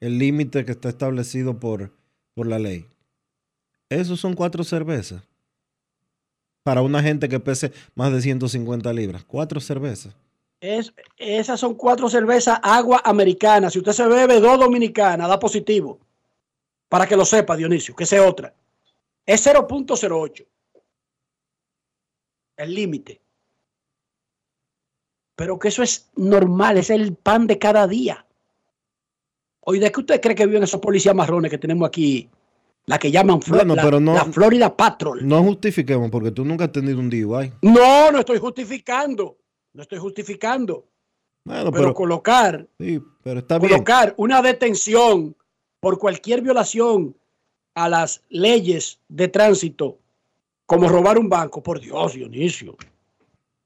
el 0.00 0.18
límite 0.18 0.64
que 0.64 0.72
está 0.72 0.88
establecido 0.88 1.58
por, 1.60 1.92
por 2.34 2.46
la 2.46 2.58
ley. 2.58 2.86
Esos 3.90 4.18
son 4.20 4.34
cuatro 4.34 4.64
cervezas. 4.64 5.22
Para 6.70 6.82
una 6.82 7.02
gente 7.02 7.28
que 7.28 7.40
pese 7.40 7.72
más 7.96 8.12
de 8.12 8.20
150 8.20 8.92
libras. 8.92 9.24
Cuatro 9.24 9.58
cervezas. 9.60 10.14
Es, 10.60 10.94
esas 11.16 11.58
son 11.58 11.74
cuatro 11.74 12.08
cervezas 12.08 12.60
agua 12.62 13.02
americana. 13.04 13.70
Si 13.70 13.80
usted 13.80 13.90
se 13.90 14.06
bebe 14.06 14.38
dos 14.38 14.56
dominicanas, 14.56 15.28
da 15.28 15.36
positivo. 15.36 15.98
Para 16.88 17.08
que 17.08 17.16
lo 17.16 17.24
sepa, 17.24 17.56
Dionisio, 17.56 17.96
que 17.96 18.06
sea 18.06 18.24
otra. 18.24 18.54
Es 19.26 19.44
0.08. 19.44 20.46
El 22.58 22.72
límite. 22.72 23.20
Pero 25.34 25.58
que 25.58 25.66
eso 25.66 25.82
es 25.82 26.08
normal, 26.14 26.78
es 26.78 26.90
el 26.90 27.16
pan 27.16 27.48
de 27.48 27.58
cada 27.58 27.88
día. 27.88 28.24
Oye, 29.62 29.80
¿de 29.80 29.90
qué 29.90 29.98
usted 29.98 30.20
cree 30.20 30.36
que 30.36 30.46
viven 30.46 30.62
esos 30.62 30.80
policías 30.80 31.16
marrones 31.16 31.50
que 31.50 31.58
tenemos 31.58 31.88
aquí? 31.88 32.30
La 32.90 32.98
que 32.98 33.10
llaman 33.10 33.40
Bueno, 33.46 33.74
la, 33.74 33.82
pero 33.82 34.00
no- 34.00 34.14
la 34.14 34.24
Florida 34.24 34.76
Patrol. 34.76 35.26
No 35.26 35.42
justifiquemos 35.42 36.10
porque 36.10 36.30
tú 36.32 36.44
nunca 36.44 36.64
has 36.64 36.72
tenido 36.72 36.98
un 36.98 37.08
DUI. 37.08 37.52
No, 37.62 38.10
no 38.10 38.18
estoy 38.18 38.38
justificando. 38.38 39.38
No 39.72 39.82
estoy 39.82 39.98
justificando. 39.98 40.86
Bueno, 41.44 41.70
pero, 41.70 41.84
pero, 41.84 41.94
colocar, 41.94 42.66
sí, 42.78 43.00
pero 43.22 43.40
está 43.40 43.58
bien. 43.58 43.70
colocar 43.72 44.14
una 44.18 44.42
detención 44.42 45.34
por 45.80 45.98
cualquier 45.98 46.42
violación 46.42 47.16
a 47.74 47.88
las 47.88 48.22
leyes 48.28 48.98
de 49.08 49.28
tránsito, 49.28 49.98
como 50.66 50.88
robar 50.88 51.18
un 51.18 51.28
banco, 51.28 51.62
por 51.62 51.80
Dios, 51.80 52.12
Dionisio. 52.14 52.76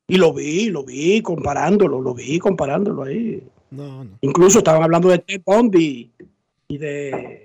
Y 0.06 0.16
lo 0.16 0.32
vi, 0.32 0.68
lo 0.70 0.84
vi 0.84 1.20
comparándolo, 1.22 2.01
lo 2.01 2.14
vi 2.14 2.38
comparándolo 2.38 3.02
ahí. 3.02 3.42
No, 3.70 4.05
no. 4.05 4.18
Incluso 4.20 4.59
estaban 4.59 4.82
hablando 4.82 5.09
de 5.09 5.18
Ted 5.18 5.42
Bundy 5.44 6.12
y 6.68 6.78
de. 6.78 7.44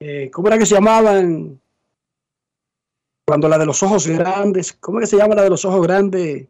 Eh, 0.00 0.30
¿Cómo 0.32 0.48
era 0.48 0.58
que 0.58 0.66
se 0.66 0.74
llamaban? 0.74 1.60
Cuando 3.26 3.48
la 3.48 3.58
de 3.58 3.66
los 3.66 3.82
ojos 3.82 4.06
grandes. 4.06 4.72
¿Cómo 4.74 5.00
es 5.00 5.04
que 5.04 5.16
se 5.16 5.16
llama 5.16 5.34
la 5.34 5.42
de 5.42 5.50
los 5.50 5.64
ojos 5.64 5.82
grandes? 5.82 6.46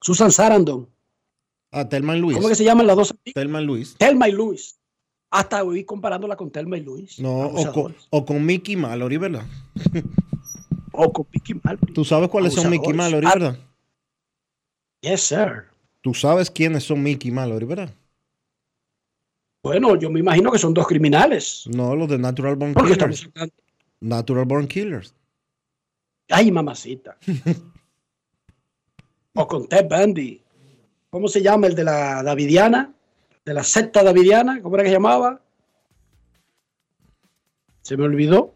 Susan 0.00 0.32
Sarandon. 0.32 0.88
Ah, 1.70 1.88
Telma 1.88 2.16
y 2.16 2.20
Luis. 2.20 2.36
¿Cómo 2.36 2.48
es 2.48 2.52
que 2.52 2.56
se 2.56 2.64
llaman 2.64 2.86
las 2.86 2.96
dos? 2.96 3.14
Telma 3.34 3.62
y 3.62 3.64
Luis. 3.64 3.96
Telma 3.96 4.28
y 4.28 4.32
Luis. 4.32 4.78
Hasta 5.30 5.62
hoy 5.64 5.84
comparándola 5.84 6.36
con 6.36 6.50
Telma 6.50 6.76
y 6.76 6.82
Luis. 6.82 7.18
No, 7.18 7.30
o 7.46 7.50
con, 7.52 7.60
Abusadores. 7.66 8.06
o 8.10 8.24
con 8.26 8.44
Mickey 8.44 8.76
Mallory, 8.76 9.16
¿verdad? 9.16 9.46
O 10.94 11.10
con 11.10 11.26
Mickey 11.32 11.58
Mallory. 11.62 11.94
¿Tú 11.94 12.04
sabes 12.04 12.28
cuáles 12.28 12.52
son 12.52 12.68
Mickey. 12.68 12.92
Mallory, 12.92 13.26
Ah. 13.26 13.32
verdad? 13.32 13.58
Yes, 15.00 15.22
sir. 15.22 15.64
Tú 16.02 16.12
sabes 16.12 16.50
quiénes 16.50 16.84
son 16.84 17.02
Mickey 17.02 17.30
Mallory, 17.30 17.64
¿verdad? 17.64 17.94
Bueno, 19.62 19.96
yo 19.96 20.10
me 20.10 20.20
imagino 20.20 20.50
que 20.50 20.58
son 20.58 20.74
dos 20.74 20.86
criminales. 20.88 21.64
No, 21.68 21.94
los 21.94 22.08
de 22.08 22.18
Natural 22.18 22.56
Born 22.56 22.74
Porque 22.74 22.94
Killers. 22.94 23.28
Natural 24.00 24.44
Born 24.44 24.66
Killers. 24.66 25.14
Ay, 26.28 26.50
mamacita. 26.50 27.16
o 29.34 29.46
con 29.46 29.68
Ted 29.68 29.86
Bundy. 29.88 30.42
¿Cómo 31.10 31.28
se 31.28 31.42
llama 31.42 31.68
el 31.68 31.76
de 31.76 31.84
la 31.84 32.22
Davidiana? 32.22 32.92
De 33.44 33.54
la 33.54 33.62
secta 33.62 34.02
Davidiana. 34.02 34.60
¿Cómo 34.62 34.74
era 34.74 34.82
que 34.84 34.90
se 34.90 34.96
llamaba? 34.96 35.40
Se 37.82 37.96
me 37.96 38.04
olvidó. 38.04 38.54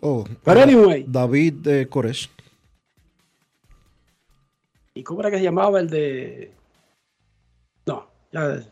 Oh, 0.00 0.24
Pero 0.42 0.62
anyway. 0.62 1.04
David 1.06 1.66
eh, 1.66 1.86
Koresh. 1.88 2.30
¿Y 4.94 5.02
cómo 5.02 5.20
era 5.20 5.30
que 5.30 5.38
se 5.38 5.44
llamaba 5.44 5.80
el 5.80 5.90
de.? 5.90 6.52
No, 7.86 8.06
ya. 8.32 8.62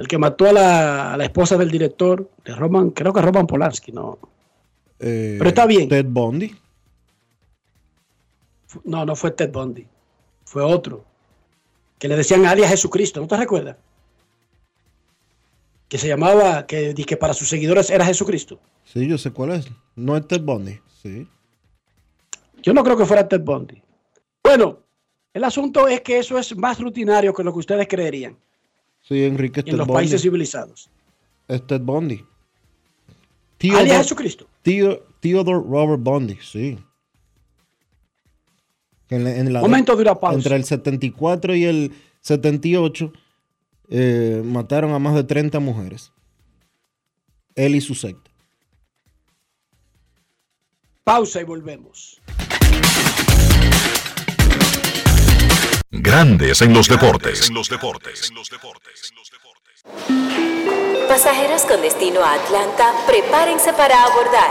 El 0.00 0.08
que 0.08 0.16
mató 0.16 0.46
a 0.48 0.52
la, 0.52 1.12
a 1.12 1.16
la 1.18 1.24
esposa 1.24 1.58
del 1.58 1.70
director, 1.70 2.30
de 2.42 2.54
Roman, 2.54 2.88
creo 2.90 3.12
que 3.12 3.20
Roman 3.20 3.46
Polanski, 3.46 3.92
no. 3.92 4.18
eh, 4.98 5.36
Pero 5.36 5.48
está 5.50 5.66
bien. 5.66 5.90
Ted 5.90 6.06
Bundy. 6.08 6.56
No, 8.84 9.04
no 9.04 9.14
fue 9.14 9.32
Ted 9.32 9.52
Bundy. 9.52 9.86
Fue 10.46 10.62
otro. 10.62 11.04
Que 11.98 12.08
le 12.08 12.16
decían 12.16 12.46
alias 12.46 12.70
Jesucristo, 12.70 13.20
¿no 13.20 13.26
te 13.26 13.36
recuerdas? 13.36 13.76
Que 15.86 15.98
se 15.98 16.08
llamaba, 16.08 16.66
que, 16.66 16.94
que 16.94 17.16
para 17.18 17.34
sus 17.34 17.50
seguidores 17.50 17.90
era 17.90 18.06
Jesucristo. 18.06 18.58
Sí, 18.84 19.06
yo 19.06 19.18
sé 19.18 19.32
cuál 19.32 19.50
es. 19.50 19.68
No 19.96 20.16
es 20.16 20.26
Ted 20.26 20.40
Bundy. 20.40 20.80
Sí. 21.02 21.28
Yo 22.62 22.72
no 22.72 22.82
creo 22.82 22.96
que 22.96 23.04
fuera 23.04 23.28
Ted 23.28 23.42
Bundy. 23.42 23.82
Bueno, 24.42 24.78
el 25.34 25.44
asunto 25.44 25.88
es 25.88 26.00
que 26.00 26.18
eso 26.18 26.38
es 26.38 26.56
más 26.56 26.80
rutinario 26.80 27.34
que 27.34 27.44
lo 27.44 27.52
que 27.52 27.58
ustedes 27.58 27.86
creerían 27.86 28.38
Sí, 29.10 29.24
Enrique 29.24 29.58
es 29.60 29.66
en 29.66 29.72
Ted 29.72 29.76
los 29.78 29.86
Bundy. 29.88 29.98
países 29.98 30.22
civilizados. 30.22 30.88
Es 31.48 31.66
Ted 31.66 31.80
Bundy. 31.80 32.24
Alias 33.74 34.04
Jesucristo. 34.04 34.46
Theo- 34.62 35.02
Theodore 35.20 35.58
Robert 35.68 36.00
Bundy, 36.02 36.38
sí. 36.40 36.78
En 39.08 39.24
la- 39.24 39.36
en 39.36 39.52
la- 39.52 39.60
Momento 39.60 39.96
de 39.96 40.02
una 40.02 40.14
pausa. 40.14 40.36
Entre 40.36 40.54
el 40.54 40.64
74 40.64 41.54
y 41.56 41.64
el 41.64 41.92
78 42.20 43.12
eh, 43.88 44.42
mataron 44.44 44.92
a 44.92 45.00
más 45.00 45.16
de 45.16 45.24
30 45.24 45.58
mujeres. 45.58 46.12
Él 47.56 47.74
y 47.74 47.80
su 47.80 47.96
secta. 47.96 48.30
Pausa 51.02 51.40
y 51.40 51.44
volvemos. 51.44 52.20
Grandes 55.92 56.62
en 56.62 56.72
los 56.72 56.88
deportes. 56.88 57.48
En 57.48 57.54
los 57.54 57.68
deportes. 57.68 58.30
Pasajeros 61.08 61.62
con 61.62 61.82
destino 61.82 62.20
a 62.20 62.34
Atlanta, 62.34 62.92
prepárense 63.08 63.72
para 63.72 64.04
abordar. 64.04 64.50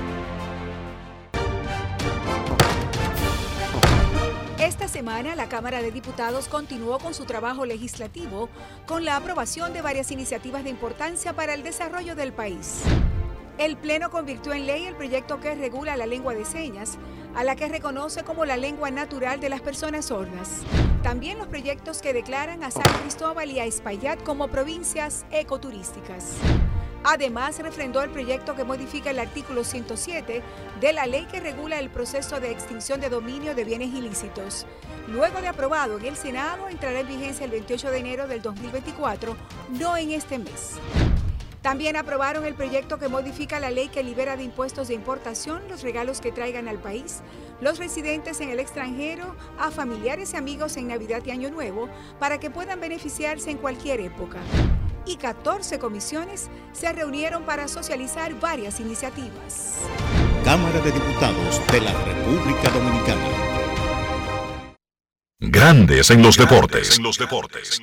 La 5.11 5.49
Cámara 5.49 5.81
de 5.81 5.91
Diputados 5.91 6.47
continuó 6.47 6.97
con 6.97 7.13
su 7.13 7.25
trabajo 7.25 7.65
legislativo 7.65 8.49
con 8.87 9.03
la 9.03 9.17
aprobación 9.17 9.73
de 9.73 9.81
varias 9.81 10.09
iniciativas 10.09 10.63
de 10.63 10.69
importancia 10.69 11.33
para 11.33 11.53
el 11.53 11.63
desarrollo 11.63 12.15
del 12.15 12.31
país. 12.31 12.81
El 13.57 13.75
Pleno 13.75 14.09
convirtió 14.09 14.53
en 14.53 14.65
ley 14.65 14.85
el 14.85 14.95
proyecto 14.95 15.41
que 15.41 15.53
regula 15.53 15.97
la 15.97 16.05
lengua 16.05 16.33
de 16.33 16.45
señas, 16.45 16.97
a 17.35 17.43
la 17.43 17.57
que 17.57 17.67
reconoce 17.67 18.23
como 18.23 18.45
la 18.45 18.55
lengua 18.55 18.89
natural 18.89 19.41
de 19.41 19.49
las 19.49 19.59
personas 19.59 20.05
sordas. 20.05 20.61
También 21.03 21.37
los 21.37 21.47
proyectos 21.47 22.01
que 22.01 22.13
declaran 22.13 22.63
a 22.63 22.71
San 22.71 22.87
Cristóbal 23.01 23.51
y 23.51 23.59
a 23.59 23.65
Espaillat 23.65 24.23
como 24.23 24.47
provincias 24.47 25.25
ecoturísticas. 25.29 26.37
Además, 27.03 27.57
refrendó 27.59 28.03
el 28.03 28.11
proyecto 28.11 28.55
que 28.55 28.63
modifica 28.63 29.09
el 29.09 29.19
artículo 29.19 29.63
107 29.63 30.43
de 30.79 30.93
la 30.93 31.07
ley 31.07 31.25
que 31.25 31.39
regula 31.39 31.79
el 31.79 31.89
proceso 31.89 32.39
de 32.39 32.51
extinción 32.51 33.01
de 33.01 33.09
dominio 33.09 33.55
de 33.55 33.63
bienes 33.63 33.93
ilícitos. 33.93 34.67
Luego 35.07 35.41
de 35.41 35.47
aprobado 35.47 35.97
en 35.97 36.05
el 36.05 36.15
Senado, 36.15 36.69
entrará 36.69 36.99
en 36.99 37.07
vigencia 37.07 37.45
el 37.45 37.51
28 37.51 37.89
de 37.89 37.97
enero 37.97 38.27
del 38.27 38.41
2024, 38.41 39.35
no 39.79 39.97
en 39.97 40.11
este 40.11 40.37
mes. 40.37 40.79
También 41.63 41.95
aprobaron 41.95 42.45
el 42.45 42.55
proyecto 42.55 42.97
que 42.97 43.07
modifica 43.07 43.59
la 43.59 43.71
ley 43.71 43.87
que 43.89 44.03
libera 44.03 44.35
de 44.35 44.43
impuestos 44.43 44.87
de 44.87 44.95
importación 44.95 45.61
los 45.69 45.83
regalos 45.83 46.19
que 46.19 46.31
traigan 46.31 46.67
al 46.67 46.79
país 46.79 47.21
los 47.61 47.77
residentes 47.77 48.41
en 48.41 48.49
el 48.49 48.59
extranjero 48.59 49.35
a 49.59 49.69
familiares 49.69 50.33
y 50.33 50.37
amigos 50.37 50.75
en 50.77 50.87
Navidad 50.87 51.21
y 51.23 51.29
Año 51.29 51.51
Nuevo 51.51 51.87
para 52.19 52.39
que 52.39 52.49
puedan 52.49 52.79
beneficiarse 52.79 53.51
en 53.51 53.57
cualquier 53.57 53.99
época 53.99 54.39
y 55.05 55.17
14 55.17 55.79
comisiones 55.79 56.49
se 56.73 56.91
reunieron 56.91 57.43
para 57.43 57.67
socializar 57.67 58.39
varias 58.39 58.79
iniciativas. 58.79 59.77
Cámara 60.43 60.79
de 60.81 60.91
Diputados 60.91 61.61
de 61.71 61.81
la 61.81 61.93
República 62.03 62.69
Dominicana. 62.69 63.51
Grandes 65.39 66.11
en 66.11 66.21
los 66.21 66.37
deportes. 66.37 66.97
En 66.97 67.03
los 67.03 67.17
deportes. 67.17 67.81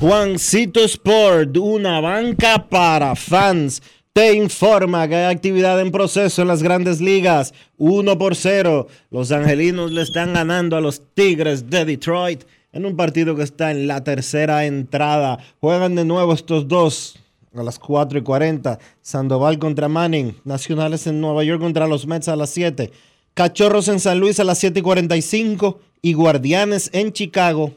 Juancito 0.00 0.80
Sport, 0.80 1.58
una 1.58 2.00
banca 2.00 2.66
para 2.70 3.14
fans 3.14 3.82
te 4.12 4.34
informa 4.34 5.06
que 5.06 5.14
hay 5.14 5.32
actividad 5.34 5.80
en 5.80 5.92
proceso 5.92 6.42
en 6.42 6.48
las 6.48 6.62
grandes 6.62 7.00
ligas. 7.00 7.54
1 7.78 8.18
por 8.18 8.34
0. 8.34 8.88
Los 9.10 9.30
angelinos 9.30 9.92
le 9.92 10.02
están 10.02 10.34
ganando 10.34 10.76
a 10.76 10.80
los 10.80 11.02
Tigres 11.14 11.70
de 11.70 11.84
Detroit 11.84 12.42
en 12.72 12.86
un 12.86 12.96
partido 12.96 13.36
que 13.36 13.42
está 13.42 13.70
en 13.70 13.86
la 13.86 14.02
tercera 14.02 14.66
entrada. 14.66 15.38
Juegan 15.60 15.94
de 15.94 16.04
nuevo 16.04 16.32
estos 16.32 16.66
dos 16.66 17.18
a 17.54 17.62
las 17.62 17.78
4 17.78 18.18
y 18.18 18.22
40. 18.22 18.78
Sandoval 19.00 19.58
contra 19.58 19.88
Manning. 19.88 20.36
Nacionales 20.44 21.06
en 21.06 21.20
Nueva 21.20 21.44
York 21.44 21.60
contra 21.60 21.86
los 21.86 22.06
Mets 22.06 22.28
a 22.28 22.36
las 22.36 22.50
7. 22.50 22.90
Cachorros 23.34 23.88
en 23.88 24.00
San 24.00 24.18
Luis 24.18 24.40
a 24.40 24.44
las 24.44 24.58
7 24.58 24.80
y 24.80 24.82
45. 24.82 25.80
Y 26.02 26.14
Guardianes 26.14 26.90
en 26.92 27.12
Chicago 27.12 27.74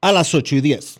a 0.00 0.12
las 0.12 0.34
8 0.34 0.56
y 0.56 0.60
10. 0.62 0.99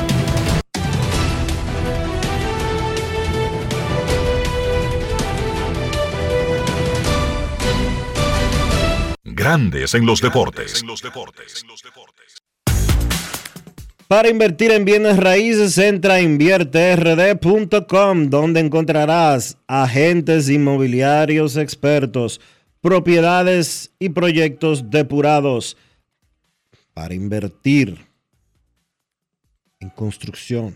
Grandes 9.41 9.93
en 9.95 10.05
los 10.05 10.21
deportes. 10.21 10.85
Para 14.07 14.29
invertir 14.29 14.69
en 14.69 14.85
bienes 14.85 15.17
raíces, 15.17 15.79
entra 15.79 16.13
a 16.13 16.21
invierterd.com, 16.21 18.29
donde 18.29 18.59
encontrarás 18.59 19.57
agentes 19.65 20.47
inmobiliarios 20.47 21.57
expertos, 21.57 22.39
propiedades 22.81 23.91
y 23.97 24.09
proyectos 24.09 24.91
depurados 24.91 25.75
para 26.93 27.15
invertir 27.15 27.97
en 29.79 29.89
construcción, 29.89 30.75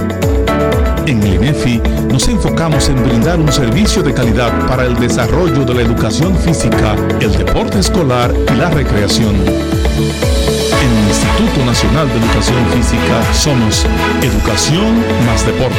En 1.11 1.21
el 1.23 1.33
INEFI 1.33 1.81
nos 2.09 2.25
enfocamos 2.29 2.87
en 2.87 3.03
brindar 3.03 3.37
un 3.37 3.51
servicio 3.51 4.01
de 4.01 4.13
calidad 4.13 4.65
para 4.65 4.85
el 4.85 4.97
desarrollo 4.97 5.65
de 5.65 5.73
la 5.73 5.81
educación 5.81 6.37
física, 6.37 6.95
el 7.19 7.33
deporte 7.37 7.79
escolar 7.79 8.33
y 8.33 8.55
la 8.55 8.69
recreación. 8.69 9.35
En 9.35 10.89
el 10.89 11.07
Instituto 11.09 11.65
Nacional 11.65 12.07
de 12.07 12.15
Educación 12.15 12.65
Física 12.67 13.33
somos 13.33 13.85
Educación 14.23 15.03
más 15.25 15.45
Deporte. 15.45 15.75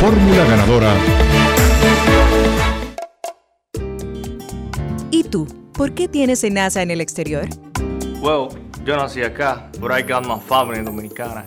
Fórmula 0.00 0.44
ganadora. 0.44 0.94
¿Y 5.10 5.24
tú? 5.24 5.48
¿Por 5.72 5.92
qué 5.92 6.06
tienes 6.06 6.48
NASA 6.48 6.82
en 6.82 6.92
el 6.92 7.00
exterior? 7.00 7.48
Well, 8.20 8.50
yo 8.84 8.96
nací 8.96 9.24
acá, 9.24 9.68
but 9.80 9.90
I 9.90 10.02
got 10.02 10.24
my 10.24 10.38
family 10.38 10.84
dominicana. 10.84 11.46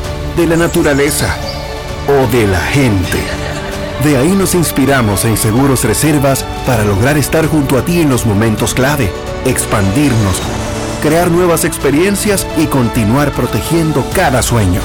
de 0.35 0.47
la 0.47 0.55
naturaleza 0.55 1.35
o 2.07 2.27
de 2.31 2.47
la 2.47 2.59
gente. 2.59 3.17
De 4.03 4.17
ahí 4.17 4.29
nos 4.29 4.55
inspiramos 4.55 5.25
en 5.25 5.37
Seguros 5.37 5.83
Reservas 5.83 6.43
para 6.65 6.83
lograr 6.83 7.17
estar 7.17 7.45
junto 7.47 7.77
a 7.77 7.85
ti 7.85 8.01
en 8.01 8.09
los 8.09 8.25
momentos 8.25 8.73
clave, 8.73 9.11
expandirnos, 9.45 10.41
crear 11.01 11.29
nuevas 11.29 11.65
experiencias 11.65 12.47
y 12.57 12.65
continuar 12.65 13.31
protegiendo 13.31 14.03
cada 14.15 14.41
sueño. 14.41 14.81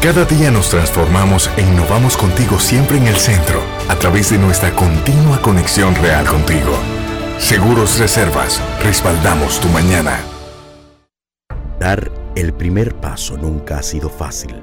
Cada 0.00 0.24
día 0.24 0.50
nos 0.50 0.68
transformamos 0.68 1.50
e 1.56 1.62
innovamos 1.62 2.16
contigo 2.16 2.58
siempre 2.58 2.98
en 2.98 3.06
el 3.06 3.16
centro, 3.16 3.60
a 3.88 3.96
través 3.96 4.30
de 4.30 4.38
nuestra 4.38 4.72
continua 4.72 5.40
conexión 5.40 5.94
real 5.96 6.26
contigo. 6.26 6.72
Seguros 7.38 7.98
Reservas, 7.98 8.60
respaldamos 8.82 9.60
tu 9.60 9.68
mañana. 9.68 10.20
Dar 11.78 12.12
el 12.36 12.52
primer 12.52 12.94
paso 12.94 13.36
nunca 13.36 13.78
ha 13.78 13.82
sido 13.82 14.08
fácil, 14.08 14.62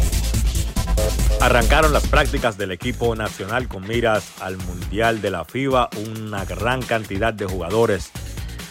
Arrancaron 1.41 1.91
las 1.91 2.05
prácticas 2.05 2.55
del 2.59 2.69
equipo 2.69 3.15
nacional 3.15 3.67
con 3.67 3.87
miras 3.87 4.33
al 4.41 4.57
Mundial 4.57 5.21
de 5.21 5.31
la 5.31 5.43
FIBA. 5.43 5.89
Una 6.15 6.45
gran 6.45 6.83
cantidad 6.83 7.33
de 7.33 7.47
jugadores 7.47 8.11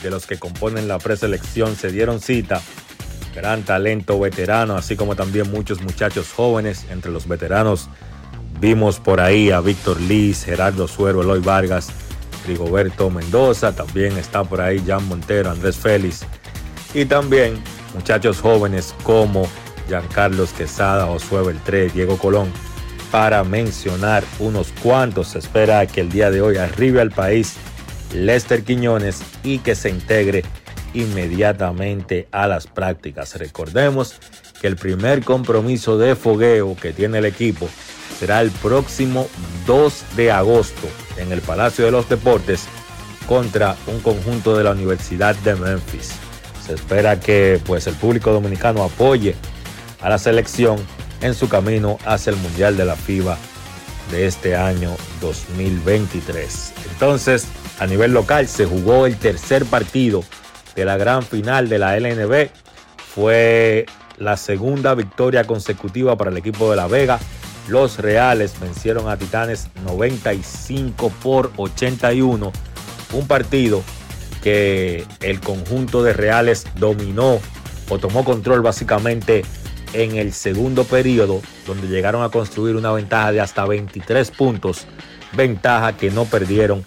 de 0.05 0.11
los 0.11 0.25
que 0.25 0.39
componen 0.39 0.87
la 0.87 1.01
preselección 1.01 1.75
se 1.75 1.91
dieron 1.91 2.21
cita. 2.21 2.63
Gran 3.35 3.65
talento 3.65 4.21
veterano, 4.21 4.77
así 4.77 4.95
como 4.95 5.17
también 5.17 5.51
muchos 5.51 5.83
muchachos 5.83 6.33
jóvenes. 6.33 6.87
Entre 6.91 7.11
los 7.11 7.27
veteranos 7.27 7.89
vimos 8.61 9.01
por 9.01 9.21
ahí 9.21 9.51
a 9.51 9.61
Víctor 9.61 10.01
Liz, 10.01 10.45
Gerardo 10.45 10.87
Suero, 10.87 11.23
Eloy 11.23 11.41
Vargas, 11.41 11.89
Rigoberto 12.47 13.11
Mendoza. 13.11 13.75
También 13.75 14.17
está 14.17 14.45
por 14.45 14.61
ahí 14.61 14.81
Jan 14.87 15.05
Montero, 15.09 15.51
Andrés 15.51 15.77
Félix. 15.77 16.25
Y 16.95 17.05
también 17.05 17.61
muchachos 17.95 18.41
jóvenes 18.41 18.95
como 19.03 19.49
Giancarlos 19.91 20.53
Quesada, 20.53 21.07
Josué 21.07 21.43
Beltré, 21.43 21.89
Diego 21.89 22.17
Colón, 22.17 22.53
para 23.11 23.43
mencionar 23.43 24.23
unos 24.39 24.73
cuantos. 24.83 25.29
Se 25.29 25.41
espera 25.41 25.85
que 25.87 26.01
el 26.01 26.11
día 26.11 26.31
de 26.31 26.41
hoy 26.41 26.59
arribe 26.59 27.01
al 27.01 27.11
país 27.11 27.57
Lester 28.15 28.63
Quiñones 28.63 29.21
y 29.43 29.59
que 29.59 29.75
se 29.75 29.91
integre 29.91 30.45
inmediatamente 30.95 32.29
a 32.31 32.47
las 32.47 32.69
prácticas. 32.69 33.35
Recordemos 33.37 34.15
que 34.61 34.69
el 34.69 34.77
primer 34.77 35.25
compromiso 35.25 35.99
de 35.99 36.15
fogueo 36.15 36.77
que 36.77 36.93
tiene 36.93 37.19
el 37.19 37.25
equipo 37.25 37.69
será 38.19 38.43
el 38.43 38.51
próximo 38.51 39.29
2 39.67 40.05
de 40.17 40.31
agosto 40.31 40.89
en 41.17 41.33
el 41.33 41.41
Palacio 41.41 41.85
de 41.85 41.91
los 41.91 42.09
Deportes 42.09 42.67
contra 43.27 43.77
un 43.89 44.01
conjunto 44.01 44.57
de 44.57 44.65
la 44.65 44.71
Universidad 44.71 45.35
de 45.37 45.57
Memphis. 45.57 46.13
Se 46.65 46.75
espera 46.75 47.19
que 47.19 47.61
pues 47.67 47.89
el 47.89 47.95
público 47.95 48.33
dominicano 48.33 48.85
apoye 48.85 49.35
a 50.01 50.09
la 50.09 50.19
selección 50.19 50.79
en 51.21 51.35
su 51.35 51.49
camino 51.49 51.99
hacia 52.05 52.31
el 52.31 52.37
Mundial 52.37 52.77
de 52.77 52.85
la 52.85 52.97
FIBA 52.97 53.37
de 54.11 54.27
este 54.27 54.57
año 54.57 54.97
2023. 55.21 56.73
Entonces, 56.93 57.47
a 57.79 57.87
nivel 57.87 58.13
local 58.13 58.49
se 58.49 58.67
jugó 58.67 59.07
el 59.07 59.17
tercer 59.17 59.65
partido 59.65 60.25
de 60.75 60.85
la 60.85 60.97
gran 60.97 61.23
final 61.23 61.69
de 61.69 61.79
la 61.79 61.99
LNB. 61.99 62.51
Fue 63.15 63.87
la 64.19 64.37
segunda 64.37 64.95
victoria 64.95 65.45
consecutiva 65.45 66.17
para 66.17 66.31
el 66.31 66.37
equipo 66.37 66.71
de 66.71 66.77
La 66.77 66.87
Vega. 66.87 67.19
Los 67.69 67.99
Reales 67.99 68.59
vencieron 68.61 69.09
a 69.09 69.17
Titanes 69.17 69.69
95 69.85 71.13
por 71.23 71.53
81. 71.57 72.53
Un 73.13 73.27
partido 73.27 73.83
que 74.43 75.05
el 75.21 75.41
conjunto 75.41 76.03
de 76.03 76.13
Reales 76.13 76.67
dominó 76.77 77.41
o 77.89 77.99
tomó 77.99 78.25
control 78.25 78.63
básicamente 78.63 79.45
en 79.93 80.17
el 80.17 80.33
segundo 80.33 80.85
periodo, 80.85 81.43
donde 81.67 81.89
llegaron 81.89 82.23
a 82.23 82.29
construir 82.29 82.77
una 82.77 82.93
ventaja 82.93 83.33
de 83.33 83.41
hasta 83.41 83.65
23 83.65 84.31
puntos, 84.31 84.87
ventaja 85.33 85.97
que 85.97 86.11
no 86.11 86.25
perdieron 86.25 86.85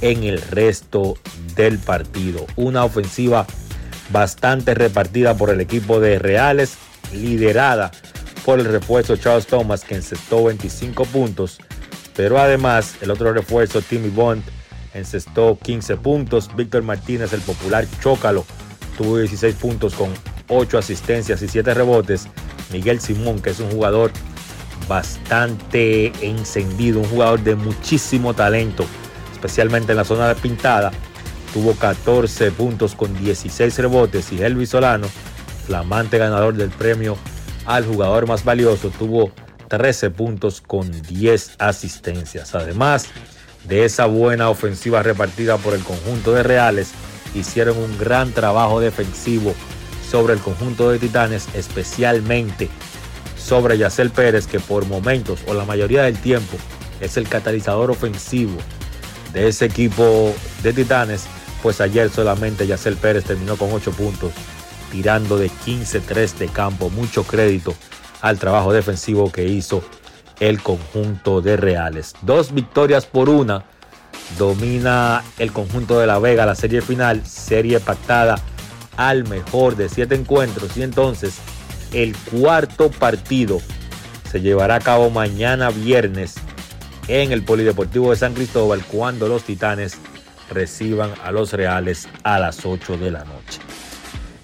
en 0.00 0.24
el 0.24 0.40
resto 0.40 1.16
del 1.54 1.78
partido. 1.78 2.46
Una 2.56 2.84
ofensiva 2.84 3.46
bastante 4.10 4.74
repartida 4.74 5.36
por 5.36 5.50
el 5.50 5.60
equipo 5.60 6.00
de 6.00 6.18
Reales, 6.18 6.76
liderada 7.12 7.90
por 8.44 8.60
el 8.60 8.66
refuerzo 8.66 9.16
Charles 9.16 9.46
Thomas, 9.46 9.84
que 9.84 9.96
encestó 9.96 10.44
25 10.44 11.04
puntos, 11.06 11.58
pero 12.14 12.38
además 12.38 12.96
el 13.00 13.10
otro 13.10 13.32
refuerzo, 13.32 13.82
Timmy 13.82 14.08
Bond, 14.08 14.42
encestó 14.94 15.58
15 15.62 15.96
puntos. 15.96 16.50
Víctor 16.56 16.82
Martínez, 16.82 17.32
el 17.32 17.40
popular 17.40 17.86
Chócalo, 18.00 18.44
tuvo 18.96 19.18
16 19.18 19.54
puntos 19.56 19.94
con 19.94 20.10
8 20.48 20.78
asistencias 20.78 21.42
y 21.42 21.48
7 21.48 21.74
rebotes. 21.74 22.28
Miguel 22.72 23.00
Simón, 23.00 23.40
que 23.40 23.50
es 23.50 23.60
un 23.60 23.70
jugador 23.70 24.10
bastante 24.88 26.12
encendido, 26.26 27.00
un 27.00 27.08
jugador 27.08 27.40
de 27.40 27.54
muchísimo 27.54 28.34
talento, 28.34 28.84
especialmente 29.32 29.92
en 29.92 29.98
la 29.98 30.04
zona 30.04 30.28
de 30.28 30.34
pintada, 30.36 30.92
tuvo 31.52 31.74
14 31.74 32.50
puntos 32.52 32.94
con 32.94 33.16
16 33.18 33.78
rebotes 33.78 34.32
y 34.32 34.42
Elvis 34.42 34.70
Solano, 34.70 35.08
flamante 35.66 36.18
ganador 36.18 36.54
del 36.54 36.70
premio 36.70 37.16
al 37.64 37.84
jugador 37.84 38.28
más 38.28 38.44
valioso, 38.44 38.90
tuvo 38.90 39.32
13 39.68 40.10
puntos 40.10 40.60
con 40.60 40.90
10 41.02 41.56
asistencias. 41.58 42.54
Además 42.54 43.06
de 43.64 43.84
esa 43.84 44.06
buena 44.06 44.48
ofensiva 44.48 45.02
repartida 45.02 45.56
por 45.56 45.74
el 45.74 45.82
conjunto 45.82 46.32
de 46.32 46.44
Reales, 46.44 46.92
hicieron 47.34 47.76
un 47.76 47.98
gran 47.98 48.32
trabajo 48.32 48.80
defensivo 48.80 49.54
sobre 50.10 50.34
el 50.34 50.40
conjunto 50.40 50.90
de 50.90 50.98
Titanes, 50.98 51.48
especialmente 51.54 52.68
sobre 53.36 53.78
Yacel 53.78 54.10
Pérez, 54.10 54.46
que 54.46 54.60
por 54.60 54.86
momentos 54.86 55.40
o 55.46 55.54
la 55.54 55.64
mayoría 55.64 56.02
del 56.02 56.18
tiempo 56.18 56.56
es 57.00 57.16
el 57.16 57.28
catalizador 57.28 57.90
ofensivo 57.90 58.56
de 59.32 59.48
ese 59.48 59.66
equipo 59.66 60.34
de 60.62 60.72
Titanes, 60.72 61.26
pues 61.62 61.80
ayer 61.80 62.10
solamente 62.10 62.66
Yacel 62.66 62.96
Pérez 62.96 63.24
terminó 63.24 63.56
con 63.56 63.72
8 63.72 63.90
puntos, 63.92 64.32
tirando 64.90 65.36
de 65.36 65.50
15-3 65.50 66.38
de 66.38 66.48
campo. 66.48 66.90
Mucho 66.90 67.24
crédito 67.24 67.74
al 68.20 68.38
trabajo 68.38 68.72
defensivo 68.72 69.30
que 69.30 69.44
hizo 69.44 69.82
el 70.40 70.62
conjunto 70.62 71.40
de 71.40 71.56
Reales. 71.56 72.14
Dos 72.22 72.52
victorias 72.52 73.06
por 73.06 73.28
una. 73.28 73.64
Domina 74.38 75.22
el 75.38 75.52
conjunto 75.52 76.00
de 76.00 76.06
La 76.06 76.18
Vega 76.18 76.46
la 76.46 76.54
serie 76.54 76.80
final, 76.80 77.24
serie 77.26 77.78
pactada 77.78 78.36
al 78.96 79.26
mejor 79.28 79.76
de 79.76 79.88
siete 79.88 80.14
encuentros. 80.14 80.76
Y 80.76 80.82
entonces 80.82 81.36
el 81.92 82.16
cuarto 82.16 82.90
partido 82.90 83.60
se 84.30 84.40
llevará 84.40 84.76
a 84.76 84.80
cabo 84.80 85.10
mañana 85.10 85.70
viernes 85.70 86.34
en 87.08 87.32
el 87.32 87.44
Polideportivo 87.44 88.10
de 88.10 88.16
San 88.16 88.34
Cristóbal 88.34 88.82
cuando 88.84 89.28
los 89.28 89.44
Titanes 89.44 89.98
reciban 90.50 91.12
a 91.24 91.32
los 91.32 91.52
Reales 91.52 92.08
a 92.22 92.38
las 92.38 92.64
8 92.64 92.96
de 92.98 93.10
la 93.10 93.24
noche. 93.24 93.60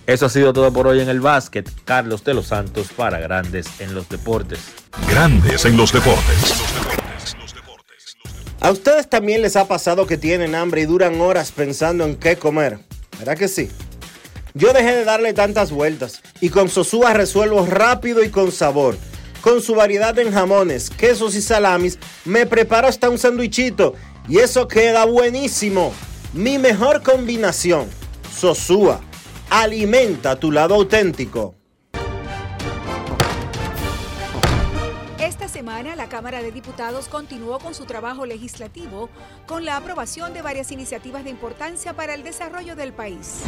Eso 0.06 0.26
ha 0.26 0.28
sido 0.28 0.52
todo 0.52 0.72
por 0.72 0.86
hoy 0.86 1.00
en 1.00 1.08
el 1.08 1.20
básquet. 1.20 1.70
Carlos 1.84 2.24
de 2.24 2.34
los 2.34 2.48
Santos 2.48 2.88
para 2.94 3.20
Grandes 3.20 3.80
en 3.80 3.94
los 3.94 4.08
Deportes. 4.08 4.58
Grandes 5.08 5.64
en 5.64 5.76
los 5.76 5.92
Deportes. 5.92 6.54
¿A 8.60 8.70
ustedes 8.70 9.08
también 9.08 9.42
les 9.42 9.56
ha 9.56 9.66
pasado 9.66 10.06
que 10.06 10.16
tienen 10.16 10.54
hambre 10.54 10.82
y 10.82 10.86
duran 10.86 11.20
horas 11.20 11.52
pensando 11.52 12.04
en 12.04 12.16
qué 12.16 12.36
comer? 12.36 12.78
¿Verdad 13.18 13.36
que 13.36 13.48
sí? 13.48 13.70
Yo 14.54 14.72
dejé 14.74 14.94
de 14.94 15.04
darle 15.04 15.32
tantas 15.32 15.70
vueltas 15.70 16.20
y 16.40 16.50
con 16.50 16.68
Sosúa 16.68 17.14
resuelvo 17.14 17.64
rápido 17.64 18.22
y 18.22 18.28
con 18.28 18.52
sabor. 18.52 18.98
Con 19.40 19.62
su 19.62 19.74
variedad 19.74 20.16
en 20.18 20.30
jamones, 20.30 20.90
quesos 20.90 21.34
y 21.34 21.42
salamis, 21.42 21.98
me 22.24 22.46
preparo 22.46 22.86
hasta 22.86 23.08
un 23.08 23.18
sandwichito 23.18 23.94
y 24.28 24.38
eso 24.38 24.68
queda 24.68 25.06
buenísimo. 25.06 25.92
Mi 26.34 26.58
mejor 26.58 27.02
combinación. 27.02 27.88
Sosúa. 28.36 29.00
Alimenta 29.48 30.38
tu 30.38 30.52
lado 30.52 30.74
auténtico. 30.74 31.54
Esta 35.18 35.48
semana 35.48 35.96
la 35.96 36.08
Cámara 36.08 36.42
de 36.42 36.52
Diputados 36.52 37.08
continuó 37.08 37.58
con 37.58 37.74
su 37.74 37.84
trabajo 37.84 38.26
legislativo 38.26 39.08
con 39.46 39.64
la 39.64 39.76
aprobación 39.76 40.34
de 40.34 40.42
varias 40.42 40.72
iniciativas 40.72 41.24
de 41.24 41.30
importancia 41.30 41.94
para 41.94 42.14
el 42.14 42.22
desarrollo 42.22 42.76
del 42.76 42.92
país. 42.92 43.42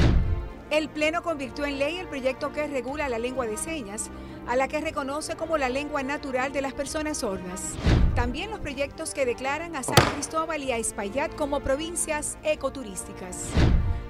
El 0.71 0.89
Pleno 0.89 1.23
convirtió 1.23 1.67
en 1.67 1.79
ley 1.79 1.99
el 1.99 2.09
proyecto 2.09 2.53
que 2.53 2.67
regula 2.67 3.09
la 3.09 3.19
lengua 3.19 3.47
de 3.47 3.57
señas, 3.57 4.11
a 4.47 4.57
la 4.57 4.67
que 4.67 4.81
reconoce 4.81 5.37
como 5.37 5.57
la 5.59 5.69
lengua 5.69 6.03
natural 6.03 6.53
de 6.53 6.63
las 6.63 6.73
personas 6.73 7.19
sordas. 7.19 7.75
También 8.15 8.51
los 8.51 8.61
proyectos 8.61 9.15
que 9.15 9.27
declaran 9.27 9.77
a 9.77 9.83
San 9.83 9.97
Cristóbal 10.15 10.63
y 10.63 10.73
a 10.73 10.79
Espaillat 10.79 11.35
como 11.35 11.61
provincias 11.61 12.39
ecoturísticas. 12.43 13.49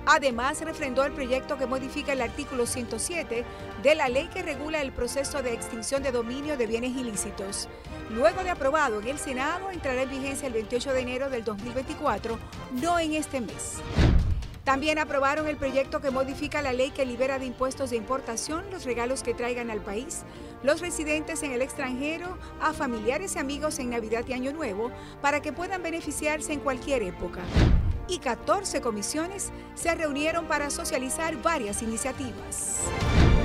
Además, 0.07 0.61
refrendó 0.61 1.05
el 1.05 1.13
proyecto 1.13 1.57
que 1.57 1.67
modifica 1.67 2.13
el 2.13 2.21
artículo 2.21 2.67
107 2.67 3.45
de 3.83 3.95
la 3.95 4.09
ley 4.09 4.29
que 4.29 4.43
regula 4.43 4.83
el 4.83 4.93
proceso 4.93 5.43
de 5.43 5.55
extinción 5.55 6.03
de 6.03 6.13
dominio 6.13 6.57
de 6.57 6.67
bienes 6.67 6.95
ilícitos. 6.97 7.69
Luego 8.11 8.45
de 8.45 8.51
aprobado 8.51 9.01
en 9.01 9.09
el 9.09 9.19
Senado, 9.19 9.71
entrará 9.71 10.03
en 10.03 10.11
vigencia 10.11 10.47
el 10.47 10.53
28 10.53 10.93
de 10.93 11.01
enero 11.01 11.31
del 11.31 11.43
2024, 11.43 12.39
no 12.73 12.99
en 12.99 13.15
este 13.15 13.41
mes. 13.41 13.81
También 14.65 14.99
aprobaron 14.99 15.47
el 15.47 15.59
proyecto 15.59 16.01
que 16.01 16.11
modifica 16.11 16.63
la 16.63 16.73
ley 16.73 16.91
que 16.91 17.05
libera 17.05 17.39
de 17.39 17.47
impuestos 17.47 17.91
de 17.91 17.97
importación 17.97 18.65
los 18.73 18.85
regalos 18.85 19.23
que 19.23 19.35
traigan 19.35 19.71
al 19.71 19.81
país 19.81 20.25
los 20.65 20.81
residentes 20.81 21.43
en 21.43 21.53
el 21.53 21.61
extranjero 21.61 22.39
a 22.61 22.73
familiares 22.73 23.37
y 23.37 23.39
amigos 23.39 23.79
en 23.79 23.91
Navidad 23.91 24.25
y 24.27 24.33
Año 24.33 24.53
Nuevo 24.53 24.91
para 25.21 25.41
que 25.43 25.53
puedan 25.53 25.83
beneficiarse 25.83 26.55
en 26.55 26.61
cualquier 26.61 27.03
época. 27.03 27.41
Y 28.09 28.19
14 28.19 28.81
comisiones 28.81 29.53
se 29.75 29.95
reunieron 29.95 30.47
para 30.47 30.71
socializar 30.71 31.41
varias 31.43 31.83
iniciativas. 31.83 32.81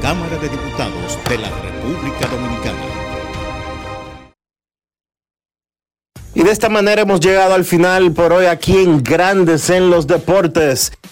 Cámara 0.01 0.37
de 0.37 0.47
Diputados 0.47 1.19
de 1.27 1.37
la 1.37 1.49
República 1.49 2.27
Dominicana. 2.27 3.09
Y 6.33 6.43
de 6.43 6.51
esta 6.51 6.69
manera 6.69 7.01
hemos 7.01 7.19
llegado 7.19 7.53
al 7.53 7.65
final 7.65 8.13
por 8.13 8.31
hoy 8.31 8.45
aquí 8.45 8.77
en 8.77 9.03
Grandes 9.03 9.69
en 9.69 9.89
los 9.89 10.07
Deportes. 10.07 10.93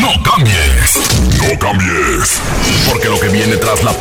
No 0.00 0.22
cambies, 0.22 0.98
no 1.38 1.58
cambies, 1.58 2.40
porque 2.88 3.08
lo 3.08 3.18
que 3.18 3.28
viene 3.28 3.56
tras 3.56 3.82
la 3.82 3.92